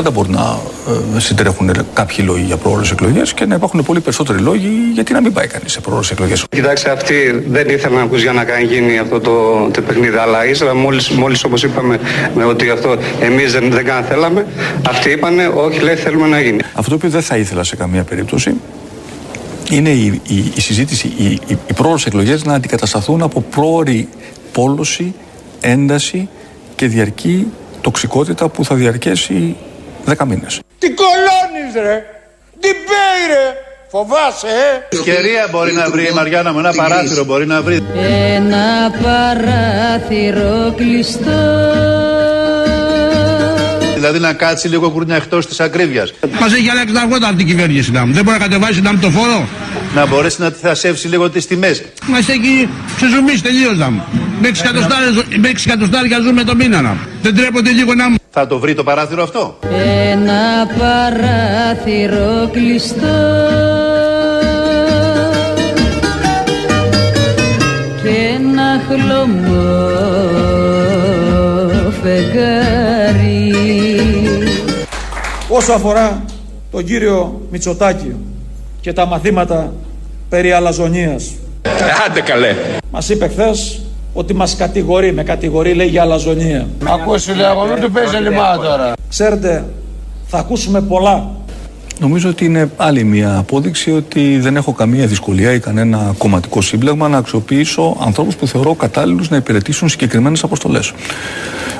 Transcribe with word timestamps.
Πάντα 0.00 0.14
μπορεί 0.14 0.30
να 0.30 0.58
ε, 1.16 1.20
συντρέχουν 1.20 1.70
κάποιοι 1.92 2.24
λόγοι 2.28 2.42
για 2.42 2.56
πρόορε 2.56 2.82
εκλογές 2.92 3.34
και 3.34 3.46
να 3.46 3.54
υπάρχουν 3.54 3.82
πολύ 3.84 4.00
περισσότεροι 4.00 4.38
λόγοι 4.38 4.68
γιατί 4.94 5.12
να 5.12 5.20
μην 5.20 5.32
πάει 5.32 5.46
κανείς 5.46 5.72
σε 5.72 5.80
πρόορε 5.80 6.06
εκλογές. 6.10 6.46
Κοιτάξτε, 6.50 6.90
αυτοί 6.90 7.44
δεν 7.48 7.68
ήθελαν 7.68 7.96
να 7.98 8.02
ακούσουν 8.02 8.22
για 8.22 8.32
να 8.32 8.44
κάνει 8.44 8.64
γίνει 8.64 8.98
αυτό 8.98 9.20
το, 9.20 9.68
το 9.72 9.80
παιχνίδι. 9.80 10.16
Αλλά 10.16 10.46
ύστερα, 10.46 10.74
μόλις 10.74 11.10
μόλις, 11.10 11.44
όπως 11.44 11.62
είπαμε, 11.62 12.00
με 12.34 12.44
ότι 12.44 12.70
αυτό 12.70 12.96
εμείς 13.20 13.52
δεν, 13.52 13.70
δεν 13.70 13.84
καν 13.84 14.04
θέλαμε, 14.04 14.46
αυτοί 14.88 15.10
είπαν, 15.10 15.38
όχι, 15.54 15.80
λέει, 15.80 15.94
θέλουμε 15.94 16.26
να 16.26 16.40
γίνει. 16.40 16.60
Αυτό 16.74 16.98
που 16.98 17.08
δεν 17.08 17.22
θα 17.22 17.36
ήθελα 17.36 17.64
σε 17.64 17.76
καμία 17.76 18.02
περίπτωση 18.04 18.54
είναι 19.70 19.90
η, 19.90 20.20
η, 20.28 20.52
η 20.54 20.60
συζήτηση, 20.60 21.12
οι, 21.16 21.24
οι, 21.24 21.58
οι 21.66 21.72
πρόορε 21.74 22.02
εκλογές 22.06 22.44
να 22.44 22.54
αντικατασταθούν 22.54 23.22
από 23.22 23.40
πρόορη 23.40 24.08
πόλωση, 24.52 25.14
ένταση 25.60 26.28
και 26.76 26.86
διαρκή 26.86 27.46
τοξικότητα 27.80 28.48
που 28.48 28.64
θα 28.64 28.74
διαρκέσει 28.74 29.56
10 30.06 30.26
μήνες. 30.26 30.60
Τι 30.78 30.88
κολώνεις 30.90 31.74
ρε, 31.82 32.04
τι 32.60 32.68
πέει 32.68 33.22
ρε, 33.28 33.56
φοβάσαι 33.90 34.46
ε. 34.90 34.96
Ευκαιρία 34.96 35.48
μπορεί 35.50 35.72
να 35.72 35.90
βρει 35.90 36.02
η 36.06 36.12
Μαριάννα 36.14 36.52
μου, 36.52 36.58
ένα 36.58 36.72
παράθυρο 36.72 37.24
μπορεί 37.24 37.46
να 37.46 37.62
βρει. 37.62 37.86
Ένα 38.34 38.94
παράθυρο 39.02 40.74
κλειστό 40.76 41.30
Δηλαδή 44.00 44.18
να 44.18 44.32
κάτσει 44.32 44.68
λίγο 44.68 44.90
κουρνιά 44.90 45.16
εκτός 45.16 45.46
της 45.46 45.60
ακρίβειας. 45.60 46.12
Μα 46.40 46.46
έχει 46.46 46.68
αλλάξει 46.68 46.94
τα 46.94 47.00
αργότερα 47.00 47.32
την 47.32 47.46
κυβέρνηση 47.46 47.90
να 47.90 48.04
Δεν 48.04 48.24
μπορεί 48.24 48.38
να 48.38 48.44
κατεβάσει 48.46 48.80
να 48.80 48.98
το 48.98 49.10
φόρο. 49.10 49.48
Να 49.94 50.06
μπορέσει 50.06 50.40
να 50.40 50.50
θασεύσει 50.50 51.08
λίγο 51.08 51.30
τις 51.30 51.46
τιμές. 51.46 51.82
Μα 52.06 52.18
έχει 52.18 52.68
ξεζουμίσει 52.96 53.42
τελείως 53.42 53.78
να 53.78 53.90
μου. 53.90 54.04
Με 54.40 55.48
6 55.48 55.62
εκατοστάρια 55.66 56.20
ζούμε 56.20 56.44
το 56.44 56.54
μήνα 56.54 56.80
να 56.80 56.96
Δεν 57.22 57.36
τρέπονται 57.36 57.70
λίγο 57.70 57.94
να 57.94 58.10
μου. 58.10 58.16
Θα 58.30 58.46
το 58.46 58.58
βρει 58.58 58.74
το 58.74 58.82
παράθυρο 58.82 59.22
αυτό; 59.22 59.58
Ένα 60.12 60.66
παράθυρο 60.78 62.50
κλειστό 62.52 63.99
Όσο 75.60 75.72
αφορά 75.72 76.24
τον 76.70 76.84
κύριο 76.84 77.40
Μητσοτάκη 77.50 78.14
και 78.80 78.92
τα 78.92 79.06
μαθήματα 79.06 79.72
περί 80.28 80.52
αλαζονίας. 80.52 81.30
Άντε 82.06 82.20
καλέ. 82.20 82.54
Μας 82.90 83.08
είπε 83.08 83.28
χθες 83.28 83.80
ότι 84.12 84.34
μας 84.34 84.56
κατηγορεί, 84.56 85.12
με 85.12 85.22
κατηγορεί 85.22 85.74
λέει 85.74 85.86
για 85.86 86.02
αλαζονία. 86.02 86.68
Ακούσει 86.84 87.32
λέγω, 87.34 87.64
μην 87.64 87.80
του 87.80 87.90
παίζει 87.90 88.16
λιμά 88.16 88.56
τώρα. 88.56 88.92
Ξέρετε, 89.08 89.64
θα 90.26 90.38
ακούσουμε 90.38 90.80
πολλά. 90.80 91.30
Νομίζω 92.00 92.28
ότι 92.28 92.44
είναι 92.44 92.70
άλλη 92.76 93.04
μια 93.04 93.36
απόδειξη 93.36 93.90
ότι 93.90 94.38
δεν 94.38 94.56
έχω 94.56 94.72
καμία 94.72 95.06
δυσκολία 95.06 95.52
ή 95.52 95.58
κανένα 95.58 96.14
κομματικό 96.18 96.60
σύμπλεγμα 96.60 97.08
να 97.08 97.18
αξιοποιήσω 97.18 97.96
ανθρώπους 98.00 98.34
που 98.34 98.46
θεωρώ 98.46 98.74
κατάλληλους 98.74 99.28
να 99.28 99.36
υπηρετήσουν 99.36 99.88
συγκεκριμένες 99.88 100.42
αποστολές. 100.42 100.92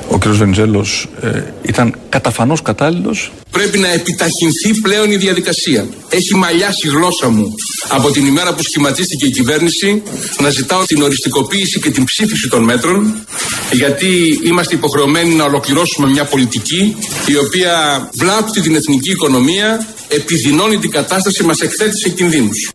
Ο 0.09 0.17
κ. 0.17 0.27
Βενιζέλος 0.27 1.07
ε, 1.21 1.43
ήταν 1.61 1.95
καταφανώς 2.09 2.61
κατάλληλος. 2.61 3.31
Πρέπει 3.51 3.77
να 3.77 3.87
επιταχυνθεί 3.87 4.81
πλέον 4.81 5.11
η 5.11 5.15
διαδικασία. 5.15 5.85
Έχει 6.09 6.35
μαλλιάσει 6.35 6.87
η 6.87 6.89
γλώσσα 6.89 7.29
μου 7.29 7.55
από 7.89 8.11
την 8.11 8.25
ημέρα 8.25 8.53
που 8.53 8.63
σχηματίστηκε 8.63 9.25
η 9.25 9.29
κυβέρνηση 9.29 10.01
να 10.39 10.49
ζητάω 10.49 10.85
την 10.85 11.01
οριστικοποίηση 11.01 11.79
και 11.79 11.91
την 11.91 12.03
ψήφιση 12.03 12.49
των 12.49 12.63
μέτρων 12.63 13.25
γιατί 13.71 14.39
είμαστε 14.43 14.75
υποχρεωμένοι 14.75 15.33
να 15.33 15.43
ολοκληρώσουμε 15.43 16.07
μια 16.09 16.25
πολιτική 16.25 16.95
η 17.25 17.35
οποία 17.37 17.73
βλάπτει 18.13 18.61
την 18.61 18.75
εθνική 18.75 19.11
οικονομία, 19.11 19.87
επιδεινώνει 20.15 20.77
την 20.77 20.91
κατάσταση, 20.91 21.43
μας 21.43 21.59
εκθέτει 21.59 21.97
σε 21.97 22.09
κινδύνους 22.09 22.71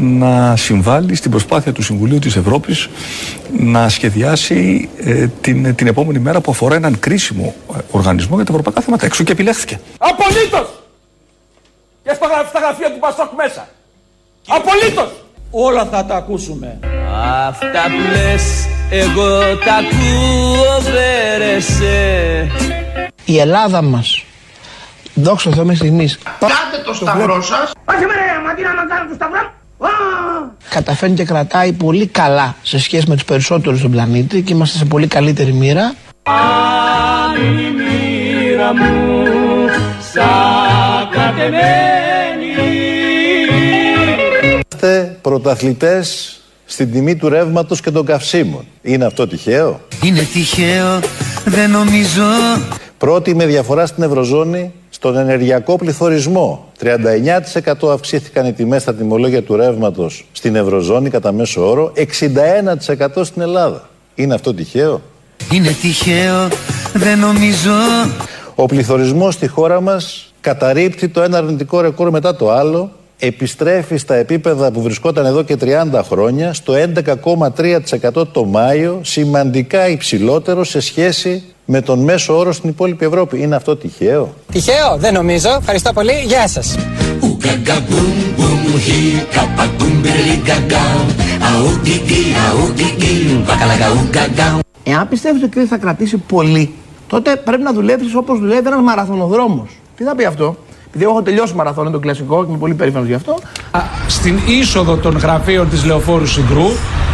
να 0.00 0.56
συμβάλλει 0.56 1.14
στην 1.14 1.30
προσπάθεια 1.30 1.72
του 1.72 1.82
Συμβουλίου 1.82 2.18
της 2.18 2.36
Ευρώπης 2.36 2.88
να 3.58 3.88
σχεδιάσει 3.88 4.88
ε, 4.96 5.26
την, 5.40 5.74
την 5.74 5.86
επόμενη 5.86 6.18
μέρα 6.18 6.40
που 6.40 6.50
αφορά 6.50 6.74
έναν 6.74 6.98
κρίσιμο 6.98 7.54
ε, 7.76 7.78
οργανισμό 7.90 8.36
για 8.36 8.44
τα 8.44 8.50
ευρωπαϊκά 8.52 8.80
θέματα. 8.80 9.06
Έξω 9.06 9.24
και 9.24 9.32
επιλέχθηκε. 9.32 9.80
Απολύτως! 9.98 10.82
Και 12.02 12.10
στα, 12.14 12.26
στα 12.48 12.58
γραφεία 12.58 12.92
του 12.92 12.98
Πασόκ 12.98 13.32
μέσα. 13.36 13.68
Απολύτως! 14.46 15.24
Όλα 15.50 15.86
θα 15.86 16.04
τα 16.04 16.16
ακούσουμε. 16.16 16.78
Αυτά 17.48 17.82
που 17.82 18.12
λες 18.12 18.66
εγώ 18.90 19.38
τα 19.64 19.74
ακούω 19.74 20.80
βέρεσαι 20.80 22.46
Η 23.24 23.38
Ελλάδα 23.38 23.82
μας 23.82 24.24
Δόξα 25.22 25.50
τω 25.50 25.64
μέχρι 25.64 25.76
στιγμής. 25.76 26.18
Κάτε 26.38 26.82
το 26.84 26.94
σταυρό 26.94 27.42
σας. 27.42 27.72
Όχι 27.84 28.04
με 28.06 28.14
ρε, 28.14 28.46
μα 28.46 28.54
τι 28.54 28.62
να 28.62 28.68
κάνω 28.68 29.08
το 29.08 29.14
σταυρό. 29.14 29.56
Καταφέρνει 30.70 31.14
και 31.14 31.24
κρατάει 31.24 31.72
πολύ 31.72 32.06
καλά 32.06 32.54
σε 32.62 32.78
σχέση 32.78 33.04
με 33.08 33.14
τους 33.14 33.24
περισσότερους 33.24 33.78
στον 33.78 33.90
πλανήτη 33.90 34.42
και 34.42 34.52
είμαστε 34.52 34.78
σε 34.78 34.84
πολύ 34.84 35.06
καλύτερη 35.06 35.52
μοίρα. 35.52 35.94
Αν 36.22 37.58
η 37.58 37.70
μοίρα 37.70 38.74
μου 38.74 39.24
σαν 40.12 41.08
κατεμένη 41.10 41.68
Είμαστε 44.54 45.18
πρωταθλητές 45.20 46.36
στην 46.64 46.92
τιμή 46.92 47.16
του 47.16 47.28
ρεύματος 47.28 47.80
και 47.80 47.90
των 47.90 48.04
καυσίμων. 48.06 48.66
Είναι 48.82 49.04
αυτό 49.04 49.26
τυχαίο; 49.26 49.80
Είναι 50.02 50.22
τυχαίο, 50.32 51.00
δεν 51.44 51.70
νομίζω. 51.70 52.22
Πρώτη 52.98 53.34
με 53.34 53.46
διαφορά 53.46 53.86
στην 53.86 54.02
Ευρωζώνη 54.02 54.72
στον 54.98 55.16
ενεργειακό 55.16 55.76
πληθωρισμό. 55.76 56.72
39% 57.82 57.88
αυξήθηκαν 57.92 58.46
οι 58.46 58.52
τιμές 58.52 58.82
στα 58.82 58.94
τιμολόγια 58.94 59.42
του 59.42 59.56
ρεύματος 59.56 60.26
στην 60.32 60.56
Ευρωζώνη 60.56 61.10
κατά 61.10 61.32
μέσο 61.32 61.70
όρο, 61.70 61.92
61% 61.96 63.24
στην 63.24 63.42
Ελλάδα. 63.42 63.88
Είναι 64.14 64.34
αυτό 64.34 64.54
τυχαίο; 64.54 65.00
Είναι 65.52 65.76
τυχαίο, 65.82 66.48
δεν 66.92 67.18
νομίζω 67.18 67.70
Ο 68.54 68.66
πληθωρισμός 68.66 69.34
στη 69.34 69.46
χώρα 69.48 69.80
μας 69.80 70.32
καταρρύπτει 70.40 71.08
το 71.08 71.22
ένα 71.22 71.38
αρνητικό 71.38 71.80
ρεκόρ 71.80 72.10
μετά 72.10 72.36
το 72.36 72.52
άλλο, 72.52 72.90
επιστρέφει 73.18 73.96
στα 73.96 74.14
επίπεδα 74.14 74.70
που 74.70 74.82
βρισκόταν 74.82 75.26
εδώ 75.26 75.42
και 75.42 75.56
30 75.60 76.00
χρόνια, 76.04 76.52
στο 76.52 76.74
11,3% 77.54 78.26
το 78.32 78.44
Μάιο, 78.44 79.00
σημαντικά 79.02 79.88
υψηλότερο 79.88 80.64
σε 80.64 80.80
σχέση 80.80 81.42
με 81.64 81.80
τον 81.80 81.98
μέσο 81.98 82.38
όρο 82.38 82.52
στην 82.52 82.70
υπόλοιπη 82.70 83.04
Ευρώπη. 83.04 83.42
Είναι 83.42 83.56
αυτό 83.56 83.76
τυχαίο; 83.76 84.34
Τυχαίο, 84.52 84.96
δεν 84.96 85.12
νομίζω. 85.12 85.48
Ευχαριστώ 85.58 85.92
πολύ. 85.92 86.12
Γεια 86.26 86.48
σας. 86.48 86.76
Εάν 94.82 95.08
πιστεύεις 95.08 95.42
ότι 95.42 95.50
η 95.50 95.52
κρίση 95.52 95.66
θα 95.66 95.76
κρατήσει 95.76 96.16
πολύ 96.16 96.74
τότε 97.08 97.36
πρέπει 97.36 97.62
να 97.62 97.72
δουλεύεις 97.72 98.14
όπως 98.14 98.38
δουλεύει 98.38 98.66
ένας 98.66 98.80
μαραθωνοδρόμος 98.80 99.70
Τι 99.96 100.04
θα 100.04 100.14
πει 100.14 100.24
αυτό; 100.24 100.56
Επειδή 100.88 101.04
έχω 101.04 101.22
τελειώσει 101.22 101.54
μαραθώνιο 101.54 101.90
το 101.90 101.98
κλασικό 101.98 102.44
και 102.44 102.48
είμαι 102.50 102.58
πολύ 102.58 102.74
περήφανος 102.74 103.08
γι' 103.08 103.14
αυτό. 103.14 103.38
Στην 104.06 104.38
είσοδο 104.46 104.96
των 104.96 105.18
γραφείων 105.18 105.68
της 105.68 105.84
Λεωφόρου 105.84 106.26
Συγκρού, 106.26 106.66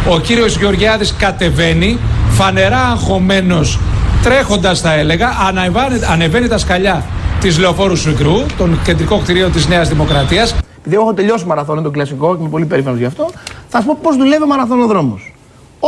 ο 0.09 0.19
κύριος 0.19 0.57
Γεωργιάδης 0.57 1.15
κατεβαίνει, 1.17 1.97
φανερά 2.29 2.79
αγχωμένος, 2.79 3.79
τρέχοντας 4.23 4.81
θα 4.81 4.93
έλεγα, 4.93 5.29
ανεβαίνει, 5.47 5.99
ανεβαίνει 6.11 6.47
τα 6.47 6.57
σκαλιά 6.57 7.03
της 7.41 7.59
Λεωφόρου 7.59 7.95
Συγκρού, 7.95 8.45
τον 8.57 8.79
κεντρικό 8.83 9.17
κτηρίο 9.17 9.49
της 9.49 9.67
Νέας 9.67 9.89
Δημοκρατίας. 9.89 10.55
Επειδή 10.79 10.95
έχω 10.95 11.13
τελειώσει 11.13 11.45
μαραθώνιο 11.45 11.81
το 11.81 11.91
κλασικό 11.91 12.35
και 12.35 12.41
είμαι 12.41 12.49
πολύ 12.49 12.65
περήφανος 12.65 12.99
γι' 12.99 13.05
αυτό, 13.05 13.29
θα 13.69 13.79
σα 13.81 13.85
πω 13.85 13.97
πώς 14.01 14.17
δουλεύει 14.17 14.43
ο 14.43 14.47
μαραθωνοδρόμος. 14.47 15.34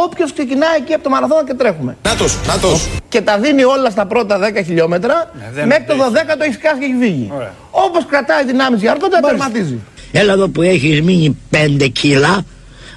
Όποιος 0.06 0.34
ξεκινάει 0.34 0.78
εκεί 0.78 0.94
από 0.94 1.04
το 1.04 1.10
μαραθώνα 1.10 1.44
και 1.46 1.54
τρέχουμε. 1.54 1.98
Νάτος, 2.08 2.38
νάτος. 2.48 2.88
Και 3.10 3.22
τα 3.22 3.38
δίνει 3.38 3.64
όλα 3.64 3.90
στα 3.90 4.06
πρώτα 4.06 4.40
10 4.40 4.64
χιλιόμετρα, 4.66 5.32
μέχρι 5.66 5.84
το 5.88 5.94
12ο 5.94 6.42
έχει 6.42 6.54
σκάσει 6.54 6.80
και 6.80 6.86
έχει 6.86 6.96
φύγει. 7.00 7.32
Όπως 7.72 8.06
κρατάει 8.06 8.46
δυνάμεις 8.46 8.82
για 8.82 8.92
αργότερα, 8.92 9.28
τερματίζει. 9.28 9.80
Έλα 10.12 10.34
εδώ 10.34 10.48
που 10.48 10.62
έχεις 10.62 11.02
μείνει 11.02 11.38
5 11.52 11.88
κιλά, 11.88 12.46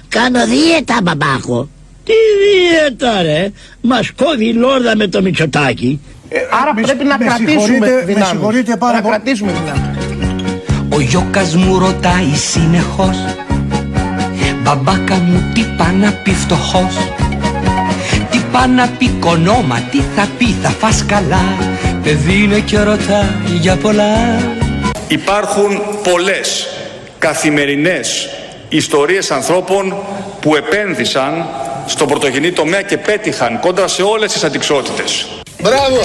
κάνω 0.07 0.45
δίαιτα 0.45 0.97
μπαμπάκο. 1.03 1.69
Τι 2.03 2.13
δίαιτα 2.41 3.21
ρε, 3.21 3.51
μας 3.81 4.11
κόβει 4.11 4.47
η 4.47 4.53
λόρδα 4.53 4.95
με 4.95 5.07
το 5.07 5.21
μυτσοτάκι. 5.21 6.01
Άρα 6.61 6.73
πρέπει 6.81 7.03
να 7.03 7.17
κρατήσουμε 7.17 8.03
δυνάμεις. 8.05 8.41
Να 8.93 9.01
κρατήσουμε 9.01 9.51
δυνάμεις. 9.51 9.97
Ο 10.93 10.99
Γιώκας 10.99 11.55
μου 11.55 11.79
ρωτάει 11.79 12.35
συνεχώς 12.35 13.17
Μπαμπάκα 14.61 15.15
μου 15.15 15.51
τι 15.53 15.65
πά 15.77 15.91
να 15.91 16.11
πει 16.11 16.31
φτωχός; 16.31 16.95
Τι 18.31 18.41
πά 18.51 18.67
να 18.67 18.87
πει 18.87 19.09
κονόμα, 19.19 19.79
τι 19.91 20.01
θα 20.15 20.27
πει 20.37 20.55
θα 20.61 20.69
φας 20.69 21.05
καλά; 21.05 21.57
Παιδί 22.03 22.43
είναι 22.43 22.59
και 22.59 22.79
ρωτάει 22.79 23.57
για 23.59 23.75
πολλά 23.75 24.39
Υπάρχουν 25.07 25.81
πολλές 26.03 26.67
καθημερινές 27.17 28.29
ιστορίες 28.69 29.31
ανθρώπων 29.31 29.95
που 30.41 30.55
επένδυσαν 30.55 31.45
στον 31.85 32.07
πρωτογενή 32.07 32.51
τομέα 32.51 32.81
και 32.81 32.97
πέτυχαν 32.97 33.59
κόντρα 33.59 33.87
σε 33.87 34.01
όλες 34.01 34.31
τις 34.31 34.43
αντικσότητες. 34.43 35.27
Μπράβο! 35.61 35.99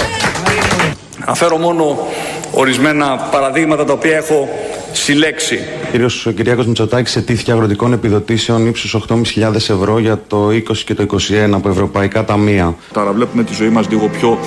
Αναφέρω 1.25 1.57
μόνο 1.57 2.07
ορισμένα 2.51 3.15
παραδείγματα 3.31 3.85
τα 3.85 3.93
οποία 3.93 4.15
έχω 4.15 4.49
συλλέξει. 4.91 5.59
Κύριος 5.91 6.27
Κυριάκος 6.35 6.65
Μητσοτάκης 6.65 7.15
ετήθηκε 7.15 7.51
αγροτικών 7.51 7.93
επιδοτήσεων 7.93 8.67
ύψους 8.67 8.95
8.500 9.09 9.55
ευρώ 9.55 9.99
για 9.99 10.21
το 10.27 10.47
20 10.47 10.77
και 10.85 10.93
το 10.93 11.03
21 11.03 11.49
από 11.51 11.69
ευρωπαϊκά 11.69 12.25
ταμεία. 12.25 12.75
Τώρα 12.93 13.11
βλέπουμε 13.11 13.43
τη 13.43 13.53
ζωή 13.53 13.69
μας 13.69 13.89
λίγο 13.89 14.07
πιο, 14.07 14.39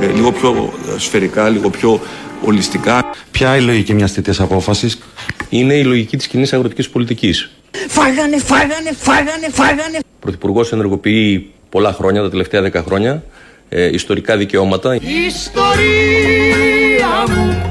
ε, 0.00 0.06
λίγο 0.06 0.32
πιο 0.32 0.72
ε, 0.94 0.98
σφαιρικά, 0.98 1.48
λίγο 1.48 1.70
πιο 1.70 2.00
ολιστικά. 2.44 3.04
Ποια 3.30 3.56
η 3.56 3.60
λογική 3.60 3.94
μιας 3.94 4.12
τέτοιας 4.12 4.40
απόφασης; 4.40 4.98
Είναι 5.48 5.74
η 5.74 5.84
λογική 5.84 6.16
της 6.16 6.26
κοινής 6.26 6.52
αγροτικής 6.52 6.88
πολιτικής. 6.88 7.50
Φάγανε, 7.88 8.38
φάγανε, 8.38 8.90
φάγανε, 8.96 9.48
φάγανε. 9.52 9.98
Ο 10.02 10.18
Πρωθυπουργός 10.20 10.72
ενεργοποιεί 10.72 11.50
πολλά 11.68 11.92
χρόνια, 11.92 12.22
τα 12.22 12.30
τελευταία 12.30 12.62
10 12.62 12.82
χρόνια, 12.86 13.22
ε, 13.68 13.84
ιστορικά 13.92 14.36
δικαιώματα. 14.36 14.94
Ιστορία 15.26 17.24
μου, 17.28 17.62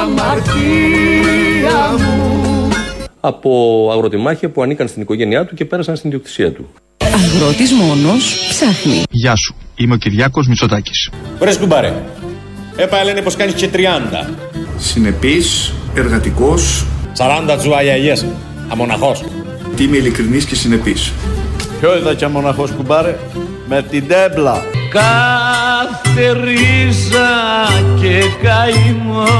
αμαρτία 0.00 1.90
μου. 1.98 2.68
από 3.20 3.88
αγροτεμάχια 3.92 4.50
που 4.50 4.62
ανήκαν 4.62 4.88
στην 4.88 5.02
οικογένειά 5.02 5.44
του 5.44 5.54
και 5.54 5.64
πέρασαν 5.64 5.96
στην 5.96 6.10
ιδιοκτησία 6.10 6.52
του. 6.52 6.68
Αγρότης 7.04 7.72
μόνος 7.72 8.46
ψάχνει. 8.48 9.02
Γεια 9.10 9.36
σου, 9.36 9.54
είμαι 9.76 9.94
ο 9.94 9.96
Κυριάκος 9.96 10.46
Μητσοτάκης. 10.48 11.10
Βρες 11.38 11.56
κουμπάρε. 11.58 11.92
Έπα 12.76 13.04
λένε 13.04 13.22
πως 13.22 13.36
κάνεις 13.36 13.54
και 13.54 13.68
30. 13.68 14.30
Συνεπής, 14.78 15.72
εργατικός, 15.94 16.86
40 17.16 17.56
τζουαγιαγιές. 17.58 18.26
Αμοναχός. 18.68 19.24
τι 19.76 19.84
είμαι 19.84 19.96
ειλικρινής 19.96 20.44
και 20.44 20.54
συνεπής. 20.54 21.12
Ποιο 21.80 21.96
είδα 21.98 22.14
και 22.14 22.24
αμοναχός 22.24 22.70
κουμπάρε, 22.70 23.16
με 23.68 23.82
την 23.90 24.08
τέμπλα. 24.08 24.64
Κάθε 24.90 26.32
ρίζα 26.32 27.30
και 28.00 28.20
καημός. 28.42 29.30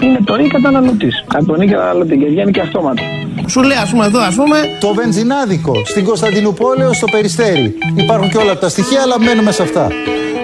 είναι 0.00 0.18
το 0.24 0.34
ή 0.34 0.48
καταναλωτής. 0.48 1.24
Από 1.34 1.44
τον 1.44 1.60
ή 1.60 1.66
καταναλωτή 1.66 2.16
και 2.16 2.26
βγαίνει 2.26 2.50
και 2.50 2.60
αυτόματα. 2.60 3.02
Σου 3.46 3.62
λέει, 3.62 3.76
ας 3.76 3.90
πούμε, 3.90 4.06
εδώ, 4.06 4.20
ας 4.20 4.34
πούμε. 4.34 4.58
Το 4.80 4.94
βενζινάδικο 4.94 5.82
στην 5.84 6.04
Κωνσταντινούπολη 6.04 6.94
στο 6.94 7.06
Περιστέρι. 7.06 7.74
Υπάρχουν 7.94 8.30
και 8.30 8.36
όλα 8.36 8.58
τα 8.58 8.68
στοιχεία, 8.68 9.02
αλλά 9.02 9.20
μένουμε 9.20 9.52
σε 9.52 9.62
αυτά. 9.62 9.88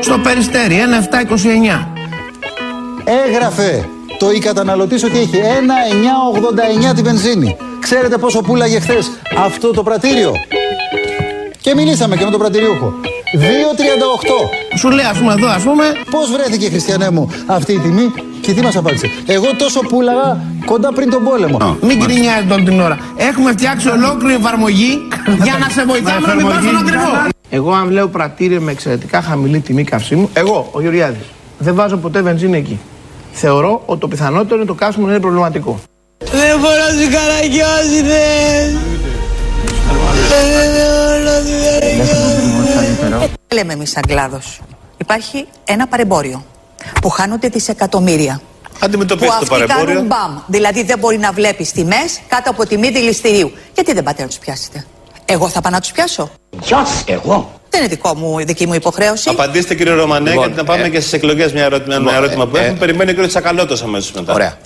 Στο 0.00 0.18
περιστέρι, 0.18 0.76
1,729. 0.78 1.88
Έγραφε 3.26 3.88
το 4.18 4.30
η 4.30 4.38
καταναλωτής 4.38 5.04
ότι 5.04 5.18
έχει 5.18 5.36
1,989 6.90 6.94
τη 6.94 7.02
βενζίνη. 7.02 7.56
Ξέρετε 7.80 8.18
πόσο 8.18 8.40
πουλάγε 8.40 8.80
χθες 8.80 9.10
αυτό 9.44 9.70
το 9.70 9.82
πρατήριο; 9.82 10.32
Και 11.60 11.74
μιλήσαμε 11.74 12.16
και 12.16 12.24
με 12.24 12.30
τον 12.30 12.40
πρατηριούχο. 12.40 12.94
2,38. 13.32 14.78
Σου 14.78 14.90
λέει, 14.90 15.04
ας 15.04 15.18
πούμε, 15.18 15.32
εδώ, 15.32 15.48
ας 15.48 15.62
πούμε. 15.62 15.84
Πώς 16.10 16.30
βρέθηκε, 16.30 16.68
Χριστιανέ 16.68 17.10
μου, 17.10 17.30
αυτή 17.46 17.72
η 17.72 17.78
τιμή 17.78 18.12
και 18.40 18.52
τι 18.52 18.60
μας 18.62 18.76
απάντησε; 18.76 19.10
Εγώ 19.26 19.46
τόσο 19.56 19.80
πουλάγα 19.80 20.40
κοντά 20.64 20.92
πριν 20.92 21.10
τον 21.10 21.24
πόλεμο. 21.24 21.76
Μην 21.80 21.98
γκρινιάζετε 21.98 22.54
όλη 22.54 22.64
την 22.64 22.80
ώρα. 22.80 22.98
Έχουμε 23.16 23.52
φτιάξει 23.52 23.88
ολόκληρη 23.88 24.34
εφαρμογή 24.34 25.08
για 25.44 25.56
να 25.60 25.68
σε 25.68 25.84
βοηθάμε 25.84 26.26
να 26.26 26.34
μην 26.34 26.46
πας 26.46 26.62
στον 26.62 26.76
ακριβό. 26.76 27.26
Εγώ, 27.48 27.72
αν 27.72 27.90
λέω 27.90 28.08
πρατήριο 28.08 28.60
με 28.60 28.70
εξαιρετικά 28.70 29.22
χαμηλή 29.22 29.60
τιμή 29.60 29.84
καυσίμου, 29.84 30.30
εγώ, 30.32 30.68
ο 30.72 30.80
Γεωργιάδης, 30.80 31.26
δεν 31.58 31.74
βάζω 31.74 31.96
ποτέ 31.96 32.20
βενζίνη 32.22 32.56
εκεί. 32.56 32.80
Θεωρώ 33.32 33.82
ότι 33.86 34.00
το 34.00 34.08
πιθανότερο 34.08 34.56
είναι 34.56 34.64
το 34.64 34.74
καύσιμο 34.74 35.06
να 35.06 35.12
είναι 35.12 35.20
προβληματικό. 35.20 35.80
Δεν 36.18 36.58
μπορώ 36.58 36.74
να 42.06 42.41
σου 42.86 42.96
καραγιώσετε 43.00 43.34
Λέμε 43.54 43.72
εμείς 43.72 43.90
σαν 43.90 44.02
κλάδο. 44.08 44.40
Υπάρχει 44.96 45.46
ένα 45.64 45.86
παρεμπόριο 45.86 46.44
που 47.02 47.08
χάνονται 47.08 47.48
δισεκατομμύρια. 47.48 48.40
Αντιμετωπίστε 48.80 49.26
το 49.38 49.46
που 49.46 49.54
αυτοί 49.54 49.66
παρεμπόριο. 49.66 49.94
κάνουν 49.94 50.06
μπαμ. 50.06 50.38
Δηλαδή 50.46 50.82
δεν 50.84 50.98
μπορεί 50.98 51.18
να 51.18 51.32
βλέπεις 51.32 51.72
τιμέ 51.72 52.02
κάτω 52.28 52.50
από 52.50 52.66
τιμή 52.66 52.90
δηληστηρίου. 52.90 53.52
Γιατί 53.74 53.92
δεν 53.92 54.02
πάτε 54.02 54.22
να 54.22 54.28
τους 54.28 54.38
πιάσετε; 54.38 54.84
Εγώ 55.24 55.48
θα 55.48 55.60
πάω 55.60 55.72
να 55.72 55.80
τους 55.80 55.92
πιάσω. 55.92 56.30
Ποιος, 56.64 57.04
εγώ 57.06 57.52
Δεν 57.70 57.80
είναι 57.80 57.88
δικό 57.88 58.14
μου, 58.14 58.36
δική 58.44 58.66
μου 58.66 58.74
υποχρέωση. 58.74 59.28
Απαντήστε 59.28 59.74
κύριε 59.74 59.92
Ρωμανέ, 59.92 60.28
Λοιπόν, 60.30 60.44
γιατί 60.46 60.60
να 60.60 60.64
πάμε 60.66 60.84
ε, 60.84 60.88
και 60.88 61.00
στις 61.00 61.12
εκλογές 61.12 61.52
μια 61.52 61.64
ερώτημα, 61.64 61.94
λοιπόν, 61.96 62.08
ένα 62.14 62.16
ερώτημα 62.24 62.46
που 62.46 62.56
ε, 62.56 62.60
έχουμε. 62.60 62.74
ε, 62.76 62.78
Περιμένει 62.78 63.10
ο 63.10 63.12
κύριος 63.12 63.30
Τσακαλώτος 63.32 63.82
αμέσως 63.82 64.12
μετά. 64.12 64.32
Ωραία. 64.32 64.56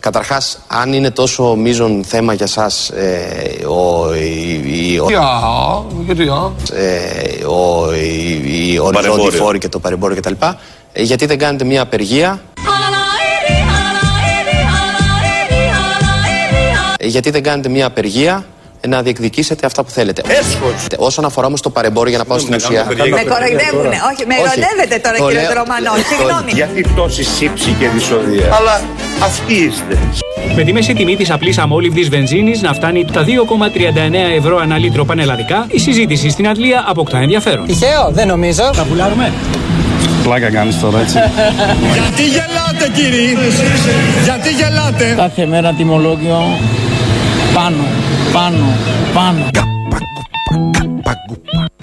Καταρχάς, 0.00 0.58
αν 0.66 0.92
είναι 0.92 1.10
τόσο 1.10 1.54
μείζον 1.54 2.04
θέμα 2.04 2.32
για 2.32 2.46
εσά 2.48 2.96
ε, 2.96 3.64
ο, 3.66 4.14
η, 4.14 4.92
η, 4.92 4.98
ο, 4.98 5.06
γιατί 6.04 6.22
ε, 6.72 7.44
ο, 7.44 7.92
η, 7.94 8.72
η 8.72 8.78
οριζόντιοι 8.78 8.92
παρεμπόριο. 8.92 9.30
φόροι 9.38 9.58
και 9.58 9.68
το 9.68 9.78
παρεμπόριο 9.78 10.16
κτλ. 10.16 10.32
Ε, 10.92 11.02
γιατί 11.02 11.26
δεν 11.26 11.38
κάνετε 11.38 11.64
μια 11.64 11.82
απεργία; 11.82 12.42
Ε, 16.98 17.06
γιατί 17.06 17.30
δεν 17.30 17.42
κάνετε 17.42 17.68
μια 17.68 17.86
απεργία; 17.86 18.34
ε, 18.34 18.59
να 18.88 19.02
διεκδικήσετε 19.02 19.66
αυτά 19.66 19.84
που 19.84 19.90
θέλετε. 19.90 20.22
Έσχος. 20.28 20.72
Ε, 20.90 20.96
Όσον 20.98 21.24
αφορά 21.24 21.46
όμως 21.46 21.60
το 21.60 21.70
παρεμπόριο, 21.70 22.08
για 22.10 22.18
να 22.18 22.24
πάω 22.24 22.38
στην 22.38 22.60
Συγγνώμη, 22.60 22.84
να 22.84 22.90
ουσία. 22.90 22.96
κάνουμε 23.04 23.22
Με 23.22 23.30
κοροϊδεύουνε. 23.30 23.96
Όχι, 24.12 24.22
με 24.26 24.34
Όχι. 24.34 24.42
ερωτεύετε 24.58 24.96
τώρα 25.04 25.16
Το 25.16 25.26
κύριε 25.26 25.40
λέω- 25.42 25.52
Ρωμανό. 25.60 25.90
το- 25.94 26.04
Συγγνώμη. 26.12 26.50
Γιατί 26.60 26.80
τόση 26.96 27.22
σύψη 27.24 27.70
και 27.78 27.88
δυσοδεία. 27.94 28.46
Αλλά 28.58 28.80
αυτοί 29.28 29.54
είστε. 29.54 29.94
Με 30.56 30.62
τη 30.62 30.72
μέση 30.72 30.92
τιμή 30.94 31.16
της 31.16 31.30
απλής 31.30 31.58
αμόλυβδης 31.58 32.08
βενζίνης 32.08 32.60
να 32.62 32.72
φτάνει 32.74 33.04
τα 33.12 33.22
2,39 33.24 34.22
ευρώ 34.36 34.56
ανά 34.58 34.78
λίτρο 34.78 35.04
πανελλαδικά, 35.04 35.66
η 35.70 35.78
συζήτηση 35.78 36.28
στην 36.30 36.48
Αγγλία 36.48 36.84
αποκτά 36.86 37.18
ενδιαφέρον. 37.18 37.66
Τυχαίο, 37.66 38.10
δεν 38.10 38.26
νομίζω. 38.26 38.70
Τα 38.76 38.82
πουλάρουμε. 38.88 39.32
Πλάκα 40.22 40.50
κάνεις 40.50 40.80
τώρα, 40.80 41.00
έτσι. 41.00 41.18
Γιατί 41.92 42.22
γελάτε 42.22 42.90
κύριοι; 42.94 43.36
Γιατί 44.24 44.48
γελάτε; 44.50 45.14
Κάθε 45.16 45.46
μέρα 45.46 45.72
τιμολόγιο 45.72 46.38
πάνω, 47.54 47.84
πάνω, 48.32 48.76
πάνω. 49.14 49.50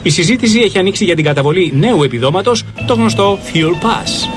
Η 0.03 0.09
συζήτηση 0.09 0.59
έχει 0.59 0.77
ανοίξει 0.77 1.03
για 1.03 1.15
την 1.15 1.24
καταβολή 1.24 1.71
νέου 1.75 2.03
επιδόματος, 2.03 2.63
το 2.88 2.93
γνωστό 2.93 3.39
Fuel 3.53 3.83
Pass. 3.86 4.29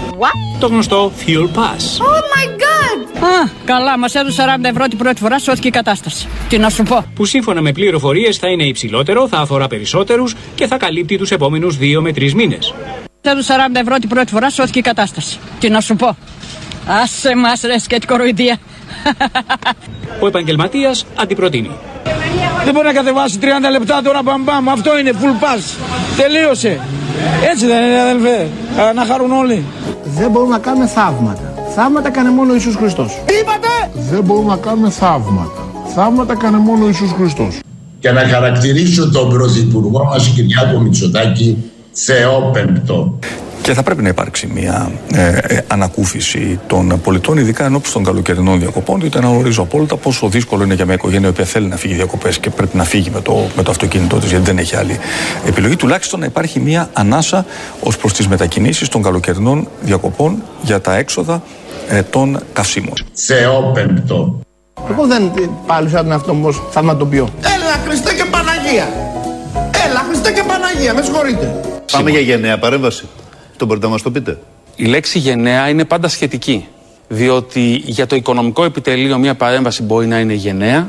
Το 0.61 0.67
γνωστό 0.67 1.13
Fuel 1.27 1.45
Pass. 1.57 1.83
Oh 1.99 2.21
my 2.33 2.47
god! 2.47 3.25
Α, 3.25 3.49
καλά, 3.65 3.99
μας 3.99 4.15
έδωσε 4.15 4.43
40 4.61 4.65
ευρώ 4.65 4.87
την 4.87 4.99
πρώτη 4.99 5.21
φορά, 5.21 5.39
σώθηκε 5.39 5.69
η 5.69 5.71
κατάσταση. 5.71 6.29
Τι 6.49 6.59
να 6.59 6.71
σου 6.71 6.83
πω. 6.83 7.05
Που 7.15 7.25
σύμφωνα 7.25 7.61
με 7.61 7.73
πληροφορίες 7.73 8.37
θα 8.37 8.49
είναι 8.49 8.65
υψηλότερο, 8.65 9.29
θα 9.29 9.39
αφορά 9.39 9.67
περισσότερους 9.67 10.35
και 10.55 10.67
θα 10.67 10.77
καλύπτει 10.77 11.19
τους 11.19 11.31
επόμενους 11.31 11.77
2 11.77 12.01
με 12.01 12.13
3 12.13 12.33
μήνες. 12.33 12.75
Έδωσε 13.21 13.53
40 13.75 13.81
ευρώ 13.81 13.97
την 13.97 14.09
πρώτη 14.09 14.33
φορά, 14.33 14.51
σώθηκε 14.51 14.79
η 14.79 14.83
κατάσταση. 14.83 15.39
Τι 15.59 15.69
να 15.69 15.81
σου 15.81 15.97
πω. 15.97 16.17
Άσε 16.87 17.37
μας 17.37 17.61
ρε 17.61 17.79
σκέτ 17.79 18.05
κοροϊδία. 18.07 18.59
Ο 20.21 20.27
επαγγελματίας 20.27 21.05
αντιπροτείνει. 21.21 21.71
Δεν 22.65 22.75
μπορεί 22.75 22.87
να 22.87 22.93
κατεβάσει 22.93 23.39
30 23.41 23.45
λεπτά 23.71 24.03
τώρα 24.03 24.21
μπαμπάμ. 24.23 24.71
Αυτό 24.71 24.99
είναι 24.99 25.13
full 25.21 25.45
pass. 25.45 25.63
Τελείωσε. 26.17 26.81
Έτσι 27.51 27.67
δεν 27.67 27.85
είναι 27.85 28.01
αδελφέ. 28.01 28.49
Α, 28.83 28.93
να 28.93 29.05
χαρούν 29.05 29.33
όλοι. 29.33 29.65
Δεν 30.05 30.31
μπορούμε 30.31 30.53
να 30.53 30.59
κάνουμε 30.59 30.87
θαύματα. 30.87 31.55
Θαύματα 31.75 32.11
κάνει 32.11 32.31
μόνο 32.31 32.51
ο 32.51 32.55
Ιησούς 32.55 32.75
Χριστός. 32.75 33.19
Τι 33.27 33.35
είπατε! 33.35 34.01
Δεν 34.11 34.23
μπορούμε 34.25 34.51
να 34.51 34.57
κάνουμε 34.57 34.91
θαύματα. 34.91 35.69
Θαύματα 35.95 36.35
κάνει 36.37 36.57
μόνο 36.57 36.85
ο 36.85 36.87
Ιησούς 36.87 37.13
Χριστός. 37.13 37.59
Και 38.01 38.11
να 38.11 38.21
χαρακτηρίσω 38.29 39.11
τον 39.11 39.29
Πρωθυπουργό 39.29 40.05
μας 40.05 40.29
Κυριάκο 40.29 40.79
Μητσοτάκη 40.81 41.57
θεόπεμπτο. 41.93 43.19
Και 43.63 43.73
θα 43.75 43.83
πρέπει 43.83 44.03
να 44.03 44.09
υπάρξει 44.09 44.47
μια 44.55 44.93
ε, 45.13 45.39
ε, 45.43 45.65
ανακούφιση 45.67 46.61
των 46.67 47.01
πολιτών, 47.03 47.39
ειδικά 47.39 47.65
ενώπιση 47.65 47.93
των 47.93 48.05
καλοκαιρινών 48.05 48.59
διακοπών, 48.59 49.01
διότι 49.01 49.19
αναγνωρίζω 49.19 49.63
απόλυτα 49.63 49.97
πόσο 49.97 50.29
δύσκολο 50.29 50.65
είναι 50.65 50.75
για 50.75 50.85
μια 50.85 50.95
οικογένεια 50.95 51.27
η 51.27 51.31
οποία 51.31 51.45
θέλει 51.45 51.67
να 51.67 51.77
φύγει 51.77 51.95
διακοπές 51.95 52.39
και 52.39 52.51
πρέπει 52.51 52.77
να 52.77 52.85
φύγει 52.85 53.11
με 53.11 53.21
το, 53.21 53.47
με 53.57 53.63
το 53.63 53.71
αυτοκίνητό 53.71 54.17
της, 54.17 54.31
γιατί 54.31 54.45
δεν 54.45 54.59
έχει 54.59 54.77
άλλη 54.77 54.99
επιλογή. 55.47 55.77
Τουλάχιστον 55.77 56.21
να 56.21 56.27
υπάρχει 56.27 56.61
μια 56.61 56.91
ανάσα 56.93 57.47
ως 57.81 57.97
προς 57.97 58.13
τις 58.13 58.29
μετακινήσεις 58.29 58.89
των 58.89 59.03
καλοκαιρινών 59.03 59.69
διακοπών 59.81 60.43
για 60.63 60.81
τα 60.81 60.97
έξοδα 60.97 61.43
ε, 61.89 62.03
των 62.03 62.41
καυσίμων. 62.53 62.95
Θεόπεμπτο. 63.13 64.41
Εγώ 64.91 65.07
δεν 65.07 65.33
πάλι 65.67 65.89
σαν 65.89 66.03
τον 66.03 66.13
εαυτό 66.13 66.35
μου 66.35 66.47
ως 66.47 66.63
θαυματοποιώ. 66.71 67.29
Έλα 67.41 67.85
Χριστέ 67.87 68.15
και 68.15 68.25
Παναγία. 68.31 68.89
Έλα 69.89 70.05
Χριστέ 70.09 70.33
και 70.33 70.43
Παναγία, 70.47 70.95
με 70.95 71.03
συγχωρείτε. 71.03 71.61
Πάμε 71.93 72.11
για 72.11 72.21
γενναία 72.21 72.59
παρέμβαση. 72.59 73.09
Το 73.61 73.67
μπορείτε 73.67 73.87
να 73.87 73.93
μας 73.93 74.03
το 74.03 74.11
πείτε. 74.11 74.39
Η 74.77 74.85
λέξη 74.85 75.19
γενναία 75.19 75.69
είναι 75.69 75.85
πάντα 75.85 76.09
σχετική. 76.09 76.67
Διότι 77.09 77.83
για 77.85 78.07
το 78.07 78.17
οικονομικό 78.17 78.65
επιτελείο 78.65 79.19
μια 79.19 79.35
παρέμβαση 79.35 79.83
μπορεί 79.83 80.07
να 80.07 80.19
είναι 80.19 80.33
γενναία, 80.33 80.89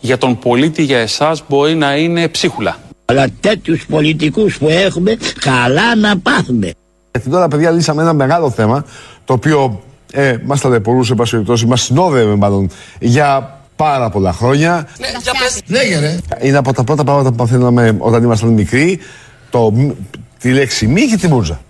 για 0.00 0.18
τον 0.18 0.38
πολίτη, 0.38 0.82
για 0.82 0.98
εσάς 0.98 1.42
μπορεί 1.48 1.74
να 1.74 1.96
είναι 1.96 2.28
ψίχουλα. 2.28 2.76
Αλλά 3.04 3.26
τέτοιους 3.40 3.86
πολιτικούς 3.86 4.58
που 4.58 4.68
έχουμε, 4.68 5.16
καλά 5.40 5.96
να 5.96 6.18
πάθουμε. 6.18 6.72
Γιατί 7.12 7.30
τώρα, 7.30 7.48
παιδιά, 7.48 7.70
λύσαμε 7.70 8.02
ένα 8.02 8.12
μεγάλο 8.12 8.50
θέμα 8.50 8.84
το 9.24 9.32
οποίο 9.32 9.82
ε, 10.12 10.36
μας 10.44 10.60
ταλαιπωρούσε, 10.60 11.12
εν 11.12 11.18
πάση 11.18 11.30
περιπτώσει, 11.30 11.66
μας 11.66 11.82
συνόδευε 11.82 12.34
μάλλον 12.34 12.70
για 12.98 13.58
πάρα 13.76 14.10
πολλά 14.10 14.32
χρόνια. 14.32 14.88
Ναι, 14.98 15.06
για 15.22 15.32
πες. 15.32 15.60
Ναι, 15.66 15.82
γερέ. 15.82 16.18
Είναι 16.40 16.56
από 16.56 16.72
τα 16.72 16.84
πρώτα 16.84 17.04
πράγματα 17.04 17.30
που 17.30 17.36
παθαίναμε 17.36 17.96
όταν 17.98 18.22
ήμασταν 18.22 18.48
μικροί. 18.48 18.98
Το, 19.50 19.72
τη 20.38 20.52
λέξη 20.52 20.86
μη 20.86 21.02
και 21.02 21.16
τη 21.16 21.28
μούζα. 21.28 21.60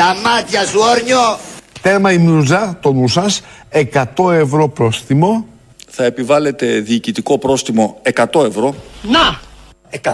Στα 0.00 0.16
μάτια 0.24 0.66
σου, 0.66 0.80
όρνιο. 0.80 1.38
Τέρμα 1.80 2.12
η 2.12 2.18
μούζα, 2.18 2.78
το 2.80 2.92
νου 2.92 3.08
σας, 3.08 3.42
100 3.72 4.32
ευρώ 4.32 4.68
πρόστιμο. 4.68 5.46
Θα 5.88 6.04
επιβάλλεται 6.04 6.66
διοικητικό 6.66 7.38
πρόστιμο 7.38 8.00
100 8.14 8.44
ευρώ. 8.44 8.74
Να. 9.02 9.40
100. 9.90 10.12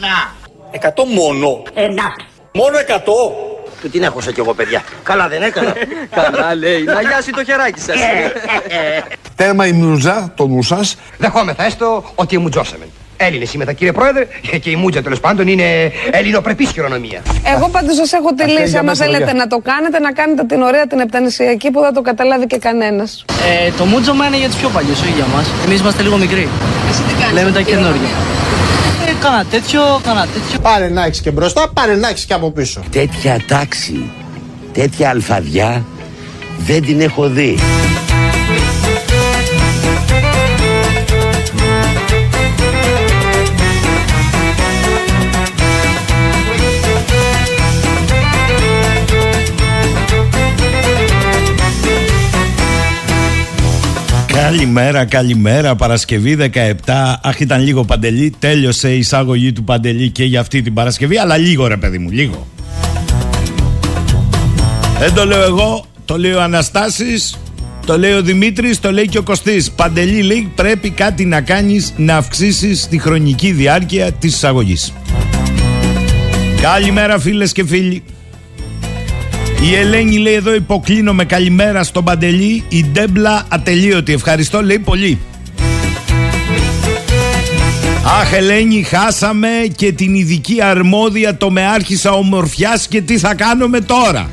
Να. 0.00 0.34
100 0.70 1.04
μόνο. 1.14 1.62
Ε, 1.74 1.88
να. 1.88 2.02
Μόνο 2.52 2.78
100. 2.78 3.00
Του 3.80 3.90
την 3.90 4.02
έχωσα 4.02 4.32
κι 4.32 4.40
εγώ, 4.40 4.54
παιδιά. 4.54 4.84
Καλά 5.02 5.28
δεν 5.28 5.42
έκανα. 5.42 5.74
Καλά 6.20 6.54
λέει. 6.54 6.82
Να 6.82 7.00
γιάσει 7.00 7.30
το 7.30 7.44
χεράκι 7.44 7.80
σας. 7.80 7.96
Τέρμα 9.34 9.66
η 9.66 9.72
μούζα, 9.72 10.32
το 10.36 10.46
νου 10.46 10.62
σας, 10.62 10.96
Δεχόμεθα 11.18 11.64
έστω 11.64 12.04
ότι 12.14 12.36
εμουτζώσαμε. 12.36 12.88
Έλληνες 13.26 13.52
είμαστε 13.54 13.72
κύριε 13.72 13.92
Πρόεδρε 13.92 14.26
και 14.60 14.70
η 14.70 14.76
μούτζα 14.76 15.02
τέλος 15.02 15.20
πάντων 15.20 15.48
είναι 15.48 15.92
ελληνοπρεπή 16.10 16.66
χειρονομία. 16.66 17.20
Εγώ 17.56 17.68
πάντως 17.68 17.96
σας 17.96 18.12
έχω 18.12 18.34
τη 18.34 18.42
Αυτή 18.42 18.54
λύση. 18.54 18.68
για 18.70 18.78
Άμα 18.80 18.88
μέσα, 18.90 19.04
θέλετε 19.04 19.24
παιδιά. 19.24 19.38
να 19.42 19.46
το 19.46 19.58
κάνετε, 19.70 19.98
να 19.98 20.12
κάνετε 20.12 20.44
την 20.44 20.60
ωραία 20.62 20.86
την 20.86 20.98
επτανησιακή 21.00 21.70
που 21.70 21.80
δεν 21.80 21.92
το 21.94 22.00
καταλάβει 22.02 22.46
και 22.46 22.58
κανένας. 22.58 23.24
Ε, 23.66 23.70
το 23.78 23.84
μούτζομα 23.84 24.26
είναι 24.26 24.36
για 24.36 24.48
τους 24.48 24.56
πιο 24.56 24.68
παλιούς, 24.68 25.00
όχι 25.00 25.12
για 25.20 25.26
μας. 25.34 25.46
Εμείς 25.66 25.80
είμαστε 25.80 26.02
λίγο 26.02 26.16
μικροί. 26.16 26.48
Εσύ 26.90 27.02
τι 27.08 27.14
κάνεις, 27.20 27.34
Λέμε 27.38 27.50
τα 27.50 27.60
κύριε 27.60 27.74
καινούργια. 27.74 28.08
Ε, 29.08 29.12
κάνα 29.20 29.44
τέτοιο, 29.50 29.82
κάνα 30.04 30.26
τέτοιο. 30.34 30.58
Πάρε 30.60 30.88
να 30.88 31.04
έχεις 31.04 31.20
και 31.20 31.30
μπροστά, 31.30 31.62
πάρε 31.74 31.94
να 31.96 32.08
έχεις 32.08 32.24
και 32.24 32.34
από 32.34 32.50
πίσω. 32.50 32.80
Τέτοια 32.90 33.40
τάξη, 33.48 34.10
τέτοια 34.72 35.08
αλφαδιά 35.08 35.84
δεν 36.58 36.82
την 36.82 37.00
έχω 37.00 37.28
δει. 37.28 37.58
Καλημέρα, 54.44 55.04
καλημέρα. 55.04 55.74
Παρασκευή 55.74 56.36
17. 56.52 57.18
Αχ, 57.22 57.40
ήταν 57.40 57.62
λίγο 57.62 57.84
παντελή. 57.84 58.34
Τέλειωσε 58.38 58.94
η 58.94 58.98
εισάγωγή 58.98 59.52
του 59.52 59.64
παντελή 59.64 60.10
και 60.10 60.24
για 60.24 60.40
αυτή 60.40 60.62
την 60.62 60.74
Παρασκευή, 60.74 61.18
αλλά 61.18 61.36
λίγο 61.36 61.66
ρε 61.66 61.76
παιδί 61.76 61.98
μου, 61.98 62.10
λίγο. 62.10 62.46
Δεν 64.98 65.14
το 65.14 65.26
λέω 65.26 65.42
εγώ, 65.42 65.84
το 66.04 66.18
λέει 66.18 66.32
ο 66.32 66.42
Αναστάσης, 66.42 67.38
το 67.86 67.98
λέει 67.98 68.12
ο 68.12 68.22
Δημήτρης, 68.22 68.80
το 68.80 68.92
λέει 68.92 69.08
και 69.08 69.18
ο 69.18 69.22
Κωστής. 69.22 69.70
Παντελή 69.70 70.22
λέει 70.22 70.52
πρέπει 70.54 70.90
κάτι 70.90 71.24
να 71.24 71.40
κάνεις 71.40 71.92
να 71.96 72.16
αυξήσεις 72.16 72.88
τη 72.88 72.98
χρονική 72.98 73.52
διάρκεια 73.52 74.12
της 74.12 74.34
εισαγωγής. 74.34 74.92
Καλημέρα 76.60 77.18
φίλες 77.18 77.52
και 77.52 77.64
φίλοι. 77.66 78.02
Η 79.70 79.74
Ελένη 79.74 80.16
λέει 80.16 80.34
εδώ 80.34 80.54
υποκλίνω 80.54 81.12
με 81.12 81.24
καλημέρα 81.24 81.84
στον 81.84 82.04
Παντελή. 82.04 82.64
Η 82.68 82.84
Ντέμπλα 82.84 83.46
ατελείωτη. 83.48 84.12
Ευχαριστώ 84.12 84.62
λέει 84.62 84.78
πολύ. 84.78 85.18
Αχ 88.20 88.32
Ελένη 88.32 88.82
χάσαμε 88.82 89.48
και 89.76 89.92
την 89.92 90.14
ειδική 90.14 90.62
αρμόδια 90.62 91.36
το 91.36 91.50
με 91.50 91.66
άρχισα 91.66 92.10
ομορφιάς 92.10 92.88
και 92.88 93.00
τι 93.00 93.18
θα 93.18 93.34
κάνουμε 93.34 93.80
τώρα. 93.80 94.30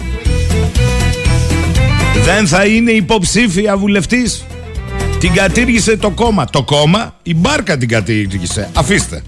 Δεν 2.23 2.47
θα 2.47 2.65
είναι 2.65 2.91
υποψήφια 2.91 3.77
βουλευτής. 3.77 4.45
Την 5.19 5.33
κατήργησε 5.33 5.97
το 5.97 6.09
κόμμα. 6.09 6.45
Το 6.45 6.63
κόμμα, 6.63 7.15
η 7.23 7.35
μπάρκα 7.35 7.77
την 7.77 7.87
κατήργησε. 7.87 8.69
Αφήστε. 8.73 9.21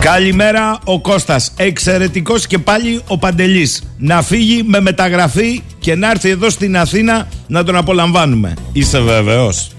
Καλημέρα 0.00 0.78
ο 0.84 1.00
Κώστας 1.00 1.52
Εξαιρετικός 1.56 2.46
και 2.46 2.58
πάλι 2.58 3.00
ο 3.06 3.18
Παντελής 3.18 3.82
Να 3.98 4.22
φύγει 4.22 4.62
με 4.62 4.80
μεταγραφή 4.80 5.62
Και 5.78 5.94
να 5.94 6.10
έρθει 6.10 6.30
εδώ 6.30 6.50
στην 6.50 6.76
Αθήνα 6.76 7.28
Να 7.46 7.64
τον 7.64 7.76
απολαμβάνουμε 7.76 8.54
Είσαι 8.72 9.00
βέβαιος; 9.00 9.70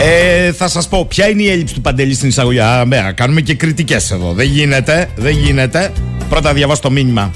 Ε, 0.00 0.52
θα 0.52 0.68
σας 0.68 0.88
πω 0.88 1.06
ποια 1.06 1.28
είναι 1.28 1.42
η 1.42 1.50
έλλειψη 1.50 1.74
του 1.74 1.80
Παντελή 1.80 2.14
στην 2.14 2.28
εισαγωγή. 2.28 2.60
Α, 2.60 2.84
μέρα, 2.86 3.12
κάνουμε 3.12 3.40
και 3.40 3.54
κριτικές 3.54 4.10
εδώ. 4.10 4.32
Δεν 4.32 4.46
γίνεται, 4.46 5.08
δεν 5.16 5.38
γίνεται. 5.38 5.92
Πρώτα 6.28 6.52
διαβάσω 6.52 6.80
το 6.80 6.90
μήνυμα. 6.90 7.32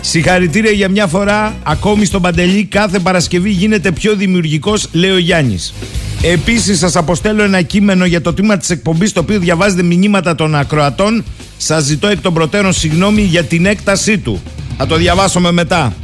Συγχαρητήρια 0.00 0.70
για 0.70 0.88
μια 0.88 1.06
φορά. 1.06 1.56
Ακόμη 1.62 2.04
στον 2.04 2.22
Παντελή 2.22 2.64
κάθε 2.64 2.98
Παρασκευή 2.98 3.50
γίνεται 3.50 3.92
πιο 3.92 4.14
δημιουργικός, 4.14 4.88
λέει 4.92 5.10
ο 5.10 5.18
Γιάννης. 5.18 5.74
Επίσης 6.22 6.78
σας 6.78 6.96
αποστέλω 6.96 7.42
ένα 7.42 7.62
κείμενο 7.62 8.04
για 8.04 8.20
το 8.20 8.32
τμήμα 8.32 8.56
της 8.56 8.70
εκπομπής 8.70 9.12
το 9.12 9.20
οποίο 9.20 9.38
διαβάζετε 9.38 9.82
μηνύματα 9.82 10.34
των 10.34 10.54
ακροατών. 10.54 11.24
Σας 11.58 11.84
ζητώ 11.84 12.06
εκ 12.06 12.20
των 12.20 12.34
προτέρων 12.34 12.72
συγγνώμη 12.72 13.22
για 13.22 13.44
την 13.44 13.66
έκτασή 13.66 14.18
του. 14.18 14.42
Θα 14.76 14.86
το 14.86 14.96
διαβάσουμε 14.96 15.52
μετά. 15.52 15.94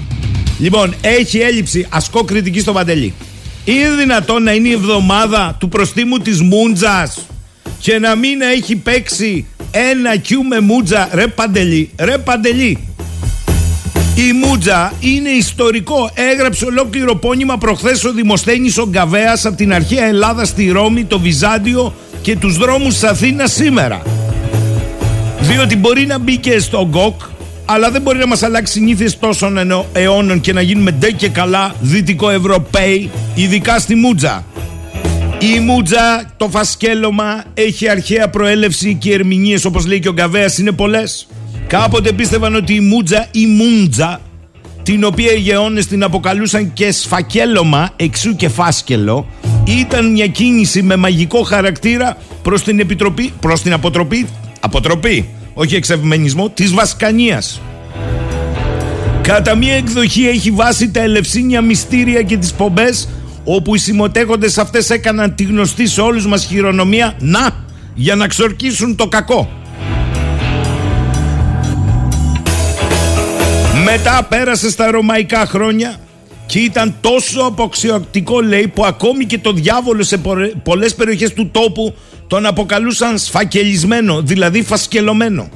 Λοιπόν, 0.58 0.94
έχει 1.00 1.38
έλλειψη 1.38 1.86
ασκώ 1.90 2.24
κριτική 2.24 2.60
στον 2.60 2.74
Παντελή. 2.74 3.14
Είναι 3.64 3.90
δυνατόν 3.90 4.42
να 4.42 4.52
είναι 4.52 4.68
η 4.68 4.72
εβδομάδα 4.72 5.56
του 5.60 5.68
προστίμου 5.68 6.18
της 6.18 6.40
Μούντζας 6.40 7.26
και 7.78 7.98
να 7.98 8.14
μην 8.14 8.40
έχει 8.40 8.76
παίξει 8.76 9.46
ένα 9.70 10.16
κιού 10.16 10.42
με 10.42 10.60
Μούντζα. 10.60 11.08
Ρε 11.12 11.26
Παντελή, 11.26 11.90
ρε 11.98 12.18
Παντελή. 12.18 12.78
Η 14.18 14.32
Μούτζα 14.32 14.92
είναι 15.00 15.28
ιστορικό. 15.28 16.10
Έγραψε 16.14 16.64
ολόκληρο 16.64 17.16
πόνημα 17.16 17.58
προχθές 17.58 18.04
ο 18.04 18.12
Δημοσθένης 18.12 18.78
ο 18.78 18.86
Γκαβέας 18.88 19.44
από 19.46 19.56
την 19.56 19.72
αρχαία 19.72 20.04
Ελλάδα 20.06 20.44
στη 20.44 20.68
Ρώμη, 20.70 21.04
το 21.04 21.18
Βυζάντιο 21.18 21.94
και 22.22 22.36
τους 22.36 22.56
δρόμους 22.56 22.92
της 22.94 23.02
Αθήνας 23.04 23.52
σήμερα. 23.52 24.02
Διότι 25.40 25.76
μπορεί 25.76 26.06
να 26.06 26.18
μπει 26.18 26.36
και 26.36 26.58
στο 26.58 26.86
ΚΟΚ, 26.90 27.20
αλλά 27.64 27.90
δεν 27.90 28.02
μπορεί 28.02 28.18
να 28.18 28.26
μας 28.26 28.42
αλλάξει 28.42 28.72
συνήθειες 28.72 29.18
τόσων 29.18 29.56
ενο- 29.58 29.86
αιώνων 29.92 30.40
και 30.40 30.52
να 30.52 30.60
γίνουμε 30.60 30.90
ντε 30.90 31.10
και 31.10 31.28
καλά 31.28 31.74
δυτικοευρωπαίοι, 31.80 33.10
ειδικά 33.34 33.78
στη 33.78 33.94
Μούτζα. 33.94 34.44
Η 35.38 35.60
Μούτζα, 35.60 36.24
το 36.36 36.48
φασκέλωμα, 36.48 37.44
έχει 37.54 37.88
αρχαία 37.88 38.28
προέλευση 38.28 38.94
και 38.94 39.08
οι 39.08 39.12
ερμηνείες 39.12 39.64
όπως 39.64 39.86
λέει 39.86 40.00
και 40.00 40.08
ο 40.08 40.12
Γκαβέας 40.12 40.58
είναι 40.58 40.72
πολλές. 40.72 41.26
Κάποτε 41.66 42.12
πίστευαν 42.12 42.54
ότι 42.54 42.74
η 42.74 42.80
Μούτζα 42.80 43.26
ή 43.30 43.46
Μούντζα, 43.46 44.20
την 44.82 45.04
οποία 45.04 45.32
οι 45.32 45.38
γεώνες 45.38 45.86
την 45.86 46.02
αποκαλούσαν 46.02 46.72
και 46.72 46.92
σφακέλωμα, 46.92 47.90
εξού 47.96 48.36
και 48.36 48.48
φάσκελο, 48.48 49.26
ήταν 49.64 50.10
μια 50.10 50.26
κίνηση 50.26 50.82
με 50.82 50.96
μαγικό 50.96 51.42
χαρακτήρα 51.42 52.16
προς 52.42 52.62
την, 52.62 52.80
επιτροπή, 52.80 53.32
προς 53.40 53.62
την 53.62 53.72
αποτροπή 53.72 54.26
αποτροπή, 54.60 55.28
όχι 55.54 55.74
εξευμενισμό, 55.74 56.48
της 56.48 56.72
Βασκανίας. 56.74 57.60
Κατά 59.22 59.54
μία 59.54 59.74
εκδοχή 59.74 60.26
έχει 60.26 60.50
βάσει 60.50 60.90
τα 60.90 61.00
ελευσίνια 61.00 61.60
μυστήρια 61.60 62.22
και 62.22 62.36
τις 62.36 62.52
πομπές 62.52 63.08
όπου 63.44 63.74
οι 63.74 63.78
συμμετέχοντες 63.78 64.58
αυτές 64.58 64.90
έκαναν 64.90 65.34
τη 65.34 65.44
γνωστή 65.44 65.86
σε 65.86 66.00
όλους 66.00 66.26
μας 66.26 66.44
χειρονομία 66.44 67.14
να, 67.18 67.64
για 67.94 68.14
να 68.14 68.26
ξορκίσουν 68.26 68.96
το 68.96 69.06
κακό. 69.06 69.50
Μετά 73.90 74.26
πέρασε 74.28 74.70
στα 74.70 74.90
ρωμαϊκά 74.90 75.46
χρόνια 75.46 75.96
και 76.46 76.58
ήταν 76.58 76.94
τόσο 77.00 77.40
αποξιωτικό 77.40 78.40
λέει 78.40 78.68
που 78.74 78.84
ακόμη 78.84 79.24
και 79.24 79.38
το 79.38 79.52
διάβολο 79.52 80.02
σε 80.02 80.16
πορε- 80.16 80.52
πολλές 80.62 80.94
περιοχές 80.94 81.32
του 81.32 81.50
τόπου 81.50 81.94
τον 82.26 82.46
αποκαλούσαν 82.46 83.18
σφακελισμένο, 83.18 84.20
δηλαδή 84.22 84.62
φασκελωμένο. 84.62 85.48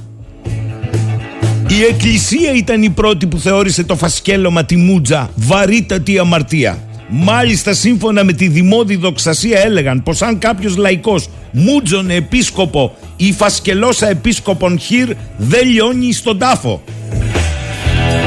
Η 1.68 1.82
εκκλησία 1.88 2.52
ήταν 2.52 2.82
η 2.82 2.90
πρώτη 2.90 3.26
που 3.26 3.38
θεώρησε 3.38 3.84
το 3.84 3.96
φασκέλωμα 3.96 4.64
τη 4.64 4.76
μούτζα 4.76 5.30
βαρύτατη 5.34 6.18
αμαρτία. 6.18 6.78
Μάλιστα 7.08 7.72
σύμφωνα 7.72 8.24
με 8.24 8.32
τη 8.32 8.48
δημόδη 8.48 8.96
δοξασία 8.96 9.60
έλεγαν 9.64 10.02
πως 10.02 10.22
αν 10.22 10.38
κάποιος 10.38 10.76
λαϊκός 10.76 11.28
μούτζωνε 11.52 12.14
επίσκοπο 12.14 12.96
ή 13.16 13.32
φασκελώσα 13.32 14.08
επίσκοπον 14.08 14.78
χειρ 14.78 15.10
δεν 15.36 15.68
λιώνει 15.68 16.12
στον 16.12 16.38
τάφο. 16.38 16.82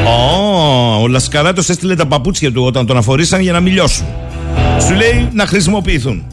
Ω, 0.06 1.02
ο 1.02 1.08
Λασκαράτος 1.08 1.70
έστειλε 1.70 1.96
τα 1.96 2.06
παπούτσια 2.06 2.52
του 2.52 2.64
όταν 2.64 2.86
τον 2.86 2.98
αφορήσαν 2.98 3.42
για 3.42 3.52
να 3.52 3.60
μιλιώσουν. 3.60 4.06
Σου 4.88 4.94
λέει 4.94 5.30
να 5.34 5.46
χρησιμοποιηθούν. 5.46 6.26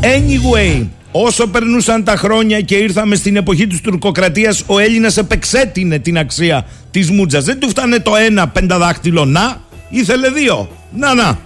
Anyway, 0.00 0.86
όσο 1.12 1.46
περνούσαν 1.46 2.04
τα 2.04 2.16
χρόνια 2.16 2.60
και 2.60 2.74
ήρθαμε 2.74 3.16
στην 3.16 3.36
εποχή 3.36 3.66
της 3.66 3.80
τουρκοκρατίας, 3.80 4.62
ο 4.66 4.78
Έλληνας 4.78 5.16
επεξέτεινε 5.16 5.98
την 5.98 6.18
αξία 6.18 6.66
της 6.90 7.10
μούτζας. 7.10 7.44
Δεν 7.44 7.58
του 7.58 7.68
φτάνε 7.68 7.98
το 7.98 8.16
ένα 8.16 8.48
πενταδάχτυλο 8.48 9.24
να, 9.24 9.60
ήθελε 9.88 10.28
δύο. 10.30 10.68
Να, 10.92 11.14
να. 11.14 11.38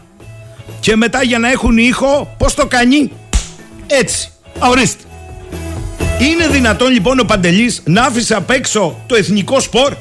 Και 0.80 0.97
μετά 0.97 1.23
για 1.23 1.38
να 1.38 1.50
έχουν 1.50 1.78
ήχο, 1.78 2.35
πώς 2.38 2.54
το 2.54 2.66
κάνει, 2.66 3.11
έτσι. 3.87 4.30
Ορίστε. 4.59 5.02
Είναι 6.19 6.49
δυνατόν 6.49 6.92
λοιπόν 6.92 7.19
ο 7.19 7.25
Παντελής 7.25 7.83
να 7.85 8.02
άφησε 8.02 8.35
απ' 8.35 8.50
έξω 8.50 8.97
το 9.07 9.14
εθνικό 9.14 9.61
σπορ; 9.61 9.95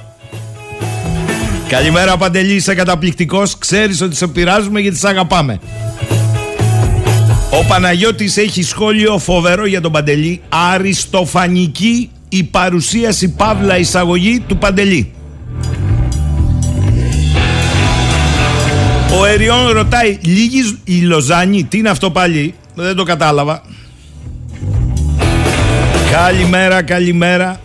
Καλημέρα 1.69 2.17
Παντελή, 2.17 2.53
είσαι 2.53 2.75
καταπληκτικός. 2.75 3.57
Ξέρεις 3.57 4.01
ότι 4.01 4.15
σε 4.15 4.27
πειράζουμε 4.27 4.79
γιατί 4.79 4.97
σε 4.97 5.07
αγαπάμε. 5.07 5.59
Ο 7.51 7.65
Παναγιώτης 7.67 8.37
έχει 8.37 8.63
σχόλιο 8.63 9.17
φοβερό 9.17 9.65
για 9.65 9.81
τον 9.81 9.91
Παντελή. 9.91 10.41
Αριστοφανική 10.49 12.09
η 12.29 12.43
παρουσίαση 12.43 13.29
παύλα 13.29 13.77
εισαγωγή 13.77 14.39
του 14.47 14.57
Παντελή. 14.57 15.11
Ο 19.19 19.25
Εριών 19.25 19.67
ρωτάει 19.67 20.17
λίγη 20.21 20.77
η 20.83 20.99
Λοζάνη, 21.01 21.63
τι 21.63 21.77
είναι 21.77 21.89
αυτό 21.89 22.11
πάλι, 22.11 22.53
δεν 22.75 22.95
το 22.95 23.03
κατάλαβα. 23.03 23.61
Καλημέρα, 26.11 26.81
καλημέρα. 26.81 27.59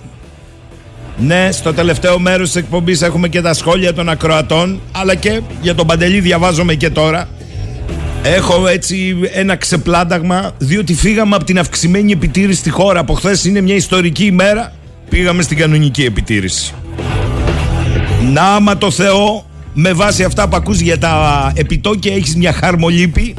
Ναι, 1.18 1.48
στο 1.52 1.74
τελευταίο 1.74 2.18
μέρος 2.18 2.46
της 2.46 2.56
εκπομπής 2.56 3.02
έχουμε 3.02 3.28
και 3.28 3.40
τα 3.40 3.54
σχόλια 3.54 3.94
των 3.94 4.08
ακροατών, 4.08 4.80
αλλά 4.92 5.14
και 5.14 5.40
για 5.60 5.74
τον 5.74 5.86
Παντελή 5.86 6.20
διαβάζομαι 6.20 6.74
και 6.74 6.90
τώρα. 6.90 7.28
Έχω 8.22 8.66
έτσι 8.66 9.16
ένα 9.32 9.56
ξεπλάνταγμα, 9.56 10.52
διότι 10.58 10.94
φύγαμε 10.94 11.36
από 11.36 11.44
την 11.44 11.58
αυξημένη 11.58 12.12
επιτήρηση 12.12 12.58
στη 12.58 12.70
χώρα. 12.70 13.00
Από 13.00 13.14
χθες 13.14 13.44
είναι 13.44 13.60
μια 13.60 13.74
ιστορική 13.74 14.24
ημέρα, 14.24 14.72
πήγαμε 15.08 15.42
στην 15.42 15.56
κανονική 15.56 16.04
επιτήρηση. 16.04 16.74
Να 18.32 18.42
άμα 18.42 18.78
το 18.78 18.90
Θεό, 18.90 19.46
με 19.72 19.92
βάση 19.92 20.24
αυτά 20.24 20.48
που 20.48 20.56
ακούς 20.56 20.80
για 20.80 20.98
τα 20.98 21.52
επιτόκια 21.56 22.14
έχεις 22.14 22.36
μια 22.36 22.52
χαρμολύπη 22.52 23.34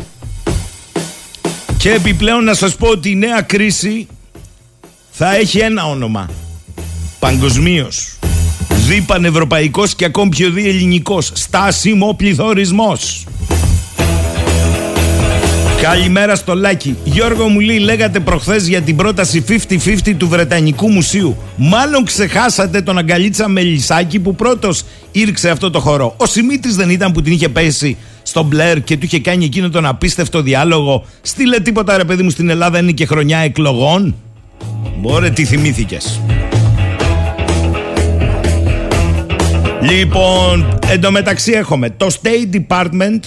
και 1.77 1.91
επιπλέον 1.91 2.43
να 2.43 2.53
σας 2.53 2.75
πω 2.75 2.87
ότι 2.87 3.09
η 3.09 3.15
νέα 3.15 3.41
κρίση 3.41 4.07
θα 5.11 5.35
έχει 5.35 5.57
ένα 5.57 5.85
όνομα. 5.85 6.29
Παγκοσμίως. 7.25 8.17
Δι 8.87 9.01
πανευρωπαϊκός 9.01 9.95
και 9.95 10.05
ακόμη 10.05 10.29
πιο 10.29 10.49
δι 10.49 10.69
ελληνικός. 10.69 11.31
Στάσιμο 11.33 12.13
πληθωρισμός. 12.13 13.25
Καλημέρα 15.81 16.35
στο 16.35 16.55
Λάκη. 16.55 16.95
Γιώργο 17.03 17.47
μου 17.47 17.59
λέει, 17.59 17.77
λέγατε 17.77 18.19
προχθές 18.19 18.67
για 18.67 18.81
την 18.81 18.95
πρόταση 18.95 19.43
50-50 19.47 20.13
του 20.17 20.27
Βρετανικού 20.27 20.91
Μουσείου. 20.91 21.37
Μάλλον 21.55 22.05
ξεχάσατε 22.05 22.81
τον 22.81 22.97
Αγκαλίτσα 22.97 23.47
Μελισσάκη 23.47 24.19
που 24.19 24.35
πρώτος 24.35 24.83
ήρξε 25.11 25.49
αυτό 25.49 25.69
το 25.69 25.79
χώρο. 25.79 26.13
Ο 26.17 26.25
Σιμίτης 26.25 26.75
δεν 26.75 26.89
ήταν 26.89 27.11
που 27.11 27.21
την 27.21 27.33
είχε 27.33 27.49
πέσει 27.49 27.97
στο 28.23 28.43
Μπλερ 28.43 28.83
και 28.83 28.97
του 28.97 29.05
είχε 29.05 29.19
κάνει 29.19 29.45
εκείνο 29.45 29.69
τον 29.69 29.85
απίστευτο 29.85 30.41
διάλογο. 30.41 31.05
Στείλε 31.21 31.59
τίποτα 31.59 31.97
ρε 31.97 32.03
παιδί 32.03 32.23
μου 32.23 32.29
στην 32.29 32.49
Ελλάδα 32.49 32.79
είναι 32.79 32.91
και 32.91 33.05
χρονιά 33.05 33.37
εκλογών. 33.37 34.15
Μωρέ 35.01 35.29
τι 35.29 35.45
θυμήθηκες. 35.45 36.19
Λοιπόν, 39.81 40.79
εντωμεταξύ 40.87 41.51
έχουμε 41.51 41.89
το 41.89 42.07
State 42.21 42.61
Department 42.67 43.19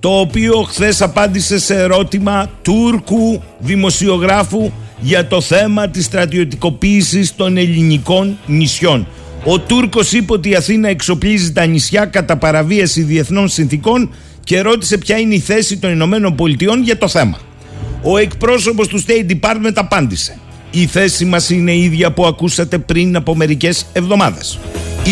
το 0.00 0.08
οποίο 0.08 0.62
χθες 0.62 1.02
απάντησε 1.02 1.58
σε 1.58 1.74
ερώτημα 1.74 2.50
Τούρκου 2.62 3.42
δημοσιογράφου 3.58 4.70
για 5.00 5.26
το 5.26 5.40
θέμα 5.40 5.88
της 5.88 6.04
στρατιωτικοποίησης 6.04 7.34
των 7.36 7.56
ελληνικών 7.56 8.38
νησιών. 8.46 9.06
Ο 9.44 9.58
Τούρκος 9.58 10.12
είπε 10.12 10.32
ότι 10.32 10.48
η 10.48 10.54
Αθήνα 10.54 10.88
εξοπλίζει 10.88 11.52
τα 11.52 11.66
νησιά 11.66 12.04
κατά 12.04 12.36
παραβίαση 12.36 13.02
διεθνών 13.02 13.48
συνθήκων 13.48 14.14
και 14.44 14.60
ρώτησε 14.60 14.98
ποια 14.98 15.18
είναι 15.18 15.34
η 15.34 15.38
θέση 15.38 15.78
των 15.78 15.90
Ηνωμένων 15.90 16.34
Πολιτειών 16.34 16.82
για 16.82 16.98
το 16.98 17.08
θέμα. 17.08 17.38
Ο 18.02 18.16
εκπρόσωπος 18.16 18.88
του 18.88 19.02
State 19.02 19.30
Department 19.30 19.74
απάντησε 19.74 20.38
«Η 20.70 20.86
θέση 20.86 21.24
μας 21.24 21.50
είναι 21.50 21.72
η 21.72 21.82
ίδια 21.82 22.12
που 22.12 22.26
ακούσατε 22.26 22.78
πριν 22.78 23.16
από 23.16 23.34
μερικές 23.36 23.86
εβδομάδες. 23.92 24.58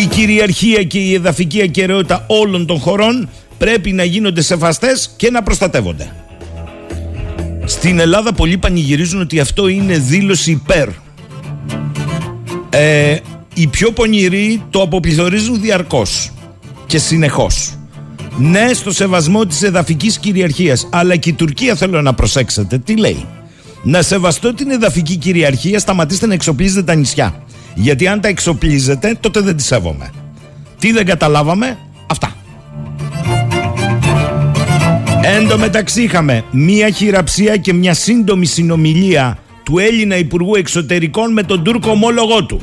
Η 0.02 0.06
κυριαρχία 0.06 0.82
και 0.82 0.98
η 0.98 1.14
εδαφική 1.14 1.62
ακαιρεότητα 1.62 2.24
όλων 2.26 2.66
των 2.66 2.78
χωρών 2.78 3.28
πρέπει 3.58 3.92
να 3.92 4.04
γίνονται 4.04 4.42
σεβαστές 4.42 5.10
και 5.16 5.30
να 5.30 5.42
προστατεύονται. 5.42 6.12
Στην 7.64 7.98
Ελλάδα 7.98 8.32
πολλοί 8.32 8.58
πανηγυρίζουν 8.58 9.20
ότι 9.20 9.40
αυτό 9.40 9.68
είναι 9.68 9.98
δήλωση 9.98 10.50
υπέρ. 10.50 10.88
Ε, 12.70 13.16
οι 13.54 13.66
πιο 13.66 13.92
πονηροί 13.92 14.62
το 14.70 14.82
αποπληθωρίζουν 14.82 15.60
διαρκώς 15.60 16.32
και 16.86 16.98
συνεχώς. 16.98 17.78
Ναι 18.38 18.72
στο 18.72 18.92
σεβασμό 18.92 19.46
της 19.46 19.62
εδαφικής 19.62 20.18
κυριαρχίας, 20.18 20.88
αλλά 20.90 21.16
και 21.16 21.30
η 21.30 21.32
Τουρκία 21.32 21.74
θέλω 21.74 22.02
να 22.02 22.14
προσέξετε. 22.14 22.78
Τι 22.78 22.96
λέει. 22.96 23.26
Να 23.82 24.02
σεβαστώ 24.02 24.54
την 24.54 24.70
εδαφική 24.70 25.16
κυριαρχία, 25.16 25.78
σταματήστε 25.78 26.26
να 26.26 26.34
εξοπλίζετε 26.34 26.82
τα 26.82 26.94
νησιά. 26.94 27.43
Γιατί 27.74 28.06
αν 28.06 28.20
τα 28.20 28.28
εξοπλίζετε, 28.28 29.16
τότε 29.20 29.40
δεν 29.40 29.56
τη 29.56 29.62
σέβομαι. 29.62 30.10
Τι 30.78 30.92
δεν 30.92 31.06
καταλάβαμε, 31.06 31.78
αυτά. 32.06 32.36
Εν 35.22 35.48
τω 35.48 35.58
μεταξύ 35.58 36.02
είχαμε 36.02 36.44
μία 36.50 36.90
χειραψία 36.90 37.56
και 37.56 37.72
μια 37.72 37.94
σύντομη 37.94 38.46
συνομιλία 38.46 39.38
του 39.62 39.78
Έλληνα 39.78 40.16
Υπουργού 40.16 40.54
Εξωτερικών 40.54 41.32
με 41.32 41.42
τον 41.42 41.64
Τούρκο 41.64 41.90
ομόλογό 41.90 42.44
του. 42.44 42.60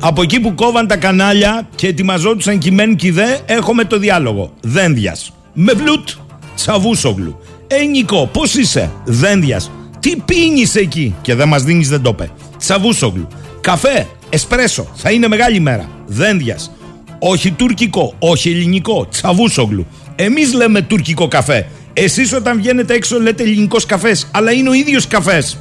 Από 0.00 0.22
εκεί 0.22 0.40
που 0.40 0.54
κόβαν 0.54 0.86
τα 0.86 0.96
κανάλια 0.96 1.68
και 1.74 1.86
ετοιμαζόντουσαν 1.86 2.58
κειμένου 2.58 2.94
κηδέ, 2.94 3.40
έχουμε 3.46 3.84
το 3.84 3.98
διάλογο. 3.98 4.52
Δένδιας. 4.60 5.32
Με 5.52 5.72
βλουτ, 5.72 6.08
τσαβούσογλου. 6.54 7.38
Ε, 7.66 7.84
Νικό, 7.84 8.28
πώς 8.32 8.54
είσαι, 8.54 8.90
Δένδιας. 9.04 9.70
Τι 10.00 10.16
πίνεις 10.16 10.74
εκεί; 10.74 11.14
Και 11.22 11.34
δεν 11.34 11.48
μας 11.48 11.62
δίνεις 11.62 11.88
δεν 11.88 12.02
το 12.02 12.10
είπε. 12.10 12.30
Τσαβούσογλου. 12.58 13.26
Καφέ, 13.60 14.06
εσπρέσο, 14.32 14.86
θα 14.94 15.10
είναι 15.10 15.28
μεγάλη 15.28 15.60
μέρα. 15.60 15.88
Δένδιας. 16.06 16.70
Όχι 17.18 17.50
τουρκικό, 17.50 18.14
όχι 18.18 18.50
ελληνικό, 18.50 19.06
τσαβούσογλου. 19.10 19.86
Εμείς 20.16 20.52
λέμε 20.52 20.82
τουρκικό 20.82 21.28
καφέ. 21.28 21.66
Εσείς 21.92 22.32
όταν 22.32 22.56
βγαίνετε 22.56 22.94
έξω 22.94 23.20
λέτε 23.20 23.42
ελληνικός 23.42 23.86
καφές, 23.86 24.28
αλλά 24.30 24.52
είναι 24.52 24.68
ο 24.68 24.72
ίδιος 24.72 25.06
καφές. 25.06 25.58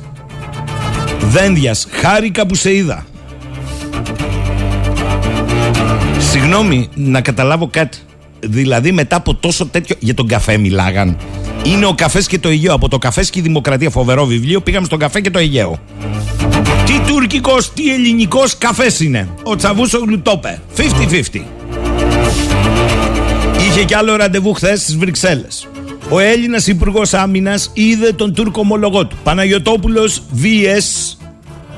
Δένδιας, 1.19 1.87
χάρηκα 1.91 2.45
που 2.45 2.55
σε 2.55 2.73
είδα. 2.73 3.05
Συγγνώμη, 6.17 6.89
να 6.95 7.21
καταλάβω 7.21 7.67
κάτι. 7.67 7.97
Δηλαδή 8.39 8.91
μετά 8.91 9.15
από 9.15 9.35
τόσο 9.35 9.65
τέτοιο... 9.65 9.95
Για 9.99 10.13
τον 10.13 10.27
καφέ 10.27 10.57
μιλάγαν. 10.57 11.17
Είναι 11.63 11.85
ο 11.85 11.93
καφές 11.93 12.27
και 12.27 12.39
το 12.39 12.49
Αιγαίο. 12.49 12.73
Από 12.73 12.87
το 12.87 12.97
καφές 12.97 13.29
και 13.29 13.39
η 13.39 13.41
Δημοκρατία, 13.41 13.89
φοβερό 13.89 14.25
βιβλίο, 14.25 14.61
πήγαμε 14.61 14.85
στον 14.85 14.99
καφέ 14.99 15.21
και 15.21 15.31
το 15.31 15.39
Αιγαίο. 15.39 15.79
Τι 16.91 16.99
τουρκικός, 17.07 17.73
τι 17.73 17.93
ελληνικός 17.93 18.57
καφές 18.57 18.99
είναι. 18.99 19.29
Ο 19.43 19.55
Τσαβούσογλου 19.55 20.21
το 20.21 20.31
είπε. 20.35 20.61
50-50. 20.75 21.45
Είχε 23.67 23.83
κι 23.83 23.93
άλλο 23.93 24.15
ραντεβού 24.15 24.53
χθες 24.53 24.81
στις 24.81 24.97
Βρυξέλλες. 24.97 25.67
Ο 26.09 26.19
Έλληνας 26.19 26.67
Υπουργός 26.67 27.13
Άμυνας 27.13 27.71
είδε 27.73 28.11
τον 28.11 28.33
Τούρκο 28.33 28.59
ομολογό 28.59 29.05
του. 29.05 29.17
Παναγιοτόπουλος 29.23 30.21
VS 30.43 31.17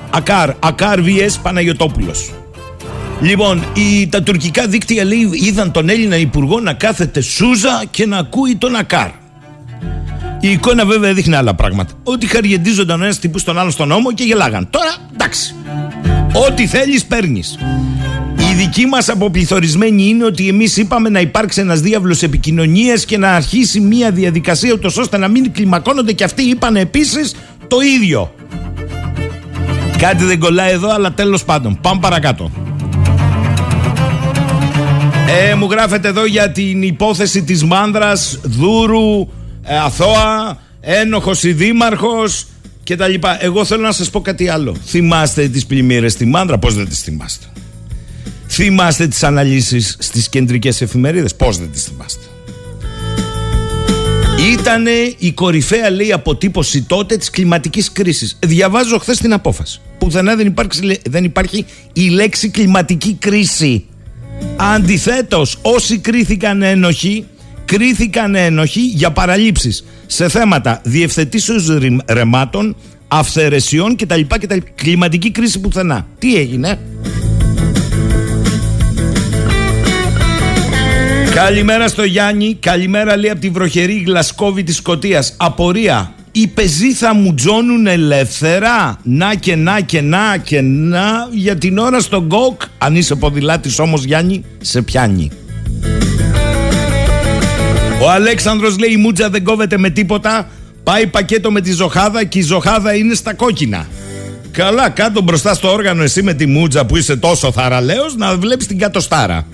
Ακάρ, 0.10 0.50
Ακάρ 0.60 1.00
VS 1.00 1.40
Παναγιωτόπουλος. 1.42 2.32
Λοιπόν, 3.22 3.64
οι, 3.74 4.08
τα 4.08 4.24
τουρκικά 4.24 4.68
δίκτυα 4.68 5.04
λέει, 5.04 5.30
είδαν 5.34 5.72
τον 5.72 5.90
Έλληνα 5.90 6.16
υπουργό 6.16 6.60
να 6.60 6.74
κάθεται 6.74 7.22
σούζα 7.22 7.84
και 7.92 8.06
να 8.06 8.18
ακούει 8.18 8.56
τον 8.56 8.76
Ακάρ. 8.76 9.10
Η 10.44 10.52
εικόνα 10.52 10.86
βέβαια 10.86 11.10
έδειχνε 11.10 11.38
άλλα 11.38 11.56
πράγματα. 11.56 11.94
Ότι 12.04 12.28
χαριεντίζονταν 12.28 13.02
ο 13.02 13.04
ένας 13.04 13.20
τύπου 13.20 13.40
στον 13.40 13.60
άλλο 13.60 13.72
στον 13.72 13.88
νόμο 13.88 14.14
και 14.14 14.24
γελάγαν. 14.24 14.68
Τώρα, 14.70 14.96
εντάξει. 15.14 15.56
Ό,τι 16.48 16.68
θέλεις, 16.68 17.06
παίρνεις. 17.06 17.58
Η 18.52 18.54
δική 18.56 18.86
μας 18.86 19.10
αποπληθωρισμένη 19.10 20.08
είναι 20.08 20.26
ότι 20.26 20.48
εμείς 20.48 20.78
είπαμε 20.78 21.10
να 21.10 21.20
υπάρξει 21.20 21.62
ένας 21.62 21.80
διάβλος 21.80 22.24
επικοινωνίας 22.24 23.06
και 23.06 23.18
να 23.18 23.32
αρχίσει 23.32 23.80
μια 23.80 24.12
διαδικασία 24.12 24.74
ούτως 24.74 24.98
ώστε 24.98 25.18
να 25.18 25.28
μην 25.28 25.52
κλιμακώνονται 25.52 26.12
και 26.12 26.24
αυτοί 26.24 26.44
είπαν 26.44 26.76
επίσης 26.76 27.36
το 27.68 27.78
ίδιο. 27.96 28.34
Κάτι 29.98 30.24
δεν 30.24 30.40
κολλάει 30.40 30.72
εδώ, 30.72 30.94
αλλά 30.94 31.12
τέλος 31.12 31.44
πάντων. 31.44 31.78
Πάμε 31.82 32.00
παρακάτω. 32.02 32.52
Ε, 35.50 35.56
μου 35.56 35.68
γράφετε 35.72 36.08
εδώ 36.08 36.26
για 36.26 36.52
την 36.52 36.82
υπόθεση 36.82 37.44
της 37.44 37.64
Μάνδρας, 37.64 38.40
Δούρου, 38.44 39.28
ε, 39.64 39.78
Αθώα, 39.78 40.58
ένοχος 40.80 41.44
ή 41.44 41.54
δήμαρχος 41.54 42.46
και 42.84 42.96
τα 42.96 43.08
λοιπά. 43.08 43.44
Εγώ 43.44 43.66
θέλω 43.66 43.82
να 43.82 43.92
σας 43.92 44.10
πω 44.10 44.22
κάτι 44.22 44.48
άλλο. 44.48 44.76
Θυμάστε 44.86 45.48
τις 45.48 45.66
πλημμύρες 45.66 46.12
στη 46.12 46.26
Μάνδρα, 46.26 46.58
πώς 46.58 46.76
δεν 46.76 46.88
τις 46.88 47.00
θυμάστε; 47.00 47.46
Θυμάστε 48.48 49.08
τις 49.08 49.24
αναλύσεις 49.24 49.96
στις 50.00 50.30
κεντρικές 50.30 50.82
εφημερίδες, 50.82 51.36
πώς 51.36 51.58
δεν 51.58 51.72
τις 51.72 51.84
θυμάστε; 51.84 52.26
Ήτανε 54.52 54.92
η 55.18 55.32
κορυφαία 55.32 55.92
λέει 55.92 56.12
αποτύπωση 56.12 56.82
τότε 56.82 57.18
της 57.18 57.30
κλιματικής 57.30 57.92
κρίσης. 57.92 58.38
Διαβάζω 58.46 58.98
χθες 58.98 59.18
την 59.18 59.34
απόφαση. 59.34 59.82
Πουθενά 59.98 60.36
δεν, 60.36 60.48
υπάρχει, 60.48 61.00
δεν 61.10 61.24
υπάρχει 61.24 61.66
η 61.94 62.10
λέξη 62.10 62.50
κλιματική 62.50 63.14
κρίση. 63.20 63.86
Αντιθέτως, 64.56 65.58
όσοι 65.62 65.98
κρίθηκαν 65.98 66.62
ένοχοι, 66.62 67.26
κρίθηκαν 67.66 68.36
ένοχοι 68.36 68.82
για 68.82 69.12
παραλήψεις 69.12 69.84
σε 70.06 70.30
θέματα 70.30 70.82
διευθετήσεως 70.84 71.68
ρη- 71.78 72.00
ρεμάτων, 72.12 72.76
αυθαιρεσιών 73.08 73.96
κτλ. 73.96 74.22
κτλ. 74.28 74.58
Κλιματική 74.76 75.32
κρίση 75.32 75.60
πουθενά. 75.60 76.08
Τι 76.20 76.36
έγινε; 76.36 76.80
Καλημέρα 81.34 81.88
στο 81.88 82.04
Γιάννη. 82.04 82.58
Καλημέρα 82.60 83.18
λέει 83.18 83.30
από 83.30 83.40
τη 83.40 83.50
βροχερή 83.50 84.04
Γλασκόβη 84.06 84.64
της 84.64 84.76
Σκοτίας. 84.76 85.34
Απορία. 85.38 86.14
Οι 86.32 86.48
πεζοί 86.48 86.94
θα 86.94 87.16
μουτζώνουν 87.16 87.88
ελεύθερα; 87.88 89.00
Να 89.04 89.36
και 89.36 89.56
να 89.56 89.80
και 89.80 90.02
να 90.02 90.38
και 90.44 90.62
να. 90.62 91.28
Για 91.32 91.56
την 91.56 91.78
ώρα 91.78 92.00
στο 92.00 92.24
ΚΟΚ. 92.26 92.62
Αν 92.78 92.96
είσαι 92.96 93.16
ποδηλάτης 93.16 93.80
όμως 93.80 94.04
Γιάννη, 94.04 94.44
σε 94.62 94.82
πιάνει. 94.82 95.32
Ο 98.04 98.10
Αλέξανδρος 98.10 98.78
λέει 98.78 98.92
η 98.92 98.98
μούτζα 98.98 99.30
δεν 99.30 99.44
κόβεται 99.44 99.78
με 99.78 99.90
τίποτα. 99.90 100.48
Πάει 100.84 101.08
πακέτο 101.08 101.52
με 101.52 101.62
τη 101.62 101.72
ζωχάδα 101.72 102.24
και 102.24 102.40
η 102.40 102.42
ζωχάδα 102.42 102.96
είναι 102.96 103.14
στα 103.14 103.34
κόκκινα. 103.34 103.88
Καλά, 104.52 104.90
κάτσε 104.90 105.22
μπροστά 105.22 105.54
στο 105.54 105.72
όργανο 105.72 106.04
εσύ 106.04 106.24
με 106.24 106.34
τη 106.34 106.46
μούτζα 106.46 106.86
που 106.86 106.98
είσαι 106.98 107.16
τόσο 107.16 107.52
θαρραλέος 107.52 108.16
να 108.16 108.38
βλέπεις 108.38 108.68
την 108.68 108.78
κατοστάρα. 108.78 109.48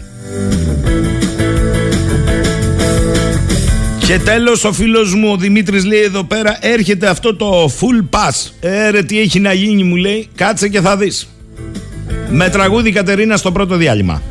Και 4.05 4.19
τέλος 4.19 4.63
ο 4.63 4.73
φίλος 4.73 5.13
μου 5.13 5.31
ο 5.31 5.37
Δημήτρης 5.37 5.85
λέει 5.85 6.01
εδώ 6.01 6.23
πέρα 6.23 6.57
έρχεται 6.59 7.07
αυτό 7.07 7.35
το 7.35 7.71
full 7.79 8.17
pass. 8.17 8.49
Ε 8.59 8.89
ρε 8.89 9.03
τι 9.03 9.19
έχει 9.19 9.39
να 9.39 9.53
γίνει 9.53 9.83
μου 9.83 9.95
λέει 9.95 10.27
κάτσε 10.35 10.67
και 10.67 10.81
θα 10.81 10.97
δεις. 10.97 11.29
Με 12.29 12.49
τραγούδι 12.49 12.91
Κατερίνα 12.91 13.37
στο 13.37 13.51
πρώτο 13.51 13.75
διάλειμμα. 13.75 14.21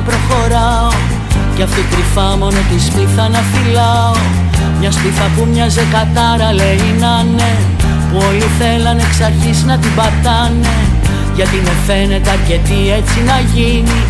Να 0.00 0.06
προχωράω. 0.10 0.92
Κι 1.54 1.62
αυτή 1.62 1.82
κρυφά 1.90 2.28
μόνο 2.40 2.60
της 2.70 2.84
σπίθα 2.88 3.28
να 3.34 3.40
φυλάω. 3.50 4.14
Μια 4.80 4.90
σπίθα 4.90 5.26
που 5.34 5.42
μοιάζε 5.52 5.84
κατάρα 5.94 6.52
λέει 6.52 6.88
να 7.02 7.12
ναι. 7.36 7.52
Που 8.08 8.16
όλοι 8.28 8.46
θέλανε 8.58 9.02
εξ 9.08 9.20
αρχής 9.28 9.58
να 9.64 9.78
την 9.82 9.92
πατάνε. 9.98 10.74
Γιατί 11.36 11.56
με 11.66 11.74
φαίνεται 11.86 12.30
αρκετή 12.36 12.80
έτσι 12.98 13.18
να 13.30 13.36
γίνει. 13.54 14.00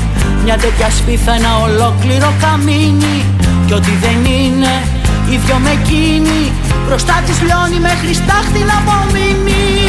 Μια 0.45 0.57
τέτοια 0.63 0.91
σπίθα 0.99 1.33
ένα 1.41 1.53
ολόκληρο 1.67 2.29
καμίνι. 2.43 3.19
Κι 3.67 3.75
ό,τι 3.79 3.93
δεν 4.05 4.19
είναι 4.39 4.73
ίδιο 5.35 5.57
με 5.65 5.71
εκείνη. 5.79 6.41
Μπροστά 6.87 7.17
της 7.27 7.39
λιώνει 7.47 7.79
μέχρι 7.89 8.13
στάχτη 8.21 8.61
να 8.71 8.77
απομείνει 8.83 9.80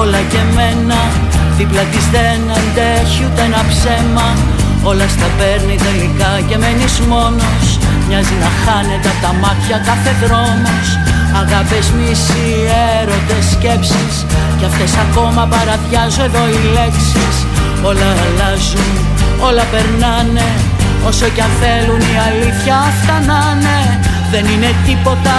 όλα 0.00 0.20
και 0.32 0.42
μένα 0.54 1.00
Δίπλα 1.58 1.84
της 1.92 2.06
δεν 2.14 2.40
αντέχει 2.58 3.20
ούτε 3.26 3.42
ένα 3.48 3.62
ψέμα. 3.70 4.28
Όλα 4.90 5.06
στα 5.14 5.28
παίρνει 5.38 5.76
τελικά 5.86 6.30
και 6.48 6.56
μένεις 6.62 6.96
μόνος. 7.12 7.66
Μοιάζει 8.06 8.36
να 8.44 8.50
χάνεται 8.62 9.08
από 9.12 9.20
τα 9.26 9.32
μάτια 9.42 9.78
κάθε 9.88 10.12
δρόμος. 10.22 10.86
Αγάπες, 11.40 11.86
μισή, 11.96 12.48
έρωτες, 12.98 13.44
σκέψεις. 13.54 14.14
Κι 14.58 14.66
αυτές 14.70 14.92
ακόμα 15.06 15.42
παραδιάζω 15.52 16.22
εδώ 16.28 16.42
οι 16.52 16.60
λέξεις. 16.76 17.36
Όλα 17.88 18.08
αλλάζουν, 18.24 18.92
όλα 19.48 19.64
περνάνε. 19.72 20.48
Όσο 21.08 21.26
κι 21.34 21.42
αν 21.46 21.52
θέλουν 21.60 22.02
η 22.14 22.16
αλήθεια 22.28 22.76
αυτά 22.90 23.16
να 23.28 23.38
είναι. 23.50 23.78
Δεν 24.32 24.44
είναι 24.52 24.70
τίποτα, 24.86 25.36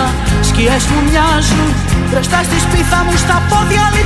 σκιές 0.49 0.83
μου 0.91 0.99
μοιάζουν. 1.07 1.69
Μπροστά 2.09 2.39
στη 2.47 2.57
σπίθα 2.65 2.99
μου 3.05 3.15
στα 3.23 3.37
πόδια 3.49 3.81
άλλοι 3.87 4.03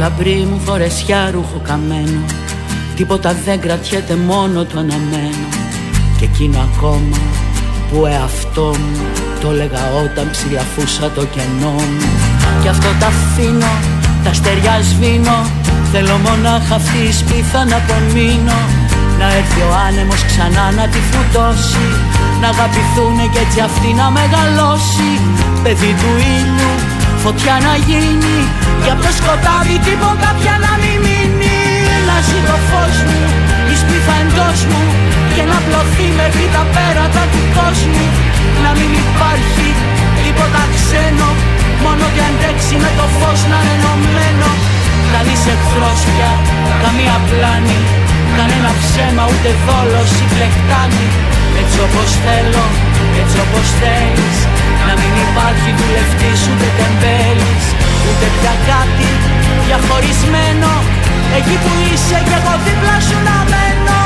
λαμπρή 0.00 0.46
μου 0.50 0.60
φορεσιά 0.66 1.30
ρούχο 1.34 1.60
καμένο. 1.68 2.22
Τίποτα 2.96 3.30
δεν 3.44 3.60
κρατιέται 3.60 4.16
μόνο 4.16 4.64
το 4.64 4.78
αναμένο. 4.78 5.46
Και 6.18 6.24
εκείνο 6.24 6.58
ακόμα 6.68 7.20
που 7.88 8.06
εαυτό 8.06 8.68
μου 8.80 8.96
Το 9.40 9.50
έλεγα 9.50 9.82
όταν 10.04 10.30
ψηλαφούσα 10.30 11.10
το 11.16 11.24
κενό 11.34 11.76
μου. 11.92 12.08
Κι 12.62 12.68
αυτό 12.68 12.88
τα 13.00 13.06
αφήνω, 13.14 13.72
τα 14.24 14.32
στεριά 14.32 14.76
σβήνω. 14.88 15.38
Θέλω 15.92 16.16
μονάχα 16.26 16.74
αυτή 16.74 16.98
η 17.10 17.12
σπίθα 17.20 17.60
να 17.70 17.76
απομείνω. 17.82 18.60
Να 19.18 19.26
έρθει 19.38 19.60
ο 19.68 19.72
άνεμος 19.86 20.22
ξανά 20.30 20.64
να 20.78 20.84
τη 20.92 21.00
φουτώσει 21.10 21.88
Να 22.40 22.48
αγαπηθούνε 22.54 23.24
και 23.32 23.40
έτσι 23.44 23.60
αυτή 23.68 23.88
να 24.00 24.06
μεγαλώσει. 24.18 25.10
Παιδί 25.62 25.92
του 26.00 26.10
ήλιου, 26.36 26.72
φωτιά 27.22 27.54
να 27.66 27.74
γίνει 27.88 28.36
Για 28.84 28.94
το 29.02 29.10
σκοτάδι 29.18 29.76
τίποτα 29.86 30.28
πια 30.38 30.54
να 30.64 30.72
μην 30.80 30.96
μείνει. 31.04 31.58
Να 31.86 31.94
Αλλάζει 31.96 32.38
το 32.48 32.56
φως 32.68 32.96
μου 33.08 33.20
Η 33.72 33.74
σπίθα 33.82 34.14
εντός 34.24 34.60
μου. 34.70 34.82
Και 35.34 35.44
να 35.50 35.58
πλωθεί 35.66 36.06
μέχρι 36.20 36.46
τα 36.54 36.62
πέρατα 36.74 37.22
του 37.32 37.42
κόσμου 37.56 38.06
Να 38.64 38.70
μην 38.78 38.90
υπάρχει 39.04 39.68
τίποτα 40.22 40.62
ξένο 40.76 41.30
Μόνο 41.84 42.06
και 42.14 42.22
αντέξει 42.30 42.74
με 42.84 42.90
το 42.98 43.06
φως 43.18 43.40
να 43.50 43.58
είναι 43.62 43.74
ενωμένο. 43.76 44.50
Κανείς 45.14 45.42
εχθρός 45.52 46.00
πια, 46.10 46.32
καμία 46.82 47.16
πλάνη. 47.28 47.80
Κανένα 48.38 48.70
ψέμα 48.82 49.24
ούτε 49.30 49.50
δόλος 49.66 50.10
ή 50.22 50.24
πλεκτάνη. 50.32 51.06
Έτσι 51.60 51.78
όπως 51.86 52.10
θέλω, 52.24 52.64
έτσι 53.20 53.36
όπως 53.44 53.66
θέλεις. 53.80 54.38
Να 54.86 54.94
μην 55.00 55.12
υπάρχει 55.26 55.70
δουλευτής 55.80 56.40
ούτε 56.50 56.68
τεμπέλης 56.78 57.64
Ούτε 58.08 58.26
πια 58.36 58.54
κάτι 58.70 59.08
διαχωρισμένο. 59.66 60.70
Εκεί 61.38 61.56
που 61.62 61.70
είσαι 61.92 62.18
κι 62.26 62.34
εγώ 62.40 62.54
δίπλα 62.64 62.96
σου 63.06 63.18
να 63.28 63.36
μένω. 63.50 63.98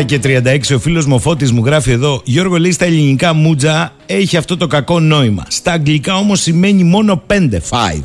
10 0.00 0.04
και 0.04 0.20
36 0.24 0.74
ο 0.74 0.78
φίλος 0.78 1.06
μου 1.06 1.14
ο 1.14 1.18
Φώτης 1.18 1.52
μου 1.52 1.64
γράφει 1.64 1.90
εδώ 1.90 2.20
Γιώργο 2.24 2.56
λέει 2.56 2.72
στα 2.72 2.84
ελληνικά 2.84 3.32
μούτζα 3.32 3.92
έχει 4.06 4.36
αυτό 4.36 4.56
το 4.56 4.66
κακό 4.66 5.00
νόημα. 5.00 5.44
Στα 5.48 5.72
αγγλικά 5.72 6.16
όμως 6.16 6.40
σημαίνει 6.40 6.84
μόνο 6.84 7.22
5, 7.26 7.60
5 7.68 8.00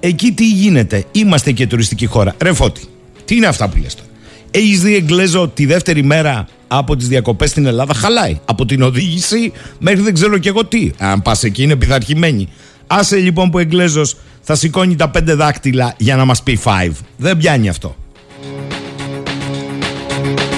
Εκεί 0.00 0.32
τι 0.32 0.48
γίνεται, 0.48 1.04
είμαστε 1.12 1.52
και 1.52 1.66
τουριστική 1.66 2.06
χώρα. 2.06 2.34
Ρε 2.42 2.52
Φώτη, 2.52 2.82
τι 3.24 3.36
είναι 3.36 3.46
αυτά 3.46 3.68
που 3.68 3.76
λες 3.82 3.94
τώρα; 3.94 4.08
Έχεις 4.50 4.80
δει 4.80 4.94
Εγγλέζο 4.96 5.48
τη 5.48 5.66
δεύτερη 5.66 6.04
μέρα 6.04 6.46
από 6.78 6.96
τις 6.96 7.08
διακοπές 7.08 7.50
στην 7.50 7.66
Ελλάδα 7.66 7.94
χαλάει. 7.94 8.40
Από 8.44 8.66
την 8.66 8.82
οδήγηση 8.82 9.52
μέχρι 9.78 10.00
δεν 10.00 10.14
ξέρω 10.14 10.38
και 10.38 10.48
εγώ 10.48 10.64
τι. 10.64 10.90
Αν 10.98 11.22
πας 11.22 11.44
εκεί 11.44 11.62
είναι 11.62 11.76
πειθαρχημένη. 11.76 12.48
Άσε 12.86 13.16
λοιπόν 13.16 13.50
που 13.50 13.58
Εγγλέζος 13.58 14.16
θα 14.40 14.54
σηκώνει 14.54 14.96
τα 14.96 15.08
πέντε 15.08 15.34
δάκτυλα 15.34 15.94
για 15.98 16.16
να 16.16 16.24
μας 16.24 16.42
πει 16.42 16.58
5 16.64 16.90
Δεν 17.16 17.36
πιάνει 17.36 17.68
αυτό. 17.68 17.96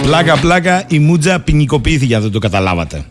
Πλάκα, 0.02 0.36
πλάκα, 0.36 0.84
η 0.88 0.98
Μούτζα 0.98 1.40
ποινικοποιήθηκε, 1.40 2.14
αν 2.14 2.22
δεν 2.22 2.30
το 2.30 2.38
καταλάβατε. 2.38 3.04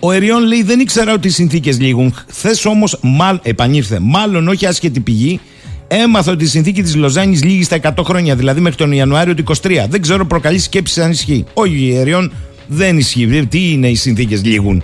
Ο 0.00 0.12
Εριών 0.12 0.46
λέει: 0.46 0.62
Δεν 0.62 0.80
ήξερα 0.80 1.12
ότι 1.12 1.28
οι 1.28 1.30
συνθήκες 1.30 1.80
λήγουν. 1.80 2.14
Χθες 2.28 2.64
όμως, 2.64 2.98
μάλλον, 3.02 3.40
επανήρθε, 3.42 3.98
μάλλον 4.00 4.48
όχι 4.48 4.66
άσχετη 4.66 5.00
πηγή, 5.00 5.40
έμαθα 5.88 6.32
ότι 6.32 6.44
η 6.44 6.46
συνθήκη 6.46 6.82
της 6.82 6.96
Λοζάνης 6.96 7.44
λήγει 7.44 7.62
στα 7.62 7.78
100 7.82 8.04
χρόνια, 8.04 8.36
δηλαδή 8.36 8.60
μέχρι 8.60 8.76
τον 8.76 8.92
Ιανουάριο 8.92 9.34
του 9.34 9.44
23. 9.62 9.86
Δεν 9.88 10.00
ξέρω, 10.00 10.26
προκαλείς 10.26 10.64
σκέψη 10.64 11.02
αν 11.02 11.10
ισχύει. 11.10 11.44
Όχι, 11.54 11.94
Εριών, 11.96 12.32
δεν 12.66 12.98
ισχύει. 12.98 13.46
Τι 13.48 13.72
είναι 13.72 13.88
οι 13.88 13.94
συνθήκες 13.94 14.44
λήγουν. 14.44 14.82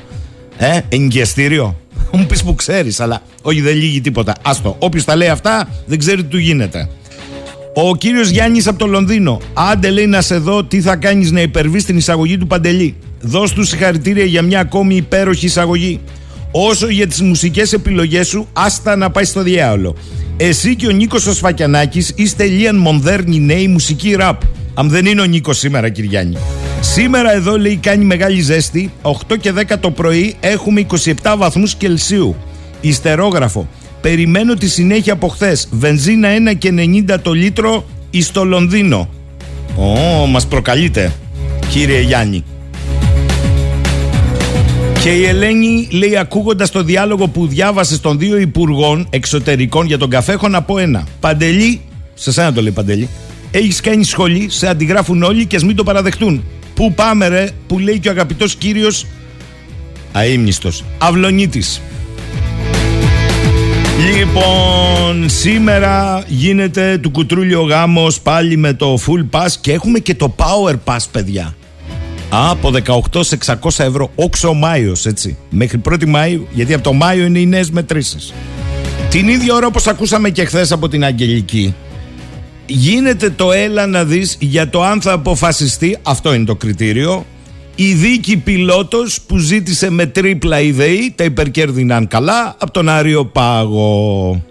Ε, 0.57 0.81
εγκαιστήριο. 0.89 1.77
Μου 2.13 2.27
πεις 2.27 2.43
που 2.43 2.55
ξέρεις, 2.55 3.01
αλλά 3.01 3.23
όχι, 3.43 3.61
δεν 3.61 3.77
λύγει 3.77 4.01
τίποτα. 4.01 4.35
Άστο. 4.43 4.77
Όποιος 4.79 5.05
τα 5.05 5.17
λέει 5.17 5.29
αυτά, 5.29 5.69
δεν 5.87 5.99
ξέρει 5.99 6.23
τι 6.23 6.29
του 6.29 6.39
γίνεται. 6.39 6.89
Ο 7.75 7.97
κύριος 7.97 8.29
Γιάννης 8.29 8.67
από 8.67 8.79
το 8.79 8.87
Λονδίνο. 8.87 9.41
Άντε 9.55 9.91
λέει 9.91 10.07
να 10.07 10.21
σε 10.21 10.37
δω 10.37 10.65
τι 10.65 10.81
θα 10.81 10.97
κάνεις 10.97 11.31
να 11.31 11.41
υπερβείς 11.41 11.83
στην 11.83 11.97
εισαγωγή 11.97 12.39
του 12.39 12.47
Παντελή. 12.47 12.97
Δώσ' 13.21 13.53
του 13.53 13.65
συγχαρητήρια 13.65 14.25
για 14.25 14.43
μια 14.43 14.61
ακόμη 14.61 14.97
υπέροχη 14.97 15.47
εισαγωγή. 15.47 16.01
Όσο 16.53 16.89
για 16.89 17.07
τις 17.07 17.21
μουσικές 17.21 17.73
επιλογές 17.73 18.29
σου, 18.29 18.49
άστα 18.53 18.97
να 18.97 19.11
πάει 19.11 19.25
στο 19.25 19.43
διάολο. 19.43 19.97
Εσύ 20.37 20.77
και 20.77 20.87
ο 20.87 20.91
Νίκος 20.91 21.27
ο 21.27 21.33
Σφακιανάκης 21.33 22.13
είστε 22.15 22.45
λίγαν 22.45 22.77
μονδέρνοι 22.77 23.41
νέοι 23.41 23.69
μουσική 23.69 24.15
ραπ. 24.15 24.41
Αν 24.75 24.89
δεν 24.89 25.07
είναι 25.07 25.21
ο 25.21 25.25
Νίκος 25.25 25.59
σήμερα 25.59 25.89
κύριε 25.89 26.11
Γιάννη. 26.11 26.37
Σήμερα 26.81 27.35
εδώ 27.35 27.59
λέει 27.59 27.77
κάνει 27.77 28.05
μεγάλη 28.05 28.41
ζέστη. 28.41 28.93
8 29.03 29.13
και 29.41 29.53
10 29.53 29.79
το 29.81 29.91
πρωί 29.91 30.35
έχουμε 30.41 30.87
27 31.05 31.35
βαθμούς 31.39 31.75
Κελσίου. 31.75 32.37
Ιστερόγραφο. 32.81 33.69
Περιμένω 34.01 34.55
τη 34.55 34.69
συνέχεια 34.69 35.13
από 35.13 35.29
χθες. 35.29 35.69
Βενζίνα 35.71 36.29
1 36.53 36.55
και 36.59 36.73
90 37.09 37.19
το 37.23 37.33
λίτρο 37.33 37.85
εις 38.11 38.31
το 38.31 38.45
Λονδίνο. 38.45 39.09
Ω, 39.77 40.27
μας 40.27 40.47
προκαλείτε, 40.47 41.13
κύριε 41.71 42.01
Γιάννη. 42.01 42.45
Και 45.03 45.11
η 45.11 45.25
Ελένη 45.25 45.89
λέει 45.91 46.17
ακούγοντας 46.17 46.71
το 46.71 46.83
διάλογο 46.83 47.29
που 47.29 47.47
διάβασες 47.47 48.01
των 48.01 48.19
δύο 48.19 48.37
υπουργών 48.37 49.07
εξωτερικών 49.11 49.87
για 49.87 49.99
τον 49.99 50.11
καφέ 50.11 50.33
έχω 50.33 50.49
να 50.49 50.63
πω 50.63 50.79
ένα. 50.79 51.07
Παντελή, 51.21 51.81
σε 52.15 52.33
σένα 52.33 52.53
το 52.53 52.63
λέει 52.63 52.71
Παντελή, 52.71 53.09
έχεις 53.51 53.81
κάνει 53.81 54.05
σχολή, 54.05 54.51
σε 54.51 54.69
αντιγράφουν 54.69 55.23
όλοι 55.23 55.47
και 55.47 55.57
ας 55.57 55.65
μην 55.65 55.77
το 55.77 55.83
παραδεχτούν. 55.83 56.45
Πού 56.75 56.93
πάμε 56.95 57.29
ρε, 57.29 57.49
που 57.67 57.79
λέει 57.79 57.99
και 57.99 58.09
ο 58.09 58.11
αγαπητός 58.11 58.55
κύριος 58.55 59.07
αείμνηστος, 60.13 60.85
αυλονίτης. 60.99 61.81
Λοιπόν, 64.17 65.29
σήμερα 65.29 66.25
γίνεται 66.27 66.99
του 66.99 67.11
κουτρούλιο 67.11 67.63
γάμος 67.63 68.21
πάλι 68.21 68.57
με 68.57 68.73
το 68.73 68.99
full 69.07 69.39
pass 69.39 69.51
και 69.61 69.73
έχουμε 69.73 69.99
και 69.99 70.15
το 70.15 70.35
power 70.37 70.75
pass, 70.85 71.05
παιδιά. 71.13 71.55
Α, 72.35 72.51
από 72.51 72.71
18 73.13 73.23
σε 73.25 73.39
600 73.47 73.85
ευρώ, 73.85 74.11
όξο 74.15 74.53
Μάιος, 74.53 75.07
έτσι. 75.07 75.37
Μέχρι 75.51 75.81
1η 75.91 76.07
Μάιου, 76.07 76.47
γιατί 76.51 76.75
από 76.75 76.83
το 76.83 76.93
Μάιο 76.93 77.25
είναι 77.25 77.39
οι 77.39 77.47
νέες 77.47 77.71
μετρήσεις. 77.71 78.33
Την 79.11 79.29
ίδια 79.29 79.55
ώρα 79.55 79.67
όπως 79.67 79.87
ακούσαμε 79.87 80.31
και 80.31 80.45
χθες 80.45 80.73
από 80.73 80.89
την 80.89 81.05
Αγγελική, 81.05 81.75
γίνεται 82.67 83.31
το 83.31 83.53
έλα 83.53 83.87
να 83.87 84.05
δεις 84.05 84.37
για 84.41 84.69
το 84.69 84.83
αν 84.83 85.01
θα 85.01 85.13
αποφασιστεί, 85.13 85.99
αυτό 86.03 86.35
είναι 86.35 86.45
το 86.45 86.55
κριτήριο, 86.55 87.27
η 87.75 87.93
δίκη 87.93 88.37
πιλότος 88.37 89.21
που 89.21 89.39
ζήτησε 89.39 89.91
με 89.91 90.07
τρίπλα 90.07 90.61
ιδεή 90.61 91.13
τα 91.17 91.25
υπερκέρδιναν 91.25 92.09
καλά 92.09 92.57
από 92.59 92.73
τον 92.73 92.89
Άριο 92.89 93.25
Πάγο. 93.25 94.43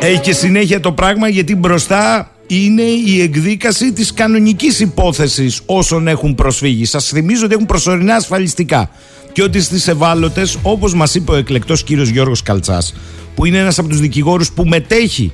Έχει 0.00 0.20
και 0.20 0.32
συνέχεια 0.32 0.80
το 0.80 0.92
πράγμα 0.92 1.28
γιατί 1.28 1.56
μπροστά 1.56 2.30
είναι 2.52 2.82
η 2.82 3.20
εκδίκαση 3.20 3.92
της 3.92 4.14
κανονικής 4.14 4.80
υπόθεσης 4.80 5.60
όσων 5.66 6.08
έχουν 6.08 6.34
προσφύγει. 6.34 6.84
Σας 6.84 7.08
θυμίζω 7.08 7.44
ότι 7.44 7.54
έχουν 7.54 7.66
προσωρινά 7.66 8.14
ασφαλιστικά 8.14 8.90
και 9.32 9.42
ότι 9.42 9.60
στις 9.60 9.88
ευάλωτες 9.88 10.58
όπως 10.62 10.94
μας 10.94 11.14
είπε 11.14 11.32
ο 11.32 11.34
εκλεκτός 11.34 11.84
κύριος 11.84 12.08
Γιώργος 12.08 12.42
Καλτσάς 12.42 12.94
που 13.34 13.44
είναι 13.44 13.58
ένας 13.58 13.78
από 13.78 13.88
τους 13.88 14.00
δικηγόρους 14.00 14.52
που 14.52 14.64
μετέχει 14.64 15.32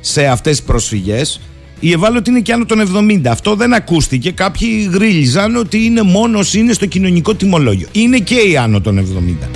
σε 0.00 0.26
αυτές 0.26 0.56
τις 0.56 0.66
προσφυγές 0.66 1.40
η 1.80 1.92
ευάλωτη 1.92 2.30
είναι 2.30 2.40
και 2.40 2.52
άνω 2.52 2.64
των 2.64 2.80
70. 2.80 3.20
Αυτό 3.28 3.54
δεν 3.54 3.74
ακούστηκε. 3.74 4.30
Κάποιοι 4.30 4.90
γρίλιζαν 4.92 5.56
ότι 5.56 5.84
είναι 5.84 6.02
μόνος 6.02 6.54
είναι 6.54 6.72
στο 6.72 6.86
κοινωνικό 6.86 7.34
τιμολόγιο. 7.34 7.88
Είναι 7.92 8.18
και 8.18 8.34
οι 8.34 8.56
άνω 8.56 8.80
των 8.80 8.98
70. 8.98 9.48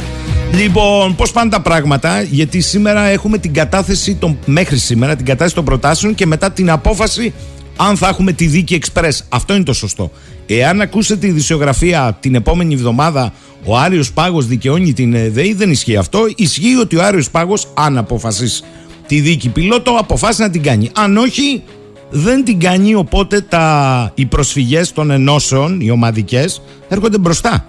Λοιπόν, 0.54 1.14
πώς 1.14 1.32
πάνε 1.32 1.50
τα 1.50 1.60
πράγματα, 1.60 2.22
γιατί 2.22 2.60
σήμερα 2.60 3.06
έχουμε 3.06 3.38
την 3.38 3.52
κατάθεση 3.52 4.14
των, 4.14 4.38
μέχρι 4.46 4.78
σήμερα 4.78 5.16
την 5.16 5.26
κατάθεση 5.26 5.54
των 5.54 5.64
προτάσεων 5.64 6.14
και 6.14 6.26
μετά 6.26 6.50
την 6.50 6.70
απόφαση 6.70 7.32
αν 7.76 7.96
θα 7.96 8.08
έχουμε 8.08 8.32
τη 8.32 8.46
δίκη 8.46 8.74
εξπρές. 8.74 9.24
Αυτό 9.28 9.54
είναι 9.54 9.64
το 9.64 9.72
σωστό. 9.72 10.10
Εάν 10.46 10.80
ακούσετε 10.80 11.26
τη 11.26 11.32
δισιογραφία 11.32 12.16
την 12.20 12.34
επόμενη 12.34 12.74
εβδομάδα 12.74 13.32
ο 13.64 13.76
Άριος 13.76 14.12
Πάγος 14.12 14.46
δικαιώνει 14.46 14.92
την 14.92 15.32
ΔΕΗ, 15.32 15.52
δεν 15.52 15.70
ισχύει 15.70 15.96
αυτό. 15.96 16.20
Ισχύει 16.36 16.76
ότι 16.80 16.96
ο 16.96 17.04
Άριος 17.04 17.30
Πάγος, 17.30 17.66
αν 17.74 17.98
αποφασίσει 17.98 18.62
τη 19.06 19.20
δίκη 19.20 19.48
πιλότο, 19.48 19.90
αποφάσισε 19.90 20.42
να 20.42 20.50
την 20.50 20.62
κάνει. 20.62 20.90
Αν 20.94 21.16
όχι, 21.16 21.62
δεν 22.10 22.44
την 22.44 22.60
κάνει 22.60 22.94
οπότε 22.94 23.40
τα, 23.40 24.12
οι 24.14 24.26
προσφυγές 24.26 24.92
των 24.92 25.10
ενώσεων, 25.10 25.80
οι 25.80 25.90
ομαδικές, 25.90 26.62
έρχονται 26.88 27.18
μπροστά. 27.18 27.66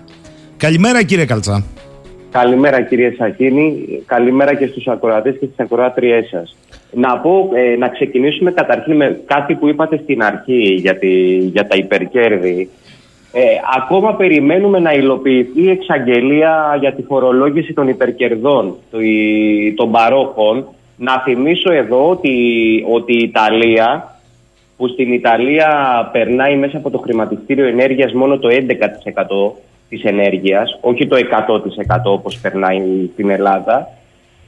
Καλημέρα 0.57 1.03
κύριε 1.03 1.25
Καλτσά. 1.25 1.63
Καλημέρα 2.31 2.81
κύριε 2.81 3.13
Σακίνη, 3.17 3.87
καλημέρα 4.05 4.53
και 4.53 4.67
στους 4.67 4.87
ακροατές 4.87 5.37
και 5.39 5.45
στις 5.45 5.59
ακροάτριές 5.59 6.27
σας. 6.27 6.55
Να 6.91 7.17
πω, 7.17 7.49
ε, 7.53 7.75
να 7.77 7.87
ξεκινήσουμε 7.87 8.51
καταρχήν 8.51 8.95
με 8.95 9.21
κάτι 9.25 9.55
που 9.55 9.67
είπατε 9.67 9.99
στην 10.03 10.23
αρχή 10.23 10.73
για, 10.73 10.97
τη, 10.97 11.37
για 11.37 11.67
τα 11.67 11.75
υπερκέρδη. 11.75 12.69
Ε, 13.31 13.41
ακόμα 13.77 14.15
περιμένουμε 14.15 14.79
να 14.79 14.93
υλοποιηθεί 14.93 15.61
η 15.61 15.69
εξαγγελία 15.69 16.77
για 16.79 16.93
τη 16.93 17.01
φορολόγηση 17.01 17.73
των 17.73 17.87
υπερκερδών 17.87 18.75
των 19.75 19.91
παρόχων. 19.91 20.65
Να 20.97 21.19
θυμίσω 21.19 21.71
εδώ 21.71 22.09
ότι, 22.09 22.35
ότι 22.89 23.13
η 23.13 23.23
Ιταλία 23.23 24.19
που 24.77 24.87
στην 24.87 25.13
Ιταλία 25.13 25.69
περνάει 26.11 26.55
μέσα 26.55 26.77
από 26.77 26.89
το 26.89 26.97
χρηματιστήριο 26.97 27.65
ενέργειας 27.65 28.13
μόνο 28.13 28.37
το 28.37 28.47
11% 28.47 29.68
της 29.89 30.03
ενέργειας, 30.03 30.77
όχι 30.81 31.07
το 31.07 31.15
100% 31.15 32.11
όπως 32.11 32.39
περνάει 32.39 33.09
στην 33.13 33.29
Ελλάδα. 33.29 33.87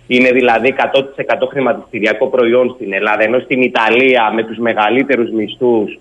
Είναι 0.08 0.32
δηλαδή 0.32 0.68
100% 0.68 1.48
χρηματιστηριακό 1.50 2.28
προϊόν 2.28 2.72
στην 2.76 2.94
Ελλάδα, 2.94 3.24
ενώ 3.24 3.40
στην 3.40 3.62
Ιταλία 3.62 4.32
με 4.34 4.44
τους 4.44 4.58
μεγαλύτερους 4.58 5.32
μισθούς, 5.32 6.00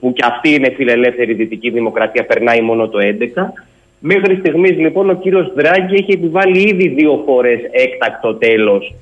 που 0.00 0.12
και 0.12 0.24
αυτή 0.26 0.54
είναι 0.54 0.70
φιλελεύθερη 0.70 1.32
δυτική 1.32 1.70
δημοκρατία, 1.70 2.26
περνάει 2.26 2.60
μόνο 2.60 2.88
το 2.88 2.98
11%. 2.98 3.52
Μέχρι 3.98 4.36
στιγμής 4.36 4.76
λοιπόν 4.78 5.10
ο 5.10 5.14
κύριος 5.14 5.52
Δράγκη 5.54 5.94
έχει 5.94 6.12
επιβάλει 6.12 6.68
ήδη 6.68 6.88
δύο 6.88 7.22
φορές 7.26 7.60
έκτακτο 7.70 8.34
τέλος 8.34 8.94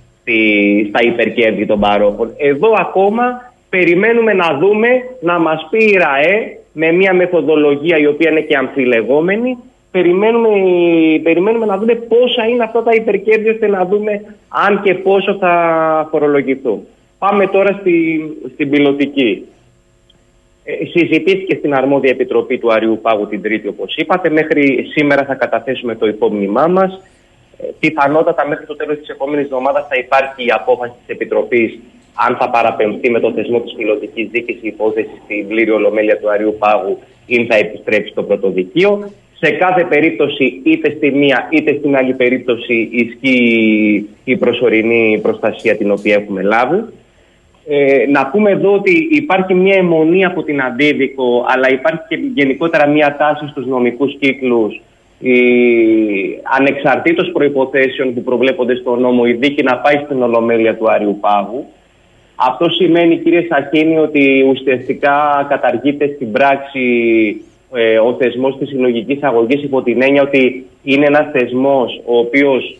στα 0.88 1.02
υπερκέρδη 1.02 1.66
των 1.66 1.80
παρόχων. 1.80 2.32
Εδώ 2.36 2.74
ακόμα 2.78 3.47
περιμένουμε 3.68 4.32
να 4.32 4.58
δούμε 4.58 4.88
να 5.20 5.38
μας 5.38 5.66
πει 5.70 5.84
η 5.84 5.96
ΡΑΕ 5.96 6.58
με 6.72 6.92
μια 6.92 7.14
μεθοδολογία 7.14 7.98
η 7.98 8.06
οποία 8.06 8.30
είναι 8.30 8.40
και 8.40 8.56
αμφιλεγόμενη 8.56 9.56
περιμένουμε, 9.90 10.48
περιμένουμε 11.22 11.66
να 11.66 11.78
δούμε 11.78 11.94
πόσα 11.94 12.46
είναι 12.48 12.64
αυτά 12.64 12.82
τα 12.82 12.94
υπερκέρδη 12.94 13.48
ώστε 13.48 13.66
να 13.66 13.84
δούμε 13.84 14.24
αν 14.48 14.82
και 14.82 14.94
πόσο 14.94 15.34
θα 15.34 16.08
φορολογηθούν. 16.10 16.86
Πάμε 17.18 17.46
τώρα 17.46 17.76
στη, 17.80 18.20
στην 18.52 18.70
πιλωτική. 18.70 19.44
Ε, 20.64 20.84
συζητήθηκε 20.84 21.56
στην 21.58 21.74
αρμόδια 21.74 22.10
επιτροπή 22.10 22.58
του 22.58 22.72
Αριού 22.72 22.98
Πάγου 23.02 23.26
την 23.26 23.42
Τρίτη, 23.42 23.68
όπως 23.68 23.96
είπατε. 23.96 24.30
Μέχρι 24.30 24.86
σήμερα 24.94 25.24
θα 25.24 25.34
καταθέσουμε 25.34 25.94
το 25.94 26.06
υπόμνημά 26.06 26.66
μας. 26.66 27.00
Ε, 27.58 27.66
πιθανότατα 27.78 28.48
μέχρι 28.48 28.66
το 28.66 28.76
τέλος 28.76 28.98
της 28.98 29.08
επόμενης 29.08 29.44
εβδομάδας 29.44 29.86
θα 29.88 29.96
υπάρχει 29.96 30.44
η 30.44 30.50
απόφαση 30.50 30.92
της 30.98 31.14
Επιτροπής 31.14 31.78
αν 32.26 32.36
θα 32.36 32.50
παραπεμφθεί 32.50 33.10
με 33.10 33.20
το 33.20 33.32
θεσμό 33.32 33.60
της 33.60 33.74
πιλωτικής 33.74 34.28
δίκης 34.30 34.56
η 34.56 34.66
υπόθεση 34.66 35.10
στην 35.24 35.48
πλήρη 35.48 35.70
ολομέλεια 35.70 36.18
του 36.18 36.30
Αριού 36.30 36.56
Πάγου 36.58 36.98
ή 37.26 37.44
θα 37.44 37.56
επιστρέψει 37.56 38.10
στο 38.10 38.22
πρωτοδικείο. 38.22 39.10
Σε 39.40 39.50
κάθε 39.50 39.84
περίπτωση, 39.84 40.60
είτε 40.64 40.94
στη 40.96 41.10
μία 41.10 41.48
είτε 41.50 41.76
στην 41.78 41.96
άλλη 41.96 42.14
περίπτωση, 42.14 42.88
ισχύει 42.92 44.08
η 44.24 44.36
προσωρινή 44.36 45.18
προστασία 45.22 45.76
την 45.76 45.90
οποία 45.90 46.14
έχουμε 46.14 46.42
λάβει. 46.42 46.84
Ε, 47.70 48.06
να 48.10 48.26
πούμε 48.26 48.50
εδώ 48.50 48.72
ότι 48.72 49.08
υπάρχει 49.10 49.54
μια 49.54 49.76
αιμονή 49.76 50.24
από 50.24 50.42
την 50.42 50.62
αντίδικο, 50.62 51.44
αλλά 51.48 51.70
υπάρχει 51.70 52.00
και 52.08 52.18
γενικότερα 52.34 52.86
μια 52.86 53.16
τάση 53.16 53.46
στους 53.46 53.66
νομικούς 53.66 54.16
κύκλους 54.18 54.80
η, 55.18 55.38
ανεξαρτήτως 56.58 57.30
προϋποθέσεων 57.32 58.14
που 58.14 58.22
προβλέπονται 58.22 58.74
στο 58.74 58.96
νόμο 58.96 59.22
η 59.26 59.32
δίκη 59.32 59.62
να 59.62 59.76
πάει 59.76 59.96
στην 60.04 60.22
Ολομέλεια 60.22 60.76
του 60.76 60.90
Άριου 60.90 61.18
Πάγου. 61.20 61.66
Αυτό 62.40 62.68
σημαίνει 62.68 63.18
κύριε 63.18 63.46
Σαχίνη 63.48 63.98
ότι 63.98 64.44
ουσιαστικά 64.48 65.46
καταργείται 65.48 66.12
στην 66.14 66.32
πράξη 66.32 66.86
ε, 67.74 67.98
ο 67.98 68.16
θεσμός 68.18 68.58
της 68.58 68.68
συλλογικής 68.68 69.22
αγωγής 69.22 69.62
υπό 69.62 69.82
την 69.82 70.02
έννοια 70.02 70.22
ότι 70.22 70.66
είναι 70.82 71.06
ένας 71.06 71.30
θεσμός 71.32 72.00
ο 72.04 72.18
οποίος 72.18 72.78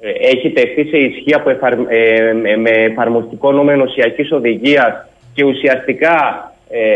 ε, 0.00 0.10
έχει 0.10 0.50
τεθεί 0.50 0.84
σε 0.84 0.96
ισχύ 0.96 1.34
από 1.34 1.50
ε, 1.50 2.32
με 2.56 2.70
εφαρμοστικό 2.70 3.52
νόμο 3.52 3.70
ενωσιακής 3.72 4.32
οδηγίας 4.32 5.08
και 5.34 5.44
ουσιαστικά, 5.44 6.52
ε, 6.70 6.86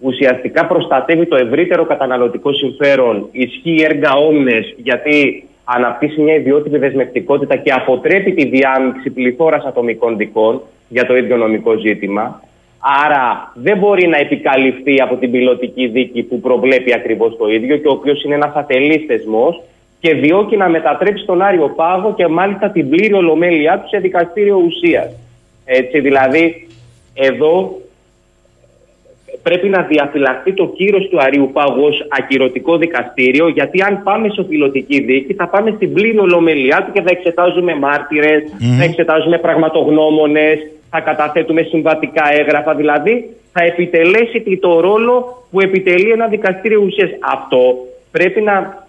ουσιαστικά 0.00 0.66
προστατεύει 0.66 1.26
το 1.26 1.36
ευρύτερο 1.36 1.84
καταναλωτικό 1.84 2.52
συμφέρον, 2.52 3.28
ισχύει 3.32 3.82
έργα 3.82 4.12
όμνες 4.12 4.74
γιατί 4.76 5.44
αναπτύσσει 5.76 6.20
μια 6.20 6.34
ιδιότυπη 6.34 6.78
δεσμευτικότητα 6.78 7.56
και 7.56 7.72
αποτρέπει 7.72 8.32
τη 8.32 8.48
διάμειξη 8.48 9.10
πληθώρας 9.10 9.64
ατομικών 9.64 10.16
δικών 10.16 10.62
για 10.88 11.06
το 11.06 11.16
ίδιο 11.16 11.36
νομικό 11.36 11.78
ζήτημα. 11.78 12.42
Άρα 13.04 13.52
δεν 13.54 13.78
μπορεί 13.78 14.06
να 14.06 14.18
επικαλυφθεί 14.18 15.00
από 15.00 15.16
την 15.16 15.30
πιλωτική 15.30 15.86
δίκη 15.86 16.22
που 16.22 16.40
προβλέπει 16.40 16.94
ακριβώς 16.94 17.36
το 17.36 17.48
ίδιο 17.48 17.76
και 17.76 17.88
ο 17.88 17.90
οποίος 17.90 18.24
είναι 18.24 18.34
ένας 18.34 18.54
ατελής 18.54 19.04
θεσμός 19.06 19.62
και 20.00 20.14
διώκει 20.14 20.56
να 20.56 20.68
μετατρέψει 20.68 21.24
τον 21.24 21.42
Άριο 21.42 21.68
Πάγο 21.68 22.14
και 22.14 22.26
μάλιστα 22.26 22.70
την 22.70 22.88
πλήρη 22.88 23.12
ολομέλειά 23.14 23.78
του 23.78 23.88
σε 23.88 23.98
δικαστήριο 23.98 24.62
ουσίας. 24.66 25.16
Έτσι 25.64 26.00
δηλαδή 26.00 26.68
εδώ 27.14 27.80
πρέπει 29.42 29.68
να 29.68 29.82
διαφυλαχθεί 29.82 30.52
το 30.52 30.72
κύρος 30.76 31.08
του 31.08 31.20
Αρίου 31.20 31.50
Πάγου 31.52 31.84
ως 31.84 32.06
ακυρωτικό 32.18 32.76
δικαστήριο 32.76 33.48
γιατί 33.48 33.82
αν 33.82 34.02
πάμε 34.02 34.28
σε 34.28 34.40
οφειλωτική 34.40 35.00
δίκη 35.00 35.34
θα 35.34 35.48
πάμε 35.48 35.72
στην 35.76 35.92
πλήρη 35.92 36.18
ολομέλειά 36.18 36.84
του 36.84 36.92
και 36.92 37.02
θα 37.02 37.10
εξετάζουμε 37.10 37.74
μάρτυρες, 37.74 38.42
θα 38.78 38.84
εξετάζουμε 38.84 39.38
πραγματογνώμονες, 39.38 40.58
θα 40.90 41.00
καταθέτουμε 41.00 41.62
συμβατικά 41.62 42.24
έγγραφα, 42.32 42.74
δηλαδή 42.74 43.36
θα 43.52 43.62
επιτελέσει 43.64 44.58
το 44.60 44.80
ρόλο 44.80 45.44
που 45.50 45.60
επιτελεί 45.60 46.10
ένα 46.10 46.26
δικαστήριο 46.26 46.82
ουσίας. 46.86 47.10
Αυτό 47.20 47.74
πρέπει 48.10 48.40
να 48.40 48.86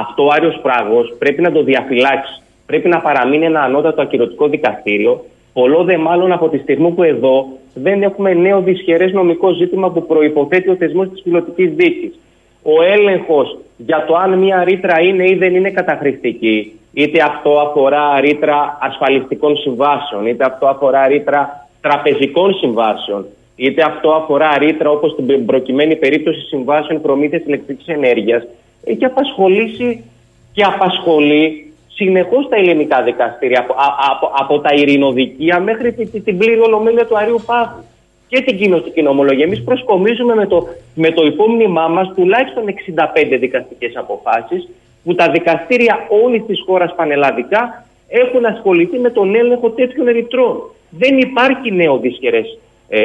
αυτό 0.00 0.24
ο 0.24 0.28
Άριος 0.32 0.58
Πράγος 0.62 1.14
πρέπει 1.18 1.42
να 1.42 1.52
το 1.52 1.62
διαφυλάξει. 1.62 2.42
Πρέπει 2.66 2.88
να 2.88 3.00
παραμείνει 3.00 3.44
ένα 3.44 3.60
ανώτατο 3.60 4.02
ακυρωτικό 4.02 4.48
δικαστήριο. 4.48 5.24
Πολλό 5.58 5.84
δε 5.84 5.96
μάλλον 5.96 6.32
από 6.32 6.48
τη 6.48 6.58
στιγμή 6.58 6.90
που 6.90 7.02
εδώ 7.02 7.46
δεν 7.74 8.02
έχουμε 8.02 8.34
νέο 8.34 8.60
δυσχερές 8.60 9.12
νομικό 9.12 9.52
ζήτημα 9.52 9.90
που 9.90 10.06
προποθέτει 10.06 10.68
ο 10.70 10.74
θεσμός 10.76 11.08
της 11.08 11.22
πιλωτικής 11.22 11.72
δίκης. 11.72 12.18
Ο 12.62 12.82
έλεγχος 12.82 13.58
για 13.76 14.04
το 14.06 14.14
αν 14.14 14.38
μια 14.38 14.64
ρήτρα 14.64 15.00
είναι 15.00 15.28
ή 15.28 15.34
δεν 15.34 15.54
είναι 15.54 15.70
καταχρηστική, 15.70 16.72
είτε 16.92 17.22
αυτό 17.22 17.58
αφορά 17.58 18.20
ρήτρα 18.20 18.78
ασφαλιστικών 18.80 19.56
συμβάσεων, 19.56 20.26
είτε 20.26 20.44
αυτό 20.44 20.66
αφορά 20.66 21.06
ρήτρα 21.06 21.68
τραπεζικών 21.80 22.54
συμβάσεων, 22.54 23.26
είτε 23.56 23.82
αυτό 23.82 24.10
αφορά 24.10 24.58
ρήτρα 24.58 24.90
όπως 24.90 25.10
στην 25.10 25.46
προκειμένη 25.46 25.96
περίπτωση 25.96 26.40
συμβάσεων 26.40 27.00
προμήθειας 27.00 27.42
ηλεκτρικής 27.46 27.86
ενέργειας, 27.86 28.46
έχει 28.84 29.04
απασχολήσει 29.04 30.04
και 30.52 30.62
απασχολεί 30.62 31.67
συνεχώς 31.98 32.48
τα 32.48 32.56
ελληνικά 32.56 33.02
δικαστήρια 33.02 33.60
από, 33.60 33.74
από, 34.10 34.30
από 34.38 34.60
τα 34.60 34.74
ειρηνοδικεία 34.74 35.60
μέχρι 35.60 35.92
την, 35.92 36.24
την 36.24 36.38
πλήρη 36.38 36.60
ολομέλεια 36.60 37.06
του 37.06 37.18
Αρίου 37.18 37.40
Πάγου 37.46 37.84
και 38.28 38.40
την 38.40 38.58
κοινωτική 38.58 39.02
νομολογία. 39.02 39.44
Εμείς 39.44 39.62
προσκομίζουμε 39.64 40.34
με 40.34 40.46
το, 40.46 40.68
με 40.94 41.10
το 41.10 41.26
υπόμνημά 41.26 41.88
μας 41.88 42.12
τουλάχιστον 42.14 42.64
65 42.66 43.36
δικαστικές 43.40 43.96
αποφάσεις 43.96 44.68
που 45.04 45.14
τα 45.14 45.30
δικαστήρια 45.30 46.06
όλης 46.22 46.42
της 46.46 46.62
χώρας 46.66 46.94
πανελλαδικά 46.94 47.86
έχουν 48.08 48.44
ασχοληθεί 48.44 48.98
με 48.98 49.10
τον 49.10 49.34
έλεγχο 49.34 49.70
τέτοιων 49.70 50.08
ερητρών. 50.08 50.62
Δεν 50.90 51.18
υπάρχει 51.18 51.72
νέο 51.72 51.98
δυσχερές 51.98 52.58
ε, 52.88 53.00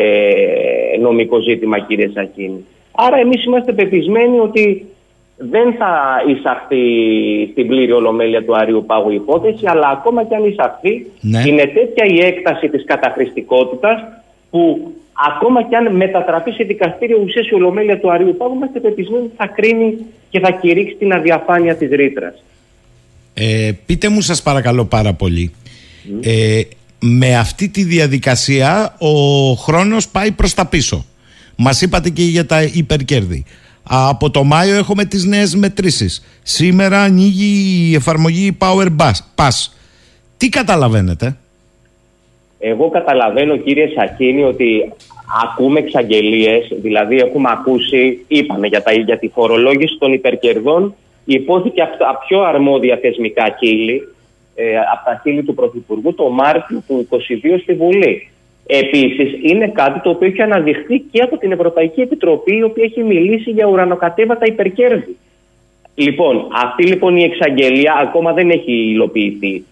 νομικό 0.99 1.39
ζήτημα, 1.39 1.79
κύριε 1.79 2.09
Σακίνη. 2.13 2.65
Άρα, 2.91 3.17
εμείς 3.17 3.45
είμαστε 3.45 3.73
πεπισμένοι 3.73 4.39
ότι 4.39 4.85
δεν 5.37 5.73
θα 5.77 6.21
εισαχθεί 6.27 6.85
στην 7.51 7.67
πλήρη 7.67 7.91
ολομέλεια 7.91 8.43
του 8.45 8.55
Αριού 8.57 8.83
Πάγου 8.85 9.11
υπόθεση, 9.11 9.65
αλλά 9.65 9.87
ακόμα 9.87 10.23
και 10.23 10.35
αν 10.35 10.43
εισαχθεί, 10.45 11.05
Ναι. 11.21 11.43
είναι 11.45 11.65
τέτοια 11.65 12.05
η 12.05 12.19
έκταση 12.19 12.69
της 12.69 12.83
καταχρηστικότητας 12.85 13.99
που 14.49 14.91
ακόμα 15.29 15.63
και 15.63 15.75
αν 15.75 15.95
μετατραπεί 15.95 16.51
σε 16.51 16.63
δικαστήριο 16.63 17.21
ουσίας 17.23 17.47
η 17.47 17.53
ολομέλεια 17.53 17.99
του 17.99 18.11
Αριού 18.11 18.35
Πάγου, 18.37 18.55
είμαστε 18.55 18.79
πεπισμένοι 18.79 19.23
ότι 19.23 19.33
θα 19.37 19.47
κρίνει 19.47 19.97
και 20.29 20.39
θα 20.39 20.51
κηρύξει 20.51 20.95
την 20.95 21.13
αδιαφάνεια 21.13 21.75
της 21.75 21.89
ρήτρας. 21.89 22.43
Ε, 23.33 23.71
πείτε 23.85 24.09
μου 24.09 24.21
σας 24.21 24.41
παρακαλώ 24.41 24.85
πάρα 24.85 25.13
πολύ. 25.13 25.53
Ε, 26.21 26.61
με 26.99 27.37
αυτή 27.37 27.69
τη 27.69 27.83
διαδικασία 27.83 28.95
ο 28.99 29.53
χρόνος 29.53 30.07
πάει 30.07 30.31
προς 30.31 30.53
τα 30.53 30.65
πίσω. 30.65 31.05
Μας 31.55 31.81
είπατε 31.81 32.09
και 32.09 32.23
για 32.23 32.45
τα 32.45 32.63
υπερκέρδη. 32.63 33.45
Από 33.83 34.29
το 34.29 34.43
Μάιο 34.43 34.75
έχουμε 34.75 35.05
τις 35.05 35.25
νέες 35.25 35.55
μετρήσεις. 35.55 36.39
Σήμερα 36.43 37.01
ανοίγει 37.01 37.89
η 37.89 37.95
εφαρμογή 37.95 38.57
Power 38.59 38.87
Pass. 38.99 39.11
Pass. 39.35 39.71
Τι 40.37 40.49
καταλαβαίνετε; 40.49 41.37
Εγώ 42.59 42.89
καταλαβαίνω 42.89 43.57
κύριε 43.57 43.87
Σακίνη 43.95 44.43
ότι 44.43 44.93
ακούμε 45.43 45.79
εξαγγελίες, 45.79 46.67
δηλαδή 46.81 47.17
έχουμε 47.17 47.49
ακούσει, 47.51 48.25
είπαμε 48.27 48.67
για, 48.67 48.83
τα, 48.83 48.91
για 48.91 49.19
τη 49.19 49.27
φορολόγηση 49.27 49.97
των 49.99 50.13
υπερκερδών, 50.13 50.95
υπόθηκε 51.25 51.81
από 51.81 51.97
τα 51.97 52.19
πιο 52.27 52.41
αρμόδια 52.41 52.97
θεσμικά 53.01 53.49
κύλη, 53.49 54.07
ε, 54.55 54.77
από 54.77 55.05
τα 55.05 55.19
χείλη 55.23 55.43
του 55.43 55.53
Πρωθυπουργού 55.53 56.13
το 56.13 56.29
Μάρτιο 56.29 56.83
του 56.87 57.07
2022 57.11 57.17
στη 57.61 57.73
Βουλή. 57.73 58.29
Επίσης 58.65 59.29
είναι 59.41 59.67
κάτι 59.67 59.99
το 59.99 60.09
οποίο 60.09 60.27
έχει 60.27 60.41
αναδειχθεί 60.41 60.99
και 61.11 61.21
από 61.21 61.37
την 61.37 61.51
Ευρωπαϊκή 61.51 62.01
Επιτροπή 62.01 62.55
η 62.55 62.63
οποία 62.63 62.83
έχει 62.83 63.03
μιλήσει 63.03 63.49
για 63.51 63.67
ουρανοκατέβατα 63.67 64.45
υπερκέρδη. 64.45 65.17
Λοιπόν, 65.95 66.47
αυτή 66.63 66.83
λοιπόν 66.85 67.17
η 67.17 67.23
εξαγγελία 67.23 67.93
ακόμα 68.01 68.33
δεν 68.33 68.49
έχει 68.49 68.71
υλοποιηθεί. 68.71 69.63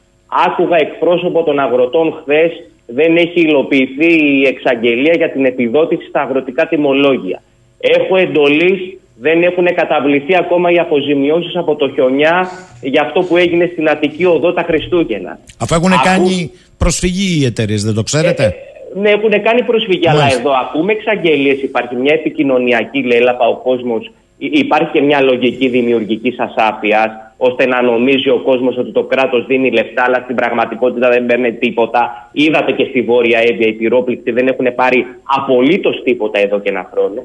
Άκουγα 0.48 0.78
εκπρόσωπο 0.78 1.44
των 1.44 1.60
αγροτών 1.60 2.14
χθες, 2.22 2.52
δεν 2.86 3.18
έχει 3.18 3.42
υλοποιηθεί 3.42 4.40
η 4.40 4.48
εξαγγελία 4.48 5.14
για 5.18 5.32
την 5.32 5.46
επιδότηση 5.46 6.08
στα 6.08 6.22
αγροτικά 6.22 6.68
τιμολόγια. 6.68 7.42
Έχω 7.80 8.16
εντολής, 8.18 8.98
δεν 9.20 9.44
έχουν 9.44 9.66
καταβληθεί 9.76 10.36
ακόμα 10.36 10.72
οι 10.72 10.80
αποζημιώσεις 10.80 11.56
από 11.56 11.76
το 11.76 11.90
χιονιά 11.90 12.50
για 12.82 13.02
αυτό 13.02 13.22
που 13.22 13.38
έγινε 13.38 13.70
στην 13.72 13.90
Αττική 13.90 14.26
Οδό 14.26 14.54
τα 14.54 14.64
Χριστούγεννα. 14.64 15.40
Αφού 15.58 15.76
έχουν 15.76 15.94
Ακού- 15.94 16.06
κάνει 16.06 16.52
προσφυγή 16.78 17.42
οι 17.42 17.46
εταιρείες, 17.46 17.84
δεν 17.84 17.94
το 17.94 18.04
ξέρετε; 18.04 18.56
Ναι, 18.96 19.10
έχουν 19.10 19.42
κάνει 19.42 19.64
προσφυγή, 19.64 20.08
αλλά 20.08 20.20
Μάλιστα. 20.20 20.40
εδώ 20.40 20.52
ακούμε 20.52 20.92
εξαγγελίες. 20.92 21.62
Υπάρχει 21.62 21.96
μια 21.96 22.14
επικοινωνιακή 22.14 23.04
λέλαπα. 23.04 23.48
Ο 23.48 23.56
κόσμο. 23.56 24.02
Υπάρχει 24.38 24.92
και 24.92 25.02
μια 25.02 25.22
λογική 25.22 25.68
δημιουργικής 25.68 26.40
ασάφεια, 26.40 27.34
ώστε 27.38 27.66
να 27.66 27.82
νομίζει 27.82 28.30
ο 28.30 28.42
κόσμος 28.46 28.78
ότι 28.78 28.92
το 28.92 29.04
κράτος 29.04 29.46
δίνει 29.46 29.72
λεφτά, 29.72 30.04
αλλά 30.04 30.22
στην 30.24 30.36
πραγματικότητα 30.36 31.10
δεν 31.10 31.26
παίρνει 31.26 31.54
τίποτα. 31.54 32.30
Είδατε 32.32 32.72
και 32.72 32.84
στη 32.90 33.02
Βόρεια 33.02 33.40
Εύβοια 33.40 33.68
οι 33.68 33.74
πυρόπληκτοι 33.74 34.32
δεν 34.32 34.48
έχουν 34.48 34.76
πάρει 34.76 35.06
απολύτως 35.24 36.02
τίποτα 36.04 36.40
εδώ 36.40 36.60
και 36.60 36.70
ένα 36.70 36.90
χρόνο. 36.94 37.22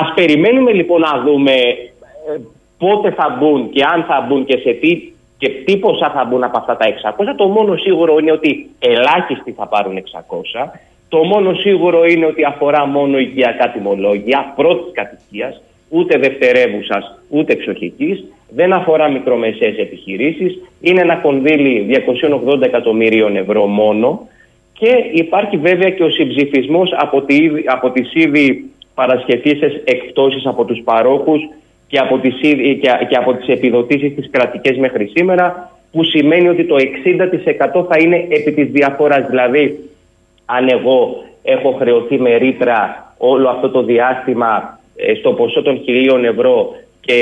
Α 0.00 0.14
περιμένουμε 0.14 0.72
λοιπόν 0.72 1.00
να 1.00 1.22
δούμε 1.24 1.52
ε, 1.52 2.40
πότε 2.78 3.10
θα 3.10 3.36
μπουν 3.38 3.70
και 3.70 3.84
αν 3.94 4.04
θα 4.04 4.26
μπουν 4.28 4.44
και 4.44 4.56
σε 4.56 4.72
τι 4.72 5.12
και 5.42 5.48
τι 5.48 5.76
ποσά 5.76 6.10
θα 6.10 6.24
μπουν 6.24 6.44
από 6.44 6.58
αυτά 6.58 6.76
τα 6.76 6.86
600. 6.86 7.34
Το 7.36 7.46
μόνο 7.46 7.76
σίγουρο 7.76 8.18
είναι 8.18 8.32
ότι 8.32 8.70
ελάχιστοι 8.78 9.52
θα 9.52 9.66
πάρουν 9.66 9.96
600. 9.96 10.70
Το 11.08 11.24
μόνο 11.24 11.54
σίγουρο 11.54 12.04
είναι 12.04 12.26
ότι 12.26 12.44
αφορά 12.44 12.86
μόνο 12.86 13.18
οικιακά 13.18 13.70
τιμολόγια 13.70 14.52
πρώτης 14.56 14.92
κατοικίας. 14.92 15.62
ούτε 15.88 16.18
δευτερεύουσας 16.18 17.18
ούτε 17.28 17.52
εξοχικής, 17.52 18.24
δεν 18.48 18.72
αφορά 18.72 19.08
μικρομεσαίες 19.08 19.76
επιχειρήσεις, 19.78 20.58
είναι 20.80 21.00
ένα 21.00 21.16
κονδύλι 21.16 21.86
280 21.88 22.62
εκατομμυρίων 22.62 23.36
ευρώ 23.36 23.66
μόνο 23.66 24.28
και 24.72 24.92
υπάρχει 25.12 25.56
βέβαια 25.56 25.90
και 25.90 26.02
ο 26.02 26.10
συμψηφισμός 26.10 26.90
από, 26.96 27.22
τη, 27.22 27.36
από 27.66 27.90
τις 27.90 28.14
ήδη 28.14 28.70
παρασχεθήσεις 28.94 29.82
εκπτώσεις 29.84 30.46
από 30.46 30.64
τους 30.64 30.80
παρόχους 30.84 31.40
και 31.92 31.98
από 31.98 32.18
τις, 32.18 32.34
ήδη- 32.40 32.78
και, 32.78 32.90
και 33.08 33.16
από 33.16 33.34
τις 33.34 33.48
επιδοτήσεις 33.48 34.14
τις 34.14 34.30
κρατικές 34.30 34.76
μέχρι 34.76 35.10
σήμερα 35.14 35.70
που 35.92 36.04
σημαίνει 36.04 36.48
ότι 36.48 36.64
το 36.64 36.76
60% 36.76 37.86
θα 37.88 37.96
είναι 38.00 38.26
επί 38.28 38.52
της 38.52 38.68
διαφοράς. 38.70 39.26
Δηλαδή, 39.28 39.90
αν 40.44 40.68
εγώ 40.68 41.24
έχω 41.42 41.70
χρεωθεί 41.78 42.18
με 42.18 42.36
ρήτρα 42.36 43.12
όλο 43.16 43.48
αυτό 43.48 43.70
το 43.70 43.82
διάστημα 43.82 44.78
ε, 44.96 45.14
στο 45.14 45.32
ποσό 45.32 45.62
των 45.62 45.80
χιλίων 45.84 46.24
ευρώ 46.24 46.70
και 47.00 47.14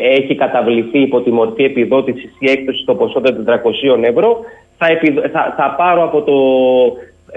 έχει 0.00 0.34
καταβληθεί 0.34 0.98
υπό 0.98 1.20
τη 1.20 1.30
μορφή 1.30 1.64
επιδότησης 1.64 2.30
ή 2.38 2.50
έκπτωση 2.50 2.82
στο 2.82 2.94
ποσό 2.94 3.20
των 3.20 3.44
400 3.46 4.02
ευρώ, 4.02 4.40
θα, 4.78 4.86
επιδο- 4.86 5.28
θα, 5.32 5.54
θα 5.56 5.74
πάρω 5.78 6.02
από 6.02 6.22
το 6.22 6.36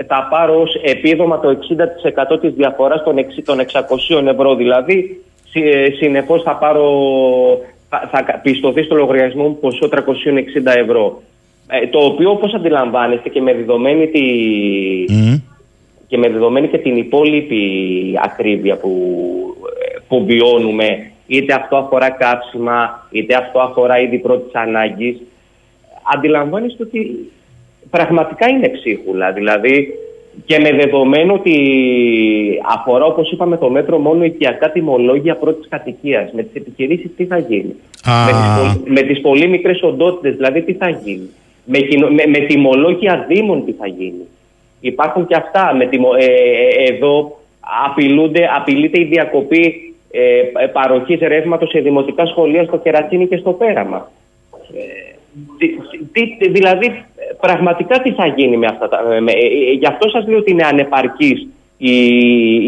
θα 0.08 0.28
πάρω 0.30 0.62
ως 0.62 0.76
επίδομα 0.84 1.40
το 1.40 1.58
60% 2.36 2.40
της 2.42 2.54
διαφοράς 2.54 3.04
των, 3.04 3.18
εξ- 3.18 3.44
των 3.46 3.60
600 3.60 4.28
ευρώ. 4.28 4.56
Δηλαδή, 4.56 5.24
συ- 5.52 5.74
ε, 5.74 5.90
συνεπώς 5.98 6.42
θα 6.44 6.56
πάρω, 6.56 6.90
θα, 7.90 8.10
θα 8.12 8.40
πιστωθεί 8.44 8.84
στο 8.84 8.96
λογαριασμό 8.96 9.44
μου 9.44 9.60
ποσό 9.60 9.90
360 9.92 9.98
ευρώ. 10.66 11.22
Ε, 11.68 11.88
το 11.88 12.00
οποίο 12.00 12.30
όπως 12.30 12.54
αντιλαμβάνεστε 12.54 13.30
και 13.30 13.42
με 13.42 13.54
δεδομένη, 13.54 14.08
τη, 14.08 14.22
και, 16.08 16.18
με 16.18 16.30
δεδομένη 16.30 16.68
και 16.68 16.78
την 16.78 16.98
υπόλοιπη 16.98 17.64
ακρίβεια 18.24 18.78
που, 18.78 18.92
ε, 19.80 19.98
που 20.08 20.26
βιώνουμε, 20.26 21.12
είτε 21.28 21.54
αυτό 21.54 21.78
αφορά 21.78 22.10
κάψιμα, 22.10 23.08
είτε 23.12 23.36
αυτό 23.36 23.60
αφορά 23.60 24.00
είδη 24.00 24.18
πρώτης 24.18 24.54
ανάγκης, 24.54 25.22
αντιλαμβάνεστε 26.14 26.84
ότι 26.84 27.32
πραγματικά 27.90 28.48
είναι 28.48 28.70
ψίχουλα. 28.70 29.32
Δηλαδή, 29.32 29.94
και 30.46 30.60
με 30.60 30.72
δεδομένο 30.72 31.34
ότι 31.34 31.56
αφορά, 32.78 33.06
όπως 33.06 33.32
είπαμε, 33.32 33.58
το 33.58 33.70
μέτρο 33.70 33.98
μόνο 33.98 34.24
οικιακά 34.24 34.72
τιμολόγια 34.72 35.36
πρώτης 35.36 35.68
κατοικίας. 35.70 36.32
Με 36.32 36.44
τις 36.44 36.54
επιχειρήσεις, 36.56 37.12
τι 37.18 37.26
θα 37.26 37.38
γίνει; 37.38 37.76
Με 38.06 38.32
τις, 38.32 38.50
πολ- 38.62 38.90
με 38.98 39.02
τις 39.02 39.22
πολύ 39.22 39.48
μικρές 39.48 39.82
οντότητες, 39.84 40.36
δηλαδή, 40.36 40.62
τι 40.62 40.74
θα 40.74 40.90
γίνει; 40.90 41.30
Με, 41.66 41.80
κοινο- 41.80 42.10
με, 42.10 42.24
με 42.28 42.40
τιμολόγια 42.40 43.26
δήμων, 43.28 43.66
τι 43.66 43.72
θα 43.72 43.88
γίνει; 43.88 44.28
Υπάρχουν 44.80 45.28
και 45.28 45.36
αυτά. 45.36 45.74
Με 45.78 45.86
τιμο, 45.86 46.10
ε, 46.18 46.24
ε, 46.26 46.94
εδώ 46.94 47.40
απειλούνται, 47.88 48.50
απειλείται 48.58 49.00
η 49.00 49.04
διακοπή 49.04 49.94
ε, 50.12 50.40
ε, 50.64 50.68
παροχής 50.68 51.20
ρεύματος 51.20 51.70
σε 51.70 51.80
δημοτικά 51.80 52.26
σχολεία 52.26 52.64
στο 52.64 52.78
Κερατσίνι 52.78 53.28
και 53.28 53.38
στο 53.38 53.52
Πέραμα. 53.52 54.12
Τι- 54.52 55.18
τι- 56.12 56.50
δηλαδή, 56.50 57.06
πραγματικά 57.40 58.02
τι 58.02 58.12
θα 58.12 58.26
γίνει 58.26 58.58
με 58.58 58.66
αυτά 58.66 58.90
τα. 58.90 59.04
Με, 59.22 59.32
ε, 59.32 59.46
ε, 59.46 59.72
γι' 59.72 59.86
αυτό 59.88 60.10
σας 60.10 60.28
λέω 60.28 60.38
ότι 60.38 60.52
είναι 60.52 60.66
ανεπαρκής 60.66 61.48
η, 61.78 61.96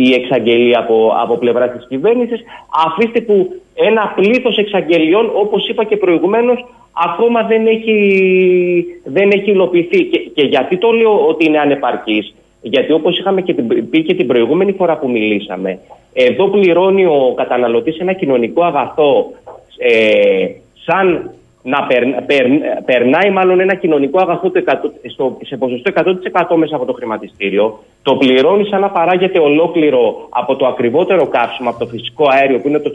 η 0.06 0.14
εξαγγελία 0.14 0.80
από, 0.80 1.14
από 1.22 1.38
πλευρά 1.38 1.70
της 1.70 1.86
κυβέρνησης. 1.88 2.42
Αφήστε 2.88 3.22
που 3.22 3.62
ένα 3.74 4.14
πλήθος 4.16 4.58
εξαγγελιών, 4.58 5.32
όπως 5.34 5.68
είπα 5.68 5.84
και 5.84 5.98
προηγουμένως, 5.98 6.66
ακόμα 7.06 7.44
δεν 7.44 7.68
έχει, 7.68 8.86
δεν 9.04 9.30
έχει 9.32 9.52
υλοποιηθεί. 9.52 10.04
Και, 10.04 10.20
και 10.20 10.46
γιατί 10.46 10.78
το 10.78 10.92
λέω 10.92 11.28
ότι 11.28 11.46
είναι 11.46 11.60
ανεπαρκής; 11.60 12.34
Γιατί 12.62 12.92
όπως 12.92 13.20
είχαμε 13.20 13.42
και 13.42 13.54
την, 13.54 13.90
πει 13.90 14.04
και 14.04 14.14
την 14.14 14.28
προηγούμενη 14.28 14.72
φορά 14.72 14.98
που 14.98 15.10
μιλήσαμε, 15.10 15.80
εδώ 16.14 16.48
πληρώνει 16.48 17.06
ο 17.06 17.34
καταναλωτής 17.36 18.00
ένα 18.00 18.14
κοινωνικό 18.14 18.64
αγαθό 18.64 19.32
ε, 19.78 20.48
σαν 20.86 21.32
να 21.64 21.84
περ- 21.84 22.22
περ- 22.26 22.84
περνάει 22.86 23.30
μάλλον 23.32 23.60
ένα 23.60 23.76
κοινωνικό 23.76 24.20
αγαθό 24.22 24.50
το 24.50 24.64
100 24.66 24.72
στο, 25.12 25.38
σε 25.42 25.58
ποσοστό 25.58 25.92
100% 25.96 26.56
μέσα 26.56 26.76
από 26.76 26.86
το 26.86 26.94
χρηματιστήριο, 26.94 27.80
το 28.04 28.16
πληρώνει 28.16 28.66
σαν 28.66 28.82
να 28.82 28.90
παράγεται 28.90 29.40
ολόκληρο 29.40 30.28
από 30.30 30.56
το 30.56 30.66
ακριβότερο 30.66 31.28
κάψιμο, 31.28 31.70
από 31.70 31.80
το 31.80 31.86
φυσικό 31.86 32.26
αέριο 32.30 32.60
που 32.60 32.68
είναι 32.68 32.80
το, 32.80 32.92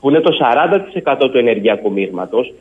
που 0.00 0.10
είναι 0.10 0.20
το 0.20 0.30
40% 1.14 1.30
του 1.30 1.38
ενεργειακού 1.38 1.92
μείγματος, 1.92 2.52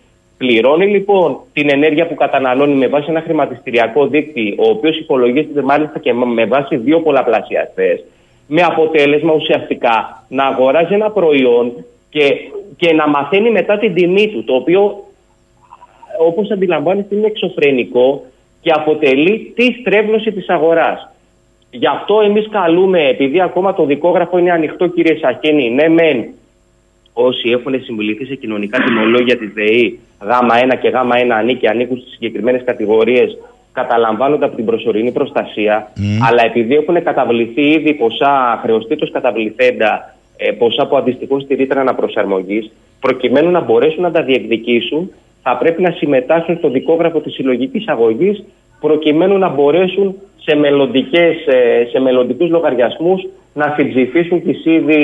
Πληρώνει 0.42 0.86
λοιπόν 0.86 1.40
την 1.54 1.70
ενέργεια 1.70 2.08
που 2.08 2.16
καταναλώνει 2.16 2.74
με 2.74 2.88
βάση 2.88 3.06
ένα 3.10 3.22
χρηματιστηριακό 3.22 4.08
δίκτυο, 4.08 4.56
ο 4.58 4.70
οποίος 4.70 4.98
υπολογίζεται 4.98 5.62
μάλιστα 5.62 6.00
και 6.00 6.14
με 6.14 6.46
βάση 6.46 6.76
δύο 6.76 7.00
πολλαπλασιαστές, 7.00 8.04
με 8.48 8.62
αποτέλεσμα 8.62 9.34
ουσιαστικά 9.34 10.24
να 10.28 10.46
αγοράζει 10.46 10.94
ένα 10.94 11.10
προϊόν 11.12 11.72
και, 12.10 12.24
και 12.78 12.94
να 12.94 13.08
μαθαίνει 13.08 13.52
μετά 13.52 13.78
την 13.78 13.94
τιμή 13.94 14.28
του, 14.28 14.44
το 14.44 14.56
οποίο 14.56 15.04
όπως 16.20 16.52
αντιλαμβάνεστε 16.52 17.16
είναι 17.16 17.28
εξωφρενικό 17.28 18.24
και 18.62 18.72
αποτελεί 18.72 19.52
τη 19.56 19.64
στρέβλωση 19.80 20.32
της 20.32 20.50
αγοράς. 20.50 21.10
Γι' 21.72 21.88
αυτό 21.88 22.22
εμείς 22.22 22.48
καλούμε, 22.52 23.08
επειδή 23.08 23.42
ακόμα 23.42 23.74
το 23.74 23.86
δικόγραφο 23.86 24.38
είναι 24.38 24.52
ανοιχτό 24.52 24.88
κύριε 24.88 25.18
Σαχένη, 25.18 25.70
ναι 25.70 25.88
μεν 25.88 26.26
όσοι 27.14 27.50
έχουν 27.50 27.82
συμβληθεί 27.84 28.26
σε 28.26 28.36
κοινωνικά 28.36 28.84
τιμολόγια 28.84 29.38
της 29.38 29.54
ΔΕΗ 29.54 30.00
Γ1 30.20 30.78
και 30.82 30.92
Γ1 30.94 31.30
ανήκει, 31.30 31.68
ανήκουν 31.68 31.98
στις 31.98 32.12
συγκεκριμένες 32.12 32.64
κατηγορίες 32.64 33.38
καταλαμβάνονται 33.74 34.46
από 34.46 34.56
την 34.56 34.66
προσωρινή 34.66 35.12
προστασία, 35.12 35.92
αλλά 36.28 36.46
επειδή 36.46 36.76
έχουν 36.76 37.04
καταβληθεί 37.04 37.62
ήδη 37.62 37.94
ποσά 37.94 38.60
χρεωστήτως 38.64 39.12
καταβληθέντα, 39.12 40.11
ε, 40.44 40.52
ποσά 40.52 40.88
που 40.88 40.98
αντιστοιχούν 40.98 41.42
στη 41.42 41.56
ρήτρα 41.56 41.82
αναπροσαρμογής, 41.82 42.72
προκειμένου 43.00 43.52
να 43.52 43.62
μπορέσουν 43.62 44.02
να 44.02 44.12
τα 44.12 44.24
διεκδικήσουν, 44.24 45.12
θα 45.44 45.58
πρέπει 45.58 45.82
να 45.82 45.92
συμμετάσχουν 45.92 46.58
στο 46.58 46.70
δικόγραφο 46.70 47.20
της 47.20 47.34
συλλογικής 47.34 47.88
αγωγής, 47.88 48.44
προκειμένου 48.80 49.38
να 49.38 49.50
μπορέσουν 49.50 50.16
σε, 50.46 50.56
μελλοντικές, 50.56 51.48
ε, 51.48 51.88
σε 51.92 52.00
μελλοντικούς 52.00 52.50
λογαριασμούς 52.50 53.28
να 53.54 53.74
συμψηφίσουν 53.78 54.44
τις 54.44 54.66
ήδη, 54.66 55.02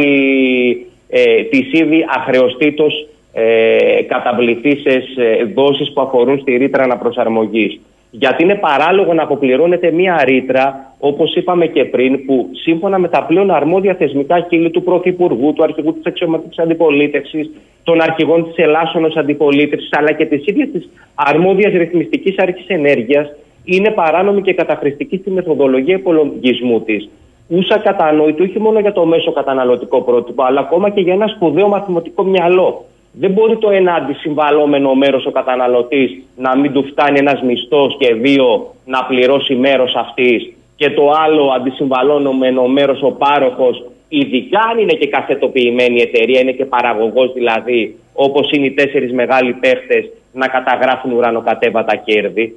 ε, 1.10 1.44
τις 1.44 1.72
ήδη 1.72 2.06
αχρεωστήτως 2.18 3.08
ε, 3.34 4.02
καταβληθήσεις 4.08 5.18
ε, 5.18 5.44
δόσεις 5.56 5.94
που 5.94 6.02
αφορούν 6.02 6.40
στη 6.40 6.58
ρήτρα 6.58 6.84
αναπροσαρμογής. 6.84 7.80
Γιατί 8.12 8.44
είναι 8.44 8.56
παράλογο 8.56 9.14
να 9.14 9.24
αποπληρώνεται 9.24 9.92
μία 9.92 10.24
ρήτρα, 10.24 10.94
όπως 11.00 11.36
είπαμε 11.36 11.66
και 11.68 11.86
πριν, 11.86 12.26
που 12.26 12.50
σύμφωνα 12.52 12.98
με 12.98 13.08
τα 13.08 13.24
πλέον 13.24 13.52
αρμόδια 13.52 13.94
θεσμικά 13.94 14.40
κύλη 14.40 14.70
του 14.72 14.84
Πρωθυπουργού, 14.84 15.54
του 15.54 15.64
Αρχηγού 15.64 15.94
της 15.94 16.06
Αξιωματικής 16.06 16.60
Αντιπολίτευσης, 16.60 17.52
των 17.84 18.02
αρχηγών 18.02 18.44
της 18.44 18.66
Ελλάσσονος 18.66 19.16
Αντιπολίτευσης, 19.16 19.90
αλλά 19.92 20.12
και 20.12 20.26
της 20.26 20.46
ίδιας 20.46 20.70
της 20.72 20.90
αρμόδιας 21.16 21.74
ρυθμιστικής 21.74 22.38
αρχής 22.38 22.68
ενέργειας, 22.68 23.32
είναι 23.64 23.92
παράνομη 23.92 24.42
και 24.42 24.54
καταχρηστική 24.54 25.18
στη 25.18 25.32
μεθοδολογία 25.32 25.96
υπολογισμού 25.96 26.82
της. 26.82 27.10
Ούσα 27.48 27.78
κατανόητο 27.78 28.44
όχι 28.44 28.60
μόνο 28.60 28.80
για 28.80 28.92
το 28.92 29.06
μέσο 29.06 29.32
καταναλωτικό 29.32 30.02
πρότυπο, 30.02 30.44
αλλά 30.44 30.60
ακόμα 30.60 30.90
και 30.90 31.02
για 31.02 31.14
ένα 31.14 31.28
σπουδαίο 31.28 31.68
μαθηματικό 31.68 32.24
μυαλό. 32.24 32.86
Δεν 33.12 33.32
μπορεί 33.32 33.58
το 33.58 33.70
ένα 33.70 33.94
αντισυμβαλόμενο 33.94 34.94
μέρος 34.94 35.26
ο 35.26 35.32
καταναλωτής 35.32 36.24
να 36.36 36.58
μην 36.58 36.74
του 36.74 36.84
φτάνει 36.84 37.20
ένας 37.20 37.42
μισθός 37.42 37.98
και 38.00 38.14
δύο 38.14 38.74
να 38.86 39.04
πληρώσει 39.06 39.56
μέρος 39.56 39.96
αυτής 39.96 40.54
και 40.76 40.90
το 40.90 41.10
άλλο 41.10 41.52
αντισυμβαλόμενο 41.56 42.68
μέρος 42.68 43.02
ο 43.02 43.12
πάροχος 43.12 43.84
ειδικά 44.10 44.60
αν 44.72 44.78
είναι 44.80 44.94
και 44.94 45.08
καθετοποιημένη 45.08 46.02
εταιρεία, 46.02 46.40
είναι 46.40 46.52
και 46.52 46.66
παραγωγός 46.66 47.34
δηλαδή 47.34 47.96
όπως 48.14 48.52
είναι 48.52 48.66
οι 48.66 48.72
τέσσερις 48.72 49.14
μεγάλοι 49.14 49.54
παίχτες 49.54 50.10
να 50.34 50.48
καταγράφουν 50.48 51.12
ουρανοκατέβατα 51.12 51.96
κέρδη. 51.96 52.56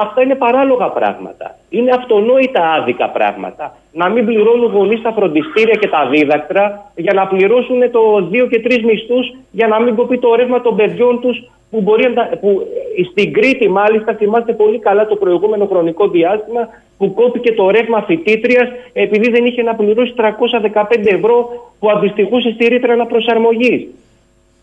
Αυτά 0.00 0.22
είναι 0.22 0.34
παράλογα 0.34 0.86
πράγματα. 0.88 1.56
Είναι 1.70 1.90
αυτονόητα 1.94 2.72
άδικα 2.72 3.08
πράγματα. 3.08 3.76
Να 3.92 4.08
μην 4.08 4.24
πληρώνουν 4.26 4.72
γονείς 4.72 5.02
τα 5.02 5.12
φροντιστήρια 5.12 5.74
και 5.74 5.88
τα 5.88 6.06
δίδακτρα 6.10 6.90
για 6.94 7.12
να 7.12 7.26
πληρώσουν 7.26 7.90
το 7.90 8.26
δύο 8.30 8.46
και 8.46 8.60
τρεις 8.60 8.82
μισθούς 8.84 9.32
για 9.50 9.66
να 9.66 9.80
μην 9.80 9.94
κοπεί 9.94 10.18
το 10.18 10.34
ρεύμα 10.34 10.60
των 10.60 10.76
παιδιών 10.76 11.20
τους 11.20 11.50
που, 11.70 11.80
μπορεί 11.80 12.02
να, 12.08 12.12
τα- 12.14 12.36
που 12.40 12.62
ε, 12.98 13.04
στην 13.04 13.32
Κρήτη 13.32 13.68
μάλιστα 13.68 14.14
θυμάστε 14.14 14.52
πολύ 14.52 14.78
καλά 14.78 15.06
το 15.06 15.16
προηγούμενο 15.16 15.66
χρονικό 15.66 16.08
διάστημα 16.08 16.68
που 16.98 17.14
κόπηκε 17.14 17.52
το 17.52 17.70
ρεύμα 17.70 18.02
φοιτήτριας 18.02 18.68
επειδή 18.92 19.30
δεν 19.30 19.44
είχε 19.46 19.62
να 19.62 19.74
πληρώσει 19.74 20.14
315 20.16 20.82
ευρώ 21.04 21.48
που 21.78 21.90
αντιστοιχούσε 21.90 22.50
στη 22.50 22.66
ρήτρα 22.68 22.92
αναπροσαρμογής. 22.92 23.86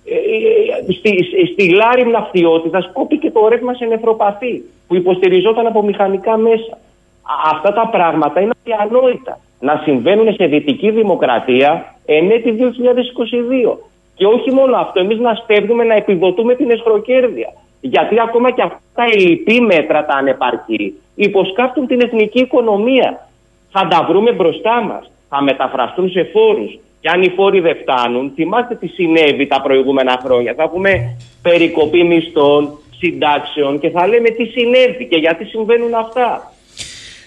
Ε, 0.06 0.16
ε, 0.16 0.94
στη, 0.94 1.24
στη 1.52 1.70
Λάρη 1.70 2.06
Ναυτιότητας 2.08 2.90
κόπηκε 2.94 3.32
το 3.32 3.48
ρεύμα 3.48 3.74
σε 3.74 3.86
νεφροπαθή 3.86 4.62
που 4.88 4.96
υποστηριζόταν 4.96 5.66
από 5.68 5.82
μηχανικά 5.84 6.38
μέσα. 6.38 6.74
Α- 7.22 7.50
Αυτά 7.52 7.74
τα 7.74 7.88
πράγματα 7.88 8.40
είναι 8.42 8.52
αδιανόητα 8.62 9.40
να 9.60 9.82
συμβαίνουν 9.84 10.34
σε 10.34 10.46
δυτική 10.46 10.90
δημοκρατία 10.92 11.96
εν 12.06 12.32
έτη 12.32 12.52
2022. 12.52 13.78
Και 14.16 14.26
όχι 14.26 14.52
μόνο 14.52 14.78
αυτό, 14.78 15.00
εμείς 15.00 15.20
να 15.20 15.34
στέλνουμε 15.34 15.84
να 15.84 15.94
επιδοτούμε 15.96 16.56
την 16.56 16.72
εσχροκέρδεια. 16.72 17.54
Γιατί 17.82 18.20
ακόμα 18.20 18.52
και 18.52 18.62
αυτά 18.62 18.80
τα 18.96 19.04
ελλειπή 19.14 19.62
μέτρα, 19.62 20.06
τα 20.06 20.14
ανεπαρκή, 20.14 21.00
υποσκάπτουν 21.16 21.88
την 21.88 22.02
εθνική 22.02 22.40
οικονομία. 22.40 23.28
Θα 23.72 23.88
τα 23.88 24.06
βρούμε 24.10 24.32
μπροστά 24.32 24.82
μας, 24.82 25.12
θα 25.30 25.42
μεταφραστούν 25.44 26.10
σε 26.10 26.24
φόρους, 26.24 26.80
και 27.02 27.10
αν 27.10 27.22
οι 27.22 27.30
φόροι 27.36 27.60
δεν 27.60 27.76
φτάνουν, 27.82 28.32
θυμάστε 28.36 28.76
τι 28.76 28.88
συνέβη 28.88 29.48
τα 29.48 29.62
προηγούμενα 29.62 30.20
χρόνια. 30.24 30.54
Θα 30.58 30.70
πούμε 30.70 31.18
περικοπή 31.42 32.04
μισθών, 32.04 32.78
συντάξεων 32.98 33.80
και 33.80 33.90
θα 33.90 34.08
λέμε 34.08 34.30
τι 34.30 34.44
συνέβη 34.46 35.06
και 35.10 35.16
γιατί 35.16 35.46
συμβαίνουν 35.46 35.94
αυτά. 35.94 36.54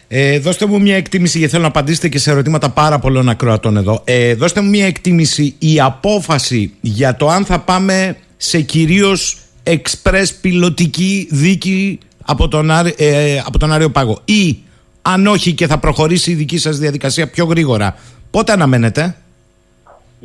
Ε, 0.08 0.38
δώστε 0.38 0.66
μου 0.66 0.80
μια 0.80 0.96
εκτίμηση, 0.96 1.38
γιατί 1.38 1.52
θέλω 1.52 1.64
να 1.64 1.68
απαντήσετε 1.68 2.08
και 2.08 2.18
σε 2.18 2.30
ερωτήματα 2.30 2.70
πάρα 2.70 2.98
πολλών 2.98 3.28
ακροατών 3.28 3.76
εδώ. 3.76 4.02
Ε, 4.04 4.34
δώστε 4.34 4.60
μου 4.60 4.68
μια 4.68 4.86
εκτίμηση, 4.86 5.54
η 5.58 5.80
απόφαση 5.80 6.74
για 6.80 7.16
το 7.16 7.28
αν 7.28 7.44
θα 7.44 7.60
πάμε 7.60 8.16
σε 8.36 8.60
κυρίως 8.60 9.38
εξπρές 9.62 10.34
πιλωτική 10.34 11.28
δίκη 11.30 11.98
από 12.24 12.48
τον, 12.48 12.70
Άρη- 12.70 13.00
ε, 13.00 13.42
από 13.46 13.58
τον 13.58 13.72
Άριο 13.72 13.90
Πάγο 13.90 14.20
ή 14.24 14.56
αν 15.02 15.26
όχι 15.26 15.52
και 15.52 15.66
θα 15.66 15.78
προχωρήσει 15.78 16.30
η 16.30 16.34
δική 16.34 16.58
σας 16.58 16.78
διαδικασία 16.78 17.30
πιο 17.30 17.44
γρήγορα. 17.44 17.96
Πότε 18.30 18.52
αναμένετε; 18.52 19.16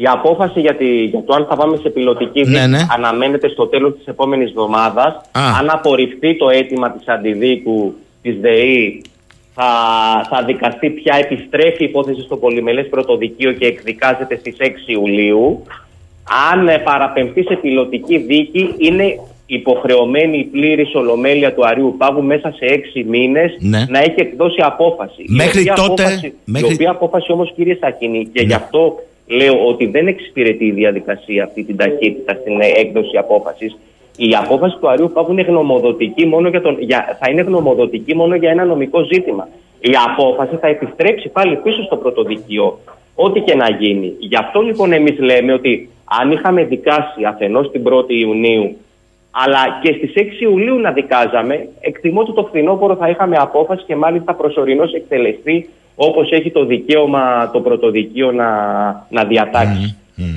Η 0.02 0.06
απόφαση 0.12 0.60
για, 0.60 0.76
τη, 0.76 1.04
για 1.04 1.24
το 1.26 1.34
αν 1.34 1.46
θα 1.50 1.56
πάμε 1.56 1.78
σε 1.78 1.90
πιλωτική 1.90 2.42
δίκη 2.44 2.50
Ναι, 2.60 2.68
ναι. 2.68 2.86
αναμένεται 2.96 3.50
στο 3.50 3.68
τέλος 3.68 3.94
της 3.98 4.06
επόμενης 4.08 4.50
εβδομάδας. 4.50 5.22
Αν 5.60 5.70
απορριφθεί 5.70 6.38
το 6.38 6.50
αίτημα 6.50 6.92
της 6.92 7.08
αντιδίκου 7.08 7.94
της 8.22 8.38
ΔΕΗ 8.40 9.02
θα, 9.56 9.66
θα 10.30 10.44
δικαστεί 10.44 10.90
πια 10.90 11.16
επιστρέφει 11.20 11.84
η 11.84 11.86
υπόθεση 11.86 12.22
στο 12.22 12.36
πολυμελές 12.38 12.88
πρωτοδικείο 12.90 13.52
και 13.52 13.66
εκδικάζεται 13.66 14.36
στις 14.38 14.56
6 14.60 14.64
Ιουλίου. 14.86 15.64
Αν 16.52 16.68
ε, 16.68 16.78
παραπεμφθεί 16.78 17.44
σε 17.44 17.56
πιλωτική 17.56 18.18
δίκη 18.18 18.74
είναι 18.78 19.20
υποχρεωμένη 19.46 20.38
η 20.38 20.44
πλήρης 20.44 20.96
ολομέλεια 20.96 21.54
του 21.54 21.66
Αρίου 21.68 21.96
Πάγου 21.98 22.24
μέσα 22.24 22.52
σε 22.58 22.66
έξι 22.66 23.04
μήνες 23.04 23.56
Ναι. 23.60 23.86
να 23.90 24.00
έχει 24.00 24.14
εκδώσει 24.16 24.62
απόφαση. 24.62 25.22
Η 25.22 25.26
Μέχρι 25.30 25.60
οποία 25.62 25.74
τότε- 25.74 26.06
απόφαση- 26.06 26.34
μέχρι- 26.46 26.70
Η 26.70 26.74
οποία 26.74 26.90
απόφαση 26.92 27.32
όμως 27.32 27.52
κύριε 27.56 27.78
Σακίνη 27.82 28.26
και 28.34 28.42
Ναι. 28.42 28.48
γι' 28.48 28.54
αυτό 28.54 28.96
λέω 29.30 29.68
ότι 29.68 29.86
δεν 29.86 30.08
εξυπηρετεί 30.08 30.66
η 30.66 30.72
διαδικασία 30.72 31.44
αυτή 31.44 31.64
την 31.64 31.78
ταχύτητα 31.78 32.34
στην 32.34 32.62
ε, 32.62 32.72
έκδοση 32.76 33.18
απόφασης. 33.18 33.78
Η 34.18 34.36
απόφαση 34.44 34.78
του 34.80 34.90
Αρίου 34.90 35.12
Πάγου 35.14 35.32
είναι 35.32 35.42
γνωμοδοτική 35.42 36.26
μόνο 36.26 36.50
για 36.50 36.62
τον, 36.62 36.78
για, 36.80 37.18
θα 37.20 37.32
είναι 37.32 37.42
γνωμοδοτική 37.42 38.16
μόνο 38.16 38.36
για 38.36 38.50
ένα 38.50 38.66
νομικό 38.66 39.04
ζήτημα. 39.04 39.48
Η 39.80 39.92
απόφαση 40.08 40.56
θα 40.56 40.68
επιστρέψει 40.68 41.30
πάλι 41.30 41.56
πίσω 41.56 41.84
στο 41.84 41.96
πρωτοδικείο, 41.96 42.80
ό,τι 43.16 43.40
και 43.40 43.56
να 43.56 43.70
γίνει. 43.70 44.14
Γι' 44.20 44.36
αυτό 44.36 44.62
λοιπόν 44.62 44.92
εμείς 44.94 45.20
λέμε 45.20 45.54
ότι 45.54 45.90
αν 46.22 46.32
είχαμε 46.32 46.64
δικάσει 46.64 47.24
αφενός 47.28 47.72
την 47.72 47.84
1η 47.86 48.12
Ιουνίου 48.12 48.76
αλλά 49.32 49.80
και 49.82 49.94
στις 49.94 50.12
6 50.16 50.42
Ιουλίου 50.42 50.80
να 50.80 50.92
δικάζαμε, 50.92 51.68
εκτιμώ 51.80 52.20
ότι 52.20 52.34
το 52.34 52.44
φθινόπωρο 52.44 52.96
θα 52.96 53.10
είχαμε 53.10 53.36
απόφαση 53.40 53.84
και 53.86 53.96
μάλιστα 53.96 54.34
προσωρινώς 54.34 54.94
εκτελεστεί 54.94 55.70
όπως 56.02 56.32
έχει 56.32 56.52
το 56.52 56.66
δικαίωμα 56.66 57.50
το 57.54 57.60
πρωτοδικείο 57.62 58.32
να, 58.32 58.48
να 59.10 59.24
διατάξει. 59.26 59.96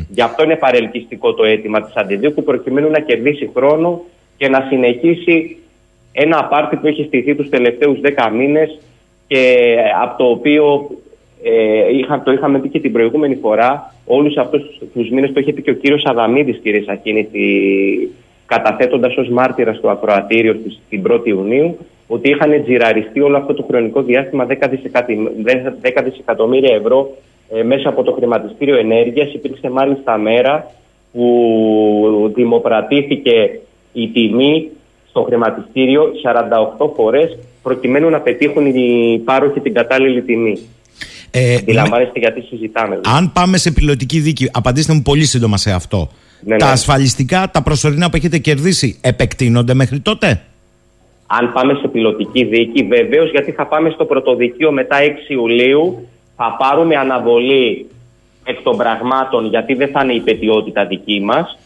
Γι' 0.08 0.20
αυτό 0.22 0.44
είναι 0.44 0.56
παρελκυστικό 0.56 1.34
το 1.34 1.44
αίτημα 1.44 1.82
της 1.82 1.94
αντιδίκου 1.96 2.42
προκειμένου 2.42 2.90
να 2.90 3.00
κερδίσει 3.00 3.50
χρόνο 3.54 4.02
και 4.36 4.48
να 4.48 4.66
συνεχίσει 4.68 5.56
ένα 6.12 6.38
απάρτη 6.38 6.76
που 6.76 6.86
έχει 6.86 7.04
στηθεί 7.04 7.34
τους 7.34 7.48
τελευταίους 7.48 7.98
10 8.02 8.30
μήνες 8.36 8.78
και 9.26 9.56
από 10.02 10.18
το 10.18 10.30
οποίο 10.30 10.90
ε, 11.42 11.96
είχα, 11.96 12.22
το 12.22 12.32
είχαμε 12.32 12.58
πει 12.58 12.68
και 12.68 12.80
την 12.80 12.92
προηγούμενη 12.92 13.34
φορά 13.34 13.94
όλους 14.06 14.36
αυτούς 14.36 14.62
τους 14.94 15.10
μήνες 15.10 15.32
το 15.32 15.40
είχε 15.40 15.52
πει 15.52 15.62
και 15.62 15.70
ο 15.70 15.74
κύριος 15.74 16.04
Αδαμίδης 16.04 16.58
κύριε 16.62 16.82
Σακίνη 16.82 17.26
στη- 17.28 18.10
καταθέτοντας 18.54 19.16
ως 19.16 19.28
μάρτυρας 19.28 19.76
στο 19.76 19.88
ακροατήριο 19.90 20.54
της, 20.54 20.80
την 20.88 21.02
1η 21.02 21.26
Ιουνίου 21.26 21.78
ότι 22.06 22.30
είχαν 22.30 22.62
τζιραριστεί 22.62 23.20
όλο 23.20 23.36
αυτό 23.36 23.54
το 23.54 23.64
χρονικό 23.68 24.02
διάστημα 24.02 24.46
10, 24.46 24.68
δισεκατι- 24.68 25.30
10 25.80 26.02
δισεκατομμύρια 26.04 26.74
ευρώ 26.74 27.16
ε, 27.54 27.62
μέσα 27.62 27.88
από 27.88 28.02
το 28.02 28.12
χρηματιστήριο 28.12 28.76
ενέργειας. 28.76 29.32
Υπήρξε 29.32 29.70
μάλιστα 29.70 30.18
μέρα 30.18 30.70
που 31.12 32.32
δημοπρατήθηκε 32.34 33.60
η 33.92 34.08
τιμή 34.08 34.68
στο 35.08 35.22
χρηματιστήριο 35.22 36.02
48 36.78 36.90
φορές 36.96 37.38
προκειμένου 37.62 38.08
να 38.10 38.20
πετύχουν 38.20 38.66
οι 38.66 39.18
πάροχοι 39.24 39.60
την 39.60 39.74
κατάλληλη 39.74 40.22
τιμή. 40.22 40.58
Ε, 41.30 41.54
Αντιλαμβάνεστε 41.54 42.18
γιατί 42.18 42.40
συζητάμε. 42.40 43.00
Αν 43.16 43.32
πάμε 43.32 43.56
σε 43.56 43.70
πιλωτική 43.70 44.18
δίκη, 44.18 44.48
απαντήστε 44.52 44.92
μου 44.92 45.02
πολύ 45.02 45.24
σύντομα 45.24 45.56
σε 45.56 45.70
αυτό. 45.70 46.08
Ναι, 46.44 46.56
τα 46.56 46.66
ναι. 46.66 46.72
ασφαλιστικά, 46.72 47.50
τα 47.50 47.62
προσωρινά 47.62 48.10
που 48.10 48.16
έχετε 48.16 48.38
κερδίσει, 48.38 48.98
επεκτείνονται 49.00 49.74
μέχρι 49.74 50.00
τότε; 50.00 50.42
Αν 51.26 51.52
πάμε 51.52 51.74
σε 51.74 51.88
πιλωτική 51.88 52.44
δίκη, 52.44 52.82
βεβαίως 52.82 53.30
γιατί 53.30 53.52
θα 53.52 53.66
πάμε 53.66 53.90
στο 53.90 54.04
πρωτοδικείο 54.04 54.72
μετά 54.72 54.96
6 55.28 55.30
Ιουλίου, 55.30 56.08
θα 56.36 56.56
πάρουμε 56.58 56.96
αναβολή 56.96 57.86
εκ 58.44 58.62
των 58.62 58.76
πραγμάτων 58.76 59.46
γιατί 59.46 59.74
δεν 59.74 59.88
θα 59.88 60.00
είναι 60.02 60.12
η 60.12 60.20
πετιότητα 60.20 60.86
δική 60.86 61.20
μας 61.20 61.58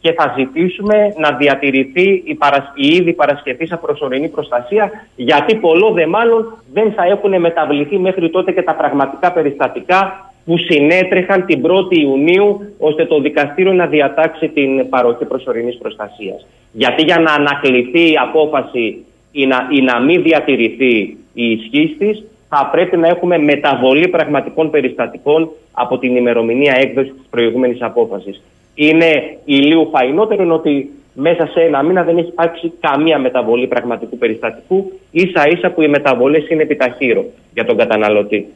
και 0.00 0.12
θα 0.12 0.34
ζητήσουμε 0.36 1.14
να 1.18 1.32
διατηρηθεί 1.32 2.22
η, 2.24 2.34
παρασ... 2.34 2.72
η 2.74 2.86
ήδη 2.86 3.12
παρασκευήσα 3.12 3.76
προσωρινή 3.76 4.28
προστασία 4.28 4.90
γιατί 5.16 5.54
πολλό 5.54 5.92
δε 5.92 6.06
μάλλον 6.06 6.62
δεν 6.72 6.92
θα 6.92 7.02
έχουν 7.04 7.40
μεταβληθεί 7.40 7.98
μέχρι 7.98 8.30
τότε 8.30 8.52
και 8.52 8.62
τα 8.62 8.74
πραγματικά 8.74 9.32
περιστατικά 9.32 10.27
που 10.48 10.58
συνέτρεχαν 10.58 11.44
την 11.46 11.62
1η 11.64 11.96
Ιουνίου 11.96 12.74
ώστε 12.78 13.04
το 13.06 13.20
δικαστήριο 13.20 13.72
να 13.72 13.86
διατάξει 13.86 14.48
την 14.48 14.88
παροχή 14.88 15.24
προσωρινής 15.24 15.78
προστασίας. 15.78 16.46
Γιατί 16.72 17.02
για 17.02 17.18
να 17.18 17.32
ανακληθεί 17.32 18.12
η 18.12 18.16
απόφαση 18.22 19.04
ή 19.32 19.46
να, 19.46 19.68
ή 19.70 19.80
να 19.80 20.00
μην 20.00 20.22
διατηρηθεί 20.22 21.16
η 21.32 21.50
ισχύ 21.50 21.96
της, 21.98 22.24
θα 22.48 22.68
πρέπει 22.72 22.96
να 22.96 23.08
έχουμε 23.08 23.38
μεταβολή 23.38 24.08
πραγματικών 24.08 24.70
περιστατικών 24.70 25.50
από 25.72 25.98
την 25.98 26.16
ημερομηνία 26.16 26.74
έκδοσης 26.76 27.12
της 27.12 27.26
προηγούμενης 27.30 27.82
απόφασης. 27.82 28.42
Είναι 28.74 29.38
ηλίου 29.44 29.88
φαϊνότερο 29.92 30.42
είναι 30.42 30.52
ότι 30.52 30.90
μέσα 31.14 31.46
σε 31.46 31.60
ένα 31.60 31.82
μήνα 31.82 32.02
δεν 32.02 32.18
έχει 32.18 32.28
υπάρξει 32.28 32.72
καμία 32.80 33.18
μεταβολή 33.18 33.66
πραγματικού 33.66 34.18
περιστατικού, 34.18 34.92
ίσα 35.10 35.48
ίσα 35.48 35.70
που 35.70 35.82
οι 35.82 35.88
μεταβολές 35.88 36.48
είναι 36.48 36.62
επιταχύρω 36.62 37.24
για 37.54 37.64
τον 37.64 37.76
καταναλωτή. 37.76 38.46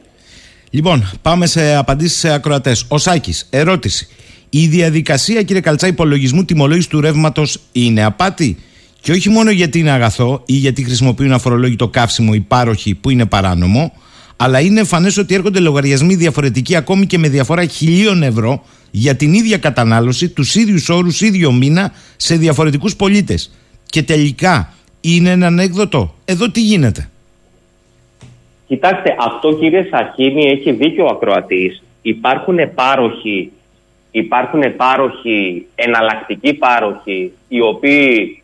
Λοιπόν, 0.75 1.09
πάμε 1.21 1.45
σε 1.45 1.75
απαντήσεις 1.75 2.19
σε 2.19 2.33
ακροατές. 2.33 2.85
Ο 2.87 2.97
Σάκη, 2.97 3.33
ερώτηση. 3.49 4.07
Η 4.49 4.67
διαδικασία, 4.67 5.41
κύριε 5.43 5.61
Καλτσά, 5.61 5.87
υπολογισμού 5.87 6.45
τιμολόγησης 6.45 6.89
του 6.89 7.01
ρεύματος 7.01 7.59
είναι 7.71 8.03
απάτη; 8.03 8.57
Και 9.01 9.11
όχι 9.11 9.29
μόνο 9.29 9.51
γιατί 9.51 9.79
είναι 9.79 9.91
αγαθό 9.91 10.43
ή 10.45 10.53
γιατί 10.53 10.83
χρησιμοποιούν 10.83 11.31
αφορολόγητο 11.31 11.87
καύσιμο 11.87 12.31
οι 12.33 12.39
πάροχοι 12.39 12.95
που 12.95 13.09
είναι 13.09 13.25
παράνομο, 13.25 13.93
αλλά 14.35 14.59
είναι 14.59 14.79
εμφανές 14.79 15.17
ότι 15.17 15.33
έρχονται 15.33 15.59
λογαριασμοί 15.59 16.15
διαφορετικοί 16.15 16.75
ακόμη 16.75 17.05
και 17.05 17.17
με 17.17 17.29
διαφορά 17.29 17.65
χιλίων 17.65 18.23
ευρώ 18.23 18.65
για 18.91 19.15
την 19.15 19.33
ίδια 19.33 19.57
κατανάλωση, 19.57 20.29
τους 20.29 20.55
ίδιους 20.55 20.89
όρους, 20.89 21.21
ίδιο 21.21 21.51
μήνα 21.51 21.91
σε 22.15 22.35
διαφορετικούς 22.35 22.95
πολίτες. 22.95 23.51
Και 23.85 24.03
τελικά 24.03 24.73
είναι 25.01 25.29
ένα 25.29 25.47
ανέκδοτο. 25.47 26.15
Εδώ 26.25 26.51
τι 26.51 26.61
γίνεται; 26.61 27.09
Κοιτάξτε, 28.67 29.15
αυτό 29.19 29.53
κύριε 29.53 29.83
Σαχίνη 29.91 30.45
έχει 30.49 30.71
δίκιο 30.71 31.05
ο 31.05 31.07
ακροατής. 31.07 31.83
Υπάρχουν 32.01 32.57
πάροχοι, 32.75 33.51
υπάρχουν 34.11 34.75
πάροχοι, 34.75 35.67
εναλλακτικοί 35.75 36.53
πάροχοι, 36.53 37.31
οι 37.47 37.61
οποίοι 37.61 38.43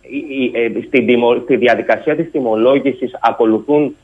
η- 0.00 0.34
η- 0.44 0.50
ε, 0.54 0.70
στη, 0.86 1.04
τιμω- 1.04 1.40
στη 1.42 1.56
διαδικασία 1.56 2.16
της 2.16 2.30
τιμολόγησης 2.30 3.16
ακολουθούν 3.20 3.96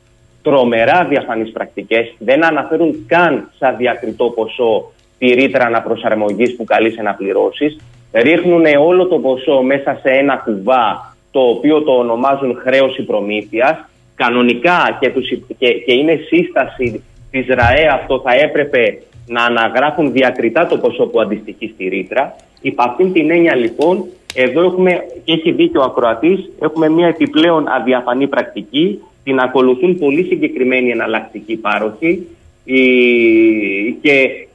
τρομερά 0.42 1.04
διαφανείς 1.04 1.52
πρακτικές, 1.52 2.14
δεν 2.18 2.44
αναφέρουν 2.44 3.04
καν 3.06 3.50
σαν 3.58 3.76
διακριτό 3.76 4.24
ποσό 4.30 4.92
τη 5.18 5.26
ρήτρα 5.26 5.64
αναπροσαρμογής 5.64 6.56
που 6.56 6.64
καλείσαι 6.64 7.02
να 7.02 7.14
πληρώσεις, 7.14 7.80
ρίχνουν 8.12 8.64
όλο 8.80 9.06
το 9.06 9.18
ποσό 9.18 9.62
μέσα 9.62 9.98
σε 10.02 10.08
ένα 10.10 10.36
κουβά 10.36 11.16
το 11.30 11.40
οποίο 11.40 11.82
το 11.82 11.92
ονομάζουν 11.92 12.56
χρέωση 12.56 13.02
προμήθειας, 13.02 13.84
κανονικά 14.16 14.98
και, 15.00 15.10
τους, 15.10 15.28
και, 15.58 15.68
και 15.72 15.92
είναι 15.92 16.20
σύσταση 16.26 17.02
της 17.30 17.46
ΡΑΕ 17.46 17.86
αυτό 17.92 18.20
θα 18.24 18.34
έπρεπε 18.34 18.98
να 19.26 19.44
αναγράφουν 19.44 20.12
διακριτά 20.12 20.66
το 20.66 20.76
ποσό 20.78 21.06
που 21.06 21.20
αντιστοιχεί 21.20 21.70
στη 21.74 21.88
ρήτρα. 21.88 22.36
Υπ' 22.60 22.80
αυτήν 22.80 23.12
την 23.12 23.30
έννοια 23.30 23.56
λοιπόν, 23.56 24.04
εδώ 24.34 24.62
έχουμε, 24.64 25.04
και 25.24 25.32
έχει 25.32 25.50
δίκιο 25.50 25.80
ο 25.80 25.84
ακροατής, 25.84 26.50
έχουμε 26.60 26.88
μια 26.88 27.06
επιπλέον 27.06 27.68
αδιαφανή 27.68 28.26
πρακτική, 28.28 29.00
την 29.24 29.38
ακολουθούν 29.38 29.98
πολύ 29.98 30.22
συγκεκριμένοι 30.24 30.90
εναλλακτικοί 30.90 31.56
πάροχοι 31.56 32.26
η- 32.64 33.92
και 34.02 34.46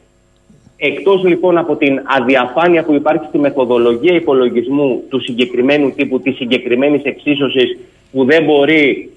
Εκτός 0.84 1.24
λοιπόν 1.24 1.58
από 1.58 1.76
την 1.76 2.02
αδιαφάνεια 2.20 2.84
που 2.84 2.94
υπάρχει 2.94 3.26
στη 3.28 3.38
μεθοδολογία 3.38 4.14
υπολογισμού 4.16 5.04
του 5.10 5.22
συγκεκριμένου 5.22 5.92
τύπου, 5.96 6.20
της 6.22 6.36
συγκεκριμένης 6.36 7.04
εξίσωσης 7.04 7.78
που 8.12 8.26
δεν 8.26 8.44
μπορεί 8.44 9.10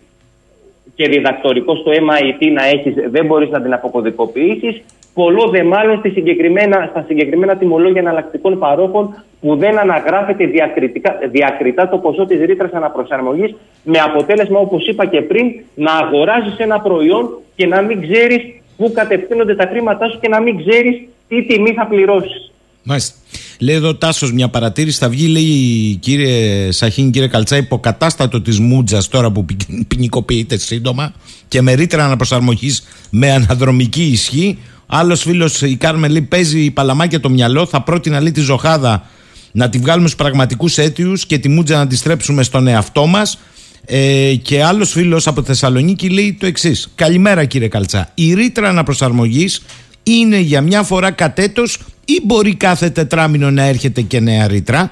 και 0.95 1.09
διδακτορικό 1.09 1.77
στο 1.77 1.91
MIT 1.91 2.53
να 2.53 2.65
έχεις, 2.65 2.95
δεν 3.11 3.27
μπορείς 3.27 3.51
να 3.51 3.61
την 3.61 3.73
αποκωδικοποιήσεις, 3.73 4.83
πολλό 5.15 5.49
δε 5.49 5.63
μάλλον 5.63 5.99
στη 5.99 6.11
συγκεκριμένα, 6.11 6.89
στα 6.91 7.05
συγκεκριμένα 7.07 7.57
τιμολόγια 7.57 8.01
εναλλακτικών 8.01 8.59
παρόχων 8.59 9.25
που 9.41 9.57
δεν 9.57 9.79
αναγράφεται 9.79 10.47
διακριτικά, 10.47 11.19
διακριτά 11.31 11.89
το 11.89 11.99
ποσό 11.99 12.27
της 12.27 12.41
ρήτρας 12.41 12.73
αναπροσαρμογής 12.73 13.55
με 13.83 13.99
αποτέλεσμα 13.99 14.59
όπως 14.59 14.87
είπα 14.89 15.07
και 15.07 15.23
πριν 15.23 15.47
να 15.75 15.93
αγοράζεις 15.93 16.59
ένα 16.59 16.81
προϊόν 16.81 17.31
και 17.57 17.67
να 17.67 17.83
μην 17.83 18.01
ξέρεις 18.01 18.43
πού 18.77 18.93
κατευθύνονται 18.95 19.55
τα 19.55 19.67
χρήματά 19.67 20.09
σου 20.09 20.19
και 20.21 20.29
να 20.29 20.41
μην 20.41 20.65
ξέρεις 20.65 21.09
τι 21.29 21.45
τιμή 21.45 21.73
θα 21.73 21.87
πληρώσεις. 21.87 22.54
Μάλιστα. 22.87 23.12
Λέει 23.59 23.74
εδώ 23.74 23.95
Τάσος 23.95 24.32
μια 24.32 24.49
παρατήρηση. 24.49 24.99
Θα 24.99 25.09
βγει, 25.09 25.26
λέει 25.26 25.97
κύριε 26.01 26.70
Σαχίν, 26.72 27.11
κύριε 27.11 27.28
Καλτσά, 27.28 27.57
υποκατάστατο 27.57 28.41
της 28.41 28.59
Μούτζας 28.59 29.09
τώρα 29.09 29.30
που 29.30 29.47
ποινικοποιείται 29.89 30.57
σύντομα 30.57 31.12
και 31.49 31.62
με 31.62 31.72
ρήτρα 31.72 32.05
αναπροσαρμογής 32.05 32.82
με 33.11 33.32
αναδρομική 33.32 34.03
ισχύ. 34.03 34.59
Άλλος 34.87 35.22
φίλος, 35.22 35.62
η 35.62 35.76
Κάρμεν, 35.76 36.11
λέει 36.11 36.22
παίζει 36.22 36.70
παλαμάκια 36.70 37.20
το 37.20 37.30
μυαλό. 37.30 37.66
Θα 37.66 37.82
πρότεινα 37.82 38.20
λέει 38.20 38.32
τη 38.32 38.41
ζωχάδα 38.41 39.07
να 39.53 39.68
τη 39.68 39.78
βγάλουμε 39.78 40.09
στους 40.09 40.20
πραγματικούς 40.20 40.78
αίτιους 40.78 41.26
και 41.26 41.39
τη 41.39 41.49
Μούτζα 41.49 41.76
να 41.76 41.87
τη 41.87 41.97
στρέψουμε 41.97 42.43
στον 42.43 42.66
εαυτό 42.66 43.07
μας. 43.07 43.39
Ε, 43.87 44.35
και 44.43 44.62
άλλος 44.62 44.91
φίλος 44.91 45.26
από 45.26 45.43
Θεσσαλονίκη 45.43 46.09
λέει 46.09 46.37
το 46.41 46.47
εξής. 46.47 46.93
Καλημέρα 46.95 47.45
κύριε 47.45 47.68
Καλτσά. 47.68 48.11
Η 48.14 48.35
ρήτρα 48.35 48.68
αναπροσαρμογής 48.68 49.62
είναι 50.03 50.39
για 50.39 50.61
μια 50.61 50.82
φορά 50.82 51.11
κατέτος 51.11 51.78
ή 52.07 52.21
μπορεί 52.25 52.57
κάθε 52.57 52.91
τετράμινο 52.91 53.51
να 53.51 53.63
έρχεται 53.63 54.01
και 54.01 54.21
νέα 54.21 54.47
ρήτρα; 54.47 54.91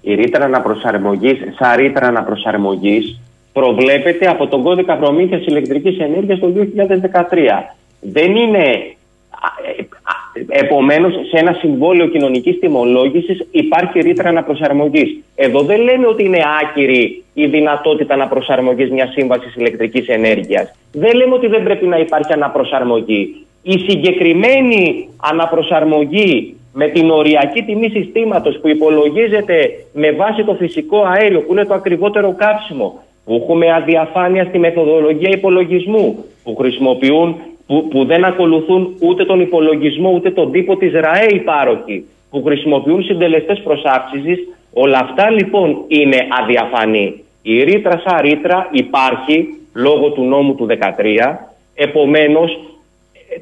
Η 0.00 0.14
ρήτρα 0.14 0.44
αναπροσαρμογής, 0.44 1.38
σαν 1.58 1.76
ρήτρα 1.76 2.06
αναπροσαρμογής, 2.06 3.20
προβλέπεται 3.52 4.28
από 4.28 4.46
τον 4.46 4.62
κώδικα 4.62 4.96
προμήθειας 4.96 5.44
ηλεκτρικής 5.46 5.98
ενέργειας 5.98 6.38
το 6.38 6.48
2013. 6.48 7.76
Δεν 8.00 8.36
είναι 8.36 8.94
Επομένως, 10.48 11.12
σε 11.12 11.38
ένα 11.38 11.52
συμβόλαιο 11.52 12.06
κοινωνικής 12.08 12.58
τιμολόγησης 12.58 13.46
υπάρχει 13.50 14.00
ρήτρα 14.00 14.28
αναπροσαρμογή. 14.28 15.24
Εδώ 15.34 15.62
δεν 15.62 15.80
λέμε 15.80 16.06
ότι 16.06 16.24
είναι 16.24 16.40
άκυρη 16.62 17.22
η 17.34 17.46
δυνατότητα 17.46 18.14
αναπροσαρμογή 18.14 18.90
μια 18.90 19.06
σύμβαση 19.06 19.52
ηλεκτρικής 19.56 20.08
ενέργειας. 20.08 20.74
Δεν 20.92 21.14
λέμε 21.14 21.34
ότι 21.34 21.46
δεν 21.46 21.62
πρέπει 21.62 21.86
να 21.86 21.96
υπάρχει 21.96 22.32
αναπροσαρμογή. 22.32 23.46
Η 23.62 23.78
συγκεκριμένη 23.88 25.08
αναπροσαρμογή 25.22 26.56
με 26.72 26.88
την 26.88 27.10
οριακή 27.10 27.62
τιμή 27.62 27.88
συστήματος 27.88 28.58
που 28.60 28.68
υπολογίζεται 28.68 29.70
με 29.92 30.10
βάση 30.12 30.44
το 30.44 30.54
φυσικό 30.54 31.02
αέριο, 31.02 31.40
που 31.40 31.52
είναι 31.52 31.64
το 31.64 31.74
ακριβότερο 31.74 32.34
κάψιμο, 32.38 33.02
που 33.24 33.40
έχουμε 33.42 33.72
αδιαφάνεια 33.72 34.44
στη 34.44 34.58
μεθοδολογία 34.58 35.30
υπολογισμού, 35.32 36.24
που 36.44 36.56
χρησιμοποιούν 36.56 37.36
που, 37.66 37.88
που 37.88 38.04
δεν 38.04 38.24
ακολουθούν 38.24 38.96
ούτε 39.00 39.24
τον 39.24 39.40
υπολογισμό 39.40 40.10
ούτε 40.10 40.30
τον 40.30 40.52
τύπο 40.52 40.76
της 40.76 40.92
ΡΑΕ 40.92 41.26
οι 41.30 41.38
πάροχοι 41.38 42.04
που 42.30 42.42
χρησιμοποιούν 42.42 43.02
συντελεστές 43.02 43.60
προσάψησης 43.60 44.38
όλα 44.72 44.98
αυτά 44.98 45.30
λοιπόν 45.30 45.84
είναι 45.88 46.26
αδιαφανή. 46.42 47.22
Η 47.42 47.62
ρήτρα 47.62 48.02
σαν 48.06 48.20
ρήτρα 48.20 48.68
υπάρχει 48.72 49.48
λόγω 49.74 50.10
του 50.10 50.22
νόμου 50.24 50.54
του 50.54 50.66
13 50.66 50.76
επομένως 51.74 52.58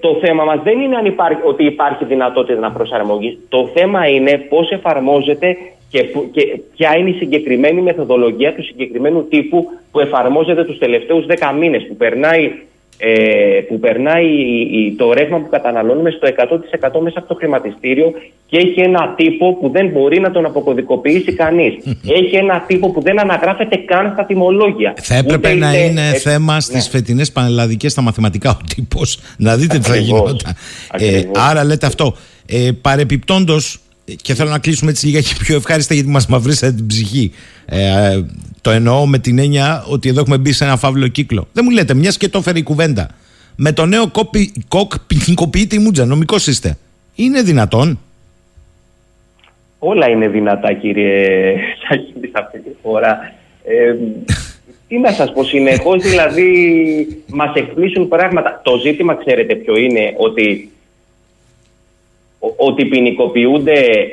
το 0.00 0.18
θέμα 0.22 0.44
μας 0.44 0.62
δεν 0.62 0.80
είναι 0.80 0.96
αν 0.96 1.04
υπάρχει, 1.04 1.42
ότι 1.44 1.64
υπάρχει 1.64 2.04
δυνατότητα 2.04 2.60
να 2.60 2.70
προσαρμογείς. 2.72 3.38
Το 3.48 3.70
θέμα 3.74 4.08
είναι 4.08 4.38
πώς 4.48 4.70
εφαρμόζεται 4.70 5.56
και, 5.90 6.02
και 6.32 6.60
ποια 6.76 6.96
είναι 6.96 7.10
η 7.10 7.12
συγκεκριμένη 7.12 7.80
μεθοδολογία 7.80 8.54
του 8.54 8.64
συγκεκριμένου 8.64 9.24
τύπου 9.28 9.66
που 9.90 10.00
εφαρμόζεται 10.00 10.64
τους 10.64 10.78
τελευταίους 10.78 11.26
10 11.28 11.54
μήνες 11.58 11.86
που 11.86 11.96
περνάει 11.96 12.52
ε, 13.02 13.60
που 13.60 13.78
περνάει 13.78 14.26
το 14.96 15.12
ρεύμα 15.12 15.38
που 15.38 15.48
καταναλώνουμε 15.48 16.10
στο 16.10 16.28
100% 16.98 17.00
μέσα 17.00 17.18
από 17.18 17.28
το 17.28 17.34
χρηματιστήριο 17.34 18.12
και 18.46 18.56
έχει 18.56 18.80
ένα 18.80 19.14
τύπο 19.16 19.54
που 19.54 19.70
δεν 19.70 19.88
μπορεί 19.88 20.20
να 20.20 20.30
τον 20.30 20.44
αποκωδικοποιήσει 20.44 21.32
κανείς. 21.32 21.74
έχει 22.20 22.36
ένα 22.36 22.64
τύπο 22.66 22.90
που 22.90 23.00
δεν 23.02 23.20
αναγράφεται 23.20 23.76
καν 23.76 24.10
στα 24.12 24.24
τιμολόγια. 24.24 24.94
Θα 24.96 25.14
έπρεπε 25.14 25.54
να 25.54 25.76
είναι 25.76 26.08
ε, 26.08 26.18
θέμα 26.18 26.60
στις 26.60 26.84
ναι. 26.84 26.90
φετινές 26.90 27.32
πανελλαδικές 27.32 27.92
στα 27.92 28.02
μαθηματικά 28.02 28.50
ο 28.50 28.58
τύπος. 28.74 29.20
Να 29.36 29.56
δείτε 29.56 29.78
τι 29.78 29.88
θα 29.88 29.96
γινόταν. 29.96 30.56
Ε, 30.98 31.22
άρα 31.50 31.64
λέτε 31.64 31.86
αυτό. 31.86 32.14
Ε, 32.46 32.70
παρεπιπτόντως, 32.80 33.80
και 34.22 34.34
θέλω 34.34 34.50
να 34.50 34.58
κλείσουμε 34.58 34.90
έτσι 34.90 35.06
λίγα 35.06 35.20
και 35.20 35.34
πιο 35.38 35.56
ευχάριστα 35.56 35.94
γιατί 35.94 36.08
μας 36.08 36.26
μαυρίσατε 36.26 36.72
την 36.72 36.86
ψυχή. 36.86 37.32
Ε, 37.66 38.20
το 38.60 38.70
εννοώ 38.70 39.06
με 39.06 39.18
την 39.18 39.38
έννοια 39.38 39.84
ότι 39.88 40.08
εδώ 40.08 40.20
έχουμε 40.20 40.38
μπει 40.38 40.52
σε 40.52 40.64
ένα 40.64 40.76
φαύλο 40.76 41.08
κύκλο. 41.08 41.48
Δεν 41.52 41.64
μου 41.66 41.70
λέτε, 41.70 41.94
μιας 41.94 42.16
και 42.16 42.28
το 42.28 42.38
έφερε 42.38 42.58
η 42.58 42.62
κουβέντα. 42.62 43.10
Με 43.56 43.72
το 43.72 43.86
νέο 43.86 44.08
κόπι, 44.08 44.52
κοκ 44.68 44.92
ποινικοποιείται 45.06 45.76
η 45.76 45.78
Μούτζα. 45.78 46.04
Νομικός 46.04 46.46
είστε. 46.46 46.76
Είναι 47.14 47.42
δυνατόν; 47.42 47.98
Όλα 49.82 50.08
είναι 50.08 50.28
δυνατά, 50.28 50.72
κύριε 50.72 51.56
Σαχίδη, 51.88 52.30
αυτή 52.32 52.58
τη 52.58 52.70
φορά. 52.82 53.32
Ε, 53.64 53.94
τι 54.88 54.98
να 54.98 55.12
σας 55.12 55.32
πω, 55.32 55.44
συνεχώς 55.44 56.02
δηλαδή 56.02 56.52
μας 57.26 57.54
εκπλήσουν 57.54 58.08
πράγματα. 58.08 58.60
Το 58.64 58.76
ζήτημα, 58.76 59.14
ξέρετε 59.14 59.54
ποιο 59.54 59.76
είναι, 59.76 60.14
ότι, 60.16 60.70
ότι 62.56 62.84
ποινικοποιούνται, 62.84 63.72
ε, 63.72 64.12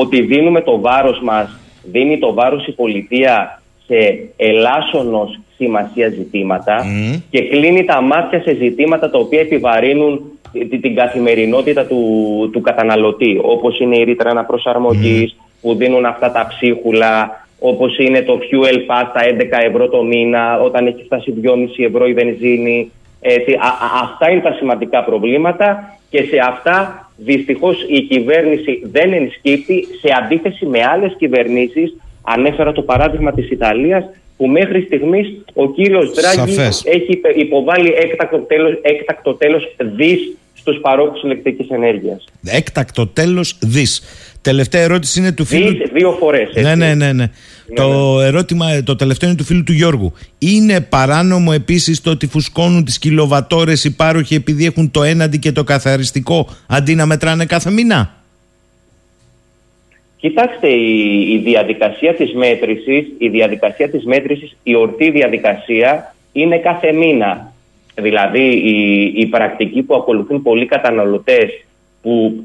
ότι 0.00 0.20
δίνουμε 0.20 0.60
το 0.60 0.80
βάρος 0.80 1.20
μας 1.22 1.58
δίνει 1.82 2.18
το 2.18 2.34
βάρος 2.34 2.66
η 2.66 2.72
πολιτεία 2.72 3.62
σε 3.86 4.28
ελάσσονος 4.36 5.40
σημασία 5.56 6.08
ζητήματα 6.08 6.84
και 7.30 7.42
κλείνει 7.42 7.84
τα 7.84 8.00
μάτια 8.00 8.40
σε 8.40 8.54
ζητήματα 8.54 9.10
τα 9.10 9.18
οποία 9.18 9.40
επιβαρύνουν 9.40 10.20
την 10.80 10.94
καθημερινότητα 10.94 11.86
του, 11.86 12.00
του 12.52 12.60
καταναλωτή 12.60 13.38
όπως 13.42 13.80
είναι 13.80 13.98
η 13.98 14.04
ρήτρα 14.04 14.30
αναπροσαρμογής 14.30 15.36
που 15.60 15.74
δίνουν 15.74 16.04
αυτά 16.04 16.32
τα 16.32 16.46
ψίχουλα 16.48 17.46
όπως 17.58 17.98
είναι 17.98 18.22
το 18.22 18.38
fuel 18.38 18.74
pass 18.74 19.06
τα 19.12 19.20
11 19.60 19.66
ευρώ 19.68 19.88
το 19.88 20.02
μήνα 20.02 20.60
όταν 20.60 20.86
έχει 20.86 21.02
φτάσει 21.04 21.34
2,5 21.42 21.50
ευρώ 21.86 22.06
η 22.06 22.12
βενζίνη 22.12 22.90
αυτά 24.02 24.30
είναι 24.30 24.40
τα 24.40 24.52
σημαντικά 24.52 25.04
προβλήματα 25.04 25.98
και 26.10 26.22
σε 26.22 26.38
αυτά 26.48 27.08
δυστυχώς 27.16 27.84
η 27.88 28.00
κυβέρνηση 28.00 28.82
δεν 28.84 29.12
ενσκύπτει 29.12 29.86
σε 30.00 30.14
αντίθεση 30.22 30.66
με 30.66 30.84
άλλες 30.84 31.14
κυβερνήσεις. 31.18 31.96
Ανέφερα 32.22 32.72
το 32.72 32.82
παράδειγμα 32.82 33.32
της 33.32 33.50
Ιταλίας 33.50 34.04
που 34.36 34.46
μέχρι 34.46 34.80
στιγμής 34.80 35.26
ο 35.52 35.72
κύριος 35.72 36.10
Δράγκη 36.10 36.56
έχει 36.84 37.20
υποβάλει 37.36 37.92
έκτακτο 37.96 38.38
τέλος, 38.38 38.78
έκτακτο 38.82 39.34
τέλος 39.34 39.74
δις 39.96 40.36
στους 40.54 40.78
παρόχους 40.80 41.22
ηλεκτρικής 41.22 41.68
ενέργειας. 41.68 42.24
Έκτακτο 42.44 43.06
τέλος 43.06 43.58
δις. 43.60 44.02
Τελευταία 44.40 44.82
ερώτηση 44.82 45.18
είναι 45.18 45.32
του 45.32 45.44
φίλου. 45.44 45.68
Δις, 45.68 45.90
δύο 45.92 46.10
φορές. 46.10 46.50
Ναι, 46.54 46.74
ναι, 46.74 46.94
ναι. 46.94 47.12
ναι. 47.12 47.30
Το 47.74 48.20
ερώτημα, 48.20 48.82
το 48.82 48.96
τελευταίο 48.96 49.28
είναι 49.28 49.38
του 49.38 49.44
φίλου 49.44 49.62
του 49.62 49.72
Γιώργου. 49.72 50.12
Είναι 50.38 50.80
παράνομο 50.80 51.50
επίσης 51.54 52.00
το 52.00 52.10
ότι 52.10 52.26
φουσκώνουν 52.26 52.84
τις 52.84 52.98
κιλοβατόρες 52.98 53.84
οι 53.84 53.96
πάροχοι 53.96 54.34
επειδή 54.34 54.66
έχουν 54.66 54.90
το 54.90 55.02
έναντι 55.02 55.38
και 55.38 55.52
το 55.52 55.64
καθαριστικό 55.64 56.48
αντί 56.66 56.94
να 56.94 57.06
μετράνε 57.06 57.44
κάθε 57.44 57.70
μήνα; 57.70 58.14
Κοιτάξτε, 60.26 60.68
η, 60.68 61.32
η 61.32 61.38
διαδικασία 61.38 62.14
της 62.14 62.34
μέτρησης, 62.34 63.12
η 63.18 63.28
διαδικασία 63.28 63.88
της 63.90 64.04
μέτρησης, 64.04 64.56
η 64.62 64.74
ορτή 64.74 65.10
διαδικασία 65.10 66.14
είναι 66.32 66.58
κάθε 66.58 66.92
μήνα. 66.92 67.52
Δηλαδή, 67.94 68.44
η, 68.54 69.02
η 69.16 69.26
πρακτική 69.26 69.82
που 69.82 69.94
ακολουθούν 69.94 70.42
πολλοί 70.42 70.66
καταναλωτές 70.66 71.64
που 72.02 72.44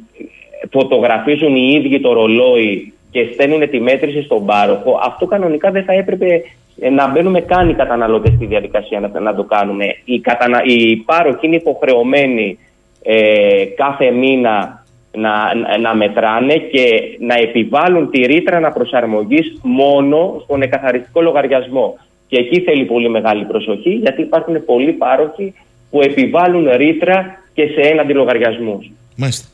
φωτογραφίζουν 0.71 1.55
οι 1.55 1.73
ίδιοι 1.73 1.99
το 1.99 2.13
ρολόι 2.13 2.93
και 3.11 3.29
στέλνουν 3.33 3.69
τη 3.69 3.79
μέτρηση 3.79 4.21
στον 4.21 4.45
πάροχο, 4.45 4.99
αυτό 5.03 5.25
κανονικά 5.25 5.71
δεν 5.71 5.83
θα 5.83 5.93
έπρεπε 5.93 6.41
ε, 6.79 6.89
να 6.89 7.07
μπαίνουμε 7.07 7.41
καν 7.41 7.69
οι 7.69 7.73
καταναλωτές 7.73 8.33
στη 8.33 8.45
διαδικασία 8.45 8.99
να, 8.99 9.19
να 9.19 9.35
το 9.35 9.43
κάνουμε. 9.43 9.95
Οι, 10.05 10.19
κατανα... 10.19 10.61
οι 10.63 10.95
πάροχοι 10.95 11.45
είναι 11.45 11.55
υποχρεωμένοι 11.55 12.57
ε, 13.03 13.65
κάθε 13.75 14.11
μήνα 14.11 14.80
να, 15.11 15.55
να 15.77 15.95
μετράνε 15.95 16.53
και 16.55 17.17
να 17.19 17.35
επιβάλλουν 17.35 18.09
τη 18.09 18.21
ρήτρα 18.21 18.57
αναπροσαρμογής 18.57 19.59
μόνο 19.61 20.41
στον 20.43 20.61
εκαθαριστικό 20.61 21.21
λογαριασμό. 21.21 21.97
Και 22.27 22.37
εκεί 22.37 22.61
θέλει 22.61 22.85
πολύ 22.85 23.09
μεγάλη 23.09 23.45
προσοχή 23.45 23.89
γιατί 23.89 24.21
υπάρχουν 24.21 24.65
πολλοί 24.65 24.91
πάροχοι 24.91 25.53
που 25.89 26.01
επιβάλλουν 26.01 26.69
ρήτρα 26.75 27.43
και 27.53 27.67
σε 27.67 27.81
έναντι 27.89 28.13
λογαριασμούς. 28.13 28.91
Μάλιστα. 29.15 29.47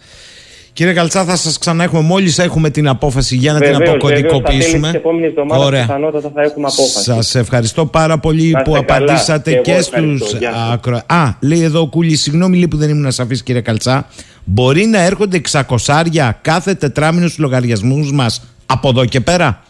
Κύριε 0.77 0.93
Καλτσά, 0.93 1.25
θα 1.25 1.35
σας 1.35 1.57
ξαναέχουμε 1.57 2.01
μόλις 2.01 2.39
έχουμε 2.39 2.69
την 2.69 2.87
απόφαση 2.87 3.35
για 3.35 3.53
να 3.53 3.59
την 3.59 3.75
αποκωδικοποιήσουμε. 3.75 4.91
Τι 4.91 4.97
επόμενε 4.97 5.25
εβδομάδε 5.25 5.81
πιθανότατα 5.81 6.31
θα 6.33 6.41
έχουμε 6.41 6.67
απόφαση. 6.67 7.03
Σας 7.03 7.35
ευχαριστώ 7.35 7.85
πάρα 7.85 8.17
πολύ 8.19 8.57
που 8.63 8.77
απαντήσατε 8.77 9.53
και, 9.53 9.59
και 9.59 9.81
στους 9.81 10.33
ακρο... 10.71 11.01
Α, 11.05 11.23
λέει 11.41 11.61
εδώ 11.61 11.81
ο 11.81 11.87
Κούλης, 11.87 12.21
συγγνώμη 12.21 12.55
λέει 12.55 12.67
που 12.67 12.77
δεν 12.77 12.89
ήμουν 12.89 13.11
σαφής, 13.11 13.43
κύριε 13.43 13.61
Καλτσά. 13.61 14.07
Μπορεί 14.43 14.85
να 14.85 15.01
έρχονται 15.01 15.41
600 15.51 16.29
κάθε 16.41 16.73
τετράμινος 16.73 17.31
στους 17.31 17.43
λογαριασμούς 17.43 18.11
μας 18.11 18.55
από 18.65 18.89
εδώ 18.89 19.05
και 19.05 19.19
πέρα; 19.21 19.61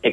600 0.00 0.10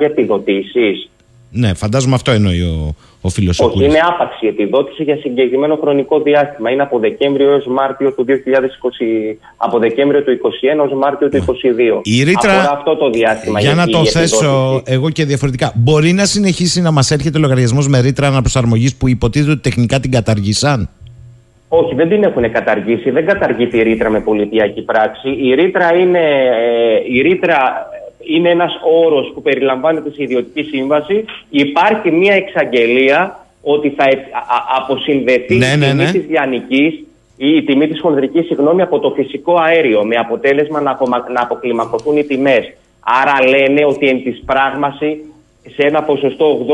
επιδοτήσεις; 0.00 1.10
Ναι, 1.56 1.74
φαντάζομαι 1.74 2.14
αυτό 2.14 2.30
εννοεί 2.30 2.60
ο, 2.60 2.94
ο 3.20 3.28
φίλος 3.28 3.60
ο 3.60 3.64
Όχι, 3.64 3.72
Κούλης. 3.74 3.88
είναι 3.88 3.98
άπαξ 4.08 4.40
η 4.40 4.46
επιδότηση 4.46 5.02
για 5.02 5.16
συγκεκριμένο 5.16 5.76
χρονικό 5.80 6.20
διάστημα. 6.20 6.70
Είναι 6.70 6.82
από 6.82 6.98
Δεκέμβριο 6.98 7.50
έως 7.50 7.66
Μάρτιο 7.66 8.12
του 8.12 8.24
2020, 8.28 9.36
από 9.56 9.78
Δεκέμβριο 9.78 10.22
του 10.22 10.30
2021 10.30 10.78
έως 10.78 10.92
Μάρτιο 10.92 11.28
του 11.28 11.36
2022. 11.36 12.00
Η 12.02 12.22
ρήτρα- 12.22 12.52
Αφορά 12.52 12.72
αυτό 12.72 12.96
το 12.96 13.10
διάστημα. 13.10 13.60
Για 13.60 13.74
να 13.74 13.82
η 13.82 13.90
το 13.90 13.98
επιδότηση. 13.98 14.18
θέσω 14.18 14.82
εγώ 14.84 15.10
και 15.10 15.24
διαφορετικά. 15.24 15.72
Μπορεί 15.76 16.12
να 16.12 16.24
συνεχίσει 16.24 16.80
να 16.80 16.90
μας 16.90 17.10
έρχεται 17.10 17.38
λογαριασμός 17.38 17.88
με 17.88 18.00
ρήτρα 18.00 18.26
αναπροσαρμογής 18.26 18.96
που 18.96 19.08
υποτίθεται 19.08 19.50
ότι 19.50 19.60
τεχνικά 19.60 20.00
την 20.00 20.10
καταργήσαν; 20.10 20.88
Όχι, 21.68 21.94
δεν 21.94 22.08
την 22.08 22.22
έχουν 22.22 22.52
καταργήσει. 22.52 23.10
Δεν 23.10 23.26
καταργείται 23.26 23.76
η 23.78 23.82
ρήτρα 23.82 24.10
με 24.10 24.20
πολιτιακή 24.20 24.82
πράξη. 24.82 25.28
Η 25.42 25.54
ρήτρα 25.54 25.94
είναι, 25.94 26.18
ε, 26.18 27.16
η 27.16 27.20
ρήτρα 27.20 27.56
είναι 28.26 28.50
ένας 28.50 28.72
όρος 29.04 29.30
που 29.34 29.42
περιλαμβάνεται 29.42 30.10
σε 30.10 30.22
ιδιωτική 30.22 30.62
σύμβαση. 30.62 31.24
Υπάρχει 31.50 32.10
μια 32.10 32.34
εξαγγελία 32.34 33.46
ότι 33.62 33.90
θα 33.90 34.04
ε- 34.04 34.28
α- 34.32 34.54
α- 34.56 34.82
αποσυνδεθεί 34.82 35.54
Ναι, 35.56 35.66
η 35.66 35.76
ναι, 35.76 35.86
τιμή 35.86 36.02
ναι. 36.02 36.10
της 36.10 36.26
λιανικής 36.28 36.94
ή 37.36 37.56
η 37.56 37.62
τιμή 37.62 37.88
της 37.88 38.00
χονδρικής 38.00 38.46
συγγνώμη, 38.46 38.82
από 38.82 38.98
το 38.98 39.10
φυσικό 39.10 39.54
αέριο 39.60 40.04
με 40.04 40.16
αποτέλεσμα 40.16 40.80
να, 40.80 40.90
απομα- 40.90 41.26
να 41.32 41.42
αποκλιμακωθούν 41.42 42.16
οι 42.16 42.24
τιμές. 42.24 42.72
Άρα 43.00 43.48
λένε 43.48 43.84
ότι 43.84 44.08
εν 44.08 44.22
της 44.22 44.42
πράγμαση 44.46 45.24
σε 45.74 45.86
ένα 45.86 46.02
ποσοστό 46.02 46.66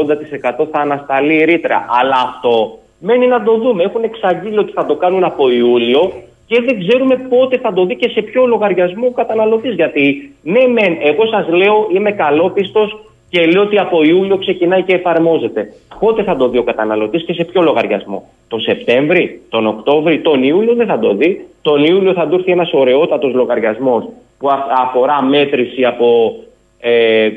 80% 0.61 0.67
θα 0.71 0.79
ανασταλεί 0.79 1.35
η 1.35 1.45
ρήτρα. 1.45 1.87
Αλλά 2.01 2.17
αυτό 2.35 2.79
μένει 2.99 3.27
να 3.27 3.43
το 3.43 3.57
δούμε. 3.59 3.83
Έχουν 3.83 4.03
εξαγγείλει 4.03 4.59
ότι 4.59 4.73
θα 4.73 4.87
το 4.87 4.95
κάνουν 4.97 5.25
από 5.25 5.51
Ιούλιο 5.51 6.13
και 6.51 6.63
δεν 6.67 6.79
ξέρουμε 6.79 7.17
πότε 7.17 7.59
θα 7.59 7.73
το 7.73 7.85
δει 7.85 7.97
και 7.97 8.09
σε 8.09 8.23
ποιο 8.23 8.47
λογαριασμό 8.47 9.07
ο 9.07 9.11
καταναλωτής. 9.11 9.75
Γιατί 9.75 10.33
ναι, 10.43 10.67
μεν, 10.67 10.97
εγώ 11.01 11.27
σας 11.27 11.49
λέω 11.49 11.87
είμαι 11.95 12.11
καλόπιστος 12.13 12.99
και 13.29 13.47
λέω 13.47 13.63
ότι 13.63 13.79
από 13.79 14.03
Ιούλιο 14.03 14.37
ξεκινάει 14.37 14.83
και 14.83 14.95
εφαρμόζεται. 14.95 15.73
Πότε 16.01 16.23
θα 16.23 16.37
το 16.37 16.49
δει 16.49 16.59
ο 16.59 16.63
καταναλωτής 16.63 17.25
και 17.25 17.33
σε 17.33 17.45
ποιο 17.45 17.63
λογαριασμό; 17.63 18.29
Τον 18.49 18.61
Σεπτέμβρη, 18.61 19.41
τον 19.49 19.67
Οκτώβρη, 19.67 20.21
τον 20.21 20.43
Ιούλιο 20.43 20.75
δεν 20.75 20.87
θα 20.87 20.99
το 20.99 21.15
δει. 21.15 21.47
Τον 21.63 21.85
Ιούλιο 21.85 22.13
θα 22.13 22.29
του 22.29 22.35
έρθει 22.35 22.53
ένας 22.53 22.71
ωραιότατος 22.73 23.33
λογαριασμός 23.35 24.05
που 24.39 24.49
α- 24.49 24.67
αφορά 24.79 25.23
μέτρηση 25.23 25.85
από 25.85 26.37
ε, 26.81 27.29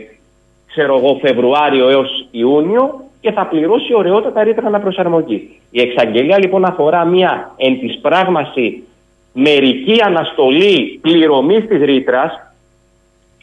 ξέρω 0.68 0.98
εγώ, 0.98 1.20
Φεβρουάριο 1.22 1.90
έως 1.90 2.28
Ιούνιο 2.32 3.02
και 3.22 3.32
θα 3.32 3.46
πληρώσει 3.46 3.94
ωραιότατα 3.96 4.44
ρήτρα 4.44 4.68
αναπροσαρμογής. 4.68 5.42
Η 5.72 5.82
εξαγγελία 5.82 6.38
λοιπόν 6.40 6.66
αφορά 6.66 7.06
μια 7.06 7.52
εν 7.58 7.80
της 7.80 8.00
πράγμαση 8.02 8.84
μερική 9.34 10.02
αναστολή 10.04 11.00
πληρωμής 11.02 11.68
της 11.68 11.82
ρήτρας, 11.82 12.54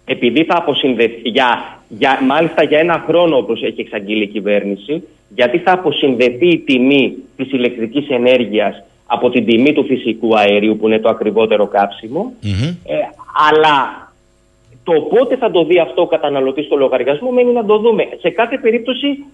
επειδή 0.05 0.45
θα 0.45 0.57
αποσυνδεθεί, 0.57 1.21
για, 1.23 1.79
για, 1.89 2.19
μάλιστα 2.23 2.63
για 2.63 2.79
ένα 2.79 3.05
χρόνο 3.07 3.37
όπως 3.37 3.63
έχει 3.63 3.81
εξαγγείλει 3.81 4.23
η 4.23 4.27
κυβέρνηση, 4.27 5.03
γιατί 5.35 5.59
θα 5.59 5.73
αποσυνδεθεί 5.73 6.49
η 6.49 6.59
τιμή 6.59 7.15
της 7.37 7.53
ηλεκτρικής 7.53 8.09
ενέργειας 8.09 8.83
από 9.07 9.31
την 9.31 9.45
τιμή 9.45 9.73
του 9.73 9.85
φυσικού 9.85 10.39
αερίου 10.39 10.77
που 10.77 10.87
είναι 10.87 10.99
το 10.99 11.09
ακριβότερο 11.09 11.67
κάψιμο, 11.67 12.33
ε, 12.85 12.95
αλλά 13.51 14.09
το 14.85 14.93
πότε 15.01 15.37
θα 15.37 15.51
το 15.51 15.65
δει 15.65 15.79
αυτό 15.79 16.03
ο 16.03 16.07
καταναλωτής 16.07 16.65
στο 16.65 16.77
λογαριασμό 16.77 17.31
μένει 17.31 17.53
να 17.53 17.65
το 17.65 17.79
δούμε. 17.79 18.09
Σε 18.21 18.31
κάθε 18.31 18.59
περίπτωση, 18.59 19.25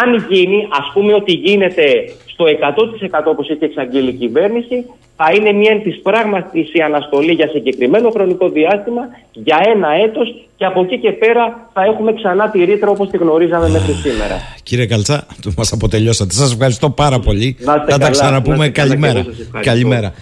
αν 0.00 0.26
γίνει, 0.30 0.68
ας 0.80 0.90
πούμε 0.94 1.14
ότι 1.14 1.32
γίνεται 1.32 1.84
στο 2.32 2.44
100% 2.46 3.22
όπως 3.24 3.48
έχει 3.50 3.64
εξαγγείλει 3.64 4.08
η 4.08 4.12
κυβέρνηση, 4.12 4.84
θα 5.16 5.32
είναι 5.34 5.52
μια 5.52 5.70
εν 5.72 5.82
της 5.82 6.00
πράγματης 6.02 6.72
η 6.74 6.80
αναστολή 6.80 7.32
για 7.32 7.48
συγκεκριμένο 7.48 8.10
χρονικό 8.10 8.48
διάστημα 8.48 9.02
για 9.32 9.58
ένα 9.74 9.88
έτος 10.04 10.48
και 10.56 10.64
από 10.64 10.80
εκεί 10.80 10.98
και 10.98 11.12
πέρα 11.12 11.70
θα 11.72 11.82
έχουμε 11.82 12.12
ξανά 12.12 12.50
τη 12.50 12.64
ρήτρα 12.64 12.90
όπως 12.90 13.08
τη 13.10 13.16
γνωρίζαμε 13.16 13.68
μέχρι 13.68 13.92
σήμερα. 13.92 14.36
Κύριε 14.62 14.86
Καλτσά, 14.86 15.26
μας 15.56 15.72
αποτελειώσατε. 15.72 16.34
Σας 16.34 16.52
ευχαριστώ 16.52 16.90
πάρα 16.90 17.18
πολύ. 17.18 17.56
Να 17.60 17.74
είστε 17.74 17.92
Θα 17.92 17.98
τα 17.98 17.98
καλά, 17.98 18.04
να 18.04 18.10
ξαναπούμε. 18.10 18.56
είστε 18.56 18.68
καλά 18.70 18.88
Καλημέρα. 18.88 19.12
και 19.12 19.18
εγώ 19.26 19.30
σας 19.36 19.40
ευχαριστώ. 19.46 19.70
Καλημέρα. 19.70 20.12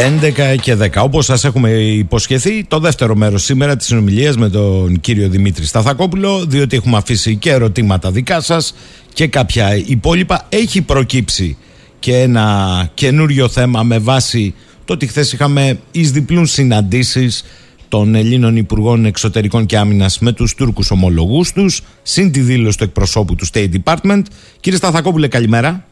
11 0.00 0.56
και 0.60 0.74
10. 0.74 1.02
Όπως 1.02 1.24
σας 1.24 1.44
έχουμε 1.44 1.70
υποσχεθεί, 1.70 2.64
το 2.64 2.78
δεύτερο 2.78 3.14
μέρος 3.14 3.44
σήμερα 3.44 3.76
της 3.76 3.86
συνομιλίας 3.86 4.36
με 4.36 4.48
τον 4.48 5.00
κύριο 5.00 5.28
Δημήτρη 5.28 5.64
Σταθακόπουλο, 5.64 6.44
διότι 6.46 6.76
έχουμε 6.76 6.96
αφήσει 6.96 7.36
και 7.36 7.50
ερωτήματα 7.50 8.10
δικά 8.10 8.40
σας 8.40 8.74
και 9.12 9.26
κάποια 9.26 9.76
υπόλοιπα. 9.76 10.46
Έχει 10.48 10.82
προκύψει 10.82 11.56
και 11.98 12.16
ένα 12.16 12.88
καινούριο 12.94 13.48
θέμα 13.48 13.82
με 13.82 13.98
βάση 13.98 14.54
το 14.84 14.92
ότι 14.92 15.06
χθες 15.06 15.32
είχαμε 15.32 15.78
εις 15.90 16.10
διπλούν 16.10 16.46
συναντήσεις 16.46 17.44
των 17.88 18.14
Ελλήνων 18.14 18.56
Υπουργών 18.56 19.04
Εξωτερικών 19.04 19.66
και 19.66 19.78
Άμυνας 19.78 20.18
με 20.18 20.32
τους 20.32 20.54
Τούρκους 20.54 20.90
ομολογούς 20.90 21.52
τους, 21.52 21.82
συν 22.02 22.32
τη 22.32 22.40
δήλωση 22.40 22.78
του 22.78 22.84
εκπροσώπου 22.84 23.34
του 23.34 23.46
State 23.52 23.70
Department. 23.84 24.22
Κύριε 24.60 24.78
Σταθακόπουλε, 24.78 25.28
καλημέρα. 25.28 25.84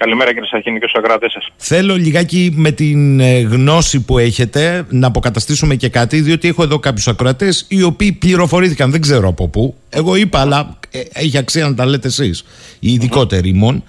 Καλημέρα 0.00 0.32
κύριε 0.32 0.48
Σαχίνη 0.48 0.78
και 0.78 0.86
στους 0.88 1.02
ακροατές 1.02 1.32
σας. 1.32 1.48
Θέλω 1.56 1.96
λιγάκι 1.96 2.52
με 2.54 2.70
την 2.70 3.20
ε, 3.20 3.40
γνώση 3.40 4.00
που 4.00 4.18
έχετε 4.18 4.86
να 4.88 5.06
αποκαταστήσουμε 5.06 5.74
και 5.74 5.88
κάτι, 5.88 6.20
διότι 6.20 6.48
έχω 6.48 6.62
εδώ 6.62 6.78
κάποιους 6.78 7.08
ακροατές 7.08 7.64
οι 7.68 7.82
οποίοι 7.82 8.12
πληροφορήθηκαν, 8.12 8.90
δεν 8.90 9.00
ξέρω 9.00 9.28
από 9.28 9.48
πού. 9.48 9.74
Εγώ 9.90 10.16
είπα, 10.16 10.40
αλλά 10.40 10.78
ε, 10.90 11.00
έχει 11.12 11.38
αξία 11.38 11.68
να 11.68 11.74
τα 11.74 11.86
λέτε 11.86 12.08
εσείς, 12.08 12.44
οι 12.78 12.92
ειδικότεροι 12.92 13.52
μόν, 13.52 13.84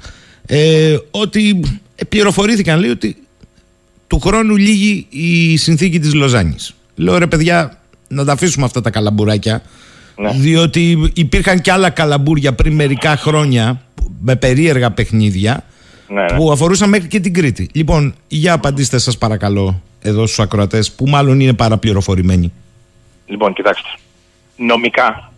ε, 0.45 0.97
ότι 1.12 1.59
ε, 1.95 2.03
πληροφορήθηκαν, 2.05 2.80
λέει 2.80 2.89
ότι 2.89 3.16
του 4.07 4.20
χρόνου 4.20 4.55
λύγει 4.55 5.07
η 5.09 5.57
συνθήκη 5.57 5.99
της 5.99 6.14
Λοζάνης. 6.14 6.74
Λέω 6.95 7.18
ρε 7.18 7.28
παιδιά, 7.28 7.80
να 8.07 8.26
τα 8.26 8.32
αφήσουμε 8.32 8.66
αυτά 8.66 8.82
τα 8.82 8.89
καλαμπουράκια, 8.89 9.62
διότι 10.36 11.12
υπήρχαν 11.14 11.62
και 11.62 11.72
άλλα 11.72 11.89
καλαμπούρια 11.89 12.53
πριν 12.53 12.74
μερικά 12.74 13.18
χρόνια 13.18 13.82
με 14.20 14.36
περίεργα 14.36 14.91
παιχνίδια 14.91 15.66
Ναι, 16.14 16.22
ναι. 16.22 16.36
που 16.36 16.51
αφορούσαν 16.51 16.89
μέχρι 16.89 17.07
και 17.07 17.20
την 17.20 17.34
Κρήτη. 17.34 17.70
Λοιπόν, 17.74 18.16
για 18.28 18.53
απαντήστε 18.53 18.97
σας 18.97 19.18
παρακαλώ 19.18 19.82
εδώ 20.01 20.26
στους 20.26 20.39
ακροατές 20.39 20.91
που 20.91 21.07
μάλλον 21.07 21.39
είναι 21.39 21.53
παραπληροφορημένοι. 21.53 22.53
Λοιπόν, 23.26 23.53
κοιτάξτε. 23.53 23.89
Νομικά 24.57 25.32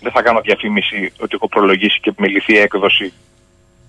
δεν 0.00 0.12
θα 0.12 0.22
κάνω 0.22 0.40
διαφήμιση 0.40 1.12
ότι 1.20 1.34
έχω 1.34 1.48
προλογίσει 1.48 2.00
και 2.00 2.08
επιμεληθεί 2.08 2.56
έκδοση 2.58 3.12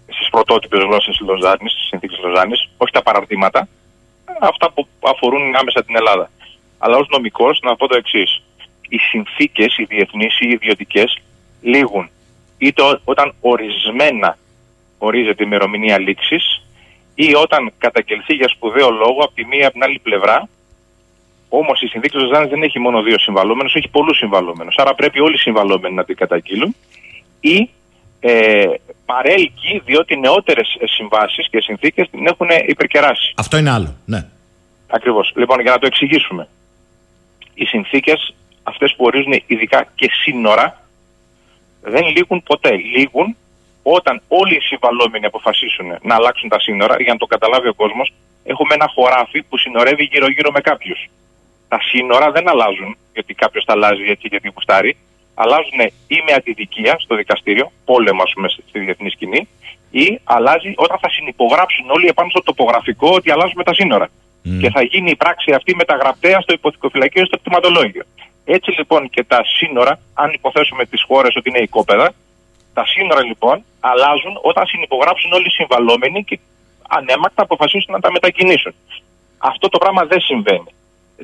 στις 0.08 0.30
πρωτότυπες 0.30 0.80
γλώσσες 0.84 1.18
της 1.18 1.28
Λοζάνης, 1.28 1.74
της 1.74 1.88
συνθήκης 1.90 2.18
Λοζάνης, 2.24 2.70
όχι 2.78 2.92
τα 2.92 3.02
παραρτήματα, 3.04 3.68
αυτά 4.42 4.72
που 4.72 4.88
αφορούν 5.00 5.56
άμεσα 5.56 5.84
την 5.84 5.96
Ελλάδα. 5.96 6.32
Αλλά 6.78 6.98
ως 6.98 7.08
νομικός 7.12 7.60
να 7.64 7.76
πω 7.76 7.88
το 7.88 7.96
εξής. 7.98 8.42
Οι 8.90 8.98
συνθήκες, 8.98 9.78
οι 9.78 9.84
διεθνείς 9.84 10.40
ή 10.40 10.46
οι 10.50 10.52
ιδιωτικές, 10.54 11.22
λήγουν 11.62 12.10
είτε 12.58 12.82
ό- 12.82 13.02
όταν 13.04 13.34
ορισμένα 13.42 14.38
ορίζεται 15.08 15.44
η 15.44 15.46
ημερομηνία 15.50 16.00
λήξη 16.00 16.38
ή 17.16 17.36
όταν 17.36 17.72
καταγγελθεί 17.78 18.34
για 18.34 18.48
σπουδαίο 18.48 18.90
λόγο 18.90 19.20
από 19.26 19.34
τη 19.34 19.46
μία 19.46 19.66
από 19.68 19.74
την 19.74 19.84
άλλη 19.84 20.00
πλευρά 20.00 20.50
Όμως 21.50 21.82
η 21.82 21.88
συνθήκη 21.88 22.18
του 22.18 22.30
Ζάνης 22.34 22.50
δεν 22.50 22.62
έχει 22.64 22.80
μόνο 22.80 23.02
δύο 23.02 23.20
συμβαλόμενους, 23.20 23.74
έχει 23.76 23.90
πολλούς 23.90 24.18
συμβαλόμενους. 24.18 24.76
Άρα 24.78 24.96
πρέπει 24.96 25.20
όλοι 25.20 25.34
οι 25.34 25.38
συμβαλόμενοι 25.38 25.96
να 25.96 26.04
την 26.04 26.16
καταγγείλουν 26.16 26.76
ή 27.40 27.70
ε, 28.20 28.66
παρέλκει 29.06 29.82
διότι 29.86 30.18
νεότερες 30.18 30.78
συμβάσεις 30.84 31.50
και 31.50 31.62
συνθήκες 31.62 32.10
την 32.10 32.28
έχουν 32.28 32.48
υπερκεράσει. 32.68 33.34
Αυτό 33.36 33.58
είναι 33.58 33.70
άλλο. 33.70 33.96
Ναι. 34.06 34.26
Ακριβώς. 34.88 35.34
Λοιπόν, 35.36 35.62
για 35.62 35.72
να 35.72 35.78
το 35.78 35.86
εξηγήσουμε. 35.86 36.48
Οι 37.54 37.66
συνθήκες, 37.66 38.36
αυτές 38.64 38.94
που 38.98 39.06
ορίζουν 39.06 39.44
ειδικά 39.46 39.92
και 39.96 40.10
σύνορα, 40.24 40.84
δεν 41.82 42.06
λήγουν 42.06 42.44
ποτέ. 42.44 42.76
Λήγουν 42.76 43.36
όταν 43.84 44.22
όλοι 44.28 44.56
οι 44.56 44.60
συμβαλόμενοι 44.60 45.26
αποφασίσουν 45.26 45.88
να 46.02 46.16
αλλάξουν 46.16 46.50
τα 46.50 46.60
σύνορα. 46.60 46.96
Για 47.00 47.14
να 47.14 47.20
το 47.20 47.26
καταλάβει 47.26 47.68
ο 47.68 47.74
κόσμος, 47.74 48.14
έχουμε 48.44 48.74
ένα 48.74 48.88
χωράφι 48.96 49.44
που 49.44 49.58
συνορεύει 49.58 50.04
γύρω-γύρω 50.04 50.52
με 50.52 50.62
κάποιους. 50.62 51.10
Τα 51.68 51.80
σύνορα 51.82 52.32
δεν 52.32 52.50
αλλάζουν 52.50 52.98
γιατί 53.14 53.34
κάποιος 53.34 53.66
τα 53.66 53.74
αλλάζει 53.74 54.04
έτσι 54.04 54.28
γιατί 54.28 54.52
γουστάρει. 54.56 54.98
Αλλάζουν 55.36 55.80
ή 56.08 56.24
με 56.26 56.34
αντιδικία 56.34 56.96
στο 57.00 57.16
δικαστήριο, 57.16 57.72
πόλεμο 57.86 58.22
ας 58.24 58.32
πούμε 58.34 58.50
στη 58.50 58.80
διεθνή 58.80 59.10
σκηνή, 59.10 59.48
ή 59.92 60.20
αλλάζει 60.24 60.74
όταν 60.76 60.98
θα 61.02 61.10
συνυπογράψουν 61.10 61.90
όλοι 61.90 62.08
επάνω 62.08 62.30
στο 62.30 62.44
τοπογραφικό 62.44 63.10
ότι 63.14 63.32
αλλάζουμε 63.32 63.64
τα 63.64 63.74
σύνορα. 63.74 64.10
Και 64.62 64.70
θα 64.70 64.82
γίνει 64.82 65.10
η 65.10 65.16
πράξη 65.16 65.52
αυτή 65.52 65.76
μεταγραπτέα 65.76 66.42
στο 66.42 66.54
υποθηκοφυλακείο 66.54 67.22
ή 67.22 67.26
στο 67.26 67.38
κτηματολόγιο. 67.38 68.04
Έτσι 68.46 68.72
λοιπόν 68.78 69.10
και 69.10 69.24
τα 69.24 69.42
σύνορα, 69.58 70.00
αν 70.14 70.32
υποθέσουμε 70.34 70.86
τις 70.86 71.04
χώρες 71.08 71.36
ότι 71.36 71.50
είναι 71.50 71.60
οικόπεδα, 71.60 72.14
τα 72.74 72.86
σύνορα 72.86 73.24
λοιπόν 73.24 73.64
αλλάζουν 73.80 74.40
όταν 74.42 74.66
συνυπογράψουν 74.66 75.32
όλοι 75.32 75.46
οι 75.46 75.56
συμβαλόμενοι 75.60 76.24
και 76.24 76.40
ανέμακτα 76.88 77.42
αποφασίσουν 77.42 77.94
να 77.94 78.00
τα 78.00 78.12
μετακινήσουν. 78.12 78.74
Αυτό 79.38 79.70
το 79.70 79.78
πράγμα 79.78 80.06
δεν 80.06 80.20
συμβαίνει. 80.20 80.72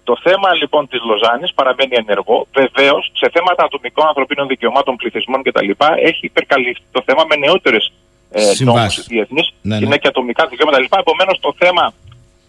Το 0.03 0.17
θέμα 0.21 0.53
λοιπόν 0.53 0.87
της 0.87 1.01
Λοζάνης 1.03 1.53
παραμένει 1.53 1.95
ενεργό. 1.95 2.47
Βεβαίως 2.53 3.11
σε 3.13 3.29
θέματα 3.33 3.63
ατομικών 3.63 4.07
ανθρωπίνων 4.07 4.47
δικαιωμάτων, 4.47 4.95
πληθυσμών 4.95 5.43
κτλ. 5.43 5.69
έχει 5.95 6.25
υπερκαλύφθει 6.25 6.83
το 6.91 7.01
θέμα 7.05 7.23
με 7.29 7.35
νεότερες 7.35 7.93
ε, 8.31 8.39
νόμους 8.41 8.55
Συμβάσεις. 8.55 9.05
διεθνεί. 9.07 9.41
Ναι, 9.61 9.79
ναι. 9.79 9.85
Είναι 9.85 9.97
και 9.97 10.07
ατομικά 10.07 10.47
δικαιώματα 10.47 10.83
κτλ. 10.83 10.99
Επομένως 10.99 11.39
το 11.39 11.53
θέμα 11.57 11.93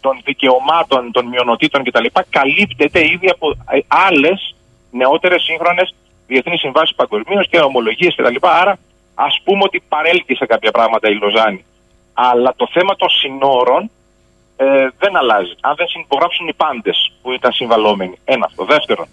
των 0.01 0.21
δικαιωμάτων 0.25 1.13
των 1.13 1.27
μειονοτήτων 1.27 1.85
κτλ. 1.85 2.05
καλύπτεται 2.31 3.05
ήδη 3.05 3.29
από 3.29 3.57
άλλες 3.89 4.55
νεότερες 4.91 5.43
σύγχρονες 5.43 5.95
διεθνείς 6.27 6.61
συμβάσεις 6.61 6.95
παγκοσμίως 6.95 7.49
και 7.49 7.61
ομολογίες 7.61 8.15
κτλ. 8.15 8.35
Άρα 8.41 8.79
ας 9.27 9.41
πούμε 9.45 9.63
ότι 9.65 9.83
παρέλκυσε 9.89 10.47
κάποια 10.47 10.71
πράγματα 10.71 11.09
η 11.09 11.15
Λοζάνη. 11.15 11.65
Αλλά 12.13 12.55
το 12.57 12.69
θέμα 12.73 12.97
των 12.97 13.09
συνόρων 13.09 13.91
ε, 14.57 14.89
δεν 14.99 15.17
αλλάζει. 15.17 15.55
Αν 15.61 15.75
δεν 15.77 15.89
συνυπογράψουν 15.89 16.49
οι 16.49 16.53
πάντες 16.53 17.13
που 17.23 17.33
ήταν 17.33 17.53
συμβαλόμενοι. 17.53 18.19
Ένα 18.25 18.45
αυτό. 18.47 18.65
Δεύτερον, 18.65 19.07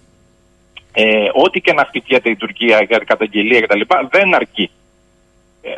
ε, 0.93 1.29
ό,τι 1.33 1.61
και 1.61 1.73
να 1.73 1.85
χτυπιέται 1.85 2.29
η 2.29 2.35
Τουρκία 2.35 2.83
για 2.83 2.97
την 2.97 3.07
καταγγελία 3.07 3.61
κτλ. 3.61 3.81
δεν 4.09 4.33
αρκεί. 4.33 4.71
Ε, 5.61 5.71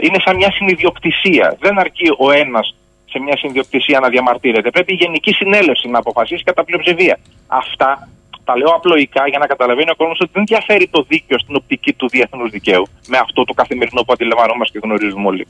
είναι 0.00 0.18
σαν 0.24 0.36
μια 0.36 0.50
συνειδιοκτησία. 0.52 1.56
Δεν 1.60 1.78
αρκεί 1.78 2.08
ο 2.18 2.30
ένας 2.30 2.74
σε 3.10 3.18
μια 3.18 3.36
συνειδιοκτησία 3.36 4.00
να 4.00 4.08
διαμαρτύρεται. 4.08 4.70
Πρέπει 4.70 4.92
η 4.92 4.96
Γενική 4.96 5.32
Συνέλευση 5.32 5.88
να 5.88 5.98
αποφασίσει 5.98 6.42
κατά 6.42 6.64
πλειοψηφία. 6.64 7.18
Αυτά 7.46 8.08
τα 8.46 8.56
λέω 8.56 8.72
απλοϊκά 8.78 9.28
για 9.28 9.38
να 9.38 9.46
καταλαβαίνει 9.46 9.90
ο 9.90 9.96
κόσμος 10.00 10.18
ότι 10.20 10.30
δεν 10.32 10.44
διαφέρει 10.46 10.86
το 10.88 11.00
δίκαιο 11.08 11.38
στην 11.38 11.54
οπτική 11.56 11.92
του 11.92 12.08
διεθνούς 12.08 12.50
δικαίου 12.50 12.86
με 13.12 13.18
αυτό 13.18 13.44
το 13.44 13.52
καθημερινό 13.52 14.00
που 14.02 14.12
αντιλαμβανόμαστε 14.12 14.78
και 14.78 14.86
γνωρίζουμε 14.86 15.26
όλοι. 15.26 15.46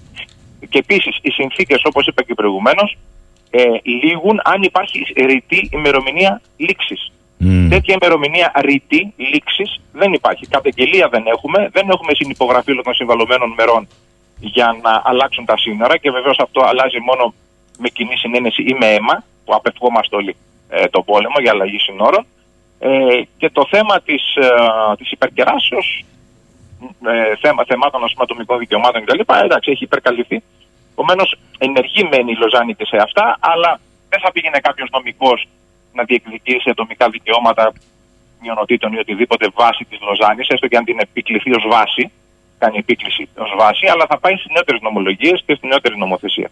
Και 0.69 0.79
επίσης 0.79 1.19
οι 1.23 1.31
συνθήκες, 1.31 1.81
όπως 1.85 2.07
είπα 2.07 2.23
και 2.23 2.35
προηγουμένως, 2.35 2.97
ε, 3.51 3.65
λήγουν 3.83 4.41
αν 4.45 4.63
υπάρχει 4.63 4.99
ρητή 5.17 5.69
ημερομηνία 5.73 6.41
λήξης. 6.57 7.13
Mm. 7.41 7.67
Τέτοια 7.71 7.95
ημερομηνία 8.01 8.53
ρητή 8.61 9.13
λήξης 9.17 9.81
δεν 9.93 10.13
υπάρχει. 10.13 10.47
Καταγγελία 10.47 11.09
δεν 11.09 11.25
έχουμε, 11.27 11.69
δεν 11.73 11.89
έχουμε 11.89 12.13
συνυπογραφή 12.15 12.71
όλων 12.71 12.85
των 12.85 12.95
συμβαλωμένων 12.95 13.55
μερών 13.57 13.89
για 14.41 14.77
να 14.83 15.03
αλλάξουν 15.05 15.45
τα 15.45 15.57
σύνορα 15.57 15.97
και 15.97 16.11
βεβαίως 16.11 16.39
αυτό 16.39 16.61
αλλάζει 16.65 17.01
μόνο 17.01 17.35
με 17.79 17.89
κοινή 17.89 18.17
συνένεση 18.17 18.63
ή 18.63 18.77
με 18.81 18.87
αίμα, 18.87 19.25
που 19.45 19.55
απευχόμαστε 19.55 20.17
όλοι 20.17 20.37
ε, 20.69 20.87
τον 20.87 21.05
πόλεμο 21.05 21.35
για 21.41 21.51
αλλαγή 21.51 21.79
συνόρων. 21.79 22.27
Ε, 22.79 22.89
και 23.37 23.51
το 23.51 23.67
θέμα 23.71 24.01
της, 24.01 24.23
ε, 24.37 24.47
της 24.99 25.11
υπερκεράσεως, 25.11 26.05
ε, 27.07 27.37
θέμα, 27.41 27.65
θεμάτων 27.67 28.01
ατομικών 28.17 28.59
δικαιωμάτων 28.59 29.05
κτλ. 29.05 29.21
Εντάξει, 29.45 29.71
έχει 29.71 29.85
υπερκαλυφθεί. 29.85 30.43
Επομένως, 30.93 31.37
ενεργεί 31.59 32.09
μένει 32.11 32.33
η 32.33 32.37
Λοζάνη 32.37 32.75
και 32.75 32.87
σε 32.87 32.97
αυτά, 32.97 33.37
αλλά 33.41 33.81
δεν 34.09 34.21
θα 34.21 34.33
πήγαινε 34.33 34.59
κάποιος 34.59 34.89
νομικός 34.93 35.49
να 35.93 36.05
διεκδικήσει 36.05 36.71
ατομικά 36.71 37.09
δικαιώματα 37.09 37.73
μειονοτήτων 38.41 38.93
ή 38.93 38.99
οτιδήποτε 38.99 39.47
βάση 39.55 39.85
της 39.85 39.99
Λοζάνης, 40.01 40.49
έστω 40.49 40.67
και 40.69 40.77
αν 40.77 40.85
την 40.85 40.99
επικληθεί 40.99 41.51
ως 41.55 41.65
βάση, 41.71 42.11
κάνει 42.59 42.77
επίκληση 42.79 43.29
ως 43.37 43.55
βάση, 43.59 43.87
αλλά 43.87 44.07
θα 44.09 44.19
πάει 44.19 44.35
στις 44.37 44.51
νεότερες 44.53 44.81
νομολογίες 44.81 45.43
και 45.47 45.55
στη 45.55 45.67
νεότερη 45.67 45.99
νομοθεσία. 45.99 46.51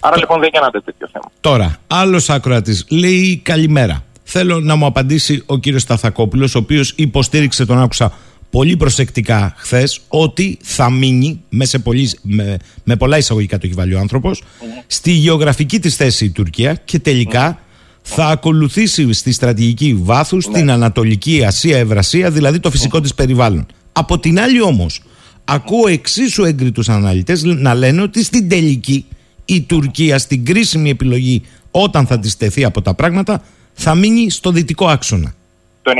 Άρα 0.00 0.16
λοιπόν 0.16 0.40
δεν 0.40 0.50
γίνεται 0.52 0.80
τέτοιο 0.80 1.08
θέμα. 1.12 1.30
Τώρα, 1.40 1.78
άλλος 1.86 2.30
άκροατη 2.30 2.84
λέει 2.90 3.40
καλημέρα. 3.44 4.04
Θέλω 4.24 4.60
να 4.60 4.76
μου 4.76 4.86
απαντήσει 4.86 5.42
ο 5.46 5.58
κύριος 5.58 5.82
Σταθακόπουλος, 5.82 6.54
ο 6.54 6.58
οποίος 6.58 6.92
υποστήριξε, 6.96 7.64
τον 7.64 7.78
άκουσα 7.78 8.12
πολύ 8.50 8.76
προσεκτικά 8.76 9.54
χθες, 9.56 10.00
ότι 10.08 10.58
θα 10.62 10.90
μείνει 10.90 11.40
με, 11.48 11.64
σε 11.64 11.78
πολύ, 11.78 12.10
με, 12.22 12.56
με 12.84 12.96
πολλά 12.96 13.18
εισαγωγικά 13.18 13.58
το 13.58 13.66
έχει 13.66 13.74
βάλει 13.74 13.94
ο 13.94 13.98
άνθρωπος, 13.98 14.42
στη 14.86 15.10
γεωγραφική 15.10 15.78
της 15.78 15.96
θέση 15.96 16.24
η 16.24 16.30
Τουρκία 16.30 16.74
και 16.74 16.98
τελικά 16.98 17.58
θα 18.02 18.26
ακολουθήσει 18.26 19.12
στη 19.12 19.32
στρατηγική 19.32 19.94
βάθους 19.94 20.46
την 20.46 20.70
Ανατολική 20.70 21.44
Ασία 21.44 21.78
Ευρασία, 21.78 22.30
δηλαδή 22.30 22.60
το 22.60 22.70
φυσικό 22.70 23.00
της 23.00 23.14
περιβάλλον. 23.14 23.66
Από 23.92 24.18
την 24.18 24.40
άλλη 24.40 24.60
όμως, 24.60 25.02
ακούω 25.44 25.88
εξίσου 25.88 26.44
έγκριτους 26.44 26.88
αναλυτές 26.88 27.42
να 27.42 27.74
λένε 27.74 28.02
ότι 28.02 28.24
στην 28.24 28.48
τελική 28.48 29.04
η 29.44 29.62
Τουρκία 29.62 30.18
στην 30.18 30.44
κρίσιμη 30.44 30.90
επιλογή 30.90 31.42
όταν 31.70 32.06
θα 32.06 32.18
τη 32.18 32.36
τεθεί 32.36 32.64
από 32.64 32.82
τα 32.82 32.94
πράγματα 32.94 33.42
θα 33.74 33.94
μείνει 33.94 34.30
στο 34.30 34.50
δυτικό 34.50 34.86
άξονα. 34.86 35.34
Το 35.82 35.92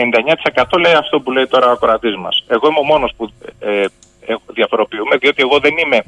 99% 0.74 0.78
λέει 0.78 0.92
αυτό 0.92 1.20
που 1.20 1.30
λέει 1.30 1.46
τώρα 1.46 1.68
ο 1.68 1.70
ακροατής 1.70 2.16
μας. 2.16 2.44
Εγώ 2.48 2.68
είμαι 2.68 2.78
ο 2.78 2.84
μόνος 2.84 3.12
που 3.16 3.32
ε, 3.58 3.80
ε, 3.80 4.34
διαφοροποιούμε, 4.52 5.16
διότι 5.16 5.42
εγώ 5.42 5.58
δεν 5.58 5.78
είμαι 5.78 6.02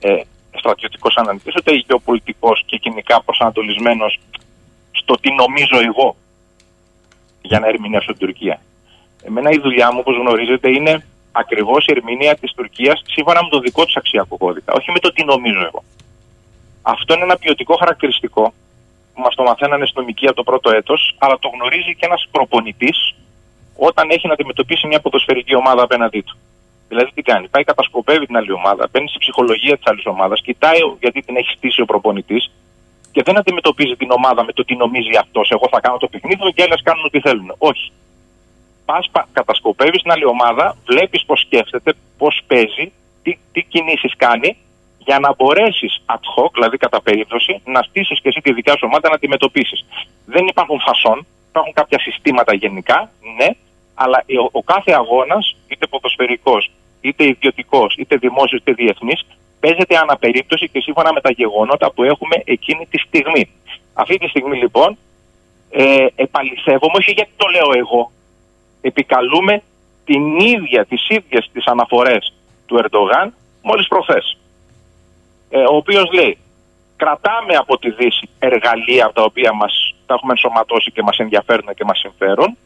ε, 0.00 0.20
στρατιωτικός 0.58 1.16
αναλυτής, 1.16 1.54
ούτε 1.56 1.74
γεωπολιτικός 1.74 2.62
και 2.66 2.76
κοινικά 2.76 3.22
προσανατολισμένος 3.22 4.20
στο 4.92 5.14
τι 5.20 5.32
νομίζω 5.32 5.78
εγώ 5.88 6.16
για 7.42 7.58
να 7.58 7.66
ερμηνεύσω 7.68 8.12
την 8.12 8.26
Τουρκία. 8.26 8.60
Εμένα 9.22 9.50
η 9.50 9.58
δουλειά 9.58 9.92
μου, 9.92 9.98
όπως 10.00 10.16
γνωρίζετε, 10.16 10.70
είναι 10.70 11.06
ακριβώς 11.32 11.86
η 11.86 11.92
ερμηνεία 11.96 12.36
της 12.36 12.52
Τουρκίας 12.52 13.02
σύμφωνα 13.06 13.42
με 13.42 13.48
το 13.48 13.58
δικό 13.58 13.84
της 13.84 13.96
αξιακό 13.96 14.36
κώδικα, 14.36 14.72
όχι 14.72 14.90
με 14.90 14.98
το 14.98 15.12
τι 15.12 15.24
νομίζω 15.24 15.60
εγώ. 15.60 15.84
Αυτό 16.82 17.14
είναι 17.14 17.22
ένα 17.22 17.36
ποιοτικό 17.36 17.76
χαρακτηριστικό 17.76 18.52
που 19.20 19.26
μας 19.26 19.34
το 19.34 19.42
μαθαίνανε 19.42 19.86
νομική 19.94 20.26
από 20.26 20.36
το 20.36 20.42
πρώτο 20.42 20.70
έτος, 20.70 21.00
αλλά 21.18 21.38
το 21.38 21.48
γνωρίζει 21.54 21.92
και 21.98 22.06
ένας 22.10 22.28
προπονητής 22.30 23.14
όταν 23.76 24.10
έχει 24.10 24.26
να 24.26 24.32
αντιμετωπίσει 24.32 24.86
μια 24.86 25.00
ποδοσφαιρική 25.00 25.54
ομάδα 25.54 25.82
απέναντί 25.82 26.20
του. 26.20 26.36
Δηλαδή 26.88 27.10
τι 27.14 27.22
κάνει, 27.22 27.48
πάει 27.48 27.64
κατασκοπεύει 27.64 28.26
την 28.26 28.36
άλλη 28.36 28.52
ομάδα, 28.52 28.88
μπαίνει 28.90 29.08
στη 29.08 29.18
ψυχολογία 29.18 29.76
της 29.76 29.86
άλλης 29.86 30.06
ομάδας, 30.06 30.40
κοιτάει 30.42 30.78
γιατί 31.00 31.20
την 31.20 31.36
έχει 31.36 31.50
στήσει 31.56 31.80
ο 31.80 31.84
προπονητής 31.84 32.50
και 33.12 33.22
δεν 33.22 33.38
αντιμετωπίζει 33.38 33.96
την 33.96 34.10
ομάδα 34.10 34.44
με 34.44 34.52
το 34.52 34.64
τι 34.64 34.76
νομίζει 34.76 35.16
αυτός. 35.20 35.50
Εγώ 35.50 35.66
θα 35.70 35.80
κάνω 35.80 35.96
το 35.96 36.08
παιχνίδι 36.08 36.42
μου 36.44 36.50
και 36.50 36.62
άλλε 36.62 36.76
κάνουν 36.82 37.04
ό,τι 37.04 37.20
θέλουν. 37.20 37.54
Όχι. 37.58 37.92
Πα, 38.84 39.26
κατασκοπεύεις 39.32 40.02
την 40.02 40.10
άλλη 40.10 40.24
ομάδα, 40.24 40.76
βλέπεις 40.86 41.24
πώς 41.24 41.40
σκέφτεται, 41.40 41.92
πώς 42.18 42.40
παίζει, 42.46 42.92
τι, 43.22 43.38
τι 43.52 43.62
κινήσεις 43.62 44.12
κάνει 44.16 44.56
για 45.06 45.18
να 45.18 45.34
μπορέσεις 45.34 46.02
ad 46.06 46.24
hoc, 46.34 46.50
δηλαδή 46.52 46.76
κατά 46.76 47.02
περίπτωση, 47.02 47.60
να 47.64 47.82
στήσεις 47.82 48.20
και 48.20 48.28
εσύ 48.28 48.40
τη 48.40 48.52
δικιά 48.52 48.72
σου 48.72 48.86
ομάδα 48.90 49.08
να 49.08 49.14
αντιμετωπίσει. 49.14 49.76
Δεν 50.26 50.46
υπάρχουν 50.46 50.80
φασόν, 50.80 51.26
υπάρχουν 51.48 51.72
κάποια 51.72 51.98
συστήματα 51.98 52.54
γενικά, 52.54 53.10
ναι, 53.36 53.48
αλλά 53.94 54.24
ο, 54.44 54.48
ο 54.52 54.62
κάθε 54.62 54.92
αγώνας, 54.92 55.56
είτε 55.68 55.86
ποδοσφαιρικός, 55.86 56.70
είτε 57.00 57.26
ιδιωτικός, 57.26 57.94
είτε 57.98 58.16
δημόσιος, 58.16 58.60
είτε 58.60 58.72
διεθνής, 58.72 59.26
παίζεται 59.60 59.96
αναπερίπτωση 59.96 60.68
και 60.68 60.80
σύμφωνα 60.80 61.12
με 61.12 61.20
τα 61.20 61.30
γεγονότα 61.30 61.92
που 61.92 62.02
έχουμε 62.02 62.42
εκείνη 62.44 62.86
τη 62.90 62.98
στιγμή. 62.98 63.50
Αυτή 63.92 64.18
τη 64.18 64.28
στιγμή 64.28 64.56
λοιπόν 64.56 64.98
ε, 65.70 66.06
επαληθεύομαι, 66.14 66.96
όχι 66.96 67.12
γιατί 67.12 67.30
το 67.36 67.46
λέω 67.48 67.70
εγώ, 67.76 68.10
επικαλούμε 68.80 69.62
την 70.04 70.38
ίδια, 70.38 70.84
τις 70.84 71.08
ίδιες 71.08 71.50
τις 71.52 71.66
αναφορές 71.66 72.34
του 72.66 72.76
Ερντογάν 72.76 73.34
μόλις 73.62 73.88
προχθές 73.88 74.39
ε, 75.50 75.60
ο 75.60 75.76
οποίος 75.76 76.12
λέει 76.12 76.38
κρατάμε 76.96 77.54
από 77.54 77.78
τη 77.78 77.90
Δύση 77.90 78.28
εργαλεία 78.38 79.10
τα 79.14 79.22
οποία 79.22 79.52
μας 79.52 79.94
τα 80.06 80.14
έχουμε 80.14 80.32
ενσωματώσει 80.32 80.90
και 80.90 81.02
μας 81.02 81.18
ενδιαφέρουν 81.18 81.74
και 81.74 81.84
μας 81.84 81.98
συμφέρουν. 81.98 82.56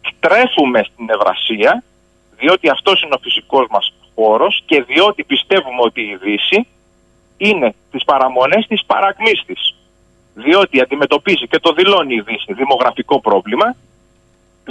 Στρέφουμε 0.00 0.84
στην 0.92 1.10
Ευρασία 1.10 1.82
διότι 2.38 2.68
αυτός 2.68 3.02
είναι 3.02 3.14
ο 3.14 3.18
φυσικός 3.22 3.66
μας 3.70 3.92
χώρος 4.14 4.62
και 4.66 4.82
διότι 4.82 5.24
πιστεύουμε 5.24 5.80
ότι 5.80 6.00
η 6.00 6.16
Δύση 6.16 6.66
είναι 7.36 7.74
τις 7.90 8.04
παραμονές 8.04 8.66
της 8.66 8.84
παρακμής 8.84 9.42
της. 9.46 9.74
Διότι 10.34 10.80
αντιμετωπίζει 10.80 11.46
και 11.46 11.58
το 11.58 11.72
δηλώνει 11.72 12.14
η 12.14 12.20
Δύση 12.20 12.52
δημογραφικό 12.52 13.20
πρόβλημα, 13.20 13.76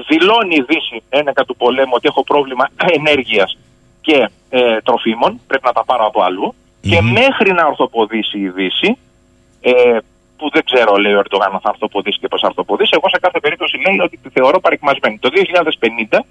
δηλώνει 0.08 0.56
η 0.56 0.66
Δύση 0.68 1.04
ένεκα 1.10 1.46
του 1.46 1.56
πολέμου 1.56 1.92
ότι 1.94 2.08
έχω 2.08 2.24
πρόβλημα 2.24 2.70
ενέργειας 2.98 3.58
και 4.02 4.30
ε, 4.50 4.82
τροφίμων, 4.82 5.42
πρέπει 5.48 5.66
να 5.66 5.72
τα 5.72 5.84
πάρω 5.86 6.06
από 6.06 6.22
αλλού, 6.22 6.56
και 6.82 7.02
μέχρι 7.02 7.52
να 7.52 7.66
ορθοποδήσει 7.66 8.40
η 8.40 8.50
Δύση, 8.50 8.98
ε, 9.62 9.98
που 10.38 10.50
δεν 10.50 10.64
ξέρω, 10.64 10.96
λέει 10.96 11.14
ο 11.14 11.20
Ερντογάν, 11.20 11.54
αν 11.54 11.60
θα 11.60 11.70
ορθοποδήσει 11.70 12.20
και 12.20 12.28
πώς 12.28 12.42
θα 12.42 12.48
ορθοποδήσει, 12.48 12.92
εγώ 12.94 13.10
σε 13.10 13.20
κάθε 13.20 13.40
περίπτωση 13.40 13.78
λέει 13.78 14.00
ότι 14.00 14.18
τη 14.18 14.30
θεωρώ 14.30 14.60
παρικμασμένη. 14.60 15.18
Το 15.18 15.30
2050 15.30 16.26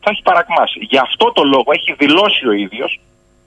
θα 0.00 0.10
έχει 0.10 0.22
παρακμάσει. 0.22 0.78
Γι' 0.90 0.98
αυτό 0.98 1.32
το 1.32 1.42
λόγο 1.44 1.68
έχει 1.68 1.94
δηλώσει 1.98 2.46
ο 2.46 2.52
ίδιος 2.52 3.00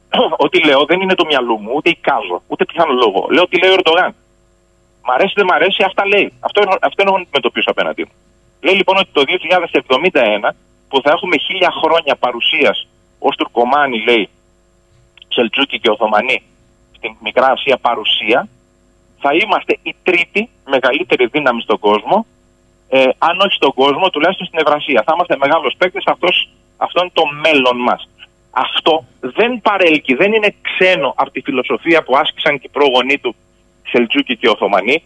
ότι 0.45 0.65
λέω 0.65 0.85
δεν 0.85 1.01
είναι 1.01 1.15
το 1.15 1.25
μυαλό 1.25 1.57
μου, 1.57 1.71
ούτε 1.75 1.89
εικάζω, 1.89 2.41
ούτε 2.47 2.65
πιθανό 2.65 2.93
λόγο. 2.93 3.27
Λέω 3.29 3.43
ότι 3.43 3.59
λέει 3.59 3.71
ο 3.71 3.73
Ερντογάν. 3.73 4.15
Μ' 5.05 5.11
αρέσει, 5.11 5.33
δεν 5.35 5.45
μ' 5.45 5.51
αρέσει, 5.51 5.83
αυτά 5.83 6.07
λέει. 6.07 6.33
Αυτό, 6.39 6.61
αυτό 6.81 7.01
είναι 7.01 7.11
να 7.11 7.17
αντιμετωπίσω 7.17 7.69
απέναντί 7.71 8.03
μου. 8.03 8.11
Λέει 8.61 8.75
λοιπόν 8.75 8.97
ότι 8.97 9.09
το 9.11 9.23
2071 10.41 10.49
που 10.89 11.01
θα 11.01 11.11
έχουμε 11.11 11.37
χίλια 11.37 11.71
χρόνια 11.83 12.15
παρουσίας 12.15 12.87
ως 13.19 13.35
Τουρκομάνοι, 13.35 14.03
λέει, 14.03 14.29
Σελτζούκοι 15.33 15.79
και 15.79 15.89
Οθωμανοί 15.89 16.43
στην 16.95 17.15
Μικρά 17.23 17.47
Ασία 17.47 17.77
παρουσία, 17.77 18.47
θα 19.19 19.29
είμαστε 19.33 19.77
η 19.83 19.95
τρίτη 20.03 20.49
μεγαλύτερη 20.65 21.25
δύναμη 21.25 21.61
στον 21.61 21.79
κόσμο, 21.79 22.25
ε, 22.89 23.03
αν 23.17 23.39
όχι 23.39 23.55
στον 23.55 23.73
κόσμο, 23.73 24.09
τουλάχιστον 24.09 24.47
στην 24.47 24.59
Ευρασία. 24.59 25.03
Θα 25.05 25.11
είμαστε 25.15 25.37
μεγάλος 25.37 25.75
παίκτης, 25.77 26.05
αυτός 26.07 26.49
είναι 27.01 27.09
το 27.13 27.23
μέλλον 27.43 27.77
μας. 27.77 28.09
Αυτό 28.51 29.05
δεν 29.19 29.61
παρέλκει, 29.61 30.13
δεν 30.13 30.33
είναι 30.33 30.55
ξένο 30.61 31.13
από 31.15 31.31
τη 31.31 31.41
φιλοσοφία 31.41 32.03
που 32.03 32.17
άσκησαν 32.17 32.59
και 32.59 32.65
οι 32.65 32.69
πρόγονοί 32.77 33.17
του 33.17 33.35
Σελτζούκοι 33.87 34.37
και 34.37 34.49
Οθωμανοί 34.49 35.03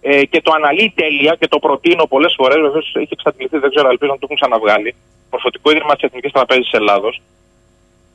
ε, 0.00 0.24
και 0.24 0.42
το 0.42 0.52
αναλύει 0.54 0.92
τέλεια 0.94 1.36
και 1.40 1.48
το 1.48 1.58
προτείνω 1.58 2.06
πολλές 2.06 2.34
φορές. 2.36 2.56
Βεβαίω 2.60 2.82
έχει 2.92 3.08
εξαντληθεί, 3.10 3.58
δεν 3.58 3.70
ξέρω, 3.70 3.88
ελπίζω 3.88 4.12
να 4.12 4.18
το 4.18 4.24
έχουν 4.24 4.36
ξαναβγάλει. 4.36 4.94
Μορφωτικό 5.30 5.70
Ίδρυμα 5.70 5.94
της 5.94 6.02
Εθνικής 6.02 6.32
Τραπέζης 6.32 6.72
Ελλάδος, 6.72 7.20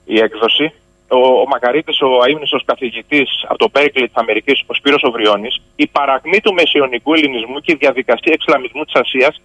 η 0.05 0.19
έκδοση, 0.19 0.73
ο, 1.07 1.17
ο 1.17 1.45
Μακαρίτης, 1.47 2.01
ο 2.01 2.21
αείμνηστος 2.25 2.63
καθηγητής 2.65 3.29
από 3.47 3.57
το 3.57 3.69
Μπέρκλεϊ 3.69 4.05
της 4.05 4.15
Αμερικής, 4.15 4.63
ο 4.65 4.73
Σπύρος 4.73 5.03
ο 5.03 5.10
Βρυώνης, 5.10 5.61
η 5.75 5.87
παρακμή 5.87 6.39
του 6.39 6.53
μεσαιωνικού 6.53 7.13
ελληνισμού 7.13 7.59
και 7.59 7.71
η 7.71 7.75
διαδικασία 7.75 8.33
εξισλαμισμού 8.34 8.84
της 8.83 8.93
Ασίας 8.93 9.41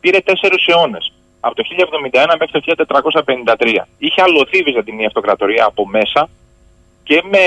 πήρε 0.00 0.20
τέσσερις 0.20 0.66
αιώνες. 0.66 1.12
από 1.40 1.54
το 1.54 1.62
1071 1.62 2.36
μέχρι 2.38 2.60
το 2.60 2.60
1453. 2.60 3.86
Είχε 3.98 4.22
αλωθεί 4.22 4.58
η 4.58 4.62
Βυζαντινή 4.62 5.06
Αυτοκρατορία 5.06 5.64
από 5.64 5.86
μέσα 5.86 6.28
και 7.02 7.22
με 7.24 7.38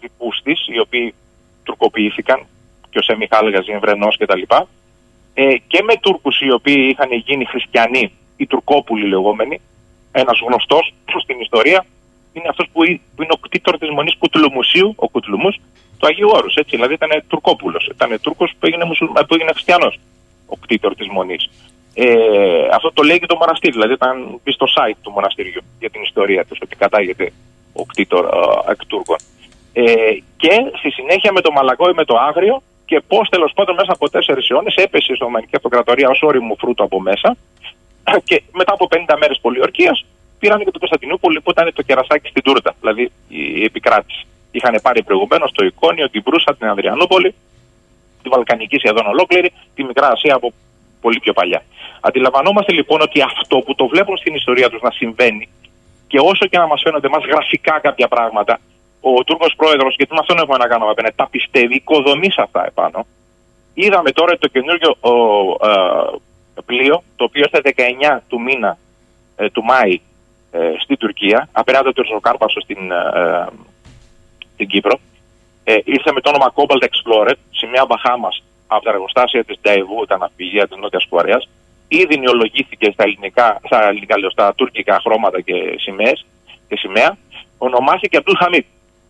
δικούς 0.00 0.40
της, 0.42 0.66
οι 0.68 0.78
οποίοι 0.78 1.14
τουρκοποιήθηκαν, 1.62 2.46
και 2.90 2.98
ο 2.98 3.02
Σέμι 3.02 3.26
Χάλγαζιν, 3.30 3.80
Βρενό 3.80 4.08
κτλ. 4.18 4.42
Ε, 5.34 5.54
και 5.66 5.82
με 5.82 5.96
Τούρκους 5.96 6.40
οι 6.40 6.50
οποίοι 6.52 6.88
είχαν 6.92 7.12
γίνει 7.12 7.44
χριστιανοί, 7.44 8.12
οι 8.36 8.46
Τουρκόπουλοι 8.46 9.08
λεγόμενοι. 9.08 9.60
Ένας 10.12 10.38
γνωστός 10.46 10.94
στην 11.22 11.40
ιστορία 11.40 11.84
είναι 12.38 12.48
αυτός 12.48 12.66
που, 12.72 12.80
που 13.14 13.22
είναι 13.22 13.34
ο 13.38 13.40
κτήτορ 13.44 13.78
της 13.78 13.90
μονής 13.90 14.16
Κουτλουμουσίου, 14.18 14.94
ο 14.96 15.08
Κουτλουμούς, 15.08 15.56
του 15.98 16.06
Αγίου 16.06 16.28
Όρους. 16.32 16.54
Δηλαδή 16.70 16.94
ήταν 16.94 17.10
Τουρκόπουλος. 17.28 17.86
Ήταν 17.86 18.20
Τούρκος 18.20 18.52
που 18.58 18.66
έγινε, 18.66 18.84
μουσουλμα... 18.84 19.24
που 19.24 19.34
έγινε 19.34 19.52
χριστιανός, 19.52 19.98
ο 20.46 20.56
κτήτορ 20.56 20.94
της 20.94 21.08
μονής. 21.08 21.50
Ε, 21.94 22.68
αυτό 22.72 22.92
το 22.92 23.02
λέει 23.02 23.18
και 23.18 23.26
το 23.26 23.36
μοναστήρι. 23.36 23.72
Δηλαδή, 23.72 23.92
ήταν 23.92 24.40
πει 24.42 24.52
στο 24.52 24.66
site 24.76 24.98
του 25.02 25.10
μοναστηριού 25.10 25.60
για 25.78 25.90
την 25.90 26.02
ιστορία 26.02 26.44
του, 26.44 26.56
ότι 26.62 26.76
κατάγεται 26.76 27.32
ο 27.72 27.84
κτήτορ 27.84 28.24
ε, 28.24 28.70
εκ 28.70 28.86
Τούρκων. 28.86 29.16
Ε, 29.72 29.82
και 30.36 30.54
στη 30.78 30.90
συνέχεια 30.90 31.32
με 31.32 31.40
το 31.40 31.50
Μαλακό 31.52 31.88
ή 31.88 31.92
με 31.94 32.04
το 32.04 32.16
Άγριο 32.16 32.62
και 32.84 33.00
πώς 33.08 33.28
τέλος 33.28 33.52
πάντων 33.54 33.74
μέσα 33.74 33.92
από 33.92 34.10
τέσσερις 34.10 34.50
αιώνες 34.50 34.74
έπεσε 34.74 35.06
η 35.08 35.12
Οθωμανική 35.12 35.56
Αυτοκρατορία 35.56 36.08
ως 36.08 36.22
όριμο 36.22 36.56
φρούτο 36.58 36.84
από 36.84 37.00
μέσα. 37.00 37.36
Και 38.28 38.42
μετά 38.52 38.72
από 38.72 38.88
50 38.90 39.16
μέρες 39.18 39.38
πολιορκίας 39.40 40.04
πήραν 40.46 40.64
και 40.64 40.70
το 40.70 40.78
Κωνσταντινούπολη 40.78 41.40
που 41.40 41.50
ήταν 41.50 41.72
το 41.74 41.82
κερασάκι 41.82 42.28
στην 42.28 42.42
τούρτα, 42.42 42.74
δηλαδή 42.80 43.12
η 43.28 43.64
επικράτηση. 43.64 44.26
Είχαν 44.50 44.74
πάρει 44.82 45.02
προηγουμένως 45.02 45.52
το 45.52 45.64
Εικόνιο, 45.64 46.10
την 46.10 46.22
Προύσα, 46.22 46.56
την 46.58 46.66
Ανδριανούπολη, 46.66 47.34
τη 48.22 48.28
Βαλκανική 48.28 48.76
σχεδόν 48.78 49.06
ολόκληρη, 49.06 49.52
τη 49.74 49.84
Μικρά 49.84 50.08
Ασία 50.08 50.34
από 50.34 50.52
πολύ 51.00 51.18
πιο 51.20 51.32
παλιά. 51.32 51.62
Αντιλαμβανόμαστε 52.00 52.72
λοιπόν 52.72 53.00
ότι 53.00 53.20
αυτό 53.20 53.56
που 53.58 53.74
το 53.74 53.86
βλέπουν 53.86 54.16
στην 54.16 54.34
ιστορία 54.34 54.70
τους 54.70 54.80
να 54.82 54.90
συμβαίνει 54.90 55.48
και 56.06 56.18
όσο 56.18 56.46
και 56.46 56.58
να 56.58 56.66
μας 56.66 56.80
φαίνονται 56.84 57.08
μας 57.08 57.24
γραφικά 57.24 57.78
κάποια 57.80 58.08
πράγματα, 58.08 58.60
ο 59.00 59.24
Τούρκος 59.24 59.54
πρόεδρος, 59.56 59.94
γιατί 59.96 60.12
με 60.12 60.18
αυτόν 60.20 60.38
έχουμε 60.38 60.56
να 60.56 60.66
κάνουμε 60.66 60.90
απέναντι, 60.90 61.14
τα 61.16 61.28
πιστεύει, 61.30 61.74
οικοδομεί 61.74 62.28
αυτά 62.36 62.66
επάνω. 62.66 63.06
Είδαμε 63.74 64.10
τώρα 64.10 64.38
το 64.38 64.48
καινούργιο 64.48 64.90
ο, 65.00 65.12
ε, 65.66 66.60
πλοίο, 66.66 67.02
το 67.16 67.24
οποίο 67.24 67.44
στα 67.46 67.60
19 67.62 68.22
του 68.28 68.40
μήνα 68.40 68.78
ε, 69.36 69.50
του 69.50 69.62
Μάη 69.64 69.92
ε, 69.92 69.98
στην 70.82 70.96
Τουρκία, 70.96 71.48
απέναντι 71.52 71.90
του 71.90 72.02
Ριζοκάρπασο 72.02 72.60
στην, 72.60 72.90
ε, 72.90 73.46
στην 74.54 74.66
Κύπρο. 74.66 74.98
Ε, 75.64 75.76
ήρθε 75.84 76.12
με 76.12 76.20
το 76.20 76.28
όνομα 76.28 76.52
Cobalt 76.54 76.84
Explorer, 76.88 77.34
σημαία 77.50 77.84
Μπαχάμας 77.86 78.42
από 78.66 78.84
τα 78.84 78.90
εργοστάσια 78.90 79.44
της 79.44 79.58
Νταϊβού, 79.60 80.04
τα 80.06 80.16
ναυπηγεία 80.18 80.68
της 80.68 80.76
Νότιας 80.76 81.06
Κορέας. 81.08 81.48
Ήδη 81.88 82.18
νεολογήθηκε 82.18 82.90
στα 82.90 83.02
ελληνικά, 83.02 83.60
στα, 83.64 83.88
ελληνικά, 83.88 84.18
λέω, 84.18 84.30
στα 84.30 84.54
τουρκικά 84.54 85.00
χρώματα 85.04 85.40
και 85.40 85.74
σημαίες 85.78 86.26
και 86.68 86.76
σημαία. 86.76 87.16
Ονομάστηκε 87.58 88.16
Αμπτούλ 88.16 88.36
Χαμίτ. 88.36 88.64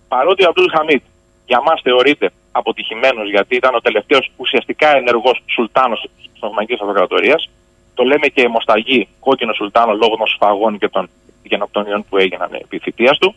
Παρότι 0.08 0.44
ο 0.44 0.48
Αμπτούλ 0.48 0.70
Χαμίτ 0.76 1.02
για 1.46 1.62
μας 1.62 1.80
θεωρείται 1.82 2.30
αποτυχημένος 2.52 3.30
γιατί 3.30 3.56
ήταν 3.56 3.74
ο 3.74 3.80
τελευταίος 3.80 4.30
ουσιαστικά 4.36 4.96
ενεργός 4.96 5.42
Σουλτάνος 5.46 6.08
της 6.16 6.30
Οθωμανικής 6.40 6.80
Αυτοκρατορίας. 6.80 7.50
Το 7.94 8.02
λέμε 8.04 8.26
και 8.26 8.48
Μοσταγή, 8.48 9.08
κόκκινο 9.20 9.52
Σουλτάνο 9.52 9.92
λόγω 9.92 10.16
των 10.16 10.26
σφαγών 10.26 10.78
και 10.78 10.88
των 10.88 11.08
γενοκτονιών 11.46 12.04
που 12.08 12.16
έγιναν 12.16 12.48
επί 12.52 12.78
θητείας 12.78 13.18
του. 13.18 13.34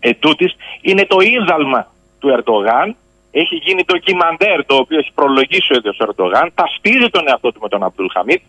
Ετούτης 0.00 0.56
είναι 0.80 1.06
το 1.06 1.16
ίδαλμα 1.20 1.92
του 2.18 2.28
Ερντογάν. 2.28 2.96
Έχει 3.30 3.54
γίνει 3.54 3.84
το 3.84 3.98
κιμαντέρ 3.98 4.64
το 4.66 4.74
οποίο 4.76 4.98
έχει 4.98 5.12
προλογίσει 5.14 5.72
ο 5.72 5.76
ίδιος 5.76 5.98
ο 5.98 6.04
Ερντογάν. 6.04 6.52
Ταυτίζει 6.54 7.08
τον 7.10 7.28
εαυτό 7.28 7.52
του 7.52 7.60
με 7.62 7.68
τον 7.68 7.82
Αμπτούλ 7.82 8.06
Χαμίτ. 8.12 8.42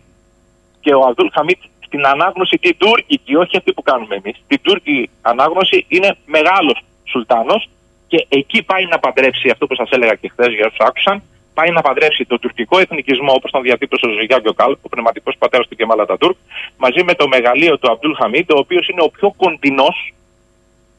Και 0.80 0.94
ο 0.94 1.00
Αμπτούλ 1.06 1.28
Χαμίτ 1.32 1.58
στην 1.92 2.06
ανάγνωση 2.06 2.56
την 2.56 2.76
τουρκική, 2.78 3.34
όχι 3.34 3.56
αυτή 3.56 3.72
που 3.72 3.82
κάνουμε 3.82 4.14
εμείς, 4.14 4.36
την 4.46 4.60
τουρκική 4.62 5.10
ανάγνωση 5.22 5.84
είναι 5.88 6.16
μεγάλος 6.26 6.78
Σουλτάνος 7.04 7.68
και 8.08 8.26
εκεί 8.28 8.62
πάει 8.62 8.84
να 8.86 8.98
παντρέψει 8.98 9.48
αυτό 9.50 9.66
που 9.66 9.74
σας 9.74 9.90
έλεγα 9.90 10.14
και 10.14 10.28
χθες 10.28 10.54
για 10.54 10.66
όσους 10.66 10.78
άκουσαν, 10.78 11.22
πάει 11.54 11.70
να 11.70 11.80
παντρέψει 11.80 12.24
το 12.24 12.38
τουρκικό 12.38 12.78
εθνικισμό 12.78 13.32
όπως 13.32 13.50
τον 13.50 13.62
διατύπωσε 13.62 14.06
ο 14.06 14.10
Ζουγιά 14.10 14.42
Καλ, 14.56 14.72
ο 14.82 14.88
πνευματικός 14.88 15.36
πατέρας 15.38 15.68
του 15.68 15.76
Κεμάλα 15.76 16.06
Τατούρκ, 16.06 16.36
μαζί 16.76 17.02
με 17.04 17.14
το 17.14 17.28
μεγαλείο 17.28 17.78
του 17.78 17.90
Αμπτούλ 17.90 18.12
Χαμίτ, 18.14 18.52
ο 18.52 18.58
οποίος 18.58 18.88
είναι 18.88 19.02
ο 19.02 19.08
πιο 19.08 19.34
κοντινός 19.36 20.14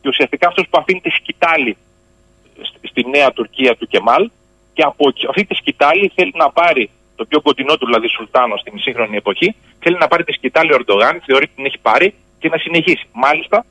και 0.01 0.09
ουσιαστικά 0.09 0.47
αυτός 0.47 0.65
που 0.69 0.77
αφήνει 0.79 1.01
τη 1.01 1.09
σκητάλη 1.09 1.77
στη 2.81 3.09
νέα 3.09 3.31
Τουρκία 3.31 3.75
του 3.75 3.87
Κεμάλ 3.87 4.29
και 4.73 4.81
από 4.81 5.13
αυτή 5.29 5.45
τη 5.45 5.55
σκητάλη 5.55 6.11
θέλει 6.15 6.33
να 6.35 6.51
πάρει 6.51 6.89
το 7.15 7.25
πιο 7.25 7.41
κοντινό 7.41 7.77
του 7.77 7.85
δηλαδή 7.85 8.07
Σουλτάνο 8.07 8.57
στην 8.57 8.79
σύγχρονη 8.79 9.15
εποχή, 9.15 9.55
θέλει 9.79 9.97
να 9.97 10.07
πάρει 10.07 10.23
τη 10.23 10.31
σκητάλη 10.31 10.71
ο 10.71 10.75
Ερντογάν, 10.75 11.21
θεωρεί 11.25 11.43
ότι 11.43 11.53
την 11.55 11.65
έχει 11.65 11.79
πάρει 11.81 12.13
και 12.39 12.49
να 12.49 12.57
συνεχίσει. 12.57 13.05
Μάλιστα, 13.11 13.65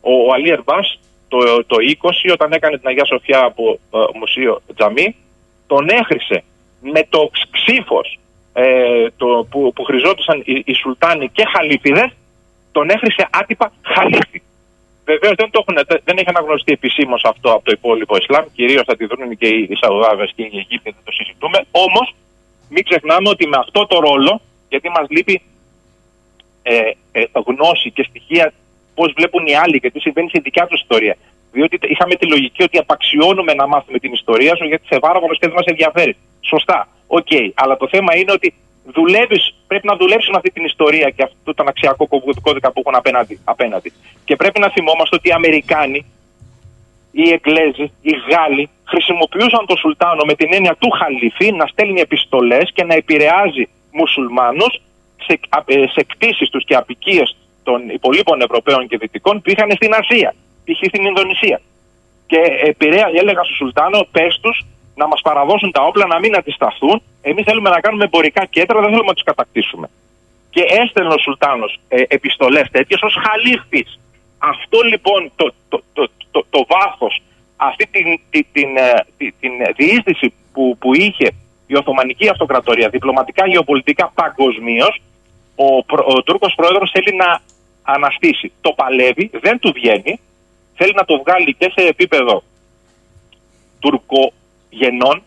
ο, 0.00 0.12
ο 0.12 0.32
Αλή 0.32 0.50
Ερμπάς 0.50 1.00
το, 1.28 1.64
το 1.64 1.76
20, 2.00 2.32
όταν 2.32 2.52
έκανε 2.52 2.78
την 2.78 2.88
Αγία 2.88 3.04
Σοφιά 3.04 3.44
από 3.44 3.78
ε, 3.94 3.98
μουσείο 4.18 4.62
Τζαμί, 4.74 5.16
τον 5.66 5.88
έχρισε 5.88 6.44
με 6.80 7.06
το 7.08 7.30
ξύφος 7.50 8.18
ε, 8.52 9.06
το, 9.16 9.46
που, 9.50 9.72
που 9.74 9.84
χρειζόντουσαν 9.84 10.42
οι, 10.44 10.62
οι 10.64 10.74
Σουλτάνοι 10.74 11.28
και 11.28 11.44
Χαλίφιδε, 11.54 12.12
τον 12.72 12.90
έχρισε 12.90 13.28
άτυπα 13.30 13.72
Χαλίφι. 13.82 14.42
Βεβαίως 15.04 15.34
δεν, 15.36 15.50
το 15.50 15.64
δεν 16.04 16.16
έχει 16.18 16.28
αναγνωριστεί 16.28 16.72
επισήμως 16.72 17.24
αυτό 17.24 17.52
από 17.52 17.64
το 17.64 17.70
υπόλοιπο 17.70 18.16
Ισλάμ. 18.16 18.44
Κυρίως 18.54 18.84
θα 18.86 18.96
τη 18.96 19.06
δουν 19.06 19.36
και 19.36 19.46
οι 19.46 19.76
Σαουδάβες 19.80 20.32
και 20.36 20.42
οι 20.42 20.50
Αιγύπτιοι, 20.52 20.78
δεν 20.82 21.04
το 21.04 21.12
συζητούμε. 21.12 21.58
Όμως, 21.70 22.14
μην 22.68 22.84
ξεχνάμε 22.84 23.28
ότι 23.28 23.46
με 23.48 23.56
αυτό 23.56 23.86
το 23.86 23.98
ρόλο, 24.00 24.40
γιατί 24.68 24.88
μας 24.88 25.06
λείπει 25.08 25.42
ε, 26.62 26.90
ε, 27.12 27.24
γνώση 27.46 27.90
και 27.90 28.06
στοιχεία 28.08 28.52
πώς 28.94 29.12
βλέπουν 29.16 29.46
οι 29.46 29.54
άλλοι 29.54 29.80
και 29.80 29.90
τι 29.90 30.00
συμβαίνει 30.00 30.28
στη 30.28 30.40
δικιά 30.40 30.66
τους 30.66 30.80
ιστορία. 30.80 31.16
Διότι 31.56 31.78
είχαμε 31.82 32.14
τη 32.14 32.26
λογική 32.26 32.62
ότι 32.62 32.78
απαξιώνουμε 32.78 33.52
να 33.54 33.66
μάθουμε 33.66 33.98
την 33.98 34.12
ιστορία 34.12 34.56
σου 34.56 34.64
γιατί 34.64 34.84
σε 34.86 34.98
πάρα 34.98 35.18
πολλέ 35.20 35.34
και 35.34 35.46
δεν 35.50 35.56
μας 35.60 35.66
ενδιαφέρει. 35.72 36.16
Σωστά. 36.40 36.88
OK. 37.06 37.26
Okay. 37.30 37.46
Αλλά 37.54 37.76
το 37.76 37.88
θέμα 37.88 38.16
είναι 38.16 38.32
ότι 38.32 38.54
δουλεύεις, 38.96 39.54
πρέπει 39.66 39.86
να 39.86 39.96
δουλέψεις 39.96 40.30
με 40.30 40.36
αυτή 40.36 40.50
την 40.50 40.64
ιστορία 40.64 41.10
και 41.10 41.22
αυτό 41.22 41.54
τον 41.54 41.68
αξιακό 41.68 42.06
κώδικα 42.42 42.72
που 42.72 42.80
έχουν 42.80 42.94
απέναντι, 42.94 43.40
απέναντι. 43.44 43.92
Και 44.24 44.36
πρέπει 44.36 44.60
να 44.60 44.68
θυμόμαστε 44.70 45.16
ότι 45.16 45.28
οι 45.28 45.32
Αμερικάνοι, 45.32 46.00
οι 47.12 47.24
Εγγλέζοι, 47.36 47.86
οι 48.02 48.12
Γάλλοι 48.30 48.68
χρησιμοποιούσαν 48.84 49.66
τον 49.66 49.76
Σουλτάνο 49.76 50.22
με 50.24 50.34
την 50.34 50.48
έννοια 50.52 50.76
του 50.78 50.90
Χαλιφή 50.90 51.52
να 51.52 51.66
στέλνει 51.66 52.00
επιστολές 52.00 52.70
και 52.74 52.84
να 52.84 52.94
επηρεάζει 52.94 53.68
μουσουλμάνους 53.92 54.80
σε, 55.26 55.40
ε, 55.64 55.86
σε 55.94 56.02
κτίσεις 56.10 56.48
τους 56.50 56.64
και 56.64 56.74
απικίες 56.74 57.36
των 57.62 57.88
υπολείπων 57.88 58.40
Ευρωπαίων 58.40 58.88
και 58.88 58.96
Δυτικών 58.96 59.42
που 59.42 59.50
είχαν 59.50 59.70
στην 59.72 59.94
Ασία, 59.94 60.34
π.χ. 60.66 60.80
στην 60.88 61.04
Ινδονησία. 61.04 61.60
Και 62.26 62.40
επηρέα, 62.62 63.06
έλεγα 63.14 63.42
στο 63.42 63.54
Σουλτάνο, 63.54 64.06
πες 64.10 64.38
τους 64.42 64.64
να 64.94 65.06
μας 65.06 65.20
παραδώσουν 65.20 65.70
τα 65.72 65.82
όπλα, 65.82 66.06
να 66.06 66.18
μην 66.18 66.36
αντισταθούν. 66.36 67.02
Εμείς 67.22 67.44
θέλουμε 67.44 67.70
να 67.70 67.80
κάνουμε 67.80 68.04
εμπορικά 68.04 68.44
κέντρα, 68.44 68.80
δεν 68.80 68.88
θέλουμε 68.88 69.06
να 69.06 69.14
τους 69.14 69.22
κατακτήσουμε. 69.22 69.90
Και 70.50 70.62
έστελνε 70.68 71.14
ο 71.14 71.18
Σουλτάνος 71.18 71.78
ε, 71.88 72.02
επιστολές 72.08 72.68
τέτοιες 72.70 73.02
ως 73.02 73.16
χαλίφτη. 73.24 73.86
Αυτό 74.38 74.80
λοιπόν 74.80 75.32
το, 75.36 75.52
το, 75.68 75.82
το, 75.92 76.08
το, 76.30 76.46
το 76.50 76.66
βάθος, 76.68 77.22
αυτή 77.56 77.86
την, 77.90 78.20
την, 78.30 78.46
την, 78.52 78.68
την, 79.16 79.34
την 79.40 79.52
διείσδυση 79.76 80.32
που, 80.52 80.76
που 80.80 80.94
είχε 80.94 81.28
η 81.66 81.76
Οθωμανική 81.76 82.28
Αυτοκρατορία 82.28 82.88
διπλωματικά, 82.88 83.46
γεωπολιτικά 83.46 84.12
παγκοσμίως, 84.14 85.00
ο, 85.54 85.66
ο 86.14 86.22
Τούρκος 86.22 86.54
πρόεδρος 86.54 86.90
θέλει 86.90 87.16
να 87.16 87.40
αναστήσει. 87.82 88.52
Το 88.60 88.72
παλεύει, 88.72 89.30
δεν 89.32 89.58
του 89.58 89.72
βγαίνει, 89.72 90.20
θέλει 90.76 90.92
να 90.94 91.04
το 91.04 91.22
βγάλει 91.22 91.54
και 91.54 91.72
σε 91.74 91.86
επίπεδο 91.86 92.42
τουρκογενών 93.80 95.22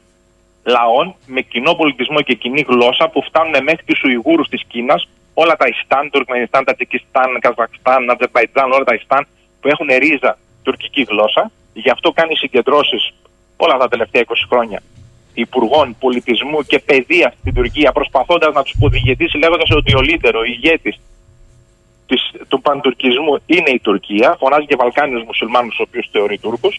λαών 0.64 1.16
με 1.26 1.41
κοινό 1.41 1.74
πολιτισμό 1.74 2.22
και 2.22 2.34
κοινή 2.34 2.66
γλώσσα 2.68 3.10
που 3.10 3.22
φτάνουν 3.22 3.64
μέχρι 3.64 3.84
τους 3.86 4.02
Ουιγούρους 4.04 4.47
της 4.47 4.64
Κίνας, 4.68 5.08
όλα 5.34 5.56
τα 5.56 5.68
Ιστάν, 5.68 6.10
Τουρκμενιστάν, 6.10 6.64
Τατζικιστάν, 6.66 7.39
Καζακστάν, 7.39 8.10
Αζερβαϊτζάν, 8.10 8.72
όλα 8.72 8.84
τα 8.84 8.93
Ιστάν 8.93 9.28
που 9.62 9.68
έχουν 9.68 9.88
ρίζα 9.97 10.38
τουρκική 10.64 11.02
γλώσσα. 11.10 11.52
Γι' 11.74 11.89
αυτό 11.89 12.12
κάνει 12.12 12.36
συγκεντρώσεις 12.36 13.14
όλα 13.58 13.78
τα 13.78 13.88
τελευταία 13.88 14.24
20 14.28 14.34
χρόνια 14.50 14.82
υπουργών 15.34 15.95
πολιτισμού 16.00 16.62
και 16.62 16.80
παιδείας 16.80 17.34
στην 17.39 17.54
Τουρκία, 17.54 17.91
προσπαθώντας 17.91 18.54
να 18.54 18.64
τους 18.64 18.76
οδηγητήσει, 18.80 19.38
λέγοντας 19.38 19.70
ότι 19.72 19.95
ο 19.95 20.02
λύτερο, 20.02 20.39
ο 20.39 20.43
ηγέτης 20.43 21.00
του 22.47 22.62
παντουρκισμού 22.62 23.34
είναι 23.45 23.70
η 23.70 23.80
Τουρκία. 23.80 24.36
Φωνάζει 24.39 24.66
και 24.66 24.76
Βαλκάνιου 24.76 25.24
μουσουλμάνους, 25.26 25.80
ο 25.80 25.84
οποίου 25.88 26.01
θεωρεί 26.12 26.38
Τούρκου. 26.38 26.70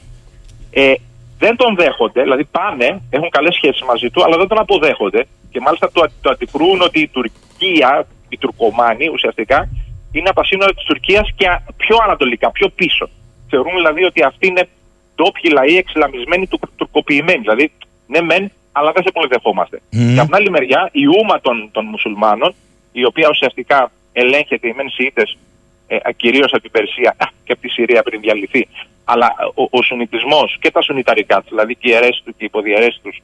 Ε, 0.70 0.94
δεν 1.38 1.56
τον 1.56 1.74
δέχονται, 1.74 2.22
δηλαδή 2.22 2.44
πάνε, 2.44 3.02
έχουν 3.10 3.28
καλές 3.30 3.54
σχέσεις 3.54 3.82
μαζί 3.82 4.10
του, 4.10 4.24
αλλά 4.24 4.36
δεν 4.36 4.48
τον 4.48 4.58
αποδέχονται. 4.58 5.26
Και 5.50 5.60
μάλιστα 5.60 5.90
το, 5.92 6.06
το 6.20 6.30
αντικρούν 6.30 6.80
ότι 6.80 7.00
η 7.00 7.08
Τουρκία, 7.08 8.06
οι 8.28 8.38
Τουρκομάνοι 8.38 9.08
ουσιαστικά, 9.08 9.68
είναι 10.12 10.28
από 10.28 10.40
τα 10.40 10.46
σύνορα 10.46 10.72
της 10.74 10.84
Τουρκίας 10.84 11.32
και 11.36 11.46
πιο 11.76 11.96
ανατολικά, 12.04 12.50
πιο 12.50 12.68
πίσω. 12.68 13.08
Θεωρούν 13.48 13.74
δηλαδή 13.74 14.04
ότι 14.04 14.22
αυτοί 14.22 14.46
είναι 14.46 14.68
ντόπιοι 15.16 15.50
λαοί 15.54 15.76
εξελαμισμένοι, 15.76 16.46
του, 16.46 16.60
τουρκοποιημένοι. 16.76 17.38
Δηλαδή 17.38 17.72
ναι, 18.06 18.20
μεν, 18.20 18.50
αλλά 18.72 18.92
δεν 18.92 19.02
σε 19.02 19.10
πολύ 19.10 19.28
δεχόμαστε. 19.30 19.76
Mm. 19.76 20.12
Και 20.14 20.20
από 20.20 20.26
την 20.26 20.34
άλλη 20.34 20.50
μεριά, 20.50 20.88
η 20.92 21.06
ούμα 21.06 21.40
των, 21.40 21.68
των 21.72 21.84
μουσουλμάνων, 21.84 22.54
η 22.92 23.04
οποία 23.04 23.28
ουσιαστικά 23.30 23.90
ελέγχεται 24.12 24.68
οι 24.68 24.72
μεν 24.76 24.90
Σιήτες 24.90 25.38
ε, 25.86 25.98
κυρίως 26.16 26.52
από 26.52 26.62
την 26.62 26.70
Περσία 26.70 27.14
α, 27.18 27.26
και 27.44 27.52
από 27.52 27.60
τη 27.60 27.68
Συρία 27.68 28.02
πριν 28.02 28.20
διαλυθεί. 28.20 28.68
Αλλά 29.04 29.34
ο, 29.54 29.62
ο 29.70 29.82
Σουνιτισμός 29.82 30.56
και 30.60 30.70
τα 30.70 30.82
Σουνιταρικά, 30.82 31.44
δηλαδή 31.48 31.74
και 31.74 31.88
οι 31.88 31.92
αιρέσεις 31.92 32.22
του 32.24 32.30
και 32.30 32.44
οι 32.44 32.44
υποδιαιρέσεις 32.44 33.00
τους, 33.02 33.22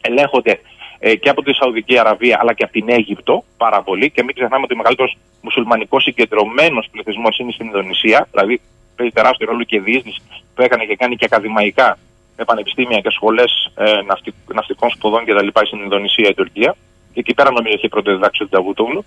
ελέγχονται 0.00 0.60
ε, 0.98 1.16
και 1.16 1.28
από 1.28 1.42
τη 1.42 1.54
Σαουδική 1.54 1.98
Αραβία 1.98 2.38
αλλά 2.40 2.52
και 2.52 2.64
από 2.64 2.72
την 2.72 2.88
Αίγυπτο 2.88 3.44
πάρα 3.56 3.82
πολύ. 3.82 4.10
Και 4.10 4.22
μην 4.22 4.34
ξεχνάμε 4.34 4.64
ότι 4.64 4.74
ο 4.74 4.76
μεγαλύτερος 4.76 5.16
μουσουλμανικός 5.40 6.02
συγκεντρωμένος 6.02 6.88
πληθυσμός 6.90 7.38
είναι 7.38 7.52
στην 7.52 7.66
Ινδονησία. 7.66 8.28
Δηλαδή 8.30 8.60
παίζει 8.96 9.12
τεράστιο 9.12 9.46
ρόλο 9.46 9.62
και 9.62 9.76
η 9.76 9.78
διείσδυση 9.78 10.20
που 10.54 10.62
έκανε 10.62 10.84
και 10.84 10.96
κάνει 10.96 11.16
και 11.16 11.24
ακαδημαϊκά 11.24 11.98
με 12.36 12.44
πανεπιστήμια 12.44 13.00
και 13.00 13.10
σχολές 13.10 13.70
ε, 13.76 14.02
ναυτικ, 14.06 14.34
ναυτικών 14.54 14.90
σπουδών 14.90 15.24
κτλ. 15.24 15.48
στην 15.66 15.78
Ινδονησία 15.78 16.28
η 16.28 16.34
Τουρκία. 16.34 16.76
Και 17.12 17.20
εκεί 17.20 17.34
πέρα 17.34 17.50
νομίζω 17.50 17.74
έχει 17.74 17.88
πρώτο 17.88 18.12
διδάξιο 18.12 18.44
του 18.44 18.50
Ταβούτογλου 18.50 19.04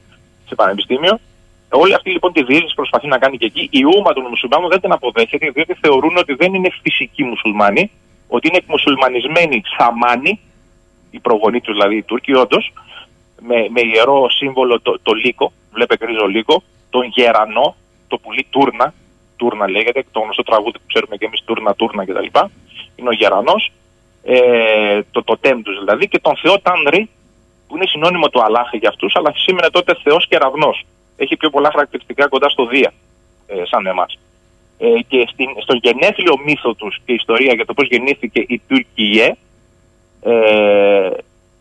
σε 0.54 0.62
πανεπιστήμιο. 0.62 1.20
Όλη 1.70 1.94
αυτή 1.94 2.10
λοιπόν 2.10 2.32
τη 2.34 2.44
διείσδυση 2.44 2.76
προσπαθεί 2.76 3.08
να 3.08 3.18
κάνει 3.18 3.38
και 3.38 3.46
εκεί. 3.46 3.70
Η 3.72 3.82
ούμα 3.84 4.14
των 4.14 4.24
μουσουλμάνων 4.30 4.70
δεν 4.70 4.82
την 4.82 4.92
αποδέχεται, 4.92 5.50
διότι 5.50 5.74
θεωρούν 5.82 6.18
ότι 6.18 6.34
δεν 6.34 6.54
είναι 6.54 6.70
φυσικοί 6.82 7.24
μουσουλμάνοι, 7.24 7.92
ότι 8.28 8.48
είναι 8.48 8.58
εκμουσουλμανισμένοι 8.58 9.62
σαμάνοι, 9.78 10.40
οι 11.12 11.20
προγονείς 11.20 11.62
τους 11.62 11.74
δηλαδή 11.74 11.96
οι 11.96 12.04
Τούρκοι, 12.04 12.34
όντως, 12.34 12.74
με, 13.42 13.68
με 13.70 13.82
ιερό 13.82 14.30
σύμβολο 14.30 14.82
το, 14.82 15.00
το 15.02 15.14
λύκο, 15.14 15.52
βλέπε 15.72 15.96
γκρίζο 15.98 16.26
λύκο, 16.26 16.64
τον 16.90 17.04
γερανό, 17.04 17.76
το 18.08 18.18
πουλί 18.18 18.48
τούρνα, 18.50 18.94
τούρνα 19.36 19.70
λέγεται, 19.70 20.04
το 20.12 20.20
γνωστό 20.20 20.44
τραγούδι 20.44 20.78
που 20.78 20.88
ξέρουμε 20.88 21.16
και 21.18 21.26
εμείς 21.26 21.42
τούρνα, 21.46 21.76
τούρνα 21.76 22.06
κτλ. 22.06 22.40
Είναι 22.96 23.10
ο 23.10 23.12
γερανός, 23.12 23.72
ε, 24.24 25.02
το 25.12 25.24
τοτέμ 25.24 25.62
τους 25.62 25.78
δηλαδή, 25.80 26.08
και 26.08 26.20
τον 26.20 26.36
Θεό 26.38 26.60
Τάνρη, 26.60 27.10
που 27.74 27.80
είναι 27.80 27.88
συνώνυμο 27.88 28.30
του 28.30 28.44
Αλάχ 28.44 28.70
για 28.74 28.90
αυτούς, 28.90 29.16
αλλά 29.16 29.34
σήμαινε 29.36 29.70
τότε 29.70 29.96
Θεός 30.04 30.28
κεραυνό 30.28 30.76
έχει 31.18 31.38
πιο 31.38 31.50
πολλά 31.50 31.70
χαρακτηριστικά 31.72 32.28
κοντά 32.28 32.50
στο 32.50 32.66
Δία, 32.66 32.94
ε, 33.48 33.66
σαν 33.66 33.86
εμάς. 33.86 34.20
Ε, 34.78 34.88
και 35.08 35.28
στην, 35.32 35.50
στον 35.62 35.80
γενέθλιο 35.82 36.34
μύθο 36.46 36.74
τους 36.74 37.00
και 37.06 37.14
ιστορία 37.14 37.54
για 37.54 37.66
το 37.66 37.74
πώς 37.74 37.88
γεννήθηκε 37.88 38.46
η 38.48 38.62
Τουρκία, 38.68 39.38
ε, 40.22 41.10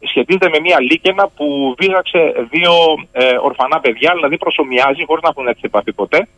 σχετίζεται 0.01 0.49
με 0.49 0.61
μια 0.61 0.81
λίκαινα 0.81 1.29
που 1.37 1.75
βίζαξε 1.79 2.47
δύο 2.51 2.73
ε, 3.13 3.37
ορφανά 3.43 3.81
παιδιά, 3.81 4.13
δηλαδή 4.15 4.37
προσωμιάζει, 4.37 5.05
χωρίς 5.05 5.23
να 5.23 5.29
έχουν 5.29 5.47
έτσι 5.49 5.63
επαφή 5.65 5.93
ποτέ, 5.93 6.29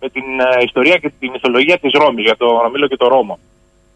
με 0.00 0.08
την 0.08 0.40
ε, 0.40 0.62
ιστορία 0.64 0.96
και 0.96 1.10
την 1.18 1.30
μυθολογία 1.30 1.78
της 1.78 1.92
Ρώμης, 1.92 2.24
για 2.24 2.36
το 2.36 2.60
Ρωμίλο 2.62 2.86
και 2.86 2.96
το 2.96 3.08
Ρώμο. 3.08 3.38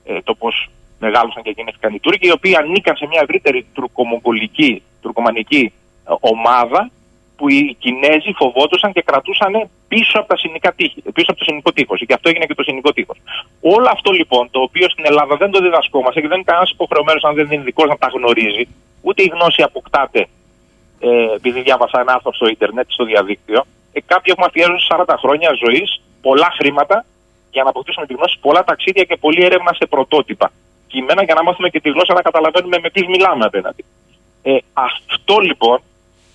Ε, 0.04 0.22
το 0.24 0.34
πώς 0.34 0.68
μεγάλωσαν 1.04 1.42
και 1.42 1.52
γεννήθηκαν 1.56 1.94
οι 1.94 2.00
Τούρκοι, 2.04 2.26
οι 2.26 2.36
οποίοι 2.38 2.54
ανήκαν 2.62 2.96
σε 2.96 3.06
μια 3.10 3.20
ευρύτερη 3.26 3.66
τουρκομογγολική, 3.76 4.82
τουρκομανική 5.02 5.62
ε, 6.08 6.12
ομάδα 6.32 6.90
που 7.36 7.48
οι 7.48 7.76
Κινέζοι 7.82 8.32
φοβόντουσαν 8.40 8.92
και 8.92 9.02
κρατούσαν 9.08 9.52
πίσω 9.88 10.14
από, 10.20 10.28
τα 10.32 10.36
συνικά 10.36 10.72
τείχη, 10.72 11.00
πίσω 11.16 11.28
από 11.32 11.38
το 11.38 11.44
συνικό 11.44 11.72
τείχος. 11.72 11.98
Και 12.06 12.14
αυτό 12.18 12.28
έγινε 12.28 12.46
και 12.46 12.54
το 12.54 12.62
συνικό 12.62 12.92
τείχος. 12.92 13.18
Όλο 13.60 13.88
αυτό 13.96 14.10
λοιπόν, 14.12 14.50
το 14.50 14.60
οποίο 14.60 14.86
στην 14.88 15.04
Ελλάδα 15.10 15.36
δεν 15.36 15.50
το 15.50 15.58
διδασκόμαστε 15.60 16.20
και 16.20 16.28
δεν 16.28 16.36
είναι 16.36 16.48
κανένας 16.50 16.70
υποχρεωμένος, 16.70 17.22
αν 17.24 17.34
δεν 17.34 17.44
είναι 17.44 17.54
ειδικό, 17.62 17.86
να 17.86 17.96
τα 17.96 18.08
γνωρίζει, 18.14 18.64
ούτε 19.02 19.22
η 19.22 19.30
γνώση 19.34 19.62
αποκτάται 19.62 20.20
ε, 21.00 21.08
επειδή 21.38 21.60
διάβασα 21.60 22.00
ένα 22.00 22.12
άρθρο 22.12 22.32
στο 22.32 22.46
Ιντερνετ, 22.54 22.86
στο 22.88 23.04
διαδίκτυο. 23.04 23.64
Ε, 23.92 24.00
κάποιοι 24.00 24.28
έχουμε 24.32 24.46
αφιέρωση 24.48 24.86
40 24.90 25.14
χρόνια 25.22 25.50
ζωής, 25.64 26.02
πολλά 26.26 26.48
χρήματα 26.58 27.04
για 27.50 27.62
να 27.62 27.68
αποκτήσουμε 27.68 28.06
τη 28.06 28.14
γνώση, 28.14 28.38
πολλά 28.40 28.64
ταξίδια 28.64 29.04
και 29.04 29.16
πολλή 29.16 29.44
έρευνα 29.44 29.72
σε 29.78 29.86
πρωτότυπα. 29.86 30.50
Κείμενα 30.92 31.22
για 31.22 31.34
να 31.34 31.42
μάθουμε 31.42 31.68
και 31.68 31.80
τη 31.80 31.88
γλώσσα 31.94 32.12
να 32.14 32.22
καταλαβαίνουμε 32.28 32.78
με 32.82 32.90
ποιους 32.90 33.06
μιλάμε 33.06 33.44
απέναντι. 33.44 33.84
Ε, 34.42 34.56
αυτό 34.72 35.38
λοιπόν 35.48 35.78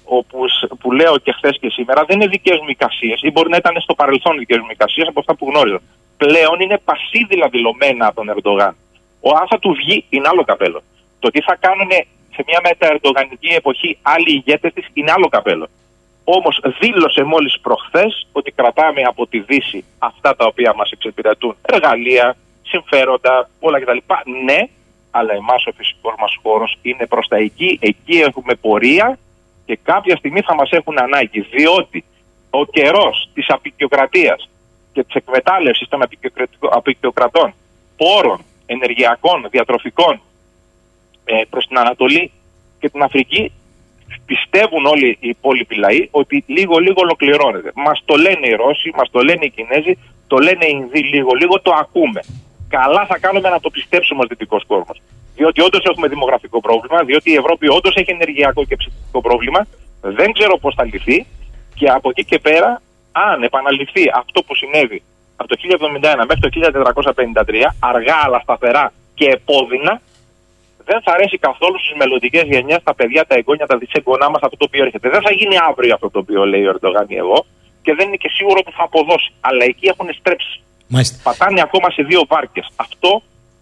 όπου, 0.04 0.40
που 0.80 0.92
λέω 0.92 1.18
και 1.18 1.32
χθες 1.32 1.58
και 1.62 1.70
σήμερα 1.70 2.04
δεν 2.08 2.16
είναι 2.16 2.30
δικές 2.36 2.58
μου 2.64 2.70
εικασίες 2.76 3.20
ή 3.24 3.32
μπορεί 3.32 3.50
να 3.50 3.58
ήταν 3.58 3.76
στο 3.82 3.94
παρελθόν 3.94 4.38
δικές 4.38 4.58
μου 4.58 4.72
εικασίες 4.72 5.08
από 5.08 5.20
αυτά 5.20 5.36
που 5.36 5.46
γνώριζα. 5.50 5.80
Πλέον 6.18 6.60
είναι 6.60 6.78
πασίδηλα 6.90 7.48
δηλωμένα 7.48 8.06
από 8.08 8.16
τον 8.16 8.30
Ερντογάν. 8.30 8.76
Ο 9.22 9.30
αν 9.40 9.48
θα 9.48 9.60
του 9.60 9.72
βγει 9.80 10.06
είναι 10.10 10.28
άλλο 10.32 10.44
καπέλο. 10.44 10.82
Το 11.20 11.30
τι 11.30 11.42
θα 11.42 11.56
κάνουν 11.56 11.92
σε 12.36 12.44
μια 12.48 12.60
μεταερντογανική 12.64 13.48
εποχή 13.48 13.98
άλλοι 14.02 14.32
ηγέτες 14.38 14.74
της 14.74 14.86
είναι 14.94 15.12
άλλο 15.12 15.28
καπέλο. 15.28 15.68
Όμως 16.24 16.60
δήλωσε 16.80 17.24
μόλις 17.24 17.60
προχθές 17.62 18.28
ότι 18.32 18.52
κρατάμε 18.52 19.02
από 19.02 19.28
τη 19.28 19.40
Δύση 19.40 19.84
αυτά 20.00 20.36
τα 20.36 20.46
οποία 20.46 20.74
μας 20.76 20.92
εξυπηρετούν. 20.92 21.56
Εργαλεία, 21.62 22.36
συμφέροντα, 22.68 23.50
όλα 23.60 23.80
κτλ. 23.82 23.98
Ναι, 24.46 24.60
αλλά 25.12 25.34
εμάς 25.34 25.66
ο 25.66 25.72
φυσικός 25.72 26.14
μας 26.20 26.38
χώρος 26.42 26.78
είναι 26.82 27.06
προς 27.08 27.28
τα 27.28 27.38
εκεί. 27.38 27.80
Εκεί 27.82 28.18
έχουμε 28.18 28.56
πορεία 28.56 29.18
και 29.66 29.80
κάποια 29.84 30.16
στιγμή 30.16 30.42
θα 30.42 30.56
μας 30.56 30.72
έχουν 30.72 31.00
ανάγκη 31.00 31.42
διότι 31.42 32.04
ο 32.50 32.66
καιρός 32.66 33.30
της 33.34 33.50
απεικιοκρατίας 33.50 34.50
και 34.94 35.04
της 35.04 35.16
εκμετάλλευσης 35.16 35.88
των 35.88 36.02
απεικιοκρατών 36.60 37.54
πόρων, 37.98 38.40
ενεργειακών, 38.66 39.48
διατροφικών 39.50 40.22
ε, 41.26 41.42
προς 41.50 41.68
την 41.68 41.78
Ανατολή 41.78 42.32
και 42.80 42.90
την 42.90 43.04
Αφρική 43.04 43.52
πιστεύουν 44.26 44.86
όλοι 44.86 45.18
οι 45.20 45.28
υπόλοιποι 45.28 45.76
λαοί 45.76 46.08
ότι 46.12 46.44
λίγο 46.48 46.78
λίγο 46.78 46.96
ολοκληρώνεται. 46.96 47.72
Μας 47.76 48.02
το 48.06 48.16
λένε 48.16 48.48
οι 48.48 48.54
Ρώσοι, 48.54 48.92
μας 48.98 49.10
το 49.12 49.20
λένε 49.22 49.46
οι 49.46 49.50
Κινέζοι, 49.50 49.98
το 50.28 50.38
λένε 50.38 50.66
οι 50.66 50.74
Ινδοί 50.82 51.00
λίγο 51.00 51.34
λίγο, 51.34 51.62
το 51.62 51.72
ακούμε. 51.80 52.22
Καλά 52.70 53.06
θα 53.06 53.18
κάνουμε 53.20 53.50
να 53.50 53.60
το 53.60 53.70
πιστέψουμε 53.70 54.20
ως 54.22 54.28
δυτικός 54.28 54.66
κόσμος 54.66 55.02
διότι 55.38 55.62
όντως 55.62 55.84
έχουμε 55.84 56.08
δημογραφικό 56.08 56.60
πρόβλημα, 56.62 57.04
διότι 57.04 57.32
η 57.32 57.36
Ευρώπη 57.36 57.70
όντως 57.70 57.96
έχει 57.96 58.12
ενεργειακό 58.12 58.64
και 58.66 58.76
ψηφιακό 58.76 59.22
πρόβλημα. 59.22 59.68
Δεν 60.02 60.32
ξέρω 60.32 60.58
πώς 60.58 60.74
θα 60.76 60.84
λυθεί 60.84 61.26
και 61.76 61.88
από 61.90 62.10
εκεί 62.10 62.26
και 62.26 62.40
πέρα, 62.40 62.82
αν 63.12 63.44
επαναληφθεί 63.44 64.04
αυτό 64.14 64.44
που 64.44 64.56
συνέβη 64.56 65.04
από 65.36 65.50
το 65.50 65.56
1071 65.62 66.26
μέχρι 66.28 66.42
το 66.46 66.50
1453, 66.52 67.76
αργά 67.80 68.18
αλλά 68.26 68.40
σταθερά 68.40 68.94
και 69.14 69.26
επώδυνα, 69.30 70.02
δεν 70.86 71.02
θα 71.02 71.12
αρέσει 71.12 71.38
καθόλου 71.38 71.80
στις 71.80 71.96
μελλοντικές 71.98 72.44
γενιές, 72.44 72.80
τα 72.84 72.96
παιδιά, 72.96 73.26
τα 73.26 73.36
εγγόνια, 73.36 73.66
τα 73.68 73.78
δυσέγγονά 73.78 74.30
μας 74.30 74.42
αυτό 74.42 74.58
το 74.58 74.66
οποίο 74.68 74.84
έρχεται. 74.84 75.10
Δεν 75.10 75.22
θα 75.22 75.32
γίνει 75.32 75.56
αύριο 75.70 75.94
αυτό 75.94 76.10
το 76.10 76.20
οποίο 76.20 76.46
λέει 76.46 76.66
ο 76.66 76.70
Ερντογάν 76.70 77.06
εγώ 77.10 77.46
και 77.82 77.94
δεν 77.96 78.08
είναι 78.08 78.16
και 78.16 78.30
σίγουρο 78.30 78.58
ότι 78.60 78.72
θα 78.78 78.84
αποδώσει. 78.84 79.32
Αλλά 79.40 79.64
εκεί 79.64 79.88
έχουν 79.88 80.08
στρέψει. 80.20 80.62
Μάλιστα. 80.88 81.18
Πατάνε 81.24 81.62
ακόμα 81.62 81.90
σε 81.90 82.04
δύο 82.04 82.22
βάρκες. 82.28 82.70
Αυτό 82.76 83.22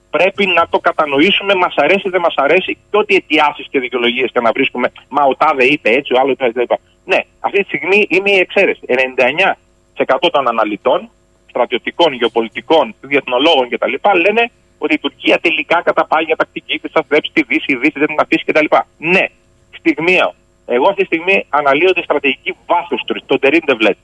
πρέπει 0.09 0.45
να 0.45 0.67
το 0.69 0.79
κατανοήσουμε, 0.79 1.55
μας 1.55 1.73
αρέσει, 1.75 2.09
δεν 2.09 2.21
μας 2.21 2.33
αρέσει, 2.35 2.77
και 2.91 2.97
ό,τι 2.97 3.15
αιτιάσεις 3.15 3.67
και 3.69 3.79
δικαιολογίες 3.79 4.31
και 4.31 4.39
να 4.39 4.51
βρίσκουμε. 4.51 4.91
Μα 5.09 5.23
ο 5.23 5.35
Τάδε 5.35 5.65
είπε 5.65 5.89
έτσι, 5.89 6.13
ο 6.13 6.19
άλλος 6.19 6.33
είπε 6.33 6.45
έτσι. 6.45 6.75
Ναι, 7.05 7.19
αυτή 7.39 7.57
τη 7.59 7.65
στιγμή 7.65 8.05
είναι 8.09 8.31
η 8.31 8.39
εξαίρεση. 8.39 8.81
99% 8.87 10.29
των 10.31 10.47
αναλυτών, 10.47 11.09
στρατιωτικών, 11.49 12.13
γεωπολιτικών, 12.13 12.95
διεθνολόγων 13.01 13.69
κτλ. 13.69 13.93
λένε 14.25 14.51
ότι 14.77 14.93
η 14.93 14.99
Τουρκία 14.99 15.39
τελικά 15.39 15.81
καταπάει 15.81 16.23
για 16.23 16.35
τακτική 16.35 16.79
τη, 16.79 16.87
θα 16.87 17.05
θρέψει 17.07 17.31
τη 17.33 17.43
Δύση, 17.43 17.71
η 17.71 17.75
Δύση 17.75 17.99
δεν 17.99 18.07
την 18.07 18.19
αφήσει 18.19 18.43
κτλ. 18.45 18.65
Ναι, 18.97 19.25
στιγμιαίο. 19.77 20.33
Εγώ 20.65 20.87
αυτή 20.87 21.01
τη 21.01 21.05
στιγμή 21.05 21.45
αναλύω 21.49 21.93
τη 21.93 22.01
στρατηγική 22.01 22.55
βάθου, 22.65 22.97
το 23.25 23.39
Τερίντεβλετ 23.39 23.97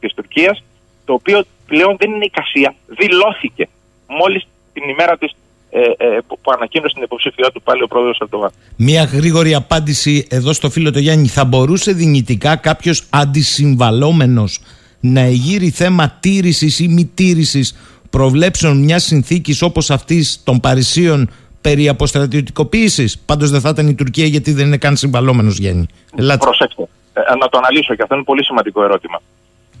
της 0.00 0.14
Τουρκίας, 0.14 0.64
το 1.04 1.12
οποίο 1.12 1.44
πλέον 1.66 1.96
δεν 1.98 2.10
είναι 2.10 2.24
εικασία, 2.24 2.74
δηλώθηκε 2.86 3.68
μόλις 4.06 4.46
την 4.72 4.88
ημέρα 4.88 5.18
της 5.18 5.34
ε, 5.74 5.80
ε, 5.80 6.18
που, 6.26 6.38
που 6.42 6.52
ανακοίνωσε 6.56 6.94
την 6.94 7.02
υποψηφιότητα 7.02 7.52
του 7.52 7.62
πάλι 7.62 7.82
ο 7.82 7.86
πρόεδρος 7.86 8.18
Ερντογάν. 8.18 8.50
Μία 8.76 9.04
γρήγορη 9.04 9.54
απάντηση 9.54 10.26
εδώ 10.30 10.52
στο 10.52 10.70
φίλο 10.70 10.90
του 10.90 10.98
Γιάννη. 10.98 11.28
Θα 11.28 11.44
μπορούσε 11.44 11.92
δυνητικά 11.92 12.56
κάποιος 12.56 13.06
αντισυμβαλόμενος 13.10 14.60
να 15.00 15.20
εγείρει 15.20 15.70
θέμα 15.70 16.16
τήρησης 16.20 16.78
ή 16.78 16.88
μη 16.88 17.10
τήρησης 17.14 17.76
προβλέψεων 18.10 18.84
μιας 18.84 19.02
συνθήκης 19.02 19.62
όπως 19.62 19.90
αυτής 19.90 20.42
των 20.44 20.60
Παρισίων 20.60 21.30
περί 21.60 21.88
αποστρατιωτικοποίησης; 21.88 23.18
Πάντως 23.18 23.50
δεν 23.50 23.60
θα 23.60 23.68
ήταν 23.68 23.88
η 23.88 23.94
Τουρκία 23.94 24.26
γιατί 24.26 24.52
δεν 24.52 24.66
είναι 24.66 24.78
καν 24.78 24.96
συμβαλόμενος, 24.96 25.58
Γιάννη. 25.58 25.86
Ελάτε. 26.16 26.44
Προσέξτε. 26.44 26.88
Ε, 27.12 27.34
να 27.36 27.48
το 27.48 27.58
αναλύσω 27.58 27.94
και 27.94 28.02
αυτό 28.02 28.14
είναι 28.14 28.24
πολύ 28.24 28.44
σημαντικό 28.44 28.84
ερώτημα 28.84 29.20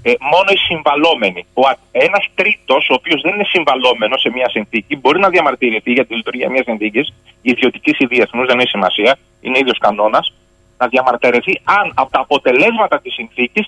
ε, 0.02 0.12
μόνο 0.20 0.48
οι 0.54 0.56
συμβαλόμενοι. 0.56 1.46
Ένας 1.92 2.26
τρίτος, 2.34 2.88
ο 2.90 2.94
οποίος 2.94 3.20
δεν 3.22 3.34
είναι 3.34 3.44
συμβαλόμενος 3.44 4.20
σε 4.20 4.30
μια 4.30 4.48
συνθήκη, 4.48 4.96
μπορεί 4.96 5.18
να 5.18 5.28
διαμαρτυρηθεί 5.28 5.92
για 5.92 6.06
τη 6.06 6.14
λειτουργία 6.14 6.50
μιας 6.50 6.64
συνθήκης, 6.64 7.14
ιδιωτικής 7.42 7.98
ή 7.98 8.06
διεθνού, 8.06 8.46
δεν 8.46 8.58
έχει 8.58 8.68
σημασία, 8.68 9.18
είναι 9.40 9.58
ίδιος 9.58 9.78
κανόνας, 9.78 10.34
να 10.78 10.86
διαμαρτυρηθεί 10.88 11.60
αν 11.64 11.92
από 11.94 12.10
τα 12.10 12.20
αποτελέσματα 12.20 13.00
της 13.00 13.14
συνθήκης 13.14 13.66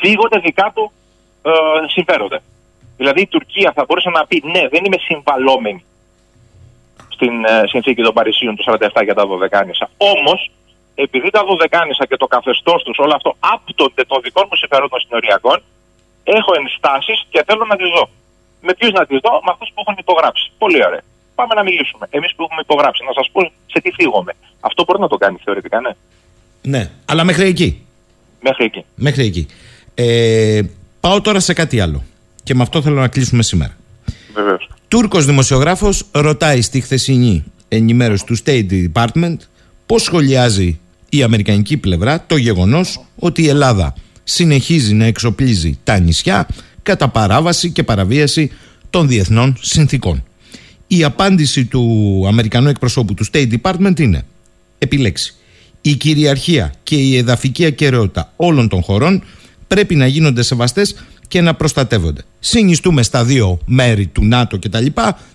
φύγονται 0.00 0.38
δικά 0.38 0.72
του 0.74 0.92
ε, 1.42 1.50
συμφέροντα. 1.86 2.40
Δηλαδή 2.96 3.20
η 3.20 3.26
Τουρκία 3.26 3.72
θα 3.74 3.84
μπορούσε 3.84 4.10
να 4.10 4.26
πει 4.26 4.42
ναι, 4.44 4.68
δεν 4.68 4.84
είμαι 4.84 4.96
συμβαλόμενη 5.00 5.84
στην 7.08 7.44
ε, 7.44 7.62
συνθήκη 7.66 8.02
των 8.02 8.12
Παρισίων 8.12 8.56
του 8.56 8.64
47 8.66 9.02
για 9.04 9.14
τα 9.14 9.26
Δωδεκάνησα. 9.26 9.90
Όμως 9.96 10.50
επειδή 10.94 11.30
τα 11.30 11.44
Δωδεκάνησα 11.44 12.06
και 12.06 12.16
το 12.16 12.26
καθεστώς 12.26 12.82
τους 12.82 12.98
όλο 12.98 13.12
αυτό 13.14 13.36
άπτονται 13.38 14.04
των 14.04 14.20
δικών 14.22 14.44
μου 14.50 14.56
συμφερόντων 14.56 15.00
συνοριακών, 15.00 15.62
έχω 16.38 16.50
ενστάσεις 16.60 17.18
και 17.32 17.40
θέλω 17.46 17.64
να 17.72 17.76
τις 17.76 17.90
δω. 17.96 18.04
Με 18.66 18.72
ποιους 18.78 18.92
να 18.98 19.06
τις 19.06 19.18
δω, 19.24 19.32
με 19.44 19.50
αυτούς 19.54 19.68
που 19.74 19.80
έχουν 19.82 19.96
υπογράψει. 19.98 20.44
Πολύ 20.58 20.80
ωραία. 20.88 21.04
Πάμε 21.34 21.54
να 21.54 21.62
μιλήσουμε. 21.62 22.06
Εμείς 22.10 22.30
που 22.34 22.42
έχουμε 22.46 22.60
υπογράψει, 22.66 23.04
να 23.04 23.12
σας 23.18 23.26
πω 23.32 23.40
σε 23.72 23.78
τι 23.82 23.90
φύγομαι. 23.98 24.32
Αυτό 24.60 24.84
μπορεί 24.84 25.00
να 25.00 25.08
το 25.08 25.16
κάνει 25.16 25.36
θεωρητικά, 25.44 25.80
ναι. 25.80 25.92
Ναι, 26.62 26.90
αλλά 27.04 27.24
μέχρι 27.24 27.46
εκεί. 27.48 27.86
Μέχρι 28.40 28.64
εκεί. 28.64 28.84
Μέχρι 28.94 29.24
εκεί. 29.24 29.46
Ε, 29.94 30.60
πάω 31.00 31.20
τώρα 31.20 31.40
σε 31.40 31.52
κάτι 31.52 31.80
άλλο. 31.80 32.02
Και 32.42 32.54
με 32.54 32.62
αυτό 32.62 32.82
θέλω 32.82 33.00
να 33.00 33.08
κλείσουμε 33.08 33.42
σήμερα. 33.42 33.76
Βεβαίως. 34.34 34.68
Τούρκος 34.88 35.24
δημοσιογράφος 35.24 36.04
ρωτάει 36.12 36.62
στη 36.62 36.80
χθεσινή 36.80 37.44
ενημέρωση 37.68 38.26
του 38.26 38.36
State 38.44 38.66
Department 38.92 39.36
πώς 39.86 40.02
σχολιάζει 40.02 40.80
η 41.08 41.22
αμερικανική 41.22 41.76
πλευρά 41.76 42.24
το 42.26 42.36
γεγονός 42.36 43.00
ότι 43.18 43.42
η 43.42 43.48
Ελλάδα 43.48 43.94
συνεχίζει 44.28 44.94
να 44.94 45.04
εξοπλίζει 45.04 45.78
τα 45.84 45.98
νησιά 45.98 46.46
κατά 46.82 47.08
παράβαση 47.08 47.70
και 47.70 47.82
παραβίαση 47.82 48.50
των 48.90 49.08
διεθνών 49.08 49.56
συνθήκων. 49.60 50.24
Η 50.86 51.04
απάντηση 51.04 51.64
του 51.64 52.24
Αμερικανού 52.26 52.68
εκπροσώπου 52.68 53.14
του 53.14 53.26
State 53.32 53.52
Department 53.60 54.00
είναι 54.00 54.24
επιλέξει. 54.78 55.34
Η 55.80 55.94
κυριαρχία 55.94 56.72
και 56.82 56.96
η 56.96 57.16
εδαφική 57.16 57.64
ακαιρεότητα 57.64 58.32
όλων 58.36 58.68
των 58.68 58.82
χωρών 58.82 59.22
πρέπει 59.66 59.94
να 59.94 60.06
γίνονται 60.06 60.42
σεβαστές 60.42 60.94
και 61.28 61.40
να 61.40 61.54
προστατεύονται. 61.54 62.22
Συνιστούμε 62.40 63.02
στα 63.02 63.24
δύο 63.24 63.58
μέρη 63.64 64.06
του 64.06 64.24
ΝΑΤΟ 64.24 64.58
κτλ. 64.58 64.86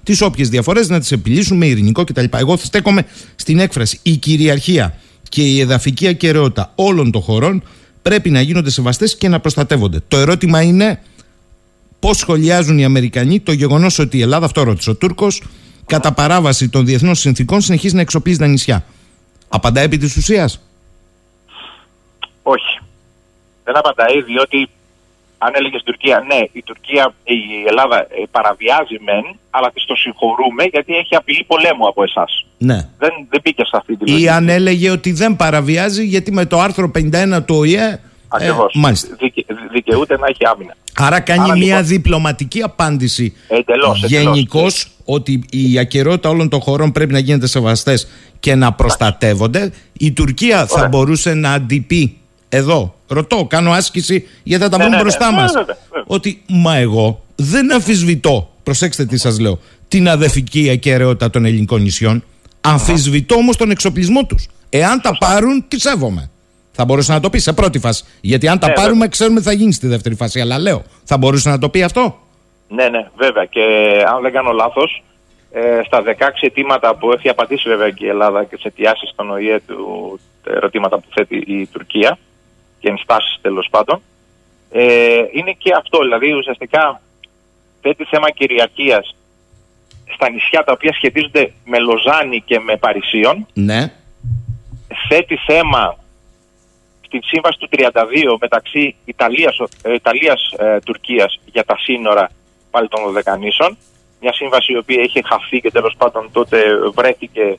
τις 0.03 0.21
όποιες 0.21 0.49
διαφορές 0.49 0.89
να 0.89 0.99
τις 0.99 1.11
επιλύσουμε 1.11 1.65
ειρηνικό 1.65 2.03
κτλ. 2.03 2.25
Εγώ 2.31 2.57
στέκομαι 2.57 3.05
στην 3.35 3.59
έκφραση. 3.59 3.99
Η 4.01 4.15
κυριαρχία 4.15 4.97
και 5.29 5.41
η 5.41 5.59
εδαφική 5.59 6.07
ακαιρεότητα 6.07 6.71
όλων 6.75 7.11
των 7.11 7.21
χωρών 7.21 7.63
πρέπει 8.01 8.29
να 8.29 8.41
γίνονται 8.41 8.69
σεβαστές 8.69 9.17
και 9.17 9.27
να 9.27 9.39
προστατεύονται. 9.39 9.99
Το 10.07 10.17
ερώτημα 10.17 10.61
είναι 10.61 11.01
πώς 11.99 12.17
σχολιάζουν 12.17 12.77
οι 12.77 12.83
Αμερικανοί 12.83 13.39
το 13.39 13.51
γεγονός 13.51 13.99
ότι 13.99 14.17
η 14.17 14.21
Ελλάδα, 14.21 14.45
αυτό 14.45 14.63
ρώτησε 14.63 14.89
ο 14.89 14.95
Τούρκος, 14.95 15.43
κατά 15.85 16.13
παράβαση 16.13 16.69
των 16.69 16.85
διεθνών 16.85 17.15
συνθήκων 17.15 17.61
συνεχίζει 17.61 17.95
να 17.95 18.01
εξοπλίζει 18.01 18.37
τα 18.37 18.47
νησιά. 18.47 18.85
Απαντάει 19.49 19.85
επί 19.85 19.97
της 19.97 20.15
ουσίας; 20.15 20.61
Όχι. 22.43 22.79
Δεν 23.63 23.77
απαντάει 23.77 24.21
διότι 24.21 24.69
αν 25.45 25.51
έλεγε 25.57 25.77
στην 25.77 25.89
Τουρκία, 25.91 26.17
ναι, 26.31 26.39
η 26.59 26.61
Τουρκία, 26.69 27.13
η 27.23 27.37
Ελλάδα 27.67 27.97
ε, 27.99 28.05
παραβιάζει 28.31 28.97
μεν, 29.07 29.25
αλλά 29.49 29.71
της 29.73 29.83
το 29.85 29.95
συγχωρούμε 29.95 30.63
γιατί 30.73 30.91
έχει 30.95 31.15
απειλή 31.15 31.43
πολέμου 31.51 31.87
από 31.87 32.03
εσάς. 32.03 32.45
Ναι. 32.57 32.75
Δεν, 32.97 33.11
δεν 33.29 33.39
μπήκε 33.43 33.63
σε 33.65 33.75
αυτή 33.77 33.95
τη 33.97 34.03
Ή 34.05 34.11
λογική. 34.11 34.29
αν 34.29 34.49
έλεγε 34.49 34.89
ότι 34.89 35.11
δεν 35.11 35.35
παραβιάζει 35.35 36.03
γιατί 36.05 36.31
με 36.31 36.45
το 36.45 36.59
άρθρο 36.59 36.91
51 36.95 37.39
του 37.45 37.55
ΟΗΕ. 37.55 37.99
Ακριβώς. 38.27 38.73
Ε, 38.75 38.79
μάλιστα. 38.79 39.15
Δικαι, 39.19 39.45
δικαιούται 39.71 40.17
να 40.17 40.27
έχει 40.27 40.45
άμυνα. 40.53 40.75
Άρα 40.95 41.19
κάνει 41.19 41.41
Άρα, 41.43 41.53
μια 41.55 41.65
λοιπόν- 41.65 41.83
διπλωματική 41.85 42.61
απάντηση 42.61 43.33
Εντελώς, 43.47 44.03
γενικώς 44.05 44.87
ότι 45.05 45.43
η 45.51 45.79
ακαιρεότητα 45.79 46.29
όλων 46.29 46.49
των 46.49 46.61
χωρών 46.61 46.91
πρέπει 46.91 47.11
να 47.13 47.19
γίνεται 47.19 47.47
σεβαστές 47.47 48.07
και 48.39 48.55
να 48.55 48.73
προστατεύονται. 48.73 49.71
Η 49.93 50.11
Τουρκία 50.11 50.65
θα 50.67 50.87
μπορούσε 50.87 51.33
να 51.33 51.51
αντιπεί 51.53 52.17
εδώ. 52.51 52.95
Ρωτώ, 53.07 53.45
κάνω 53.49 53.71
άσκηση 53.71 54.27
γιατί 54.43 54.63
θα 54.63 54.69
τα 54.69 54.77
Ναι, 54.77 54.83
βρουν 54.83 54.89
ναι, 54.91 54.97
ναι. 54.97 55.01
μπροστά 55.03 55.31
Ναι, 55.31 55.37
μας. 55.37 55.51
βέβαια, 55.51 55.77
βέβαια. 55.89 56.03
Ότι 56.07 56.41
μα 56.47 56.75
εγώ 56.75 57.23
δεν 57.35 57.73
αμφισβητώ, 57.73 58.49
προσέξτε 58.63 59.05
τι 59.05 59.17
σας 59.17 59.39
λέω, 59.39 59.59
την 59.87 60.09
αδεφική 60.09 60.69
ακαιρεότητα 60.69 61.29
των 61.29 61.45
ελληνικών 61.45 61.81
νησιών. 61.81 62.23
Αμφισβητώ 62.61 63.35
όμως 63.35 63.57
τον 63.57 63.71
εξοπλισμό 63.71 64.25
τους. 64.25 64.47
Εάν 64.69 65.01
τα 65.01 65.17
πάρουν, 65.19 65.65
τι 65.67 65.79
σέβομαι. 65.79 66.29
Θα 66.71 66.85
μπορούσε 66.85 67.11
να 67.11 67.19
το 67.19 67.29
πεις 67.29 67.43
σε 67.43 67.53
πρώτη 67.53 67.79
φάση. 67.79 68.03
Γιατί 68.21 68.47
αν 68.47 68.59
τα 68.59 68.67
Ναι, 68.67 68.73
πάρουμε, 68.73 69.07
ξέρουμε 69.07 69.39
τι 69.39 69.45
θα 69.45 69.51
γίνει 69.51 69.73
στη 69.73 69.87
δεύτερη 69.87 70.15
φάση. 70.15 70.41
Αλλά 70.41 70.59
λέω, 70.59 70.83
θα 71.03 71.17
μπορούσε 71.17 71.49
να 71.49 71.57
το 71.57 71.69
πει 71.69 71.83
αυτό; 71.83 72.19
Ναι, 72.67 72.87
ναι, 72.89 73.07
βέβαια. 73.17 73.45
Και 73.45 73.61
αν 74.15 74.21
δεν 74.21 74.31
κάνω 74.31 74.51
λάθος, 74.51 75.03
ε, 75.51 75.59
στα 75.85 76.01
16 76.01 76.45
αιτήματα 76.45 76.95
που 76.95 77.11
έχει 77.11 77.29
απαντήσει 77.29 77.69
βέβαια 77.69 77.89
και 77.89 78.05
η 78.05 78.07
Ελλάδα 78.09 78.43
και 78.43 78.55
τις 78.55 78.65
αιτιάσεις 78.65 79.09
στον 79.09 79.29
ΟΗΕ 79.31 79.59
του 79.67 80.19
τα 80.43 80.51
ερωτήματα 80.55 80.97
που 80.97 81.05
θέτει 81.13 81.35
η 81.47 81.65
Τουρκία 81.71 82.17
και 82.81 82.89
ενστάσεις 82.89 83.37
τέλος 83.41 83.67
πάντων, 83.71 84.01
ε, 84.71 85.23
είναι 85.31 85.51
και 85.57 85.73
αυτό. 85.77 85.99
Δηλαδή 85.99 86.33
ουσιαστικά 86.33 87.01
θέτει 87.81 88.03
θέμα 88.03 88.29
κυριαρχίας 88.31 89.15
στα 90.13 90.29
νησιά 90.29 90.63
τα 90.63 90.71
οποία 90.71 90.93
σχετίζονται 90.93 91.53
με 91.65 91.79
Λοζάνη 91.79 92.41
και 92.45 92.59
με 92.59 92.77
Παρισίων. 92.77 93.47
Ναι. 93.53 93.93
Θέτει 95.09 95.35
θέμα 95.35 95.97
στην 97.05 97.21
σύμβαση 97.23 97.57
του 97.59 97.69
32 97.71 98.37
μεταξύ 98.39 98.95
Ιταλίας, 99.05 99.57
ε, 99.81 99.93
Ιταλίας 99.93 100.53
ε, 100.57 100.79
Τουρκίας 100.79 101.39
για 101.45 101.63
τα 101.63 101.77
σύνορα 101.77 102.29
πάλι 102.71 102.87
των 102.87 103.03
Δωδεκανήσων. 103.03 103.77
Μια 104.21 104.33
σύμβαση 104.33 104.73
η 104.73 104.77
οποία 104.77 105.01
είχε 105.01 105.21
χαθεί 105.25 105.59
και 105.59 105.71
τέλος 105.71 105.95
πάντων 105.97 106.29
τότε 106.31 106.63
βρέθηκε 106.93 107.57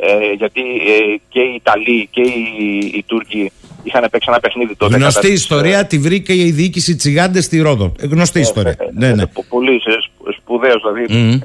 ε, 0.00 0.32
γιατί 0.36 0.60
ε, 0.60 1.16
και 1.28 1.40
οι 1.40 1.54
Ιταλοί 1.54 2.08
και 2.10 2.20
οι, 2.20 2.92
οι 2.94 3.02
Τούρκοι 3.06 3.52
είχαν 3.82 4.06
παίξει 4.10 4.26
ένα 4.30 4.40
παιχνίδι 4.40 4.76
τότε. 4.76 4.96
Γνωστή 4.96 5.14
κατά 5.20 5.28
της, 5.32 5.40
ιστορία, 5.40 5.86
τη 5.86 5.98
βρήκε 5.98 6.32
η 6.34 6.50
διοίκηση 6.50 6.96
Τσιγάντες 6.96 7.44
στη 7.44 7.60
Ρόδο. 7.60 7.92
Ε, 8.00 8.06
Γνωστή 8.06 8.40
ιστορία. 8.40 8.76
ναι, 8.94 9.12
ναι. 9.12 9.26
πο- 9.26 9.44
Πολύ 9.48 9.80
σπ- 9.80 10.32
σπουδαίος 10.40 10.82
δηλαδή. 10.82 11.14
Μμμ. 11.18 11.38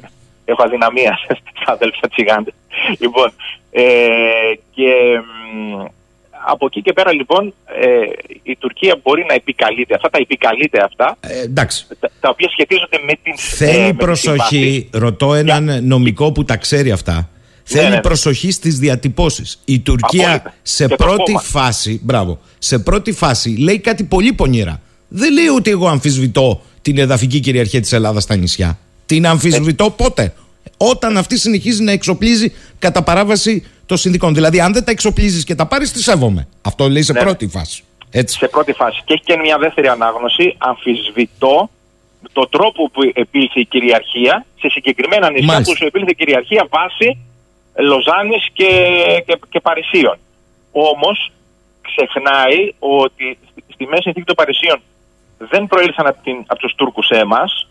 Έχω 0.45 0.63
αδυναμία 0.63 1.17
στα 1.61 1.71
αδέλφια 1.71 2.09
Τσιγάντες. 2.09 2.53
Λοιπόν, 2.99 3.31
ε, 3.71 3.83
και 4.75 4.91
μ, 5.55 5.85
από 6.47 6.65
εκεί 6.65 6.81
και 6.81 6.93
πέρα 6.93 7.13
λοιπόν 7.13 7.53
ε, 7.81 7.87
η 8.43 8.55
Τουρκία 8.55 8.99
μπορεί 9.03 9.25
να 9.27 9.33
επικαλείται 9.33 9.95
αυτά, 9.95 10.09
τα 10.09 10.17
επικαλείται 10.21 10.83
αυτά, 10.83 11.17
Ε, 11.19 11.41
εντάξει. 11.41 11.85
τα, 11.99 12.09
τα 12.19 12.29
οποία 12.29 12.49
σχετίζονται 12.49 12.99
με 13.05 13.13
την 13.23 13.33
Θέλει 13.37 13.77
ε, 13.77 13.81
με 13.85 13.89
τη 13.91 13.95
προσοχή, 13.97 14.55
συμβάση. 14.55 14.89
ρωτώ 14.93 15.33
έναν 15.33 15.79
νομικό 15.87 16.31
που 16.31 16.43
τα 16.45 16.57
ξέρει 16.57 16.91
αυτά. 16.91 17.29
Θέλει 17.67 17.89
ναι, 17.89 17.95
ναι. 17.95 18.01
προσοχή 18.01 18.51
στις 18.51 18.77
διατυπώσεις. 18.79 19.61
Η 19.65 19.79
Τουρκία 19.79 20.27
Απόλυτα. 20.27 20.53
σε 20.61 20.87
Και 20.87 20.95
το 20.95 21.03
πρώτη 21.05 21.23
κόμμα. 21.31 21.39
φάση, 21.41 21.99
μπράβο, 22.03 22.39
σε 22.59 22.79
πρώτη 22.79 23.11
φάση 23.11 23.49
λέει 23.49 23.79
κάτι 23.79 24.03
πολύ 24.03 24.33
πονηρά. 24.33 24.81
Δεν 25.07 25.33
λέει 25.33 25.47
ότι 25.47 25.69
εγώ 25.69 25.87
αμφισβητώ 25.87 26.61
την 26.81 26.97
εδαφική 26.97 27.39
κυριαρχία 27.39 27.81
της 27.81 27.93
Ελλάδας 27.93 28.23
στα 28.23 28.35
νησιά. 28.35 28.77
Την 29.05 29.27
αμφισβητώ 29.27 29.89
πότε; 29.89 30.33
Όταν 30.77 31.17
αυτή 31.17 31.37
συνεχίζει 31.37 31.83
να 31.83 31.91
εξοπλίζει 31.91 32.53
κατά 32.79 33.03
παράβαση 33.03 33.63
των 33.85 33.97
συνδικών. 33.97 34.33
Δηλαδή, 34.33 34.59
αν 34.59 34.73
δεν 34.73 34.83
τα 34.83 34.91
εξοπλίζεις 34.91 35.43
και 35.43 35.55
τα 35.55 35.65
πάρεις, 35.65 35.91
τη 35.91 36.01
σέβομαι. 36.03 36.47
Αυτό 36.61 36.89
λέει 36.89 37.01
σε 37.01 37.13
Ναι. 37.13 37.19
πρώτη 37.19 37.47
φάση. 37.47 37.83
Έτσι. 38.11 38.37
σε 38.37 38.47
πρώτη 38.47 38.73
φάση. 38.73 39.01
Και 39.05 39.13
έχει 39.13 39.23
και 39.23 39.37
μια 39.37 39.57
δεύτερη 39.57 39.87
ανάγνωση. 39.87 40.55
Αμφισβητώ 40.57 41.69
το 42.33 42.47
τρόπο 42.49 42.89
που 42.89 43.01
επήλθε 43.13 43.59
η 43.59 43.65
κυριαρχία 43.65 44.45
σε 44.59 44.67
συγκεκριμένα 44.69 45.29
νησιά 45.31 45.45
Μάλιστα. 45.47 45.71
που 45.71 45.77
σου 45.77 45.85
επήλθε 45.85 46.11
η 46.11 46.15
κυριαρχία 46.15 46.67
βάσει 46.69 47.17
Λοζάνης 47.77 48.49
και, 48.53 48.69
και, 49.25 49.39
και 49.49 49.59
Παρισίων. 49.59 50.17
Όμως 50.71 51.31
ξεχνάει 51.81 52.73
ότι 52.79 53.37
στη- 53.51 53.63
στη 53.73 53.85
μέση 53.87 54.01
συνθήκη 54.01 54.25
των 54.25 54.35
Παρισίων 54.35 54.79
δεν 55.37 55.67
προήλθαν 55.67 56.07
από, 56.07 56.19
την, 56.23 56.43
από 56.47 56.59
τους 56.59 56.73
Τούρκους 56.75 57.05
σε 57.05 57.15
εμάς, 57.19 57.67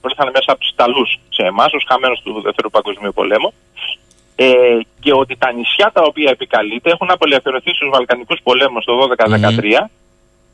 προήλθαν 0.00 0.30
μέσα 0.32 0.52
από 0.52 0.60
τους 0.60 0.70
Ιταλούς 0.70 1.18
σε 1.28 1.42
εμάς, 1.46 1.72
ως 1.72 1.84
χαμένους 1.88 2.20
του 2.20 2.40
Δεύτερου 2.40 2.70
Παγκοσμίου 2.70 3.12
Πολέμου, 3.14 3.52
ε, 4.36 4.78
και 5.00 5.12
ότι 5.12 5.36
τα 5.36 5.52
νησιά 5.52 5.90
τα 5.92 6.02
οποία 6.02 6.30
επικαλείται 6.30 6.90
έχουν 6.90 7.10
απελευθερωθεί 7.10 7.70
στους 7.74 7.88
Βαλκανικούς 7.92 8.40
πολέμους 8.42 8.84
το 8.84 8.92
12-13 9.16 9.88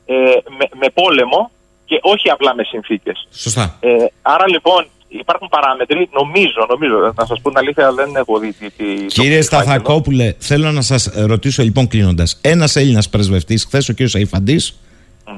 ε, 0.07 0.15
με, 0.59 0.67
με 0.75 0.89
πόλεμο 0.95 1.51
και 1.85 1.99
όχι 2.03 2.31
απλά 2.31 2.55
με 2.55 2.65
συνθήκες. 2.65 3.29
Σωστά. 3.33 3.77
Ε, 3.81 4.07
άρα 4.23 4.49
λοιπόν 4.49 4.87
υπάρχουν 5.19 5.49
παράμετροι, 5.49 6.09
νομίζω, 6.13 6.67
νομίζω, 6.69 7.13
να 7.17 7.25
σας 7.27 7.41
πω 7.41 7.49
την 7.49 7.59
αλήθεια 7.59 7.93
δεν 7.93 8.17
έχω 8.17 8.39
δει 8.39 8.53
τι... 8.53 8.71
τι 8.71 8.85
το 9.01 9.07
Κύριε 9.07 9.43
φάκελο. 9.43 9.43
Σταθακόπουλε, 9.43 10.35
θέλω 10.39 10.73
να 10.73 10.81
σας 10.81 11.11
ρωτήσω 11.15 11.63
λοιπόν 11.63 11.89
κλείνοντας. 11.89 12.39
Ένας 12.41 12.77
Έλληνας 12.77 13.09
πρεσβευτής, 13.09 13.65
χθες 13.65 13.89
ο 13.89 13.95
κ. 13.95 14.01
αιφαντη 14.01 14.61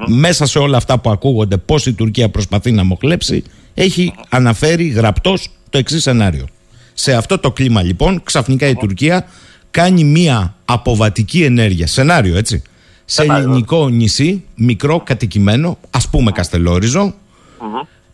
μέσα 0.06 0.46
σε 0.46 0.58
όλα 0.58 0.76
αυτά 0.76 0.98
που 0.98 1.10
ακούγονται, 1.10 1.56
πώς 1.56 1.86
η 1.86 1.92
Τουρκία 1.92 2.28
προσπαθεί 2.28 2.72
να 2.72 2.84
μοχλέψει, 2.84 3.44
έχει 3.74 4.14
αναφέρει 4.28 4.84
γραπτός 4.84 5.48
το 5.70 5.78
εξής 5.78 6.02
σενάριο. 6.02 6.46
Σε 6.94 7.14
αυτό 7.14 7.38
το 7.38 7.50
κλίμα 7.50 7.82
λοιπόν, 7.82 8.22
ξαφνικά 8.22 8.68
η 8.68 8.74
Τουρκία 8.74 9.26
κάνει 9.70 10.04
μία 10.04 10.54
αποβατική 10.64 11.42
ενέργεια. 11.44 11.86
Σενάριο, 11.86 12.36
έτσι. 12.36 12.62
Σε 13.04 13.22
ελληνικό 13.22 13.88
νησί, 13.88 14.44
μικρό, 14.54 15.00
κατοικημένο, 15.00 15.78
ας 15.90 16.08
πούμε 16.08 16.32
Καστελόριζο, 16.32 17.14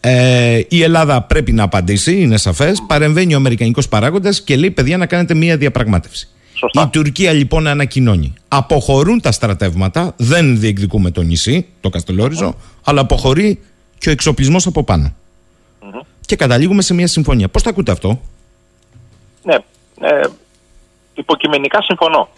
ε, 0.04 0.60
η 0.68 0.82
Ελλάδα 0.82 1.22
πρέπει 1.22 1.52
να 1.52 1.62
απαντήσει, 1.62 2.20
είναι 2.20 2.36
σαφές. 2.36 2.82
Παρεμβαίνει 2.86 3.34
ο 3.34 3.36
Αμερικανικός 3.36 3.88
παράγοντας 3.88 4.42
και 4.42 4.56
λέει: 4.56 4.70
Παιδιά, 4.70 4.96
να 4.96 5.06
κάνετε 5.06 5.34
μία 5.34 5.56
διαπραγμάτευση. 5.56 6.28
Η 6.72 6.88
Τουρκία 6.90 7.32
λοιπόν 7.32 7.66
ανακοινώνει. 7.66 8.34
Αποχωρούν 8.48 9.20
τα 9.20 9.32
στρατεύματα, 9.32 10.14
δεν 10.16 10.58
διεκδικούμε 10.58 11.10
το 11.10 11.22
νησί, 11.22 11.66
το 11.80 11.88
Καστελόριζο, 11.88 12.54
αλλά 12.84 13.00
αποχωρεί 13.00 13.60
και 13.98 14.08
ο 14.08 14.12
εξοπλισμός 14.12 14.66
από 14.66 14.84
πάνω. 14.84 15.14
Και 16.26 16.36
καταλήγουμε 16.36 16.82
σε 16.82 16.94
μία 16.94 17.06
συμφωνία. 17.06 17.48
Πώς 17.48 17.62
το 17.62 17.70
ακούτε 17.70 17.92
αυτό, 17.92 18.20
Ναι, 19.42 19.54
ε, 20.00 20.20
υποκειμενικά 21.14 21.82
συμφωνώ. 21.82 22.28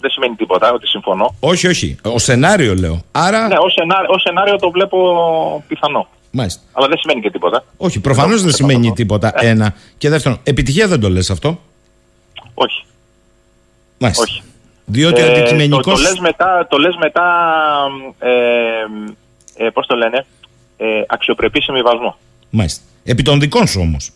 Δεν 0.00 0.10
σημαίνει 0.10 0.34
τίποτα 0.34 0.72
ότι 0.72 0.86
συμφωνώ. 0.86 1.34
Όχι, 1.40 1.66
όχι. 1.66 1.96
Ο 2.02 2.18
σενάριο 2.18 2.74
λέω. 2.74 3.02
Άρα. 3.12 3.48
Ναι, 3.48 3.56
ως 3.58 3.72
σενάριο, 3.72 4.06
ως 4.08 4.22
σενάριο 4.22 4.56
το 4.56 4.70
βλέπω 4.70 5.64
πιθανό. 5.68 6.08
Μάλιστα. 6.36 6.60
Αλλά 6.72 6.88
δεν 6.88 6.98
σημαίνει 6.98 7.20
και 7.20 7.30
τίποτα. 7.30 7.64
Όχι, 7.76 8.00
προφανώς 8.00 8.42
δεν 8.42 8.52
σημαίνει 8.52 8.92
τίποτα. 8.92 9.32
Ένα. 9.36 9.74
Και 9.98 10.08
δεύτερον, 10.08 10.38
επιτυχία 10.42 10.88
δεν 10.88 11.00
το 11.00 11.08
λες 11.10 11.30
αυτό; 11.30 11.60
Όχι. 12.54 12.84
Μάλιστα. 13.98 14.22
Όχι. 14.22 14.42
Διότι 14.84 15.22
ο 15.22 15.24
Ε, 15.24 15.32
αντικειμενικό. 15.32 15.80
Το, 15.80 15.90
το 15.90 15.96
λες 16.00 16.18
μετά, 16.18 16.66
το 16.70 16.78
λες 16.78 16.96
μετά 16.96 17.24
ε, 18.18 19.64
ε, 19.64 19.70
πώς 19.70 19.86
το 19.86 19.94
λένε, 19.94 20.26
ε, 20.76 20.86
αξιοπρεπή 21.06 21.62
συμβιβασμό. 21.62 22.16
Μάλιστα. 22.50 22.82
Επί 23.04 23.22
των 23.22 23.40
δικών 23.40 23.66
σου 23.66 23.80
όμως. 23.80 24.10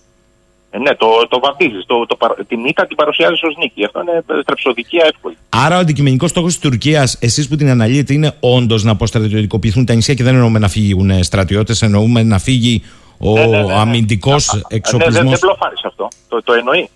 Ε, 0.72 0.78
ναι, 0.78 0.94
το, 0.94 1.06
το 1.28 1.40
βαπτίζεις, 1.42 1.84
το, 1.86 2.06
το, 2.06 2.16
παρα- 2.16 2.34
την 2.48 2.64
ήττα 2.64 2.86
την 2.86 2.96
παρουσιάζεις 2.96 3.42
ως 3.42 3.56
νίκη. 3.56 3.84
Αυτό 3.84 4.00
είναι 4.00 4.24
στρεψοδικία 4.42 5.04
εύκολη. 5.14 5.36
Άρα, 5.48 5.76
ο 5.76 5.78
αντικειμενικός 5.78 6.30
στόχος 6.30 6.52
της 6.52 6.60
Τουρκίας, 6.62 7.16
εσείς 7.20 7.48
που 7.48 7.56
την 7.56 7.68
αναλύετε, 7.68 8.12
είναι 8.12 8.32
όντως 8.40 8.82
να 8.84 8.90
αποστρατιωτικοποιηθούν 8.90 9.84
τα 9.84 9.94
νησιά 9.94 10.14
και 10.14 10.22
δεν 10.22 10.34
εννοούμε 10.34 10.58
να 10.58 10.68
φύγουν 10.68 11.24
στρατιώτες, 11.24 11.82
εννοούμε 11.82 12.22
να 12.22 12.38
φύγει 12.38 12.82
ο 13.18 13.32
Ναι, 13.32 13.46
ναι, 13.46 13.56
ναι, 13.58 13.62
ναι. 13.66 13.74
αμυντικός 13.74 14.52
Ναι, 14.54 14.60
δεν, 14.60 14.78
εξοπλισμός. 14.78 15.24
δεν 15.30 15.38
μπλοφάρεις 15.40 15.84
αυτό. 15.84 16.08
Το, 16.28 16.42
το 16.42 16.52
εννοεί. 16.52 16.88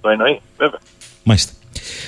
Το 0.00 0.08
εννοεί, 0.08 0.40
βέβαια. 0.58 0.78
Μάλιστα. 1.22 1.52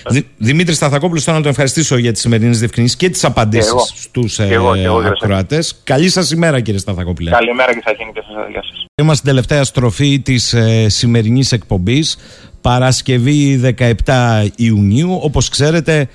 Δη- 0.08 0.26
Δημήτρης 0.36 0.76
Σταθακόπουλος, 0.76 1.24
θέλω 1.24 1.36
να 1.36 1.42
τον 1.42 1.50
ευχαριστήσω 1.50 1.96
για 1.96 2.12
τις 2.12 2.20
σημερινές 2.20 2.58
διευκρινήσεις 2.58 2.96
και 2.96 3.08
τις 3.10 3.20
Και 3.20 3.26
απαντήσεις 3.26 3.70
εγώ. 3.70 3.84
στους 3.94 4.34
Και 4.36 4.42
εγώ, 4.42 4.74
και 4.74 4.80
εγώ, 4.82 4.96
κύριε 4.96 5.10
ακροατές. 5.22 5.80
Καλή 5.84 6.08
σας 6.08 6.30
ημέρα, 6.30 6.60
κύριε 6.60 6.80
Σταθακόπουλε. 6.80 7.30
Καλημέρα 7.30 7.74
και 7.74 7.80
θα 7.84 7.92
γίνει 7.98 8.12
και 8.12 8.20
σας. 8.26 8.50
Γεια 8.50 8.62
σας. 8.62 8.84
Είμαστε 8.94 9.14
στην 9.16 9.28
τελευταία 9.28 9.64
στροφή 9.64 10.20
της 10.20 10.52
ε, 10.52 10.88
σημερινής 10.88 11.52
εκπομπής 11.52 12.16
Παρασκευή 12.60 13.60
17 14.04 14.46
Ιουνίου 14.56 15.18
Όπως 15.22 15.48
ξέρετε 15.48 16.08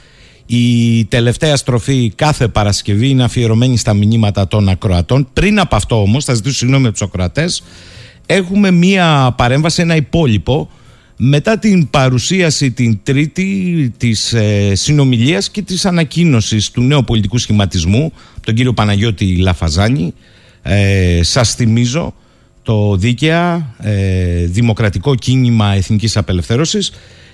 η 0.46 1.06
τελευταία 1.06 1.56
στροφή 1.56 2.12
κάθε 2.16 2.48
Παρασκευή 2.48 3.10
είναι 3.10 3.24
αφιερωμένη 3.24 3.78
στα 3.78 3.94
μηνύματα 3.94 4.48
των 4.48 4.70
ακροατών 4.70 5.28
Πριν 5.34 5.60
από 5.60 5.76
αυτό 5.76 6.02
όμως, 6.02 6.26
θα 6.26 6.34
ζητήσω 6.34 6.56
συγγνώμη 6.56 6.84
από 6.84 6.94
τους 6.94 7.02
ακροατές 7.08 7.64
Έχουμε 8.26 8.72
μία 8.72 9.34
παρέμβαση, 9.38 9.82
ένα 9.82 9.96
υπόλοιπο 9.96 10.70
μετά 11.22 11.60
την 11.60 11.90
παρουσίαση 11.90 12.72
την 12.72 13.00
τρίτη 13.04 13.94
της 13.98 14.34
ε, 14.34 14.76
συνομιλίας 14.76 15.50
και 15.50 15.62
της 15.62 15.86
ανακοίνωσης 15.86 16.72
του 16.72 16.82
νέου 16.82 17.04
πολιτικού 17.04 17.38
σχηματισμού 17.38 18.14
τον 18.44 18.54
κύριο 18.54 18.74
Παναγιώτη 18.74 19.38
Λαφαζάνη 19.38 20.14
ε, 20.62 21.20
σας 21.24 21.56
θυμίζω 21.56 22.14
το 22.64 22.96
δίκαια 22.96 23.76
ε, 23.80 24.46
δημοκρατικό 24.46 25.16
κίνημα 25.16 25.74
εθνικής 25.74 26.18
απελευθέρωσης. 26.18 26.92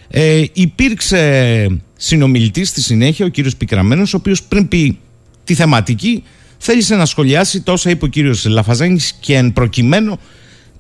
Ε, 0.08 0.44
υπήρξε 0.54 1.68
συνομιλητής 1.98 2.70
στη 2.70 2.82
συνέχεια 2.82 3.26
ο 3.26 3.30
κύριος 3.30 3.56
Πικραμένος 3.56 4.14
ο 4.14 4.18
οποίος 4.18 4.44
πριν 4.44 4.68
πει 4.68 4.98
τη 5.44 5.54
θεματική 5.54 6.24
θέλησε 6.58 6.96
να 6.96 7.06
σχολιάσει 7.06 7.62
τόσα 7.62 7.90
είπε 7.90 8.06
ο 8.06 8.08
κύριος 8.08 8.46
Λαφαζάνης 8.46 9.14
και 9.20 9.36
εν 9.36 9.54
προκειμένου 9.54 10.20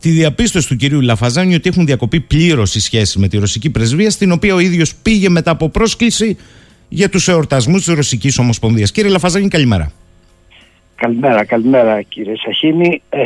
τη 0.05 0.11
διαπίστωση 0.11 0.67
του 0.67 0.75
κυρίου 0.75 1.01
Λαφαζάνη 1.01 1.55
ότι 1.55 1.69
έχουν 1.69 1.85
διακοπεί 1.85 2.19
πλήρως 2.19 2.75
οι 2.75 2.79
σχέσεις 2.79 3.15
με 3.15 3.27
τη 3.27 3.37
ρωσική 3.37 3.69
πρεσβεία, 3.69 4.09
στην 4.09 4.31
οποία 4.31 4.53
ο 4.53 4.59
ίδιος 4.59 4.95
πήγε 4.95 5.29
μετά 5.29 5.51
από 5.51 5.69
πρόσκληση 5.69 6.37
για 6.89 7.09
τους 7.09 7.27
εορτασμούς 7.27 7.83
της 7.83 7.93
Ρωσικής 7.93 8.37
Ομοσπονδίας. 8.37 8.91
Κύριε 8.91 9.11
Λαφαζάνη, 9.11 9.47
καλημέρα. 9.47 9.91
Καλημέρα, 10.95 11.45
καλημέρα 11.45 12.01
κύριε 12.01 12.33
Σαχίνη. 12.45 13.01
Ε, 13.09 13.19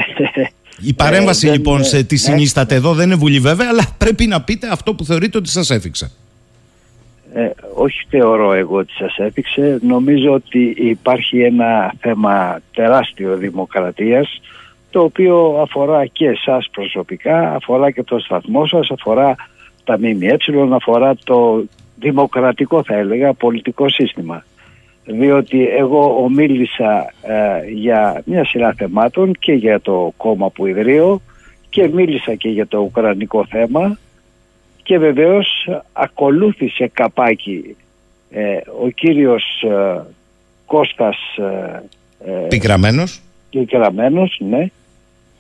Η 0.82 0.94
παρέμβαση 0.94 1.46
δεν- 1.46 1.56
λοιπόν 1.56 1.84
σε 1.84 2.04
τι 2.04 2.14
ναι. 2.14 2.20
συνίσταται 2.20 2.76
εδώ 2.76 2.94
δεν 2.94 3.06
είναι 3.06 3.16
βουλή 3.16 3.40
βέβαια, 3.40 3.68
αλλά 3.70 3.84
πρέπει 3.98 4.26
να 4.26 4.42
πείτε 4.42 4.68
αυτό 4.72 4.94
που 4.94 5.06
θεωρείτε 5.06 5.38
ότι 5.38 5.50
σας 5.50 5.70
έφυξε. 5.70 6.12
Ε, 7.34 7.50
όχι 7.74 8.06
θεωρώ 8.10 8.54
εγώ 8.54 8.78
ότι 8.78 8.94
σας 8.94 9.18
έδειξε. 9.18 9.80
Νομίζω 9.82 10.34
ότι 10.34 10.76
υπάρχει 10.78 11.40
ένα 11.40 11.94
θέμα 12.00 12.60
τεράστιο 12.74 13.38
δημοκρατίας 13.38 14.42
το 14.90 15.04
οποίο 15.04 15.60
αφορά 15.62 16.06
και 16.06 16.28
εσάς 16.28 16.70
προσωπικά, 16.72 17.56
αφορά 17.56 17.92
και 17.92 18.04
το 18.04 18.20
σταθμό 18.20 18.66
σας, 18.66 18.92
αφορά 18.92 19.36
τα 19.84 19.98
ΜΜΕ, 19.98 20.38
αφορά 20.74 21.16
το 21.24 21.64
δημοκρατικό 21.96 22.84
θα 22.84 22.96
έλεγα 22.96 23.34
πολιτικό 23.34 23.90
σύστημα. 23.90 24.44
Διότι 25.06 25.68
εγώ 25.68 26.24
ομίλησα 26.24 27.14
ε, 27.22 27.72
για 27.72 28.22
μια 28.26 28.46
σειρά 28.46 28.74
θεμάτων 28.78 29.34
και 29.40 29.54
για 29.54 29.80
το 29.80 30.14
κόμμα 30.18 30.50
που 30.50 30.66
ιδρύω 30.66 31.22
και 31.70 31.88
μίλησα 31.88 32.36
και 32.36 32.50
για 32.50 32.68
το 32.68 32.78
ουκρανικό 32.78 33.46
θέμα 33.46 33.98
και 34.84 34.98
βεβαίως 34.98 35.70
ακολούθησε 35.94 36.88
καπάκι 36.94 37.76
ε, 38.30 38.58
ο 38.84 38.90
κύριος 38.90 39.44
ε, 39.64 40.02
Κώστας 40.66 41.18
ε, 41.38 41.84
ε, 42.32 42.48
Πικραμένος. 42.48 43.22
Πικραμένος, 43.50 44.42
ναι, 44.50 44.68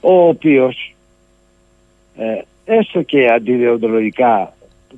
ο 0.01 0.27
οποίος 0.27 0.95
ε, 2.17 2.41
έστω 2.65 3.01
και 3.01 3.31
αντιδιοντολογικά 3.31 4.53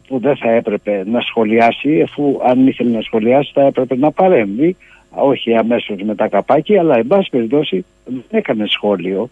που 0.07 0.19
δεν 0.19 0.35
θα 0.35 0.51
έπρεπε 0.51 1.03
να 1.05 1.21
σχολιάσει 1.21 2.01
αφού 2.01 2.39
αν 2.43 2.67
ήθελε 2.67 2.89
να 2.89 3.01
σχολιάσει 3.01 3.51
θα 3.53 3.61
έπρεπε 3.61 3.95
να 3.95 4.11
παρέμβει 4.11 4.75
όχι 5.09 5.55
αμέσως 5.55 6.01
με 6.01 6.15
τα 6.15 6.27
καπάκι 6.27 6.77
αλλά 6.77 6.97
εν 6.97 7.07
πάση 7.07 7.29
περιπτώσει 7.29 7.85
δεν 8.05 8.23
έκανε 8.29 8.65
σχόλιο 8.67 9.29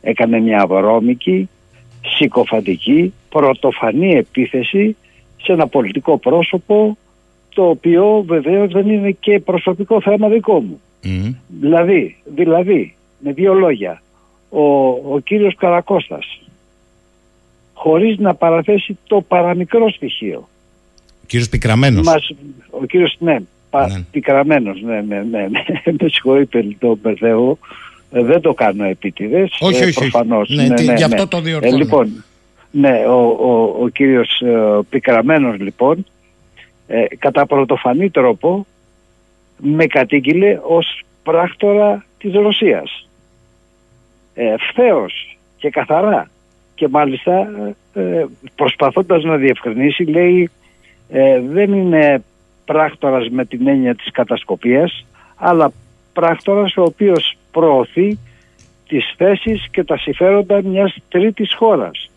έκανε 0.00 0.40
μια 0.40 0.66
βρώμικη 0.66 1.48
συκοφαντική 2.06 3.12
πρωτοφανή 3.28 4.12
επίθεση 4.14 4.96
σε 5.42 5.52
ένα 5.52 5.66
πολιτικό 5.66 6.18
πρόσωπο 6.18 6.96
το 7.54 7.68
οποίο 7.68 8.24
βεβαίως 8.26 8.72
δεν 8.72 8.90
είναι 8.90 9.10
και 9.10 9.40
προσωπικό 9.40 10.00
θέμα 10.00 10.28
δικό 10.28 10.60
μου. 10.60 10.80
Δηλαδή, 11.60 12.16
δηλαδή, 12.24 12.94
με 13.18 13.32
δύο 13.32 13.54
λόγια, 13.54 14.02
ο, 14.52 14.88
ο 15.14 15.20
κύριος 15.24 15.54
Καρακώστας 15.54 16.40
χωρίς 17.74 18.18
να 18.18 18.34
παραθέσει 18.34 18.98
το 19.06 19.20
παραμικρό 19.20 19.90
στοιχείο. 19.90 20.48
Ο 21.22 21.24
κύριος 21.26 21.48
Πικραμένος. 21.48 22.06
Μας, 22.06 22.30
ο 22.70 22.84
κύριος, 22.86 23.16
ναι, 23.18 23.36
πα, 23.70 24.04
πικραμένος, 24.10 24.80
ναι, 24.82 25.00
ναι, 25.00 25.22
ναι, 25.30 25.38
ναι, 25.48 25.62
με 26.00 26.08
συγχωρείτε, 26.08 26.64
το 26.78 26.98
μπερδεύω. 27.02 27.58
Ε, 28.12 28.22
δεν 28.22 28.40
το 28.40 28.54
κάνω 28.54 28.84
επίτηδες, 28.84 29.56
Όχι, 29.60 29.74
όχι, 29.74 29.84
όχι. 29.84 29.98
προφανώς. 29.98 30.48
Ναι, 30.48 30.70
τι- 30.74 30.94
γι' 30.94 31.02
αυτό 31.04 31.28
το 31.28 31.40
διορθώνω. 31.40 31.74
Ε, 31.74 31.78
λοιπόν, 31.78 32.24
ναι, 32.70 33.04
ο, 33.06 33.36
ο, 33.40 33.76
ο 33.82 33.88
κύριος 33.88 34.40
ε, 34.40 34.78
Πικραμένος 34.88 35.58
λοιπόν, 35.58 36.06
ε, 36.86 37.04
κατά 37.18 37.46
πρωτοφανή 37.46 38.10
τρόπο, 38.10 38.66
με 39.56 39.86
κατήγγειλε 39.86 40.58
ως 40.62 41.02
πράκτορα 41.22 42.04
της 42.18 42.32
Ρωσίας. 42.32 43.08
Ε, 44.34 44.52
ευθέως 44.52 45.38
και 45.56 45.70
καθαρά. 45.70 46.30
Και 46.74 46.88
μάλιστα 46.88 47.48
ε, 47.94 48.24
προσπαθώντας 48.54 49.24
να 49.24 49.36
διευκρινίσει 49.36 50.04
λέει 50.04 50.50
ε, 51.08 51.40
δεν 51.40 51.72
είναι 51.72 52.22
πράκτορας 52.64 53.28
με 53.28 53.44
την 53.44 53.68
έννοια 53.68 53.94
της 53.94 54.10
κατασκοπίας 54.10 55.06
αλλά 55.36 55.72
πράκτορας 56.12 56.76
ο 56.76 56.82
οποίος 56.82 57.36
προωθεί 57.50 58.18
τις 58.88 59.14
θέσεις 59.16 59.68
και 59.70 59.84
τα 59.84 59.98
συμφέροντα 59.98 60.62
μιας 60.62 60.96
τρίτης 61.08 61.54
χώρας. 61.54 62.10